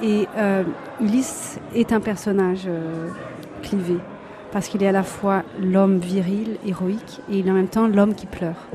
Et 0.02 0.26
euh, 0.36 0.64
Ulysse 1.00 1.58
est 1.74 1.92
un 1.92 2.00
personnage 2.00 2.62
euh, 2.66 3.08
clivé, 3.62 3.96
parce 4.52 4.68
qu'il 4.68 4.82
est 4.82 4.88
à 4.88 4.92
la 4.92 5.02
fois 5.02 5.42
l'homme 5.60 5.98
viril, 5.98 6.56
héroïque, 6.66 7.20
et 7.30 7.38
il 7.38 7.46
est 7.46 7.50
en 7.50 7.54
même 7.54 7.68
temps 7.68 7.86
l'homme 7.86 8.14
qui 8.14 8.26
pleure. 8.26 8.68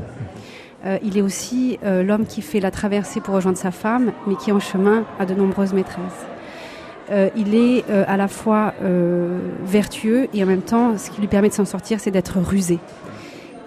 Euh, 0.86 0.98
il 1.04 1.18
est 1.18 1.22
aussi 1.22 1.78
euh, 1.84 2.04
l'homme 2.04 2.26
qui 2.26 2.42
fait 2.42 2.62
la 2.62 2.72
traversée 2.72 3.20
pour 3.20 3.36
rejoindre 3.36 3.58
sa 3.58 3.72
femme, 3.72 4.14
mais 4.28 4.36
qui 4.36 4.52
en 4.52 4.60
chemin 4.60 5.04
a 5.20 5.26
de 5.26 5.34
nombreuses 5.34 5.74
maîtresses. 5.74 6.26
Euh, 7.12 7.30
il 7.36 7.56
est 7.56 7.86
à 7.90 8.18
la 8.18 8.28
fois 8.28 8.74
vertueux 9.64 10.28
et 10.34 10.44
en 10.44 10.48
même 10.48 10.62
temps, 10.62 10.98
ce 10.98 11.10
qui 11.10 11.22
lui 11.22 11.28
permet 11.28 11.50
de 11.50 11.54
s'en 11.54 11.66
sortir, 11.66 12.00
c'est 12.00 12.12
d'être 12.12 12.40
rusé. 12.40 12.80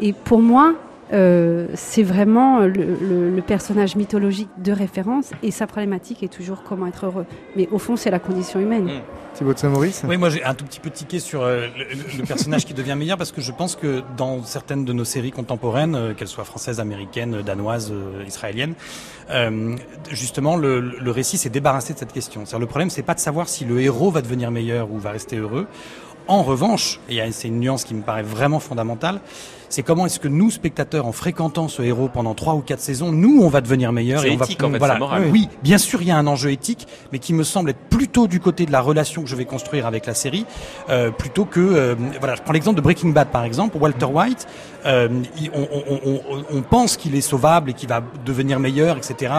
Et 0.00 0.12
pour 0.12 0.40
moi, 0.40 0.74
euh, 1.12 1.66
c'est 1.74 2.02
vraiment 2.02 2.60
le, 2.60 3.40
personnage 3.46 3.96
mythologique 3.96 4.48
de 4.58 4.72
référence 4.72 5.30
et 5.42 5.50
sa 5.50 5.66
problématique 5.66 6.22
est 6.22 6.32
toujours 6.32 6.62
comment 6.62 6.86
être 6.86 7.06
heureux. 7.06 7.26
Mais 7.56 7.68
au 7.70 7.78
fond, 7.78 7.96
c'est 7.96 8.10
la 8.10 8.18
condition 8.18 8.60
humaine. 8.60 8.84
Mmh. 8.84 9.00
Thibaut 9.34 9.52
de 9.54 9.58
Saint-Maurice? 9.58 10.02
Oui, 10.06 10.16
moi 10.16 10.30
j'ai 10.30 10.44
un 10.44 10.54
tout 10.54 10.64
petit 10.64 10.78
peu 10.78 10.90
tiqué 10.90 11.18
sur 11.18 11.42
euh, 11.42 11.66
le, 12.18 12.24
personnage 12.24 12.64
qui 12.64 12.74
devient 12.74 12.94
meilleur 12.96 13.18
parce 13.18 13.32
que 13.32 13.40
je 13.40 13.50
pense 13.50 13.76
que 13.76 14.02
dans 14.16 14.42
certaines 14.44 14.84
de 14.84 14.92
nos 14.92 15.04
séries 15.04 15.32
contemporaines, 15.32 15.94
euh, 15.94 16.14
qu'elles 16.14 16.28
soient 16.28 16.44
françaises, 16.44 16.80
américaines, 16.80 17.42
danoises, 17.42 17.92
israéliennes, 18.26 18.74
justement 20.10 20.56
le, 20.56 20.80
le 20.80 21.10
récit 21.10 21.38
s'est 21.38 21.50
débarrassé 21.50 21.94
de 21.94 21.98
cette 21.98 22.12
question. 22.12 22.44
Le 22.58 22.66
problème, 22.66 22.90
c'est 22.90 23.02
pas 23.02 23.14
de 23.14 23.20
savoir 23.20 23.48
si 23.48 23.64
le 23.64 23.80
héros 23.80 24.10
va 24.10 24.20
devenir 24.20 24.50
meilleur 24.50 24.90
ou 24.92 24.98
va 24.98 25.10
rester 25.10 25.36
heureux. 25.36 25.66
En 26.28 26.42
revanche, 26.42 27.00
et 27.08 27.20
c'est 27.32 27.48
une 27.48 27.60
nuance 27.60 27.84
qui 27.84 27.94
me 27.94 28.02
paraît 28.02 28.22
vraiment 28.22 28.60
fondamentale, 28.60 29.20
c'est 29.72 29.82
comment 29.82 30.04
est-ce 30.04 30.20
que 30.20 30.28
nous, 30.28 30.50
spectateurs, 30.50 31.06
en 31.06 31.12
fréquentant 31.12 31.66
ce 31.66 31.80
héros 31.80 32.10
pendant 32.12 32.34
trois 32.34 32.54
ou 32.54 32.60
quatre 32.60 32.80
saisons, 32.80 33.10
nous, 33.10 33.40
on 33.42 33.48
va 33.48 33.62
devenir 33.62 33.90
meilleurs. 33.90 34.22
et 34.22 34.30
on 34.30 34.42
éthique, 34.42 34.60
va, 34.60 34.68
en 34.68 34.72
fait, 34.72 34.78
voilà. 34.78 34.98
morale. 34.98 35.28
Oui, 35.32 35.48
bien 35.62 35.78
sûr, 35.78 36.02
il 36.02 36.08
y 36.08 36.10
a 36.10 36.16
un 36.18 36.26
enjeu 36.26 36.52
éthique, 36.52 36.86
mais 37.10 37.18
qui 37.18 37.32
me 37.32 37.42
semble 37.42 37.70
être 37.70 37.78
plutôt 37.88 38.26
du 38.26 38.38
côté 38.38 38.66
de 38.66 38.72
la 38.72 38.82
relation 38.82 39.22
que 39.22 39.28
je 39.28 39.36
vais 39.36 39.46
construire 39.46 39.86
avec 39.86 40.04
la 40.04 40.12
série, 40.12 40.44
euh, 40.90 41.10
plutôt 41.10 41.46
que, 41.46 41.60
euh, 41.60 41.94
voilà, 42.18 42.34
je 42.34 42.42
prends 42.42 42.52
l'exemple 42.52 42.76
de 42.76 42.82
Breaking 42.82 43.10
Bad, 43.10 43.28
par 43.28 43.44
exemple, 43.44 43.78
Walter 43.78 44.04
White, 44.04 44.46
euh, 44.84 45.08
on, 45.54 45.68
on, 45.72 46.00
on, 46.04 46.44
on, 46.50 46.62
pense 46.62 46.98
qu'il 46.98 47.14
est 47.14 47.22
sauvable 47.22 47.70
et 47.70 47.72
qu'il 47.72 47.88
va 47.88 48.02
devenir 48.26 48.60
meilleur, 48.60 48.98
etc. 48.98 49.32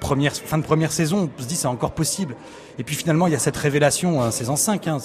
Première, 0.00 0.34
fin 0.34 0.58
de 0.58 0.64
première 0.64 0.92
saison, 0.92 1.30
on 1.38 1.42
se 1.42 1.48
dit 1.48 1.56
c'est 1.56 1.66
encore 1.66 1.92
possible. 1.92 2.36
Et 2.78 2.84
puis 2.84 2.94
finalement, 2.94 3.26
il 3.26 3.32
y 3.32 3.36
a 3.36 3.38
cette 3.38 3.56
révélation, 3.56 4.22
hein, 4.22 4.30
saison 4.30 4.56
5, 4.56 4.86
hein, 4.88 4.98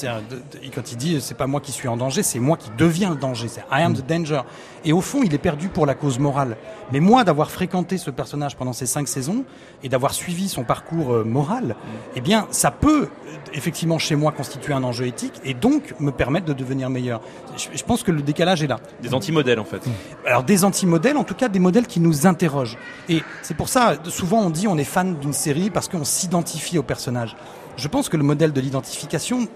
quand 0.76 0.92
il 0.92 0.98
dit 0.98 1.22
c'est 1.22 1.38
pas 1.38 1.48
moi 1.48 1.62
qui 1.62 1.72
suis 1.72 1.88
en 1.88 1.96
danger, 1.96 2.22
c'est 2.22 2.40
moi 2.40 2.58
qui 2.58 2.70
deviens 2.78 3.10
le 3.10 3.16
danger, 3.16 3.48
c'est 3.48 3.62
I 3.72 3.82
am 3.84 3.94
the 3.94 4.06
danger. 4.06 4.42
Et 4.84 4.94
au 4.94 5.02
fond, 5.02 5.22
il 5.24 5.34
est 5.34 5.40
perdu 5.40 5.70
pour 5.70 5.86
la 5.86 5.94
cause 5.94 6.20
morale. 6.20 6.58
Mais 6.92 7.00
moi, 7.00 7.24
d'avoir 7.24 7.52
fréquenté 7.52 7.98
ce 7.98 8.10
personnage 8.10 8.58
pendant 8.58 8.74
ces 8.74 8.88
cinq 8.88 9.08
saisons 9.08 9.46
et 9.84 9.90
d'avoir 9.90 10.14
suivi 10.14 10.50
son 10.50 10.64
parcours 10.64 11.14
euh, 11.14 11.24
moral, 11.24 11.76
eh 12.16 12.22
bien, 12.22 12.48
ça 12.52 12.72
peut 12.72 13.04
euh, 13.04 13.30
effectivement 13.54 14.00
chez 14.00 14.16
moi 14.16 14.32
constituer 14.32 14.74
un 14.74 14.84
enjeu 14.84 15.06
éthique 15.06 15.40
et 15.46 15.54
donc 15.54 15.94
me 16.00 16.12
permettre 16.12 16.48
de 16.48 16.54
devenir 16.54 16.90
meilleur. 16.90 17.22
Je, 17.58 17.84
pense 17.84 18.04
que 18.04 18.12
le 18.12 18.22
décalage 18.22 18.64
est 18.64 18.68
là. 18.68 18.80
Des 19.02 19.14
anti-modèles 19.14 19.60
en 19.60 19.66
fait. 19.66 19.82
Alors 20.26 20.44
des 20.44 20.64
anti-modèles, 20.64 21.18
en 21.18 21.24
tout 21.24 21.36
cas 21.36 21.48
des 21.48 21.60
modèles 21.60 21.88
qui 21.88 22.00
nous 22.00 22.28
interrogent. 22.28 22.78
Et 23.10 23.24
c'est 23.42 23.56
pour 23.56 23.70
ça, 23.70 23.96
souvent 24.06 24.40
on 24.40 24.50
dit 24.50 24.68
on 24.68 24.78
est 24.78 24.84
fan 24.84 25.18
d'une 25.20 25.34
série 25.34 25.70
parce 25.70 25.88
qu'on 25.88 26.04
s'identifie 26.04 26.78
au 26.78 26.84
personnage. 26.84 27.36
Je 27.78 27.88
pense 27.88 28.10
que 28.10 28.18
le 28.18 28.24
modèle 28.24 28.54
de 28.54 28.62
l'identification 28.62 29.48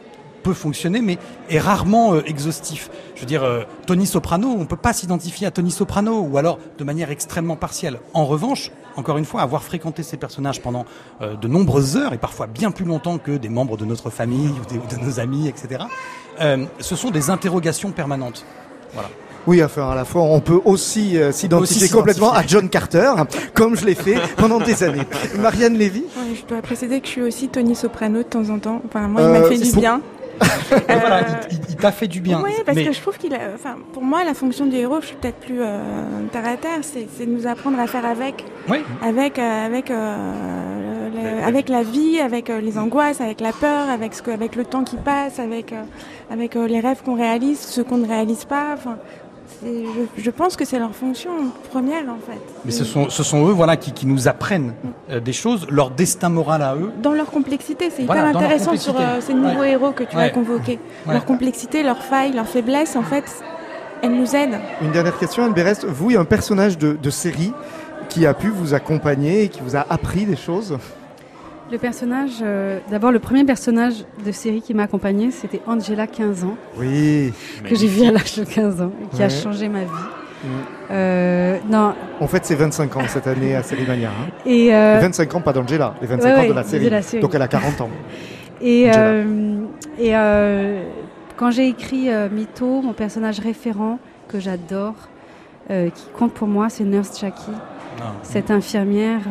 peut 0.45 0.53
fonctionner, 0.53 1.01
mais 1.01 1.17
est 1.49 1.59
rarement 1.59 2.13
euh, 2.13 2.21
exhaustif. 2.27 2.91
Je 3.15 3.21
veux 3.21 3.25
dire, 3.25 3.43
euh, 3.43 3.63
Tony 3.87 4.05
Soprano, 4.05 4.47
on 4.49 4.59
ne 4.59 4.65
peut 4.65 4.75
pas 4.75 4.93
s'identifier 4.93 5.47
à 5.47 5.51
Tony 5.51 5.71
Soprano, 5.71 6.21
ou 6.21 6.37
alors 6.37 6.59
de 6.77 6.83
manière 6.83 7.09
extrêmement 7.09 7.55
partielle. 7.55 7.99
En 8.13 8.25
revanche, 8.25 8.71
encore 8.95 9.17
une 9.17 9.25
fois, 9.25 9.41
avoir 9.41 9.63
fréquenté 9.63 10.03
ces 10.03 10.17
personnages 10.17 10.61
pendant 10.61 10.85
euh, 11.21 11.35
de 11.35 11.47
nombreuses 11.47 11.97
heures, 11.97 12.13
et 12.13 12.19
parfois 12.19 12.45
bien 12.45 12.69
plus 12.69 12.85
longtemps 12.85 13.17
que 13.17 13.31
des 13.31 13.49
membres 13.49 13.75
de 13.75 13.85
notre 13.85 14.11
famille 14.11 14.51
ou 14.51 14.95
de 14.95 15.03
nos 15.03 15.19
amis, 15.19 15.47
etc., 15.47 15.85
ce 16.79 16.95
sont 16.97 17.11
des 17.11 17.29
interrogations 17.29 17.91
permanentes. 17.91 18.45
Voilà. 18.93 19.07
Oui, 19.47 19.63
enfin, 19.63 19.89
à 19.91 19.95
la 19.95 20.05
fois, 20.05 20.23
on 20.23 20.39
peut 20.39 20.59
aussi 20.65 21.17
euh, 21.17 21.31
s'identifier 21.31 21.89
complètement 21.89 22.33
à 22.33 22.45
John 22.45 22.67
Carter, 22.67 23.11
comme 23.53 23.77
je 23.77 23.85
l'ai 23.85 23.95
fait 23.95 24.15
pendant 24.37 24.59
des 24.59 24.83
années. 24.83 25.03
Marianne 25.39 25.75
Lévy 25.75 26.03
Je 26.33 26.45
dois 26.47 26.61
préciser 26.61 26.99
que 26.99 27.05
je 27.05 27.11
suis 27.11 27.21
aussi 27.21 27.47
Tony 27.49 27.75
Soprano 27.75 28.19
de 28.19 28.23
temps 28.23 28.49
en 28.49 28.57
temps. 28.57 28.81
Enfin, 28.87 29.07
moi, 29.07 29.21
il 29.21 29.27
m'a 29.27 29.37
euh, 29.39 29.49
fait 29.49 29.57
du 29.57 29.71
bien. 29.73 30.01
voilà, 30.87 31.21
il, 31.69 31.75
t'a 31.77 31.93
fait 31.93 32.07
du 32.07 32.19
bien. 32.19 32.41
Oui, 32.43 32.51
parce 32.65 32.77
que 32.77 32.91
je 32.91 32.99
trouve 32.99 33.17
qu'il 33.17 33.33
a. 33.33 33.39
Enfin, 33.53 33.75
pour 33.93 34.03
moi, 34.03 34.23
la 34.25 34.33
fonction 34.33 34.65
du 34.65 34.75
héros, 34.75 34.99
je 34.99 35.07
suis 35.07 35.15
peut-être 35.15 35.37
plus 35.37 35.61
euh, 35.61 35.79
terre 36.31 36.45
à 36.45 36.57
terre, 36.57 36.79
c'est 36.81 37.25
de 37.25 37.31
nous 37.31 37.47
apprendre 37.47 37.79
à 37.79 37.87
faire 37.87 38.05
avec. 38.05 38.43
Oui. 38.67 38.79
Avec, 39.01 39.39
avec, 39.39 39.91
avec 41.45 41.69
la 41.69 41.83
vie, 41.83 42.19
avec 42.19 42.49
les 42.49 42.77
angoisses, 42.77 43.21
avec 43.21 43.39
la 43.39 43.53
peur, 43.53 43.89
avec, 43.89 44.13
ce 44.13 44.21
que, 44.21 44.31
avec 44.31 44.55
le 44.55 44.65
temps 44.65 44.83
qui 44.83 44.97
passe, 44.97 45.39
avec, 45.39 45.73
avec 46.29 46.55
les 46.55 46.79
rêves 46.81 47.01
qu'on 47.05 47.15
réalise, 47.15 47.59
ceux 47.59 47.83
qu'on 47.85 47.97
ne 47.97 48.07
réalise 48.07 48.43
pas. 48.43 48.73
Enfin, 48.73 48.97
je, 50.17 50.29
pense 50.29 50.55
que 50.55 50.65
c'est 50.65 50.79
leur 50.79 50.93
fonction 50.93 51.31
première 51.71 52.03
en 52.03 52.17
fait. 52.17 52.39
Mais 52.65 52.71
ce 52.71 52.83
sont, 52.83 53.09
ce 53.09 53.23
sont 53.23 53.47
eux 53.47 53.51
voilà, 53.51 53.77
qui, 53.77 53.91
qui 53.91 54.05
nous 54.05 54.27
apprennent 54.27 54.73
euh, 55.09 55.19
des 55.19 55.33
choses, 55.33 55.67
leur 55.69 55.91
destin 55.91 56.29
moral 56.29 56.61
à 56.61 56.75
eux. 56.75 56.91
Dans 57.01 57.13
leur 57.13 57.27
complexité, 57.27 57.89
c'est 57.89 58.03
hyper 58.03 58.25
intéressant 58.25 58.75
sur 58.77 58.99
euh, 58.99 59.21
ces 59.21 59.33
nouveaux 59.33 59.63
héros 59.63 59.91
que 59.91 60.03
tu 60.03 60.17
as 60.17 60.29
convoqués. 60.29 60.79
Leur 61.07 61.25
complexité, 61.25 61.83
leurs 61.83 62.03
failles, 62.03 62.33
leurs 62.33 62.47
faiblesses, 62.47 62.95
en 62.95 63.03
fait, 63.03 63.25
elles 64.01 64.15
nous 64.15 64.35
aident. 64.35 64.59
Une 64.81 64.91
dernière 64.91 65.17
question, 65.17 65.43
Anne 65.45 65.53
Berest. 65.53 65.85
Vous, 65.85 66.11
il 66.11 66.13
y 66.13 66.17
a 66.17 66.21
un 66.21 66.25
personnage 66.25 66.77
de, 66.77 66.97
de 67.01 67.09
série 67.09 67.53
qui 68.09 68.25
a 68.25 68.33
pu 68.33 68.49
vous 68.49 68.73
accompagner 68.73 69.43
et 69.43 69.49
qui 69.49 69.61
vous 69.61 69.75
a 69.75 69.85
appris 69.89 70.25
des 70.25 70.35
choses? 70.35 70.77
Le 71.71 71.77
personnage, 71.77 72.37
euh, 72.41 72.79
d'abord 72.91 73.11
le 73.11 73.19
premier 73.19 73.43
personnage 73.43 74.05
de 74.23 74.31
série 74.31 74.61
qui 74.61 74.73
m'a 74.73 74.83
accompagné, 74.83 75.31
c'était 75.31 75.61
Angela, 75.65 76.07
15 76.07 76.43
ans. 76.43 76.57
Oui. 76.77 77.33
Que 77.63 77.75
j'ai 77.75 77.87
vu 77.87 78.05
à 78.05 78.11
l'âge 78.11 78.35
de 78.35 78.43
15 78.43 78.81
ans 78.81 78.91
et 79.01 79.15
qui 79.15 79.23
a 79.23 79.29
changé 79.29 79.67
ma 79.67 79.81
vie. 79.81 79.85
Mm. 80.43 80.47
Euh, 80.91 81.57
non. 81.69 81.95
En 82.19 82.27
fait, 82.27 82.45
c'est 82.45 82.55
25 82.55 82.95
ans 82.97 83.07
cette 83.07 83.27
année 83.27 83.55
à 83.55 83.63
Série 83.63 83.85
Mania. 83.87 84.09
Hein. 84.09 84.31
Et 84.45 84.69
25 84.69 85.33
euh, 85.33 85.37
ans, 85.37 85.41
pas 85.41 85.53
d'Angela, 85.53 85.95
les 86.01 86.07
25 86.07 86.37
ans 86.37 86.47
de 86.47 86.53
la, 86.53 86.63
série. 87.01 87.21
Donc 87.21 87.33
elle 87.33 87.41
a 87.41 87.47
40 87.47 87.81
ans. 87.81 87.89
Et, 88.61 88.83
et 89.99 90.13
quand 91.35 91.51
j'ai 91.51 91.67
écrit 91.67 92.09
Mytho, 92.31 92.81
mon 92.81 92.93
personnage 92.93 93.39
référent 93.39 93.97
que 94.27 94.39
j'adore, 94.39 94.95
qui 95.67 96.09
compte 96.17 96.33
pour 96.33 96.47
moi, 96.47 96.69
c'est 96.69 96.83
Nurse 96.83 97.19
Jackie, 97.19 97.51
ah. 97.99 98.13
cette 98.21 98.51
infirmière 98.51 99.21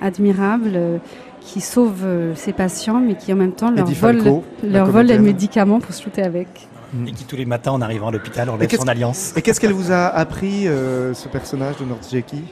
admirable 0.00 1.00
qui 1.48 1.62
sauvent 1.62 2.04
euh, 2.04 2.34
ses 2.34 2.52
patients, 2.52 3.00
mais 3.00 3.14
qui 3.14 3.32
en 3.32 3.36
même 3.36 3.52
temps 3.52 3.70
leur 3.70 3.86
volent, 3.86 4.44
leur 4.62 5.02
les 5.02 5.18
médicaments 5.18 5.80
pour 5.80 5.94
se 5.94 6.02
shooter 6.02 6.22
avec. 6.22 6.68
Et 7.06 7.12
qui 7.12 7.24
tous 7.24 7.36
les 7.36 7.46
matins 7.46 7.72
en 7.72 7.80
arrivant 7.80 8.08
à 8.08 8.10
l'hôpital 8.10 8.50
enlève 8.50 8.70
son 8.70 8.86
alliance. 8.86 9.32
Et 9.34 9.40
qu'est-ce 9.40 9.58
qu'elle 9.58 9.72
vous 9.72 9.90
a 9.90 10.08
appris, 10.08 10.68
euh, 10.68 11.14
ce 11.14 11.26
personnage 11.28 11.78
de 11.78 11.86
Nordjeki 11.86 12.42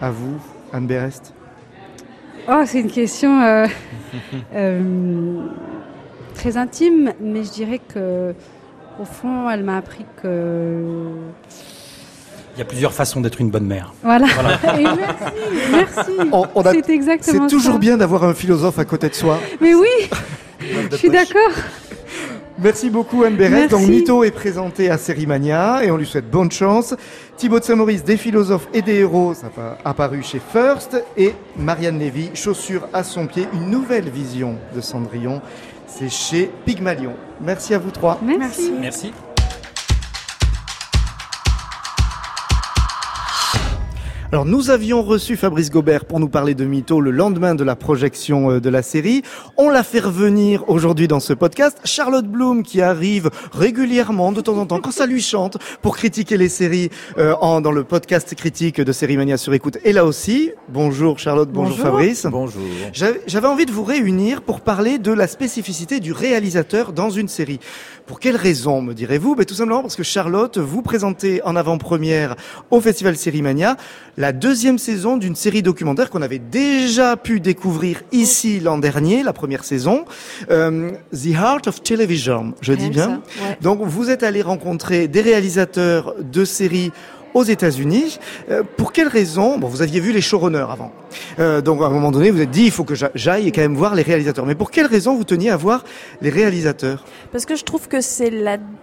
À 0.00 0.10
vous, 0.10 0.40
Anne 0.72 0.88
Berest? 0.88 1.34
Oh, 2.48 2.62
c'est 2.66 2.80
une 2.80 2.90
question 2.90 3.40
euh, 4.54 5.46
très 6.34 6.56
intime, 6.56 7.12
mais 7.20 7.44
je 7.44 7.52
dirais 7.52 7.78
que, 7.78 8.34
au 9.00 9.04
fond, 9.04 9.48
elle 9.48 9.62
m'a 9.62 9.76
appris 9.76 10.04
que 10.20 11.12
il 12.54 12.58
y 12.58 12.62
a 12.62 12.64
plusieurs 12.64 12.92
façons 12.92 13.20
d'être 13.20 13.40
une 13.40 13.50
bonne 13.50 13.66
mère. 13.66 13.92
Voilà. 14.02 14.26
merci, 14.64 14.82
merci. 15.70 16.82
C'est 16.86 16.92
exactement 16.92 17.48
C'est 17.48 17.54
toujours 17.54 17.78
bien 17.78 17.96
d'avoir 17.96 18.24
un 18.24 18.34
philosophe 18.34 18.78
à 18.78 18.84
côté 18.84 19.08
de 19.08 19.14
soi. 19.14 19.38
Mais 19.60 19.74
oui, 19.74 19.88
je 20.90 20.96
suis 20.96 21.10
d'accord. 21.10 21.50
Merci 22.58 22.88
beaucoup 22.88 23.24
Anne 23.24 23.34
Béret. 23.34 23.66
Donc 23.66 23.88
Mito 23.88 24.22
est 24.22 24.30
présenté 24.30 24.88
à 24.88 24.96
Sérimania 24.96 25.84
et 25.84 25.90
on 25.90 25.96
lui 25.96 26.06
souhaite 26.06 26.30
bonne 26.30 26.52
chance. 26.52 26.94
Thibaut 27.36 27.58
de 27.58 27.64
Saint-Maurice, 27.64 28.04
des 28.04 28.16
philosophes 28.16 28.68
et 28.72 28.80
des 28.80 28.94
héros, 29.00 29.34
ça 29.34 29.50
a 29.58 29.88
apparu 29.88 30.22
chez 30.22 30.40
First. 30.52 31.02
Et 31.16 31.34
Marianne 31.56 31.98
Lévy, 31.98 32.30
chaussures 32.34 32.86
à 32.92 33.02
son 33.02 33.26
pied, 33.26 33.48
une 33.54 33.70
nouvelle 33.70 34.08
vision 34.08 34.56
de 34.74 34.80
Cendrillon. 34.80 35.42
C'est 35.86 36.10
chez 36.10 36.48
Pygmalion. 36.64 37.14
Merci 37.40 37.74
à 37.74 37.78
vous 37.78 37.90
trois. 37.90 38.20
Merci. 38.22 38.72
Merci. 38.80 39.12
Alors 44.34 44.46
nous 44.46 44.70
avions 44.70 45.04
reçu 45.04 45.36
Fabrice 45.36 45.70
Gobert 45.70 46.06
pour 46.06 46.18
nous 46.18 46.28
parler 46.28 46.56
de 46.56 46.64
Mytho 46.64 47.00
le 47.00 47.12
lendemain 47.12 47.54
de 47.54 47.62
la 47.62 47.76
projection 47.76 48.50
euh, 48.50 48.60
de 48.60 48.68
la 48.68 48.82
série. 48.82 49.22
On 49.56 49.70
l'a 49.70 49.84
fait 49.84 50.00
revenir 50.00 50.68
aujourd'hui 50.68 51.06
dans 51.06 51.20
ce 51.20 51.32
podcast. 51.32 51.78
Charlotte 51.84 52.26
Bloom 52.26 52.64
qui 52.64 52.82
arrive 52.82 53.30
régulièrement 53.52 54.32
de 54.32 54.40
temps 54.40 54.58
en 54.58 54.66
temps 54.66 54.80
quand 54.80 54.90
ça 54.90 55.06
lui 55.06 55.22
chante 55.22 55.58
pour 55.82 55.96
critiquer 55.96 56.36
les 56.36 56.48
séries 56.48 56.90
euh, 57.16 57.36
en, 57.40 57.60
dans 57.60 57.70
le 57.70 57.84
podcast 57.84 58.34
critique 58.34 58.80
de 58.80 58.90
Série 58.90 59.16
Mania 59.16 59.36
sur 59.36 59.54
écoute. 59.54 59.78
Et 59.84 59.92
là 59.92 60.04
aussi, 60.04 60.50
bonjour 60.68 61.20
Charlotte, 61.20 61.50
bonjour, 61.52 61.78
Fabrice. 61.78 62.26
Bonjour. 62.28 62.60
J'avais 62.92 63.46
envie 63.46 63.66
de 63.66 63.70
vous 63.70 63.84
réunir 63.84 64.42
pour 64.42 64.62
parler 64.62 64.98
de 64.98 65.12
la 65.12 65.28
spécificité 65.28 66.00
du 66.00 66.10
réalisateur 66.10 66.92
dans 66.92 67.08
une 67.08 67.28
série. 67.28 67.60
Pour 68.06 68.18
quelle 68.18 68.36
raison, 68.36 68.82
me 68.82 68.94
direz-vous? 68.94 69.36
Ben, 69.36 69.44
Tout 69.44 69.54
simplement 69.54 69.82
parce 69.82 69.94
que 69.94 70.02
Charlotte, 70.02 70.58
vous 70.58 70.82
présentez 70.82 71.40
en 71.44 71.54
avant-première 71.54 72.34
au 72.72 72.80
Festival 72.80 73.16
Série 73.16 73.40
Mania 73.40 73.76
la 74.24 74.32
deuxième 74.32 74.78
saison 74.78 75.18
d'une 75.18 75.36
série 75.36 75.60
documentaire 75.60 76.08
qu'on 76.08 76.22
avait 76.22 76.38
déjà 76.38 77.14
pu 77.14 77.40
découvrir 77.40 78.00
ici 78.10 78.58
l'an 78.58 78.78
dernier, 78.78 79.22
la 79.22 79.34
première 79.34 79.64
saison, 79.64 80.06
euh, 80.50 80.92
The 81.12 81.34
Heart 81.34 81.68
of 81.68 81.82
Television, 81.82 82.54
je 82.62 82.72
dis 82.72 82.88
bien. 82.88 83.20
Donc 83.60 83.82
vous 83.82 84.08
êtes 84.08 84.22
allé 84.22 84.40
rencontrer 84.40 85.08
des 85.08 85.20
réalisateurs 85.20 86.14
de 86.20 86.46
séries 86.46 86.90
aux 87.34 87.44
États-Unis. 87.44 88.18
Euh, 88.50 88.62
pour 88.78 88.92
quelle 88.92 89.08
raison? 89.08 89.58
Bon, 89.58 89.68
vous 89.68 89.82
aviez 89.82 90.00
vu 90.00 90.10
les 90.10 90.22
showrunners 90.22 90.70
avant. 90.70 90.90
Euh, 91.38 91.60
donc 91.60 91.82
à 91.82 91.84
un 91.84 91.90
moment 91.90 92.10
donné, 92.10 92.30
vous 92.30 92.40
êtes 92.40 92.50
dit 92.50 92.64
il 92.64 92.70
faut 92.70 92.84
que 92.84 92.94
j'aille 93.14 93.48
et 93.48 93.52
quand 93.52 93.60
même 93.60 93.76
voir 93.76 93.94
les 93.94 94.02
réalisateurs. 94.02 94.46
Mais 94.46 94.54
pour 94.54 94.70
quelle 94.70 94.86
raison 94.86 95.14
vous 95.14 95.24
teniez 95.24 95.50
à 95.50 95.58
voir 95.58 95.84
les 96.22 96.30
réalisateurs? 96.30 97.04
Parce 97.30 97.44
que 97.44 97.56
je 97.56 97.64
trouve 97.64 97.88
que 97.88 98.00
c'est 98.00 98.32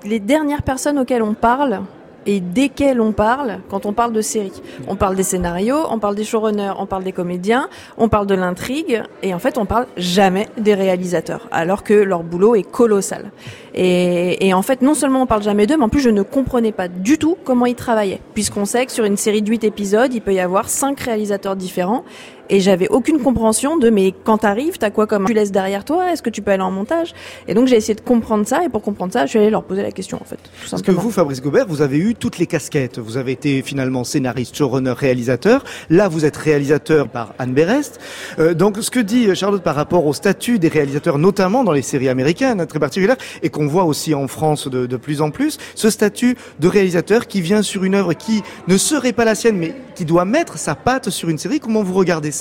les 0.06 0.20
dernières 0.20 0.62
personnes 0.62 1.00
auxquelles 1.00 1.24
on 1.24 1.34
parle 1.34 1.82
et 2.26 2.40
desquels 2.40 3.02
on 3.02 3.12
parle 3.12 3.60
quand 3.70 3.86
on 3.86 3.94
parle 3.94 4.14
de 4.14 4.22
série. 4.22 4.62
On 4.88 4.96
parle 4.96 5.16
des 5.16 5.24
scénarios, 5.24 5.80
on 5.90 6.00
parle 6.00 6.16
des 6.16 6.24
showrunners, 6.24 6.74
on 6.78 6.86
parle 6.86 7.04
des 7.04 7.12
comédiens, 7.12 7.70
on 7.98 8.10
parle 8.10 8.28
de 8.28 8.36
l'intrigue, 8.36 9.04
et 9.24 9.34
en 9.34 9.40
fait 9.40 9.58
on 9.58 9.66
parle 9.66 9.88
jamais 9.98 10.48
des 10.58 10.74
réalisateurs, 10.74 11.48
alors 11.52 11.84
que 11.84 11.94
leur 11.94 12.24
boulot 12.24 12.56
est 12.56 12.70
colossal. 12.70 13.32
Et, 13.74 14.54
en 14.54 14.62
fait, 14.62 14.82
non 14.82 14.94
seulement 14.94 15.22
on 15.22 15.26
parle 15.26 15.44
jamais 15.44 15.66
d'eux, 15.66 15.78
mais 15.78 15.86
en 15.86 15.90
plus 15.90 16.02
je 16.02 16.10
ne 16.10 16.24
comprenais 16.24 16.74
pas 16.74 16.90
du 16.90 17.18
tout 17.18 17.38
comment 17.44 17.66
ils 17.66 17.76
travaillaient, 17.76 18.20
puisqu'on 18.34 18.66
sait 18.66 18.86
que 18.86 18.92
sur 18.92 19.06
une 19.06 19.18
série 19.18 19.42
de 19.42 19.50
8 19.50 19.64
épisodes, 19.64 20.14
il 20.14 20.22
peut 20.22 20.34
y 20.34 20.40
avoir 20.40 20.68
cinq 20.68 21.00
réalisateurs 21.00 21.56
différents, 21.56 22.04
et 22.52 22.60
j'avais 22.60 22.90
aucune 22.90 23.20
compréhension 23.20 23.78
de 23.78 23.90
mais 23.90 24.14
quand 24.26 24.40
t'arrives, 24.40 24.78
t'as 24.78 24.92
quoi 24.92 25.08
comme 25.08 25.26
tu 25.26 25.34
laisses 25.34 25.54
derrière 25.54 25.86
toi 25.86 26.12
Est-ce 26.12 26.22
que 26.22 26.30
tu 26.30 26.42
peux 26.42 26.52
aller 26.52 26.62
en 26.62 26.70
montage? 26.70 27.14
Et 27.48 27.54
donc 27.54 27.68
j'ai 27.68 27.78
essayé 27.78 27.96
de 27.96 28.02
comprendre 28.02 28.46
ça 28.46 28.64
et 28.66 28.70
pour 28.70 28.82
comprendre 28.82 29.14
ça, 29.14 29.26
je 29.26 29.32
suis 29.32 29.40
allée 29.40 29.50
leur 29.50 29.64
poser 29.64 29.82
la 29.82 29.92
question 29.92 30.20
en 30.22 30.26
fait. 30.26 30.36
Tout 30.36 30.70
Parce 30.70 30.82
que 30.82 30.92
vous, 30.92 31.12
Fabrice 31.12 31.42
Gobert, 31.42 31.66
vous 31.68 31.82
avez 31.82 31.98
eu 31.98 32.14
toutes 32.14 32.38
les 32.38 32.48
casquettes. 32.48 33.00
Vous 33.00 33.16
avez 33.16 33.32
été 33.32 33.62
finalement 33.62 34.04
scénariste, 34.04 34.56
showrunner, 34.56 34.92
réalisateur. 34.92 35.64
Là, 35.90 36.10
vous 36.10 36.26
êtes 36.26 36.36
réalisateur 36.36 37.08
par 37.08 37.34
Anne 37.40 37.54
Berest. 37.54 38.02
Euh, 38.38 38.54
donc 38.54 38.78
ce 38.82 38.92
que 38.92 39.00
dit 39.00 39.34
Charlotte 39.34 39.64
par 39.64 39.76
rapport 39.76 40.06
au 40.06 40.14
statut 40.14 40.60
des 40.60 40.68
réalisateurs, 40.68 41.18
notamment 41.18 41.64
dans 41.64 41.72
les 41.72 41.82
séries 41.82 42.10
américaines, 42.10 42.66
très 42.68 42.80
particulières, 42.80 43.16
et 43.44 43.50
qu'on 43.50 43.68
voit 43.68 43.86
aussi 43.86 44.14
en 44.14 44.28
France 44.28 44.68
de, 44.68 44.88
de 44.88 44.98
plus 44.98 45.22
en 45.22 45.32
plus, 45.32 45.58
ce 45.76 45.90
statut 45.90 46.36
de 46.60 46.68
réalisateur 46.68 47.28
qui 47.28 47.40
vient 47.40 47.62
sur 47.62 47.86
une 47.86 47.96
œuvre 47.96 48.12
qui 48.14 48.44
ne 48.68 48.76
serait 48.76 49.14
pas 49.14 49.24
la 49.24 49.36
sienne, 49.36 49.58
mais 49.58 49.74
qui 49.96 50.04
doit 50.04 50.26
mettre 50.26 50.58
sa 50.58 50.76
patte 50.76 51.10
sur 51.10 51.30
une 51.30 51.38
série. 51.38 51.62
Comment 51.62 51.84
vous 51.84 51.94
regardez 51.94 52.32
ça? 52.32 52.41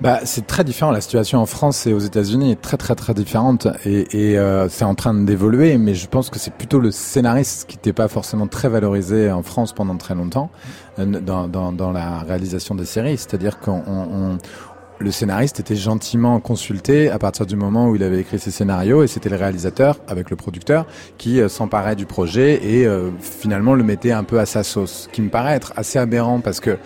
Bah, 0.00 0.20
c'est 0.24 0.46
très 0.46 0.62
différent. 0.62 0.92
La 0.92 1.00
situation 1.00 1.40
en 1.40 1.46
France 1.46 1.86
et 1.88 1.92
aux 1.92 1.98
États-Unis 1.98 2.52
est 2.52 2.60
très 2.60 2.76
très 2.76 2.94
très 2.94 3.14
différente 3.14 3.66
et, 3.84 4.30
et 4.30 4.38
euh, 4.38 4.68
c'est 4.68 4.84
en 4.84 4.94
train 4.94 5.12
d'évoluer. 5.12 5.76
Mais 5.76 5.94
je 5.94 6.06
pense 6.06 6.30
que 6.30 6.38
c'est 6.38 6.54
plutôt 6.54 6.78
le 6.78 6.92
scénariste 6.92 7.66
qui 7.68 7.76
n'était 7.76 7.92
pas 7.92 8.06
forcément 8.06 8.46
très 8.46 8.68
valorisé 8.68 9.32
en 9.32 9.42
France 9.42 9.72
pendant 9.72 9.96
très 9.96 10.14
longtemps 10.14 10.50
euh, 11.00 11.04
dans, 11.04 11.48
dans, 11.48 11.72
dans, 11.72 11.90
la 11.90 12.20
réalisation 12.20 12.76
des 12.76 12.84
séries. 12.84 13.18
C'est-à-dire 13.18 13.58
qu'on 13.58 13.82
on, 13.88 14.38
le 15.00 15.10
scénariste 15.10 15.60
était 15.60 15.76
gentiment 15.76 16.40
consulté 16.40 17.08
à 17.08 17.18
partir 17.18 17.46
du 17.46 17.56
moment 17.56 17.88
où 17.88 17.96
il 17.96 18.02
avait 18.02 18.20
écrit 18.20 18.38
ses 18.38 18.50
scénarios 18.50 19.02
et 19.02 19.06
c'était 19.06 19.28
le 19.28 19.36
réalisateur 19.36 19.96
avec 20.08 20.30
le 20.30 20.36
producteur 20.36 20.86
qui 21.18 21.40
euh, 21.40 21.48
s'emparait 21.48 21.96
du 21.96 22.06
projet 22.06 22.60
et 22.64 22.86
euh, 22.86 23.10
finalement 23.20 23.74
le 23.74 23.84
mettait 23.84 24.12
un 24.12 24.24
peu 24.24 24.40
à 24.40 24.46
sa 24.46 24.64
sauce, 24.64 25.08
qui 25.12 25.22
me 25.22 25.30
paraît 25.30 25.54
être 25.54 25.72
assez 25.76 25.98
aberrant 25.98 26.40
parce 26.40 26.60
que 26.60 26.78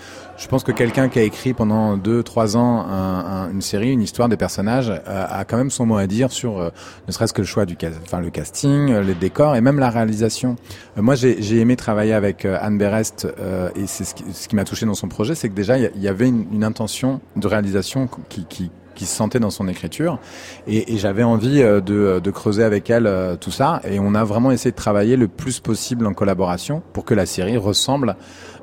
je 0.43 0.49
pense 0.49 0.65
que 0.65 0.73
quelqu'un 0.73 1.09
qui 1.09 1.21
a 1.21 1.23
écrit 1.23 1.55
pendant 1.55 1.97
deux, 1.97 2.25
trois 2.25 2.57
ans 2.57 2.81
un, 2.81 3.49
une 3.53 3.63
série, 3.63 3.93
une 3.93 4.03
histoire 4.03 4.29
des 4.29 4.37
personnages, 4.37 4.91
a, 4.91 4.95
euh, 5.09 5.27
a, 5.29 5.45
quand 5.45 5.57
même 5.57 5.71
son 5.71 5.87
mot 5.87 5.97
à 5.97 6.09
dire 6.09 6.33
sur 6.33 6.59
ne 7.07 7.13
serait-ce 7.13 7.33
que 7.33 7.43
le 7.43 7.47
choix 7.47 7.65
du 7.65 7.77
enfin 8.03 8.19
le 8.19 8.31
casting, 8.31 8.93
les 8.93 9.15
décors 9.15 9.55
et 9.55 9.61
même 9.61 9.79
la 9.79 9.91
réalisation. 9.91 10.57
moi, 10.97 11.15
j'ai 11.15 11.59
aimé 11.59 11.77
travailler 11.77 12.13
avec 12.13 12.45
Anne 12.45 12.77
Berest 12.77 13.29
et 13.77 13.87
c'est 13.87 14.05
ce 14.05 14.15
qui, 14.15 14.25
ce 14.33 14.49
qui 14.49 14.57
m'a 14.57 14.65
touché 14.65 14.85
dans 14.85 14.95
son 14.95 15.09
projet, 15.09 15.37
c'est 15.37 15.49
que 15.49 15.55
déjà 15.55 15.79
il 15.79 16.03
y, 16.03 16.09
avait 16.09 16.29
une, 16.29 16.47
une 16.53 16.65
intention 16.65 17.21
de 17.37 17.47
réalisation 17.47 18.09
qui, 18.29 18.45
qui, 18.47 18.71
qui 18.95 19.07
se 19.07 19.15
sentait 19.15 19.41
dans 19.41 19.51
son 19.51 19.69
écriture. 19.69 20.19
Et, 20.67 20.95
et 20.95 20.99
j'avais 20.99 21.23
envie 21.23 21.63
euh, 21.63 21.81
de, 21.81 22.21
de, 22.21 22.31
creuser 22.31 22.65
avec 22.65 22.91
elle 22.91 23.07
euh, 23.07 23.37
tout 23.37 23.51
ça. 23.51 23.81
Et 23.89 23.99
on 23.99 24.15
a 24.15 24.25
vraiment 24.25 24.51
essayé 24.51 24.71
de 24.71 24.77
travailler 24.77 25.17
le 25.17 25.29
plus 25.29 25.61
possible 25.61 26.07
en 26.07 26.15
collaboration 26.15 26.83
pour 26.93 27.05
que 27.05 27.15
la 27.15 27.27
série 27.27 27.57
ressemble 27.57 28.17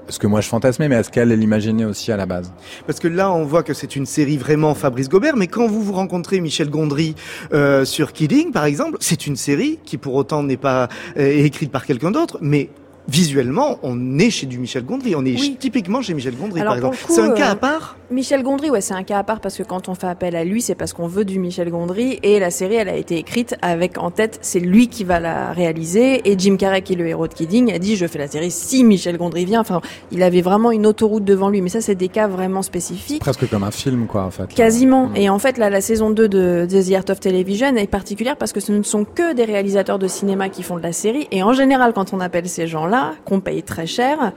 ce 0.10 0.20
que 0.20 0.28
moi 0.28 0.41
je 0.41 0.47
fantasmais, 0.47 0.89
mais 0.89 0.95
à 0.95 1.03
ce 1.03 1.10
qu'elle 1.10 1.30
l'imaginait 1.30 1.86
aussi 1.86 2.12
à 2.12 2.18
la 2.18 2.26
base? 2.26 2.51
Parce 2.86 2.99
que 2.99 3.07
là, 3.07 3.32
on 3.32 3.43
voit 3.45 3.64
que 3.64 3.74
c'est 3.74 3.95
une 3.95 4.05
série 4.05 4.38
vraiment 4.38 4.74
Fabrice 4.76 5.10
Gobert, 5.10 5.36
mais 5.36 5.47
quand 5.47 5.68
vous 5.68 5.84
vous 5.84 5.93
rencontrez 5.93 6.39
Michel 6.41 6.70
Gondry 6.70 7.16
euh, 7.53 7.86
sur 7.86 8.14
Kidding, 8.14 8.51
par 8.51 8.66
exemple, 8.66 8.97
c'est 8.99 9.28
une 9.28 9.36
série 9.36 9.80
qui 9.86 9.97
pour 9.97 10.16
autant 10.16 10.43
n'est 10.43 10.57
pas 10.57 10.89
euh, 11.18 11.45
écrite 11.45 11.72
par 11.72 11.86
quelqu'un 11.86 12.12
d'autre, 12.12 12.38
mais 12.41 12.70
visuellement, 13.07 13.80
on 13.84 14.20
est 14.20 14.30
chez 14.30 14.45
du 14.45 14.60
Michel 14.60 14.86
Gondry. 14.86 15.16
On 15.16 15.26
est 15.26 15.57
typiquement 15.60 16.01
chez 16.01 16.14
Michel 16.14 16.36
Gondry, 16.36 16.62
par 16.62 16.76
exemple. 16.76 16.97
C'est 17.07 17.22
un 17.22 17.32
cas 17.32 17.49
à 17.51 17.55
part? 17.55 17.99
Michel 18.12 18.41
Gondry, 18.41 18.72
ouais, 18.72 18.82
c'est 18.82 18.95
un 18.95 19.03
cas 19.03 19.20
à 19.20 19.24
part 19.24 19.39
parce 19.39 19.55
que 19.55 19.62
quand 19.62 19.88
on 19.88 19.93
fait 19.93 20.07
appel 20.07 20.36
à 20.36 20.43
lui, 20.43 20.64
c'est 20.64 20.74
parce 20.74 20.93
qu'on 20.93 21.05
veut 21.05 21.26
du 21.26 21.38
Michel 21.38 21.70
Gondry 21.70 22.20
et 22.24 22.39
la 22.39 22.49
série, 22.49 22.74
elle 22.74 22.89
a 22.89 22.95
été 22.95 23.18
écrite 23.18 23.55
avec 23.62 23.99
en 23.99 24.10
tête, 24.10 24.39
c'est 24.41 24.60
lui 24.60 24.88
qui 24.88 25.03
va 25.03 25.20
la 25.20 25.51
réaliser 25.51 26.28
et 26.28 26.34
Jim 26.36 26.55
Carrey, 26.57 26.82
qui 26.82 26.93
est 26.93 26.95
le 26.95 27.05
héros 27.05 27.28
de 27.28 27.34
Kidding, 27.36 27.72
a 27.72 27.78
dit 27.78 27.95
je 27.95 28.07
fais 28.07 28.18
la 28.18 28.28
série 28.28 28.49
si 28.49 28.84
Michel 28.84 29.18
Gondry 29.18 29.45
vient. 29.45 29.62
Enfin, 29.62 29.82
il 30.12 30.24
avait 30.24 30.41
vraiment 30.41 30.72
une 30.72 30.88
autoroute 30.88 31.24
devant 31.24 31.49
lui, 31.49 31.62
mais 31.62 31.70
ça, 31.70 31.82
c'est 31.82 31.93
des 31.93 32.07
cas 32.07 32.28
vraiment 32.28 32.64
spécifiques. 32.64 33.20
Presque 33.20 33.47
comme 33.47 33.64
un 33.64 33.70
film, 33.70 34.07
quoi, 34.07 34.24
en 34.24 34.32
fait. 34.32 34.47
Quasiment. 34.47 35.12
Et 35.14 35.30
en 35.30 35.38
fait, 35.38 35.60
là, 35.60 35.70
la 35.70 35.82
saison 35.82 36.10
2 36.10 36.28
de 36.28 36.68
The 36.68 36.93
Art 36.95 37.12
of 37.12 37.20
Television 37.20 37.76
est 37.76 37.86
particulière 37.86 38.38
parce 38.38 38.53
que 38.53 38.60
ce 38.60 38.72
ne 38.72 38.82
sont 38.82 39.05
que 39.05 39.36
des 39.36 39.45
réalisateurs 39.45 39.99
de 39.99 40.07
cinéma 40.07 40.49
qui 40.49 40.64
font 40.64 40.78
de 40.78 40.84
la 40.84 40.93
série 40.93 41.28
et 41.30 41.43
en 41.43 41.53
général, 41.53 41.93
quand 41.93 42.12
on 42.12 42.20
appelle 42.22 42.49
ces 42.49 42.66
gens-là, 42.66 43.14
qu'on 43.24 43.39
paye 43.39 43.62
très 43.62 43.86
cher, 43.86 44.34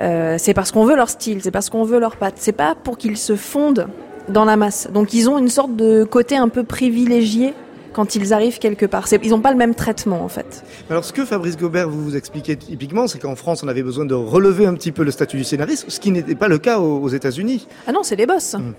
euh, 0.00 0.36
c'est 0.38 0.54
parce 0.54 0.72
qu'on 0.72 0.84
veut 0.84 0.96
leur 0.96 1.08
style, 1.08 1.42
c'est 1.42 1.50
parce 1.50 1.70
qu'on 1.70 1.84
veut 1.84 1.98
leur 1.98 2.16
patte. 2.16 2.34
C'est 2.36 2.52
pas 2.52 2.74
pour 2.74 2.98
qu'ils 2.98 3.16
se 3.16 3.36
fondent 3.36 3.88
dans 4.28 4.44
la 4.44 4.56
masse. 4.56 4.88
Donc 4.92 5.12
ils 5.12 5.28
ont 5.28 5.38
une 5.38 5.48
sorte 5.48 5.76
de 5.76 6.04
côté 6.04 6.36
un 6.36 6.48
peu 6.48 6.64
privilégié 6.64 7.54
quand 7.92 8.14
ils 8.14 8.32
arrivent 8.32 8.58
quelque 8.58 8.86
part. 8.86 9.06
Ils 9.22 9.30
n'ont 9.30 9.40
pas 9.40 9.50
le 9.50 9.58
même 9.58 9.74
traitement 9.74 10.22
en 10.22 10.28
fait. 10.28 10.64
Alors 10.88 11.04
ce 11.04 11.12
que 11.12 11.24
Fabrice 11.24 11.56
Gobert 11.56 11.88
vous, 11.88 12.02
vous 12.02 12.16
expliquait 12.16 12.56
typiquement, 12.56 13.06
c'est 13.06 13.18
qu'en 13.18 13.34
France 13.36 13.62
on 13.62 13.68
avait 13.68 13.82
besoin 13.82 14.04
de 14.04 14.14
relever 14.14 14.66
un 14.66 14.74
petit 14.74 14.92
peu 14.92 15.02
le 15.02 15.10
statut 15.10 15.36
du 15.36 15.44
scénariste, 15.44 15.86
ce 15.88 16.00
qui 16.00 16.10
n'était 16.12 16.34
pas 16.34 16.48
le 16.48 16.58
cas 16.58 16.78
aux, 16.78 17.08
États-Unis. 17.08 17.66
Ah 17.86 17.92
non, 17.92 18.02
c'est 18.02 18.16
les 18.16 18.26
boss. 18.26 18.54
Mmh. 18.54 18.72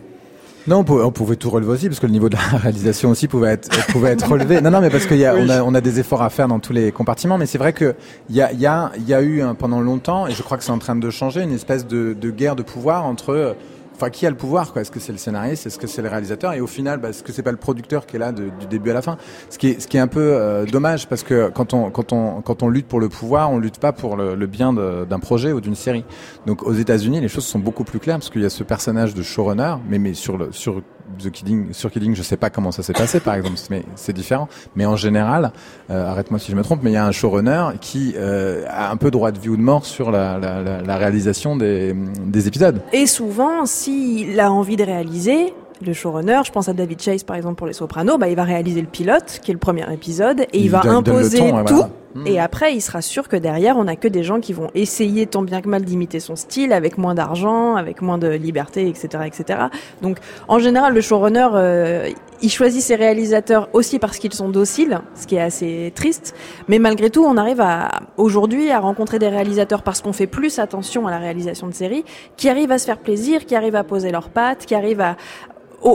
Non, 0.68 0.86
on 0.88 1.12
pouvait, 1.12 1.36
tout 1.36 1.50
relever 1.50 1.72
aussi, 1.72 1.88
parce 1.88 2.00
que 2.00 2.06
le 2.06 2.12
niveau 2.12 2.30
de 2.30 2.36
la 2.36 2.42
réalisation 2.58 3.10
aussi 3.10 3.28
pouvait 3.28 3.54
être, 3.54 3.70
pouvait 3.88 4.12
être 4.12 4.30
relevé. 4.30 4.62
Non, 4.62 4.72
non, 4.72 4.82
mais 4.82 4.90
parce 4.90 5.08
qu'on 5.08 5.16
a, 5.20 5.64
on 5.64 5.74
a 5.74 5.82
des 5.82 6.00
efforts 6.00 6.22
à 6.22 6.30
faire 6.30 6.48
dans 6.48 6.60
tous 6.60 6.74
les 6.74 6.92
compartiments, 6.92 7.38
mais 7.38 7.48
c'est 7.48 7.58
vrai 7.58 7.74
que 7.74 7.96
il 8.30 8.36
y 8.36 8.42
a, 8.42 8.52
y, 8.54 8.66
a, 8.66 8.92
y 9.08 9.14
a 9.14 9.24
eu 9.24 9.44
pendant 9.58 9.82
longtemps, 9.82 10.28
et 10.28 10.34
je 10.34 10.44
crois 10.44 10.58
que 10.58 10.64
c'est 10.64 10.72
en 10.72 10.80
train 10.80 10.96
de 10.96 11.10
changer, 11.10 11.42
une 11.42 11.54
espèce 11.54 11.88
de, 11.88 12.14
de 12.14 12.30
guerre 12.30 12.56
de 12.56 12.64
pouvoir 12.64 13.06
entre 13.06 13.56
enfin 14.02 14.10
qui 14.10 14.26
a 14.26 14.30
le 14.30 14.36
pouvoir 14.36 14.74
quoi. 14.74 14.82
Est-ce 14.82 14.92
que 14.92 15.00
c'est 15.00 15.12
le 15.12 15.18
scénariste? 15.18 15.68
Est-ce 15.68 15.78
que 15.78 15.88
c'est 15.88 16.02
le 16.02 16.10
réalisateur? 16.10 16.54
Et 16.54 16.62
au 16.62 16.68
final, 16.68 17.00
bah, 17.00 17.10
est-ce 17.10 17.24
que 17.24 17.32
c'est 17.32 17.44
pas 17.44 17.52
le 17.52 17.58
producteur 17.58 18.06
qui 18.06 18.16
est 18.16 18.20
là 18.20 18.32
du 18.32 18.52
début 18.70 18.90
à 18.90 18.94
la 18.94 19.02
fin? 19.02 19.18
Ce 19.50 19.58
qui 19.58 19.70
est 19.70 19.80
ce 19.80 19.88
qui 19.88 19.98
est 19.98 20.00
un 20.00 20.08
peu 20.08 20.34
euh, 20.34 20.66
dommage 20.66 21.08
parce 21.08 21.24
que 21.24 21.50
quand 21.50 21.74
on 21.74 21.92
quand 21.92 22.12
on 22.14 22.42
quand 22.42 22.64
on 22.64 22.70
lutte 22.70 22.88
pour 22.88 23.00
le 23.00 23.10
pouvoir, 23.10 23.52
on 23.52 23.60
lutte 23.60 23.80
pas 23.80 23.94
pour 23.94 24.18
le, 24.18 24.36
le 24.36 24.48
bien 24.48 24.74
d'un 24.74 25.20
projet 25.20 25.52
ou 25.52 25.62
d'une 25.62 25.76
série. 25.76 26.06
Donc 26.46 26.64
aux 26.64 26.74
États-Unis, 26.74 27.22
les 27.22 27.28
choses 27.28 27.46
sont 27.46 27.60
beaucoup 27.60 27.84
plus 27.84 28.00
claires 28.00 28.18
parce 28.18 28.30
qu'il 28.30 28.42
y 28.42 28.46
a 28.46 28.50
ce 28.50 28.64
personnage 28.64 29.14
de 29.14 29.22
showrunner, 29.22 29.76
mais 29.88 30.00
mais 30.00 30.14
sur 30.14 30.38
le 30.38 30.52
sur 30.52 30.82
The 31.20 31.30
Kidding, 31.30 31.74
sur 31.74 31.92
Kidding, 31.92 32.16
je 32.16 32.22
sais 32.22 32.38
pas 32.38 32.50
comment 32.50 32.72
ça 32.72 32.84
s'est 32.84 32.94
passé, 32.94 33.20
par 33.20 33.36
exemple, 33.36 33.58
mais 33.70 33.84
c'est 33.96 34.14
différent. 34.14 34.48
Mais 34.76 34.86
en 34.86 34.96
général, 34.96 35.52
euh, 35.90 36.10
arrête-moi 36.10 36.40
si 36.40 36.52
je 36.52 36.56
me 36.56 36.64
trompe, 36.64 36.82
mais 36.84 36.92
il 36.92 36.94
y 36.94 36.98
a 36.98 37.06
un 37.06 37.12
showrunner 37.12 37.72
qui 37.80 38.14
euh, 38.18 38.66
a 38.70 38.92
un 38.92 38.98
peu 38.98 39.12
droit 39.12 39.32
de 39.32 39.40
vie 39.40 39.50
ou 39.50 39.58
de 39.58 39.62
mort 39.62 39.86
sur 39.86 40.12
la 40.12 40.98
réalisation 40.98 41.56
des, 41.56 41.96
des 42.26 42.48
épisodes. 42.48 42.82
Et 42.94 43.06
souvent, 43.06 43.66
s'il 43.66 44.40
a 44.40 44.52
envie 44.52 44.76
de 44.76 44.84
réaliser, 44.84 45.54
le 45.86 45.94
showrunner, 45.94 46.42
je 46.46 46.52
pense 46.52 46.70
à 46.70 46.74
David 46.74 47.02
Chase 47.02 47.24
par 47.24 47.36
exemple 47.36 47.56
pour 47.56 47.68
Les 47.68 47.74
Sopranos, 47.74 48.18
bah, 48.18 48.28
il 48.28 48.36
va 48.36 48.44
réaliser 48.44 48.82
le 48.82 48.88
pilote, 48.88 49.40
qui 49.44 49.52
est 49.52 49.54
le 49.54 49.60
premier 49.60 49.92
épisode, 49.94 50.42
et 50.54 50.60
il, 50.60 50.70
va 50.70 50.82
imposer 50.86 51.52
tout. 51.66 51.86
Hmm. 52.14 52.28
Et 52.28 52.40
après, 52.40 52.74
il 52.76 52.82
sera 52.82 53.02
sûr 53.02 53.28
que 53.28 53.38
derrière, 53.38 53.78
on 53.78 53.88
a 53.88 53.96
que 53.96 54.08
des 54.08 54.24
gens 54.24 54.40
qui 54.40 54.52
vont 54.54 54.70
essayer 54.76 55.28
tant 55.28 55.44
bien 55.44 55.62
que 55.62 55.70
mal 55.70 55.84
d'imiter 55.84 56.20
son 56.20 56.36
style, 56.36 56.74
avec 56.74 56.98
moins 56.98 57.16
d'argent, 57.16 57.76
avec 57.76 58.02
moins 58.02 58.18
de 58.18 58.28
liberté, 58.28 58.88
etc., 58.88 59.24
etc. 59.26 59.60
Donc, 60.02 60.18
en 60.48 60.60
général, 60.60 60.94
le 60.94 61.02
showrunner, 61.02 61.48
euh, 61.54 62.10
il 62.42 62.50
choisit 62.50 62.82
ses 62.82 62.96
réalisateurs 62.96 63.70
aussi 63.74 64.00
parce 64.00 64.18
qu'ils 64.18 64.34
sont 64.34 64.50
dociles, 64.50 65.00
ce 65.16 65.28
qui 65.28 65.36
est 65.36 65.42
assez 65.42 65.94
triste. 65.96 66.36
Mais 66.68 66.80
malgré 66.80 67.10
tout, 67.10 67.24
on 67.24 67.38
arrive 67.38 67.62
à 67.62 67.90
aujourd'hui 68.18 68.72
à 68.72 68.80
rencontrer 68.80 69.20
des 69.20 69.30
réalisateurs 69.30 69.84
parce 69.84 70.02
qu'on 70.02 70.14
fait 70.14 70.28
plus 70.28 70.60
attention 70.60 71.08
à 71.08 71.12
la 71.12 71.20
réalisation 71.20 71.68
de 71.68 71.74
séries, 71.74 72.04
qui 72.36 72.50
arrivent 72.50 72.72
à 72.72 72.80
se 72.80 72.86
faire 72.86 72.98
plaisir, 72.98 73.46
qui 73.46 73.56
arrivent 73.56 73.76
à 73.76 73.84
poser 73.84 74.12
leurs 74.12 74.30
pattes, 74.30 74.66
qui 74.66 74.76
arrivent 74.76 75.02
à 75.02 75.16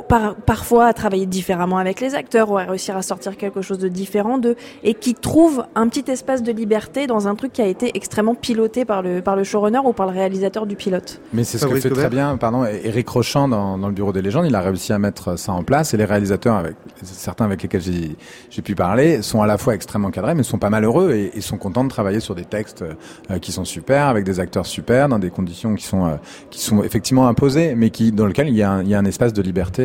par, 0.08 0.34
parfois 0.34 0.86
à 0.86 0.92
travailler 0.92 1.26
différemment 1.26 1.78
avec 1.78 2.00
les 2.00 2.14
acteurs 2.14 2.50
ou 2.50 2.58
à 2.58 2.64
réussir 2.64 2.96
à 2.96 3.02
sortir 3.02 3.36
quelque 3.36 3.62
chose 3.62 3.78
de 3.78 3.88
différent 3.88 4.38
d'eux 4.38 4.56
et 4.82 4.94
qui 4.94 5.14
trouve 5.14 5.64
un 5.74 5.88
petit 5.88 6.10
espace 6.10 6.42
de 6.42 6.52
liberté 6.52 7.06
dans 7.06 7.28
un 7.28 7.34
truc 7.34 7.52
qui 7.52 7.62
a 7.62 7.66
été 7.66 7.90
extrêmement 7.94 8.34
piloté 8.34 8.84
par 8.84 9.02
le, 9.02 9.22
par 9.22 9.36
le 9.36 9.44
showrunner 9.44 9.80
ou 9.84 9.92
par 9.92 10.06
le 10.06 10.12
réalisateur 10.12 10.66
du 10.66 10.76
pilote. 10.76 11.20
Mais 11.32 11.44
c'est 11.44 11.58
ce 11.58 11.66
que 11.66 11.76
fait 11.76 11.90
très 11.90 12.08
bien, 12.08 12.36
pardon, 12.36 12.64
Eric 12.64 13.08
Rochant 13.08 13.48
dans, 13.48 13.78
dans, 13.78 13.88
le 13.88 13.94
Bureau 13.94 14.12
des 14.12 14.22
légendes, 14.22 14.46
il 14.46 14.54
a 14.54 14.60
réussi 14.60 14.92
à 14.92 14.98
mettre 14.98 15.38
ça 15.38 15.52
en 15.52 15.62
place 15.62 15.94
et 15.94 15.96
les 15.96 16.04
réalisateurs, 16.04 16.56
avec, 16.56 16.76
certains 17.02 17.44
avec 17.44 17.62
lesquels 17.62 17.82
j'ai 17.82 18.62
pu 18.62 18.74
parler, 18.74 19.22
sont 19.22 19.42
à 19.42 19.46
la 19.46 19.58
fois 19.58 19.74
extrêmement 19.74 20.10
cadrés 20.10 20.34
mais 20.34 20.42
sont 20.42 20.58
pas 20.58 20.70
malheureux 20.70 21.12
et, 21.12 21.36
et 21.36 21.40
sont 21.40 21.58
contents 21.58 21.84
de 21.84 21.90
travailler 21.90 22.20
sur 22.20 22.34
des 22.34 22.44
textes 22.44 22.82
euh, 23.30 23.38
qui 23.38 23.52
sont 23.52 23.64
super, 23.64 24.06
avec 24.06 24.24
des 24.24 24.40
acteurs 24.40 24.66
super, 24.66 25.08
dans 25.08 25.18
des 25.18 25.30
conditions 25.30 25.74
qui 25.74 25.84
sont, 25.84 26.06
euh, 26.06 26.16
qui 26.50 26.60
sont 26.60 26.82
effectivement 26.82 27.28
imposées 27.28 27.74
mais 27.74 27.90
qui, 27.90 28.12
dans 28.12 28.26
lesquelles 28.26 28.48
il 28.48 28.56
y 28.56 28.62
a 28.62 28.70
un, 28.70 28.82
il 28.82 28.88
y 28.88 28.94
a 28.94 28.98
un 28.98 29.04
espace 29.04 29.32
de 29.32 29.42
liberté 29.42 29.75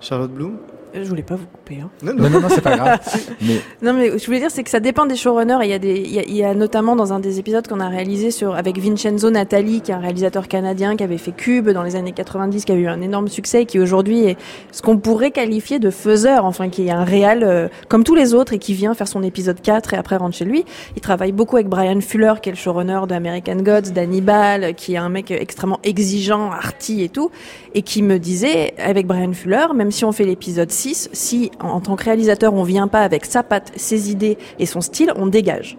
Charlotte 0.00 0.32
Bloom? 0.32 0.58
Je 0.94 1.02
voulais 1.02 1.22
pas 1.22 1.36
vous 1.36 1.46
Hein. 1.72 1.90
Non, 2.02 2.14
non, 2.14 2.28
non, 2.28 2.48
c'est 2.48 2.60
pas 2.60 2.76
grave. 2.76 3.00
mais... 3.42 3.60
Non, 3.82 3.92
mais 3.92 4.18
je 4.18 4.26
voulais 4.26 4.40
dire, 4.40 4.50
c'est 4.50 4.62
que 4.62 4.70
ça 4.70 4.80
dépend 4.80 5.06
des 5.06 5.16
showrunners. 5.16 5.58
Il 5.62 5.70
y 5.70 5.72
a 5.72 5.78
des, 5.78 5.96
il 5.96 6.36
y 6.36 6.44
a, 6.44 6.54
notamment 6.54 6.96
dans 6.96 7.12
un 7.12 7.20
des 7.20 7.38
épisodes 7.38 7.66
qu'on 7.66 7.80
a 7.80 7.88
réalisé 7.88 8.30
sur 8.30 8.54
avec 8.54 8.78
Vincenzo 8.78 9.30
Natali, 9.30 9.80
qui 9.80 9.90
est 9.90 9.94
un 9.94 10.00
réalisateur 10.00 10.48
canadien 10.48 10.96
qui 10.96 11.04
avait 11.04 11.18
fait 11.18 11.32
Cube 11.32 11.70
dans 11.70 11.82
les 11.82 11.96
années 11.96 12.12
90, 12.12 12.64
qui 12.64 12.72
a 12.72 12.74
eu 12.74 12.86
un 12.86 13.00
énorme 13.00 13.28
succès 13.28 13.62
et 13.62 13.66
qui 13.66 13.78
aujourd'hui 13.78 14.24
est 14.24 14.36
ce 14.72 14.82
qu'on 14.82 14.98
pourrait 14.98 15.30
qualifier 15.30 15.78
de 15.78 15.90
faiseur, 15.90 16.44
enfin 16.44 16.68
qui 16.68 16.86
est 16.86 16.90
un 16.90 17.04
réal 17.04 17.42
euh, 17.42 17.68
comme 17.88 18.04
tous 18.04 18.14
les 18.14 18.34
autres 18.34 18.52
et 18.52 18.58
qui 18.58 18.74
vient 18.74 18.94
faire 18.94 19.08
son 19.08 19.22
épisode 19.22 19.60
4 19.60 19.94
et 19.94 19.96
après 19.96 20.16
rentre 20.16 20.36
chez 20.36 20.44
lui. 20.44 20.64
Il 20.96 21.00
travaille 21.00 21.32
beaucoup 21.32 21.56
avec 21.56 21.68
Brian 21.68 22.00
Fuller, 22.00 22.34
qui 22.42 22.50
est 22.50 22.52
le 22.52 22.58
showrunner 22.58 23.00
d'American 23.08 23.56
Gods, 23.56 23.92
d'Hannibal, 23.92 24.74
qui 24.74 24.94
est 24.94 24.98
un 24.98 25.08
mec 25.08 25.30
extrêmement 25.30 25.80
exigeant, 25.82 26.50
arty 26.50 27.02
et 27.02 27.08
tout, 27.08 27.30
et 27.74 27.82
qui 27.82 28.02
me 28.02 28.18
disait 28.18 28.74
avec 28.78 29.06
Brian 29.06 29.32
Fuller, 29.32 29.66
même 29.74 29.90
si 29.90 30.04
on 30.04 30.12
fait 30.12 30.24
l'épisode 30.24 30.70
6 30.70 31.10
si 31.12 31.50
en 31.60 31.80
tant 31.80 31.96
que 31.96 32.04
réalisateur 32.04 32.54
on 32.54 32.62
vient 32.62 32.88
pas 32.88 33.02
avec 33.02 33.24
sa 33.24 33.42
patte, 33.42 33.72
ses 33.76 34.10
idées 34.10 34.38
et 34.58 34.66
son 34.66 34.80
style, 34.80 35.12
on 35.16 35.26
dégage. 35.26 35.76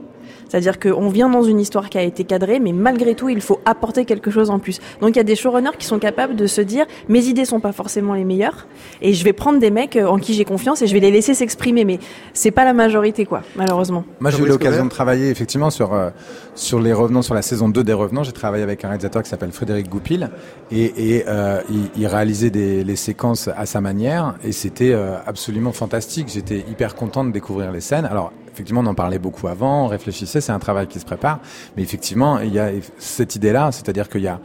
C'est-à-dire 0.56 0.80
qu'on 0.80 1.10
vient 1.10 1.28
dans 1.28 1.43
une 1.43 1.60
histoire 1.60 1.89
qui 1.89 1.97
a 1.97 2.01
été 2.01 2.24
cadrée, 2.24 2.62
mais 2.62 2.72
malgré 2.72 3.14
tout, 3.14 3.28
il 3.28 3.41
faut 3.41 3.60
apporter 3.66 4.06
quelque 4.06 4.32
chose 4.32 4.49
en 4.49 4.58
plus. 4.58 4.80
Donc 5.01 5.10
il 5.10 5.18
y 5.18 5.20
a 5.20 5.24
des 5.24 5.36
showrunners 5.36 5.76
qui 5.78 5.86
sont 5.86 5.99
capables 5.99 6.38
de 6.38 6.47
se 6.47 6.62
dire, 6.62 6.86
mes 7.10 7.26
idées 7.26 7.43
sont 7.43 7.60
pas 7.60 7.74
forcément 7.74 8.14
les 8.14 8.24
meilleures, 8.24 8.66
et 9.01 9.14
je 9.14 9.22
vais 9.26 9.34
prendre 9.34 9.60
des 9.60 9.70
mecs 9.70 9.97
euh, 9.97 10.08
en 10.08 10.18
qui 10.18 10.34
j'ai 10.34 10.45
confiance 10.45 10.82
et 10.82 10.88
je 10.88 10.93
vais 10.93 11.01
les 11.01 11.12
laisser 11.12 11.34
s'exprimer. 11.34 11.84
Mais 11.84 11.99
c'est 12.32 12.51
pas 12.51 12.64
la 12.64 12.72
majorité, 12.72 13.26
quoi, 13.26 13.41
malheureusement. 13.58 14.06
Moi, 14.22 14.32
j'ai 14.32 14.43
eu 14.43 14.45
l'occasion 14.45 14.86
de 14.86 14.89
travailler 14.89 15.30
effectivement 15.30 15.72
sur 15.72 15.93
euh, 15.93 16.12
sur 16.53 16.80
les 16.80 16.93
Revenants, 16.93 17.22
sur 17.22 17.34
la 17.34 17.41
saison 17.41 17.68
2 17.68 17.84
des 17.84 17.91
Revenants. 17.91 18.24
J'ai 18.24 18.32
travaillé 18.32 18.64
avec 18.64 18.86
un 18.86 18.88
réalisateur 18.88 19.24
qui 19.24 19.30
s'appelle 19.30 19.51
Frédéric 19.51 19.89
Goupil, 19.89 20.30
et, 20.72 21.18
et 21.18 21.26
euh, 21.28 21.60
il, 21.70 21.89
il, 21.97 22.08
réalisait 22.08 22.49
des, 22.49 22.86
les 22.86 22.95
séquences 22.95 23.49
à 23.58 23.66
sa 23.66 23.82
manière, 23.82 24.36
et 24.41 24.53
c'était 24.53 24.93
absolument 25.26 25.74
fantastique. 25.74 26.30
J'étais 26.30 26.60
hyper 26.72 26.95
content 26.95 27.26
de 27.26 27.32
découvrir 27.32 27.74
les 27.74 27.82
scènes. 27.82 28.06
Alors 28.06 28.32
effectivement, 28.56 28.82
on 28.82 28.88
en 28.88 28.95
parlait 28.95 29.20
beaucoup 29.20 29.47
avant, 29.47 29.86
on 29.86 29.88
réfléchissait, 29.88 30.41
c'est 30.41 30.51
un 30.51 30.60
travail 30.60 30.88
qui 30.88 30.99
se 30.99 31.06
prépare. 31.06 31.39
Mais 31.76 31.84
effectivement, 31.84 32.39
il 32.39 32.53
y 32.53 32.60
a 32.60 32.72
cette 32.97 33.36
idée-là, 33.36 33.72
c'est-à-dire 33.72 34.10
qu'il 34.10 34.22
y 34.22 34.28
a 34.28 34.39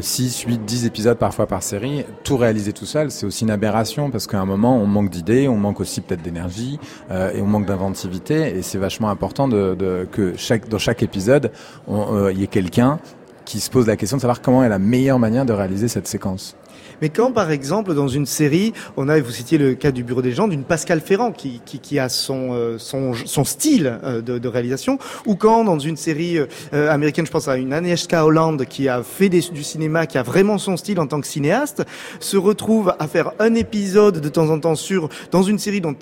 6, 0.00 0.44
8, 0.46 0.64
10 0.64 0.86
épisodes 0.86 1.18
parfois 1.18 1.46
par 1.46 1.62
série, 1.62 2.04
tout 2.22 2.36
réaliser 2.36 2.72
tout 2.72 2.86
seul, 2.86 3.10
c'est 3.10 3.26
aussi 3.26 3.42
une 3.42 3.50
aberration 3.50 4.10
parce 4.10 4.28
qu'à 4.28 4.40
un 4.40 4.44
moment, 4.44 4.76
on 4.76 4.86
manque 4.86 5.10
d'idées, 5.10 5.48
on 5.48 5.56
manque 5.56 5.80
aussi 5.80 6.00
peut-être 6.00 6.22
d'énergie 6.22 6.78
euh, 7.10 7.32
et 7.32 7.40
on 7.40 7.46
manque 7.46 7.66
d'inventivité. 7.66 8.56
Et 8.56 8.62
c'est 8.62 8.78
vachement 8.78 9.10
important 9.10 9.48
de, 9.48 9.74
de, 9.74 10.06
que 10.10 10.34
chaque, 10.36 10.68
dans 10.68 10.78
chaque 10.78 11.02
épisode, 11.02 11.50
euh, 11.90 12.30
il 12.32 12.40
y 12.40 12.44
ait 12.44 12.48
quelqu'un 12.48 13.00
qui 13.44 13.58
se 13.58 13.70
pose 13.70 13.88
la 13.88 13.96
question 13.96 14.18
de 14.18 14.22
savoir 14.22 14.40
comment 14.40 14.62
est 14.62 14.68
la 14.68 14.78
meilleure 14.78 15.18
manière 15.18 15.44
de 15.44 15.52
réaliser 15.52 15.88
cette 15.88 16.06
séquence. 16.06 16.54
Mais 17.02 17.08
quand, 17.08 17.32
par 17.32 17.50
exemple, 17.50 17.94
dans 17.94 18.06
une 18.06 18.26
série, 18.26 18.72
on 18.96 19.08
a, 19.08 19.18
vous 19.18 19.32
citiez 19.32 19.58
le 19.58 19.74
cas 19.74 19.90
du 19.90 20.04
Bureau 20.04 20.22
des 20.22 20.30
gens, 20.30 20.46
d'une 20.46 20.62
Pascal 20.62 21.00
Ferrand 21.00 21.32
qui, 21.32 21.60
qui, 21.66 21.80
qui 21.80 21.98
a 21.98 22.08
son, 22.08 22.50
euh, 22.52 22.78
son, 22.78 23.12
son 23.12 23.42
style 23.42 23.98
euh, 24.04 24.22
de, 24.22 24.38
de, 24.38 24.48
réalisation, 24.48 25.00
ou 25.26 25.34
quand, 25.34 25.64
dans 25.64 25.80
une 25.80 25.96
série 25.96 26.38
euh, 26.38 26.46
américaine, 26.92 27.26
je 27.26 27.32
pense 27.32 27.48
à 27.48 27.56
une 27.56 27.72
Agnieszka 27.72 28.24
Holland 28.24 28.64
qui 28.66 28.88
a 28.88 29.02
fait 29.02 29.28
du 29.28 29.64
cinéma, 29.64 30.06
qui 30.06 30.16
a 30.16 30.22
vraiment 30.22 30.58
son 30.58 30.76
style 30.76 31.00
en 31.00 31.08
tant 31.08 31.20
que 31.20 31.26
cinéaste, 31.26 31.82
se 32.20 32.36
retrouve 32.36 32.94
à 33.00 33.08
faire 33.08 33.32
un 33.40 33.56
épisode 33.56 34.20
de 34.20 34.28
temps 34.28 34.48
en 34.50 34.60
temps 34.60 34.76
sur 34.76 35.08
dans 35.32 35.42
une 35.42 35.58
série 35.58 35.80
dont, 35.80 35.96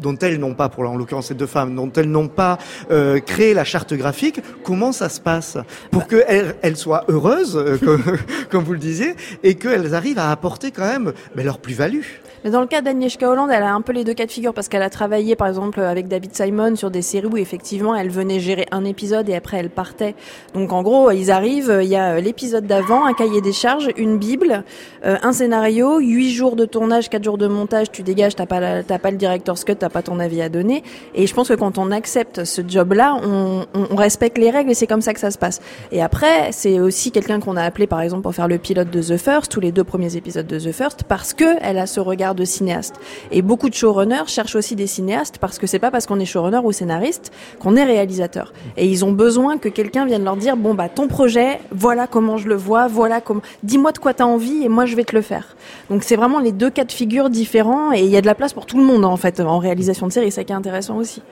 dont 0.00 0.18
elles 0.20 0.40
n'ont 0.40 0.54
pas, 0.54 0.68
pour 0.68 0.82
en 0.82 0.96
l'occurrence 0.96 1.28
ces 1.28 1.34
deux 1.34 1.46
femmes, 1.46 1.76
dont 1.76 1.92
elles 1.92 2.10
n'ont 2.10 2.26
pas 2.26 2.58
créé 3.24 3.54
la 3.54 3.64
charte 3.64 3.94
graphique. 3.94 4.40
Comment 4.64 4.90
ça 4.90 5.08
se 5.08 5.20
passe? 5.20 5.58
Pour 5.92 6.08
qu'elles 6.08 6.56
elles 6.62 6.76
soient 6.76 7.04
heureuses, 7.06 7.78
comme, 7.84 8.02
comme 8.50 8.64
vous 8.64 8.72
le 8.72 8.78
disiez, 8.80 9.14
et 9.44 9.54
qu'elles 9.54 9.94
arrivent 9.94 10.18
à 10.18 10.23
apporter 10.30 10.70
quand 10.70 10.86
même 10.86 11.12
mais 11.34 11.42
leur 11.44 11.58
plus-value. 11.58 12.02
Mais 12.44 12.50
dans 12.50 12.60
le 12.60 12.66
cas 12.66 12.82
d'Agnieszka 12.82 13.30
Holland, 13.30 13.48
elle 13.50 13.62
a 13.62 13.72
un 13.72 13.80
peu 13.80 13.92
les 13.92 14.04
deux 14.04 14.12
cas 14.12 14.26
de 14.26 14.30
figure 14.30 14.52
parce 14.52 14.68
qu'elle 14.68 14.82
a 14.82 14.90
travaillé 14.90 15.34
par 15.34 15.48
exemple 15.48 15.80
avec 15.80 16.08
David 16.08 16.36
Simon 16.36 16.76
sur 16.76 16.90
des 16.90 17.00
séries 17.00 17.26
où 17.26 17.38
effectivement 17.38 17.94
elle 17.94 18.10
venait 18.10 18.38
gérer 18.38 18.66
un 18.70 18.84
épisode 18.84 19.30
et 19.30 19.34
après 19.34 19.56
elle 19.56 19.70
partait. 19.70 20.14
Donc 20.52 20.70
en 20.70 20.82
gros, 20.82 21.10
ils 21.10 21.30
arrivent, 21.30 21.78
il 21.82 21.88
y 21.88 21.96
a 21.96 22.20
l'épisode 22.20 22.66
d'avant, 22.66 23.06
un 23.06 23.14
cahier 23.14 23.40
des 23.40 23.54
charges, 23.54 23.88
une 23.96 24.18
bible, 24.18 24.62
euh, 25.06 25.16
un 25.22 25.32
scénario, 25.32 26.00
huit 26.00 26.32
jours 26.34 26.54
de 26.54 26.66
tournage, 26.66 27.08
quatre 27.08 27.24
jours 27.24 27.38
de 27.38 27.46
montage, 27.46 27.90
tu 27.90 28.02
dégages, 28.02 28.36
t'as 28.36 28.44
pas 28.44 28.82
t'as 28.82 28.98
pas 28.98 29.10
le 29.10 29.16
director's 29.16 29.64
cut, 29.64 29.76
t'as 29.76 29.88
pas 29.88 30.02
ton 30.02 30.20
avis 30.20 30.42
à 30.42 30.50
donner. 30.50 30.82
Et 31.14 31.26
je 31.26 31.32
pense 31.32 31.48
que 31.48 31.54
quand 31.54 31.78
on 31.78 31.90
accepte 31.90 32.44
ce 32.44 32.60
job-là, 32.66 33.16
on, 33.24 33.64
on 33.72 33.96
respecte 33.96 34.36
les 34.36 34.50
règles 34.50 34.70
et 34.70 34.74
c'est 34.74 34.86
comme 34.86 35.00
ça 35.00 35.14
que 35.14 35.20
ça 35.20 35.30
se 35.30 35.38
passe. 35.38 35.62
Et 35.92 36.02
après, 36.02 36.52
c'est 36.52 36.78
aussi 36.78 37.10
quelqu'un 37.10 37.40
qu'on 37.40 37.56
a 37.56 37.62
appelé 37.62 37.86
par 37.86 38.02
exemple 38.02 38.22
pour 38.22 38.34
faire 38.34 38.48
le 38.48 38.58
pilote 38.58 38.90
de 38.90 39.00
The 39.00 39.16
First, 39.16 39.50
tous 39.50 39.60
les 39.60 39.72
deux 39.72 39.84
premiers 39.84 40.16
épisodes 40.16 40.46
de 40.46 40.58
The 40.58 40.72
First, 40.72 41.04
parce 41.04 41.32
que 41.32 41.56
elle 41.62 41.78
a 41.78 41.86
ce 41.86 42.00
regard 42.00 42.33
de 42.34 42.44
cinéaste. 42.44 42.96
Et 43.30 43.42
beaucoup 43.42 43.68
de 43.68 43.74
showrunners 43.74 44.26
cherchent 44.26 44.56
aussi 44.56 44.76
des 44.76 44.86
cinéastes 44.86 45.38
parce 45.38 45.58
que 45.58 45.66
c'est 45.66 45.78
pas 45.78 45.90
parce 45.90 46.06
qu'on 46.06 46.20
est 46.20 46.24
showrunner 46.24 46.60
ou 46.62 46.72
scénariste 46.72 47.32
qu'on 47.58 47.76
est 47.76 47.84
réalisateur. 47.84 48.52
Et 48.76 48.86
ils 48.86 49.04
ont 49.04 49.12
besoin 49.12 49.58
que 49.58 49.68
quelqu'un 49.68 50.06
vienne 50.06 50.24
leur 50.24 50.36
dire 50.36 50.56
bon 50.56 50.74
bah 50.74 50.88
ton 50.88 51.08
projet, 51.08 51.60
voilà 51.70 52.06
comment 52.06 52.36
je 52.36 52.48
le 52.48 52.56
vois, 52.56 52.88
voilà 52.88 53.20
comment. 53.20 53.42
Dis-moi 53.62 53.92
de 53.92 53.98
quoi 53.98 54.14
t'as 54.14 54.24
envie 54.24 54.64
et 54.64 54.68
moi 54.68 54.86
je 54.86 54.96
vais 54.96 55.04
te 55.04 55.14
le 55.14 55.22
faire. 55.22 55.56
Donc 55.90 56.02
c'est 56.02 56.16
vraiment 56.16 56.40
les 56.40 56.52
deux 56.52 56.70
cas 56.70 56.84
de 56.84 56.92
figure 56.92 57.30
différents 57.30 57.92
et 57.92 58.00
il 58.00 58.10
y 58.10 58.16
a 58.16 58.20
de 58.20 58.26
la 58.26 58.34
place 58.34 58.52
pour 58.52 58.66
tout 58.66 58.78
le 58.78 58.84
monde 58.84 59.04
en 59.04 59.16
fait 59.16 59.40
en 59.40 59.58
réalisation 59.58 60.06
de 60.06 60.12
série. 60.12 60.30
C'est 60.30 60.40
ça 60.40 60.44
qui 60.44 60.52
est 60.52 60.56
intéressant 60.56 60.96
aussi. 60.96 61.22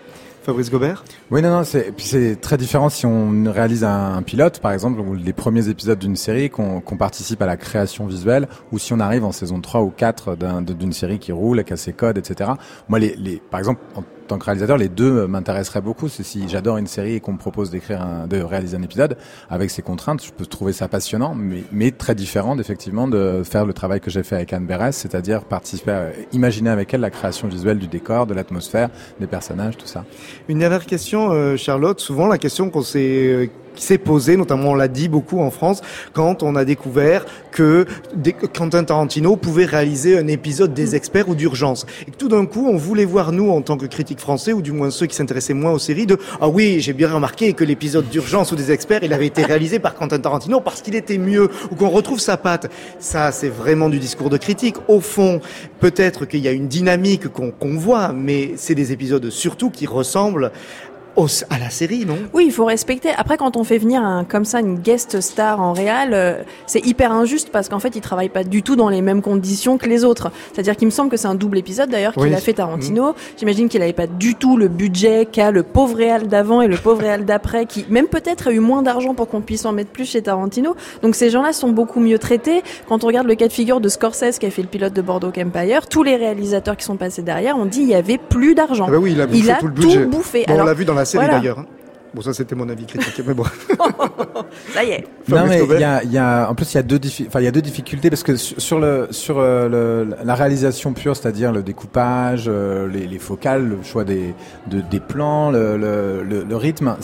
Fabrice 0.43 0.71
Gobert 0.71 1.05
Oui, 1.31 1.41
non, 1.41 1.51
non, 1.51 1.65
c'est 1.65 2.41
très 2.41 2.57
différent 2.57 2.89
si 2.89 3.07
on 3.07 3.45
réalise 3.51 3.85
un, 3.85 4.23
pilote, 4.23 4.59
par 4.61 4.73
exemple, 4.73 5.01
ou 5.01 5.15
les 5.15 5.33
premiers 5.33 5.69
épisodes 5.69 5.99
d'une 5.99 6.17
série, 6.17 6.51
qu'on 6.51 6.81
participe 6.99 7.41
à 7.43 7.47
la 7.47 7.57
création 7.57 8.07
visuelle, 8.07 8.49
ou 8.73 8.79
si 8.79 8.93
on 8.93 9.01
arrive 9.01 9.25
en 9.25 9.33
saison 9.33 9.61
3 9.61 9.83
ou 9.83 9.91
4 9.91 10.37
d'une 10.75 10.93
série 10.93 11.19
qui 11.19 11.33
roule, 11.33 11.61
avec 11.61 11.77
ses 11.79 11.93
codes, 11.93 12.19
etc. 12.19 12.51
Moi, 12.89 12.99
les, 12.99 13.15
les, 13.17 13.41
par 13.51 13.61
exemple, 13.61 13.81
tant 14.29 14.39
que 14.39 14.45
réalisateur, 14.45 14.77
les 14.77 14.89
deux 14.89 15.27
m'intéresseraient 15.27 15.81
beaucoup. 15.81 16.09
Si 16.09 16.49
j'adore 16.49 16.77
une 16.77 16.87
série 16.87 17.15
et 17.15 17.21
qu'on 17.21 17.33
me 17.33 17.39
propose 17.39 17.71
d'écrire, 17.71 18.07
de 18.29 18.41
réaliser 18.41 18.77
un 18.77 18.83
épisode 18.83 19.17
avec 19.51 19.71
ses 19.71 19.83
contraintes, 19.83 20.25
je 20.25 20.33
peux 20.33 20.47
trouver 20.47 20.73
ça 20.73 20.89
passionnant, 20.89 21.35
mais, 21.35 21.65
mais 21.73 21.91
très 21.91 22.15
différent, 22.15 22.59
effectivement, 22.59 23.09
de 23.09 23.43
faire 23.45 23.67
le 23.67 23.73
travail 23.73 24.01
que 24.01 24.11
j'ai 24.11 24.23
fait 24.23 24.37
avec 24.37 24.53
Anne 24.53 24.67
Berès, 24.67 24.97
c'est-à-dire 24.97 25.45
participer, 25.45 25.91
à, 25.91 26.09
imaginer 26.33 26.71
avec 26.71 26.93
elle 26.95 27.01
la 27.01 27.11
création 27.11 27.49
visuelle 27.49 27.79
du 27.79 27.87
décor, 27.87 28.27
de 28.27 28.35
l'atmosphère, 28.35 28.91
des 29.21 29.27
personnages, 29.27 29.77
tout 29.77 29.87
ça. 29.87 30.05
Une 30.49 30.59
dernière 30.59 30.87
question, 30.87 31.31
euh, 31.33 31.57
Charlotte. 31.57 32.01
Souvent, 32.01 32.27
la 32.27 32.39
question 32.39 32.71
qu'on 32.71 32.83
s'est 32.83 33.33
euh, 33.33 33.47
qui 33.75 33.85
s'est 33.85 33.99
posé, 33.99 34.37
notamment 34.37 34.71
on 34.71 34.75
l'a 34.75 34.89
dit 34.89 35.09
beaucoup 35.09 35.41
en 35.41 35.51
France, 35.51 35.81
quand 36.13 36.43
on 36.43 36.57
a 36.57 36.65
découvert 36.65 37.25
que 37.51 37.87
Quentin 38.55 38.85
Tarantino 38.85 39.37
pouvait 39.37 39.65
réaliser 39.65 40.19
un 40.19 40.27
épisode 40.27 40.75
des 40.75 40.95
experts 40.95 41.29
ou 41.29 41.35
d'urgence. 41.35 41.87
Et 42.09 42.11
tout 42.11 42.29
d'un 42.29 42.47
coup, 42.47 42.67
on 42.69 42.77
voulait 42.77 43.05
voir 43.05 43.33
nous, 43.33 43.51
en 43.51 43.61
tant 43.63 43.77
que 43.77 43.87
critiques 43.87 44.21
français, 44.21 44.53
ou 44.53 44.63
du 44.63 44.73
moins 44.73 44.91
ceux 44.91 45.07
qui 45.07 45.15
s'intéressaient 45.15 45.55
moins 45.55 45.73
aux 45.73 45.79
séries, 45.79 46.07
de 46.07 46.19
«Ah 46.41 46.49
oui, 46.49 46.81
j'ai 46.81 46.93
bien 46.93 47.13
remarqué 47.13 47.53
que 47.53 47.65
l'épisode 47.65 48.09
d'urgence 48.09 48.53
ou 48.53 48.57
des 48.57 48.73
experts, 48.73 49.01
il 49.03 49.13
avait 49.13 49.27
été 49.27 49.43
réalisé 49.43 49.79
par 49.79 49.95
Quentin 49.95 50.19
Tarantino 50.19 50.61
parce 50.61 50.83
qu'il 50.83 50.95
était 50.95 51.19
mieux, 51.19 51.51
ou 51.71 51.75
qu'on 51.75 51.91
retrouve 51.91 52.21
sa 52.21 52.37
patte.» 52.37 52.71
Ça, 52.99 53.33
c'est 53.33 53.49
vraiment 53.49 53.89
du 53.89 53.99
discours 53.99 54.31
de 54.31 54.37
critique. 54.37 54.77
Au 54.89 55.01
fond, 55.01 55.41
peut-être 55.81 56.25
qu'il 56.25 56.41
y 56.41 56.49
a 56.49 56.53
une 56.53 56.69
dynamique 56.69 57.29
qu'on 57.29 57.77
voit, 57.77 58.13
mais 58.13 58.53
c'est 58.57 58.75
des 58.75 58.93
épisodes 58.93 59.29
surtout 59.31 59.71
qui 59.71 59.87
ressemblent 59.87 60.53
à 61.51 61.59
la 61.59 61.71
série, 61.71 62.05
non? 62.07 62.17
Oui, 62.33 62.45
il 62.47 62.53
faut 62.53 62.65
respecter. 62.65 63.11
Après, 63.17 63.37
quand 63.37 63.57
on 63.57 63.65
fait 63.65 63.79
venir 63.79 64.03
un, 64.03 64.25
comme 64.25 64.45
ça 64.45 64.61
une 64.61 64.79
guest 64.79 65.21
star 65.21 65.61
en 65.61 65.73
réal, 65.73 66.11
euh, 66.15 66.43
c'est 66.67 66.85
hyper 66.85 67.13
injuste 67.13 67.51
parce 67.53 67.69
qu'en 67.69 67.79
fait, 67.79 67.95
il 67.95 68.01
travaille 68.01 68.29
pas 68.29 68.45
du 68.45 68.63
tout 68.63 68.77
dans 68.77 68.89
les 68.89 69.03
mêmes 69.03 69.23
conditions 69.23 69.79
que 69.79 69.87
les 69.87 70.05
autres. 70.05 70.31
C'est-à-dire 70.53 70.77
qu'il 70.77 70.87
me 70.87 70.91
semble 70.91 71.11
que 71.11 71.17
c'est 71.17 71.29
un 71.29 71.35
double 71.35 71.59
épisode 71.59 71.91
d'ailleurs 71.91 72.15
qu'il 72.15 72.33
a 72.35 72.39
fait 72.39 72.55
Tarantino. 72.55 73.11
Mm. 73.11 73.15
J'imagine 73.39 73.69
qu'il 73.69 73.83
avait 73.83 73.93
pas 73.93 74.07
du 74.07 74.35
tout 74.35 74.57
le 74.57 74.69
budget 74.69 75.27
qu'a 75.31 75.51
le 75.51 75.63
pauvre 75.63 75.97
réal 75.97 76.29
d'avant 76.29 76.63
et 76.63 76.67
le 76.67 76.77
pauvre 76.77 77.03
réal 77.03 77.25
d'après, 77.25 77.67
qui 77.67 77.85
même 77.89 78.07
peut-être 78.07 78.49
a 78.49 78.53
eu 78.53 78.61
moins 78.61 78.83
d'argent 78.83 79.15
pour 79.15 79.29
qu'on 79.29 79.41
puisse 79.43 79.65
en 79.65 79.73
mettre 79.73 79.91
plus 79.91 80.07
chez 80.07 80.23
Tarantino. 80.23 80.75
Donc 81.03 81.15
ces 81.15 81.31
gens-là 81.31 81.53
sont 81.53 81.71
beaucoup 81.71 82.01
mieux 82.01 82.19
traités. 82.19 82.63
Quand 82.89 83.05
on 83.05 83.07
regarde 83.07 83.27
le 83.27 83.35
cas 83.35 83.49
de 83.49 83.53
figure 83.53 83.81
de 83.81 83.89
Scorsese 83.89 84.39
qui 84.39 84.47
a 84.47 84.51
fait 84.51 84.63
le 84.63 84.69
pilote 84.69 84.93
de 84.93 85.03
Bordeaux 85.03 85.33
Empire, 85.37 85.87
tous 85.89 86.03
les 86.03 86.17
réalisateurs 86.17 86.77
qui 86.77 86.85
sont 86.85 86.97
passés 86.97 87.23
derrière 87.23 87.57
ont 87.57 87.67
dit 87.67 87.81
il 87.81 87.89
y 87.89 87.95
avait 87.95 88.19
plus 88.19 88.55
d'argent. 88.55 88.87
Ah 88.89 88.93
bah 88.93 88.99
oui, 88.99 89.13
il 89.13 89.21
a, 89.51 89.57
tout, 89.57 89.67
le 89.67 89.73
budget. 89.73 90.07
bouffé. 90.07 90.45
on 90.49 90.65
l'a 90.65 90.75
vu 90.75 90.85
dans 90.85 90.95
la 90.95 91.02
série 91.05 91.29
d'ailleurs. 91.29 91.61
Hein. 91.61 91.67
Bon, 92.15 92.21
ça 92.21 92.35
c'était 92.35 92.55
mon 92.55 92.69
avis 92.69 92.85
critique, 92.85 93.23
mais 93.27 93.33
bon. 93.33 93.45
ça 94.75 94.85
y 94.85 94.91
est. 94.91 95.07
Non 95.29 95.47
mais 95.47 95.63
il 95.65 95.81
y 95.81 95.85
a, 95.85 96.05
y 96.05 96.19
a, 96.19 96.51
en 96.51 96.55
plus 96.55 96.75
il 96.75 96.77
y 96.77 96.79
a 96.79 96.83
deux, 96.83 97.01
enfin 97.27 97.41
il 97.41 97.45
y 97.45 97.49
a 97.49 97.51
deux 97.51 97.63
difficultés 97.63 98.11
parce 98.11 98.23
que 98.23 98.37
sur 98.37 98.79
le, 98.79 99.09
sur 99.11 99.39
euh, 99.39 99.69
le, 100.07 100.17
la 100.23 100.35
réalisation 100.35 100.93
pure, 100.93 101.17
c'est-à-dire 101.17 101.53
le 101.53 101.63
découpage, 101.63 102.45
euh, 102.49 102.87
les, 102.87 103.07
les, 103.07 103.19
focales, 103.19 103.67
le 103.67 103.83
choix 103.83 104.05
des, 104.05 104.35
de, 104.67 104.83
des 104.83 105.01
plans, 105.01 105.51
le, 105.51 105.79
le, 105.79 106.45
le, 106.47 106.57
rythme, 106.57 106.97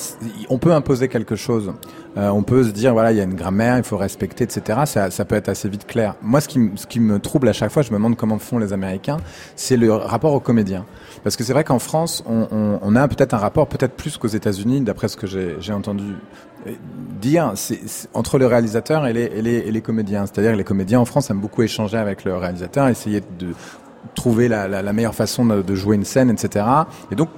on 0.50 0.58
peut 0.58 0.72
imposer 0.72 1.08
quelque 1.08 1.36
chose. 1.36 1.72
Euh, 2.18 2.30
on 2.30 2.42
peut 2.42 2.64
se 2.64 2.70
dire 2.70 2.92
voilà 2.92 3.12
il 3.12 3.18
y 3.18 3.20
a 3.20 3.24
une 3.24 3.34
grammaire, 3.34 3.76
il 3.76 3.84
faut 3.84 3.96
respecter, 3.96 4.44
etc. 4.44 4.80
Ça, 4.86 5.24
peut 5.24 5.36
être 5.36 5.48
assez 5.48 5.68
vite 5.68 5.86
clair. 5.86 6.16
Moi, 6.20 6.40
ce 6.40 6.48
qui, 6.48 6.70
ce 6.74 6.86
qui 6.86 6.98
me 6.98 7.20
trouble 7.20 7.48
à 7.48 7.52
chaque 7.52 7.70
fois, 7.70 7.82
je 7.82 7.90
me 7.90 7.96
demande 7.96 8.16
comment 8.16 8.38
font 8.38 8.58
les 8.58 8.72
Américains, 8.72 9.18
c'est 9.54 9.76
le 9.76 9.92
rapport 9.92 10.32
aux 10.32 10.40
comédiens. 10.40 10.84
Parce 11.22 11.36
que 11.36 11.44
c'est 11.44 11.52
vrai 11.52 11.64
qu'en 11.64 11.78
France, 11.78 12.24
on, 12.26 12.96
a 12.96 13.08
peut-être 13.08 13.34
un 13.34 13.38
rapport, 13.38 13.68
peut-être 13.68 13.94
plus 13.94 14.16
qu'aux 14.16 14.28
États-Unis, 14.28 14.80
d'après 14.80 15.08
ce 15.08 15.16
que 15.16 15.26
j'ai 15.26 15.72
entendu 15.72 16.14
euh, 16.66 16.72
dire, 17.20 17.52
entre 18.14 18.38
le 18.38 18.46
réalisateur 18.46 19.06
et 19.06 19.12
les, 19.12 19.24
et 19.24 19.42
les, 19.42 19.56
et 19.58 19.70
les 19.70 19.80
comédiens. 19.80 20.26
C'est-à-dire 20.26 20.52
que 20.52 20.56
les 20.56 20.64
comédiens 20.64 21.00
en 21.00 21.04
France 21.04 21.30
aiment 21.30 21.40
beaucoup 21.40 21.62
échanger 21.62 21.98
avec 21.98 22.24
le 22.24 22.36
réalisateur, 22.36 22.88
essayer 22.88 23.22
de 23.38 23.48
trouver 24.14 24.48
la 24.48 24.92
meilleure 24.92 25.14
façon 25.14 25.44
de, 25.44 25.62
de, 25.62 25.74
jouer 25.74 25.96
une 25.96 26.04
scène, 26.04 26.30
etc. 26.30 26.64
Et 27.12 27.14
donc, 27.14 27.28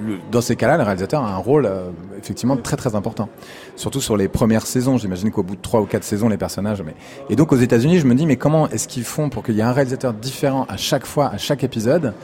le, 0.00 0.18
dans 0.30 0.40
ces 0.40 0.56
cas-là, 0.56 0.76
le 0.76 0.82
réalisateur 0.82 1.22
a 1.22 1.32
un 1.32 1.36
rôle 1.36 1.66
euh, 1.66 1.90
effectivement 2.18 2.56
très 2.56 2.76
très 2.76 2.94
important. 2.94 3.28
Surtout 3.76 4.00
sur 4.00 4.16
les 4.16 4.28
premières 4.28 4.66
saisons. 4.66 4.98
J'imagine 4.98 5.30
qu'au 5.30 5.42
bout 5.42 5.56
de 5.56 5.62
trois 5.62 5.80
ou 5.80 5.86
quatre 5.86 6.04
saisons, 6.04 6.28
les 6.28 6.36
personnages. 6.36 6.82
Mais... 6.82 6.94
Et 7.30 7.36
donc 7.36 7.52
aux 7.52 7.56
États-Unis, 7.56 7.98
je 7.98 8.06
me 8.06 8.14
dis, 8.14 8.26
mais 8.26 8.36
comment 8.36 8.68
est-ce 8.68 8.88
qu'ils 8.88 9.04
font 9.04 9.28
pour 9.28 9.42
qu'il 9.42 9.54
y 9.56 9.60
ait 9.60 9.64
un 9.64 9.72
réalisateur 9.72 10.12
différent 10.12 10.66
à 10.68 10.76
chaque 10.76 11.06
fois, 11.06 11.28
à 11.28 11.38
chaque 11.38 11.64
épisode, 11.64 12.14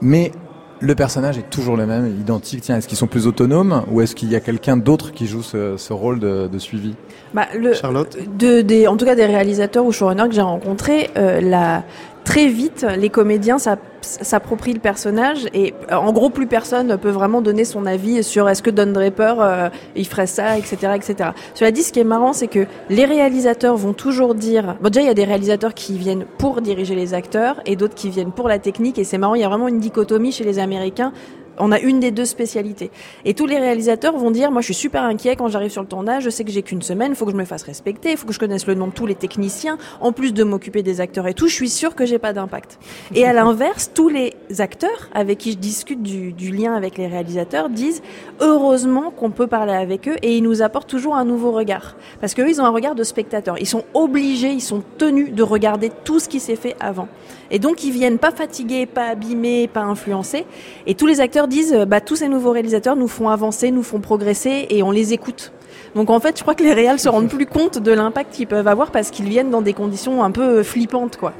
mais 0.00 0.32
le 0.80 0.94
personnage 0.94 1.38
est 1.38 1.48
toujours 1.50 1.76
le 1.76 1.86
même, 1.86 2.06
identique? 2.20 2.60
Tiens, 2.62 2.76
est-ce 2.76 2.88
qu'ils 2.88 2.98
sont 2.98 3.06
plus 3.06 3.26
autonomes 3.26 3.84
ou 3.90 4.00
est-ce 4.00 4.14
qu'il 4.14 4.30
y 4.30 4.36
a 4.36 4.40
quelqu'un 4.40 4.76
d'autre 4.76 5.12
qui 5.12 5.26
joue 5.26 5.42
ce, 5.42 5.76
ce 5.76 5.92
rôle 5.92 6.18
de, 6.18 6.48
de 6.48 6.58
suivi? 6.58 6.94
Bah, 7.32 7.46
le, 7.56 7.72
Charlotte 7.74 8.16
de, 8.36 8.60
des, 8.60 8.86
En 8.86 8.96
tout 8.96 9.04
cas, 9.04 9.14
des 9.14 9.24
réalisateurs 9.24 9.84
ou 9.84 9.92
showrunners 9.92 10.28
que 10.28 10.34
j'ai 10.34 10.42
rencontrés, 10.42 11.10
euh, 11.16 11.40
la, 11.40 11.84
très 12.24 12.48
vite, 12.48 12.86
les 12.98 13.10
comédiens 13.10 13.58
s'approprient 14.00 14.72
le 14.72 14.80
personnage 14.80 15.46
et 15.54 15.74
en 15.92 16.12
gros, 16.12 16.30
plus 16.30 16.46
personne 16.46 16.98
peut 16.98 17.10
vraiment 17.10 17.42
donner 17.42 17.64
son 17.64 17.86
avis 17.86 18.24
sur 18.24 18.48
est-ce 18.48 18.62
que 18.62 18.70
Don 18.70 18.86
Draper 18.86 19.34
euh, 19.38 19.68
il 19.94 20.06
ferait 20.06 20.26
ça, 20.26 20.58
etc., 20.58 20.76
etc. 20.94 21.30
Cela 21.54 21.70
dit, 21.70 21.82
ce 21.82 21.92
qui 21.92 22.00
est 22.00 22.04
marrant, 22.04 22.32
c'est 22.32 22.48
que 22.48 22.66
les 22.90 23.04
réalisateurs 23.04 23.76
vont 23.76 23.92
toujours 23.92 24.34
dire. 24.34 24.76
Bon, 24.80 24.88
déjà, 24.88 25.02
il 25.02 25.06
y 25.06 25.10
a 25.10 25.14
des 25.14 25.24
réalisateurs 25.24 25.74
qui 25.74 25.96
viennent 25.98 26.24
pour 26.38 26.60
diriger 26.60 26.94
les 26.94 27.14
acteurs 27.14 27.60
et 27.66 27.76
d'autres 27.76 27.94
qui 27.94 28.10
viennent 28.10 28.32
pour 28.32 28.48
la 28.48 28.58
technique 28.58 28.98
et 28.98 29.04
c'est 29.04 29.18
marrant. 29.18 29.34
Il 29.34 29.40
y 29.40 29.44
a 29.44 29.48
vraiment 29.48 29.68
une 29.68 29.80
dichotomie 29.80 30.32
chez 30.32 30.44
les 30.44 30.58
Américains 30.58 31.12
on 31.58 31.72
a 31.72 31.78
une 31.80 32.00
des 32.00 32.10
deux 32.10 32.24
spécialités. 32.24 32.90
Et 33.24 33.34
tous 33.34 33.46
les 33.46 33.58
réalisateurs 33.58 34.16
vont 34.16 34.30
dire, 34.30 34.50
moi 34.50 34.60
je 34.60 34.66
suis 34.66 34.74
super 34.74 35.02
inquiet 35.02 35.36
quand 35.36 35.48
j'arrive 35.48 35.70
sur 35.70 35.82
le 35.82 35.88
tournage, 35.88 36.24
je 36.24 36.30
sais 36.30 36.44
que 36.44 36.50
j'ai 36.50 36.62
qu'une 36.62 36.82
semaine, 36.82 37.12
il 37.12 37.16
faut 37.16 37.26
que 37.26 37.32
je 37.32 37.36
me 37.36 37.44
fasse 37.44 37.62
respecter, 37.62 38.12
il 38.12 38.16
faut 38.16 38.26
que 38.26 38.32
je 38.32 38.38
connaisse 38.38 38.66
le 38.66 38.74
nom 38.74 38.88
de 38.88 38.92
tous 38.92 39.06
les 39.06 39.14
techniciens, 39.14 39.78
en 40.00 40.12
plus 40.12 40.32
de 40.32 40.44
m'occuper 40.44 40.82
des 40.82 41.00
acteurs 41.00 41.26
et 41.26 41.34
tout, 41.34 41.48
je 41.48 41.54
suis 41.54 41.68
sûr 41.68 41.94
que 41.94 42.06
j'ai 42.06 42.18
pas 42.18 42.32
d'impact. 42.32 42.78
Et 43.14 43.26
à 43.26 43.32
l'inverse, 43.32 43.90
tous 43.94 44.08
les 44.08 44.34
acteurs 44.58 45.08
avec 45.12 45.38
qui 45.38 45.52
je 45.52 45.58
discute 45.58 46.02
du, 46.02 46.32
du 46.32 46.50
lien 46.50 46.74
avec 46.74 46.98
les 46.98 47.06
réalisateurs 47.06 47.68
disent, 47.68 48.02
heureusement 48.40 49.10
qu'on 49.10 49.30
peut 49.30 49.46
parler 49.46 49.72
avec 49.72 50.08
eux 50.08 50.16
et 50.22 50.36
ils 50.36 50.42
nous 50.42 50.62
apportent 50.62 50.88
toujours 50.88 51.16
un 51.16 51.24
nouveau 51.24 51.52
regard. 51.52 51.96
Parce 52.20 52.34
qu'eux, 52.34 52.48
ils 52.48 52.60
ont 52.60 52.64
un 52.64 52.70
regard 52.70 52.94
de 52.94 53.04
spectateur. 53.04 53.56
Ils 53.60 53.66
sont 53.66 53.84
obligés, 53.94 54.50
ils 54.50 54.60
sont 54.60 54.82
tenus 54.98 55.32
de 55.32 55.42
regarder 55.42 55.90
tout 56.04 56.20
ce 56.20 56.28
qui 56.28 56.40
s'est 56.40 56.56
fait 56.56 56.76
avant. 56.80 57.08
Et 57.54 57.60
donc 57.60 57.84
ils 57.84 57.92
viennent 57.92 58.18
pas 58.18 58.32
fatigués, 58.32 58.84
pas 58.84 59.06
abîmés, 59.06 59.68
pas 59.68 59.82
influencés. 59.82 60.44
Et 60.88 60.96
tous 60.96 61.06
les 61.06 61.20
acteurs 61.20 61.46
disent, 61.46 61.84
bah, 61.86 62.00
tous 62.00 62.16
ces 62.16 62.26
nouveaux 62.26 62.50
réalisateurs 62.50 62.96
nous 62.96 63.06
font 63.06 63.28
avancer, 63.28 63.70
nous 63.70 63.84
font 63.84 64.00
progresser 64.00 64.66
et 64.70 64.82
on 64.82 64.90
les 64.90 65.12
écoute. 65.12 65.52
Donc 65.94 66.10
en 66.10 66.18
fait, 66.18 66.36
je 66.36 66.42
crois 66.42 66.56
que 66.56 66.64
les 66.64 66.72
réals 66.72 66.98
se 66.98 67.08
rendent 67.08 67.28
plus 67.28 67.46
compte 67.46 67.78
de 67.78 67.92
l'impact 67.92 68.34
qu'ils 68.34 68.48
peuvent 68.48 68.66
avoir 68.66 68.90
parce 68.90 69.12
qu'ils 69.12 69.28
viennent 69.28 69.50
dans 69.50 69.62
des 69.62 69.72
conditions 69.72 70.24
un 70.24 70.32
peu 70.32 70.64
flippantes, 70.64 71.16
quoi. 71.16 71.32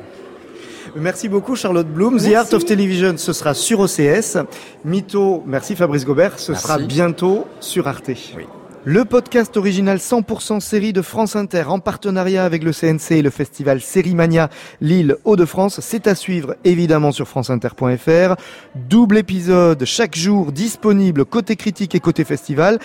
Merci 0.95 1.29
beaucoup 1.29 1.57
Charlotte 1.57 1.89
Bloom. 1.89 2.19
The 2.19 2.35
Art 2.35 2.53
of 2.53 2.65
Television, 2.65 3.15
ce 3.17 3.33
sera 3.33 3.53
sur 3.53 3.81
OCS. 3.81 4.39
Mytho, 4.85 5.43
merci 5.47 5.75
Fabrice 5.75 6.05
Gobert, 6.05 6.39
ce 6.39 6.55
sera 6.55 6.79
bientôt 6.79 7.47
sur 7.59 7.89
Arte. 7.89 8.11
Oui. 8.37 8.45
Le 8.87 9.07
podcast 9.07 9.57
original 9.57 9.97
100% 9.97 10.61
série 10.61 10.93
de 10.93 11.01
France 11.01 11.37
Inter 11.37 11.65
en 11.69 11.79
partenariat 11.79 12.45
avec 12.45 12.63
le 12.63 12.73
CNC 12.73 13.13
et 13.13 13.23
le 13.23 13.31
festival 13.31 13.81
Sérimania 13.81 14.51
Lille 14.83 15.17
Hauts-de-France, 15.25 15.81
c'est 15.81 16.07
à 16.07 16.15
suivre 16.15 16.57
évidemment 16.65 17.11
sur 17.11 17.27
franceinter.fr. 17.27 18.35
Double 18.75 19.17
épisode 19.17 19.87
chaque 19.87 20.15
jour 20.15 20.53
disponible 20.53 21.25
côté 21.25 21.57
critique 21.57 21.95
et 21.95 22.01
côté 22.01 22.25
festival 22.25 22.79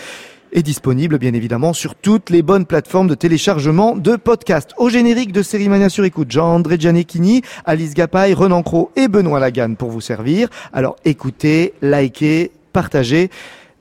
est 0.54 0.64
disponible 0.64 1.18
bien 1.18 1.34
évidemment 1.34 1.74
sur 1.74 1.96
toutes 1.96 2.30
les 2.30 2.44
bonnes 2.44 2.66
plateformes 2.66 3.10
de 3.10 3.16
téléchargement 3.16 3.98
de 3.98 4.16
podcasts. 4.16 4.72
Au 4.78 4.88
générique 4.88 5.34
de 5.34 5.44
Sérimania 5.44 5.90
sur 5.90 6.06
écoute, 6.06 6.32
Jean-André 6.32 6.78
Gianecchini, 6.80 7.42
Alice 7.66 7.94
Gapaille, 7.94 8.34
Renan 8.34 8.64
Cro 8.64 8.90
et 8.96 9.10
Benoît 9.10 9.42
Lagan 9.42 9.76
pour 9.76 9.90
vous 9.90 10.00
servir. 10.00 10.48
Alors 10.72 10.96
écoutez, 11.04 11.74
likez, 11.82 12.52
partagez. 12.72 13.30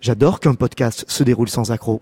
J'adore 0.00 0.38
qu'un 0.38 0.54
podcast 0.54 1.04
se 1.08 1.24
déroule 1.24 1.48
sans 1.48 1.72
accroc. 1.72 2.00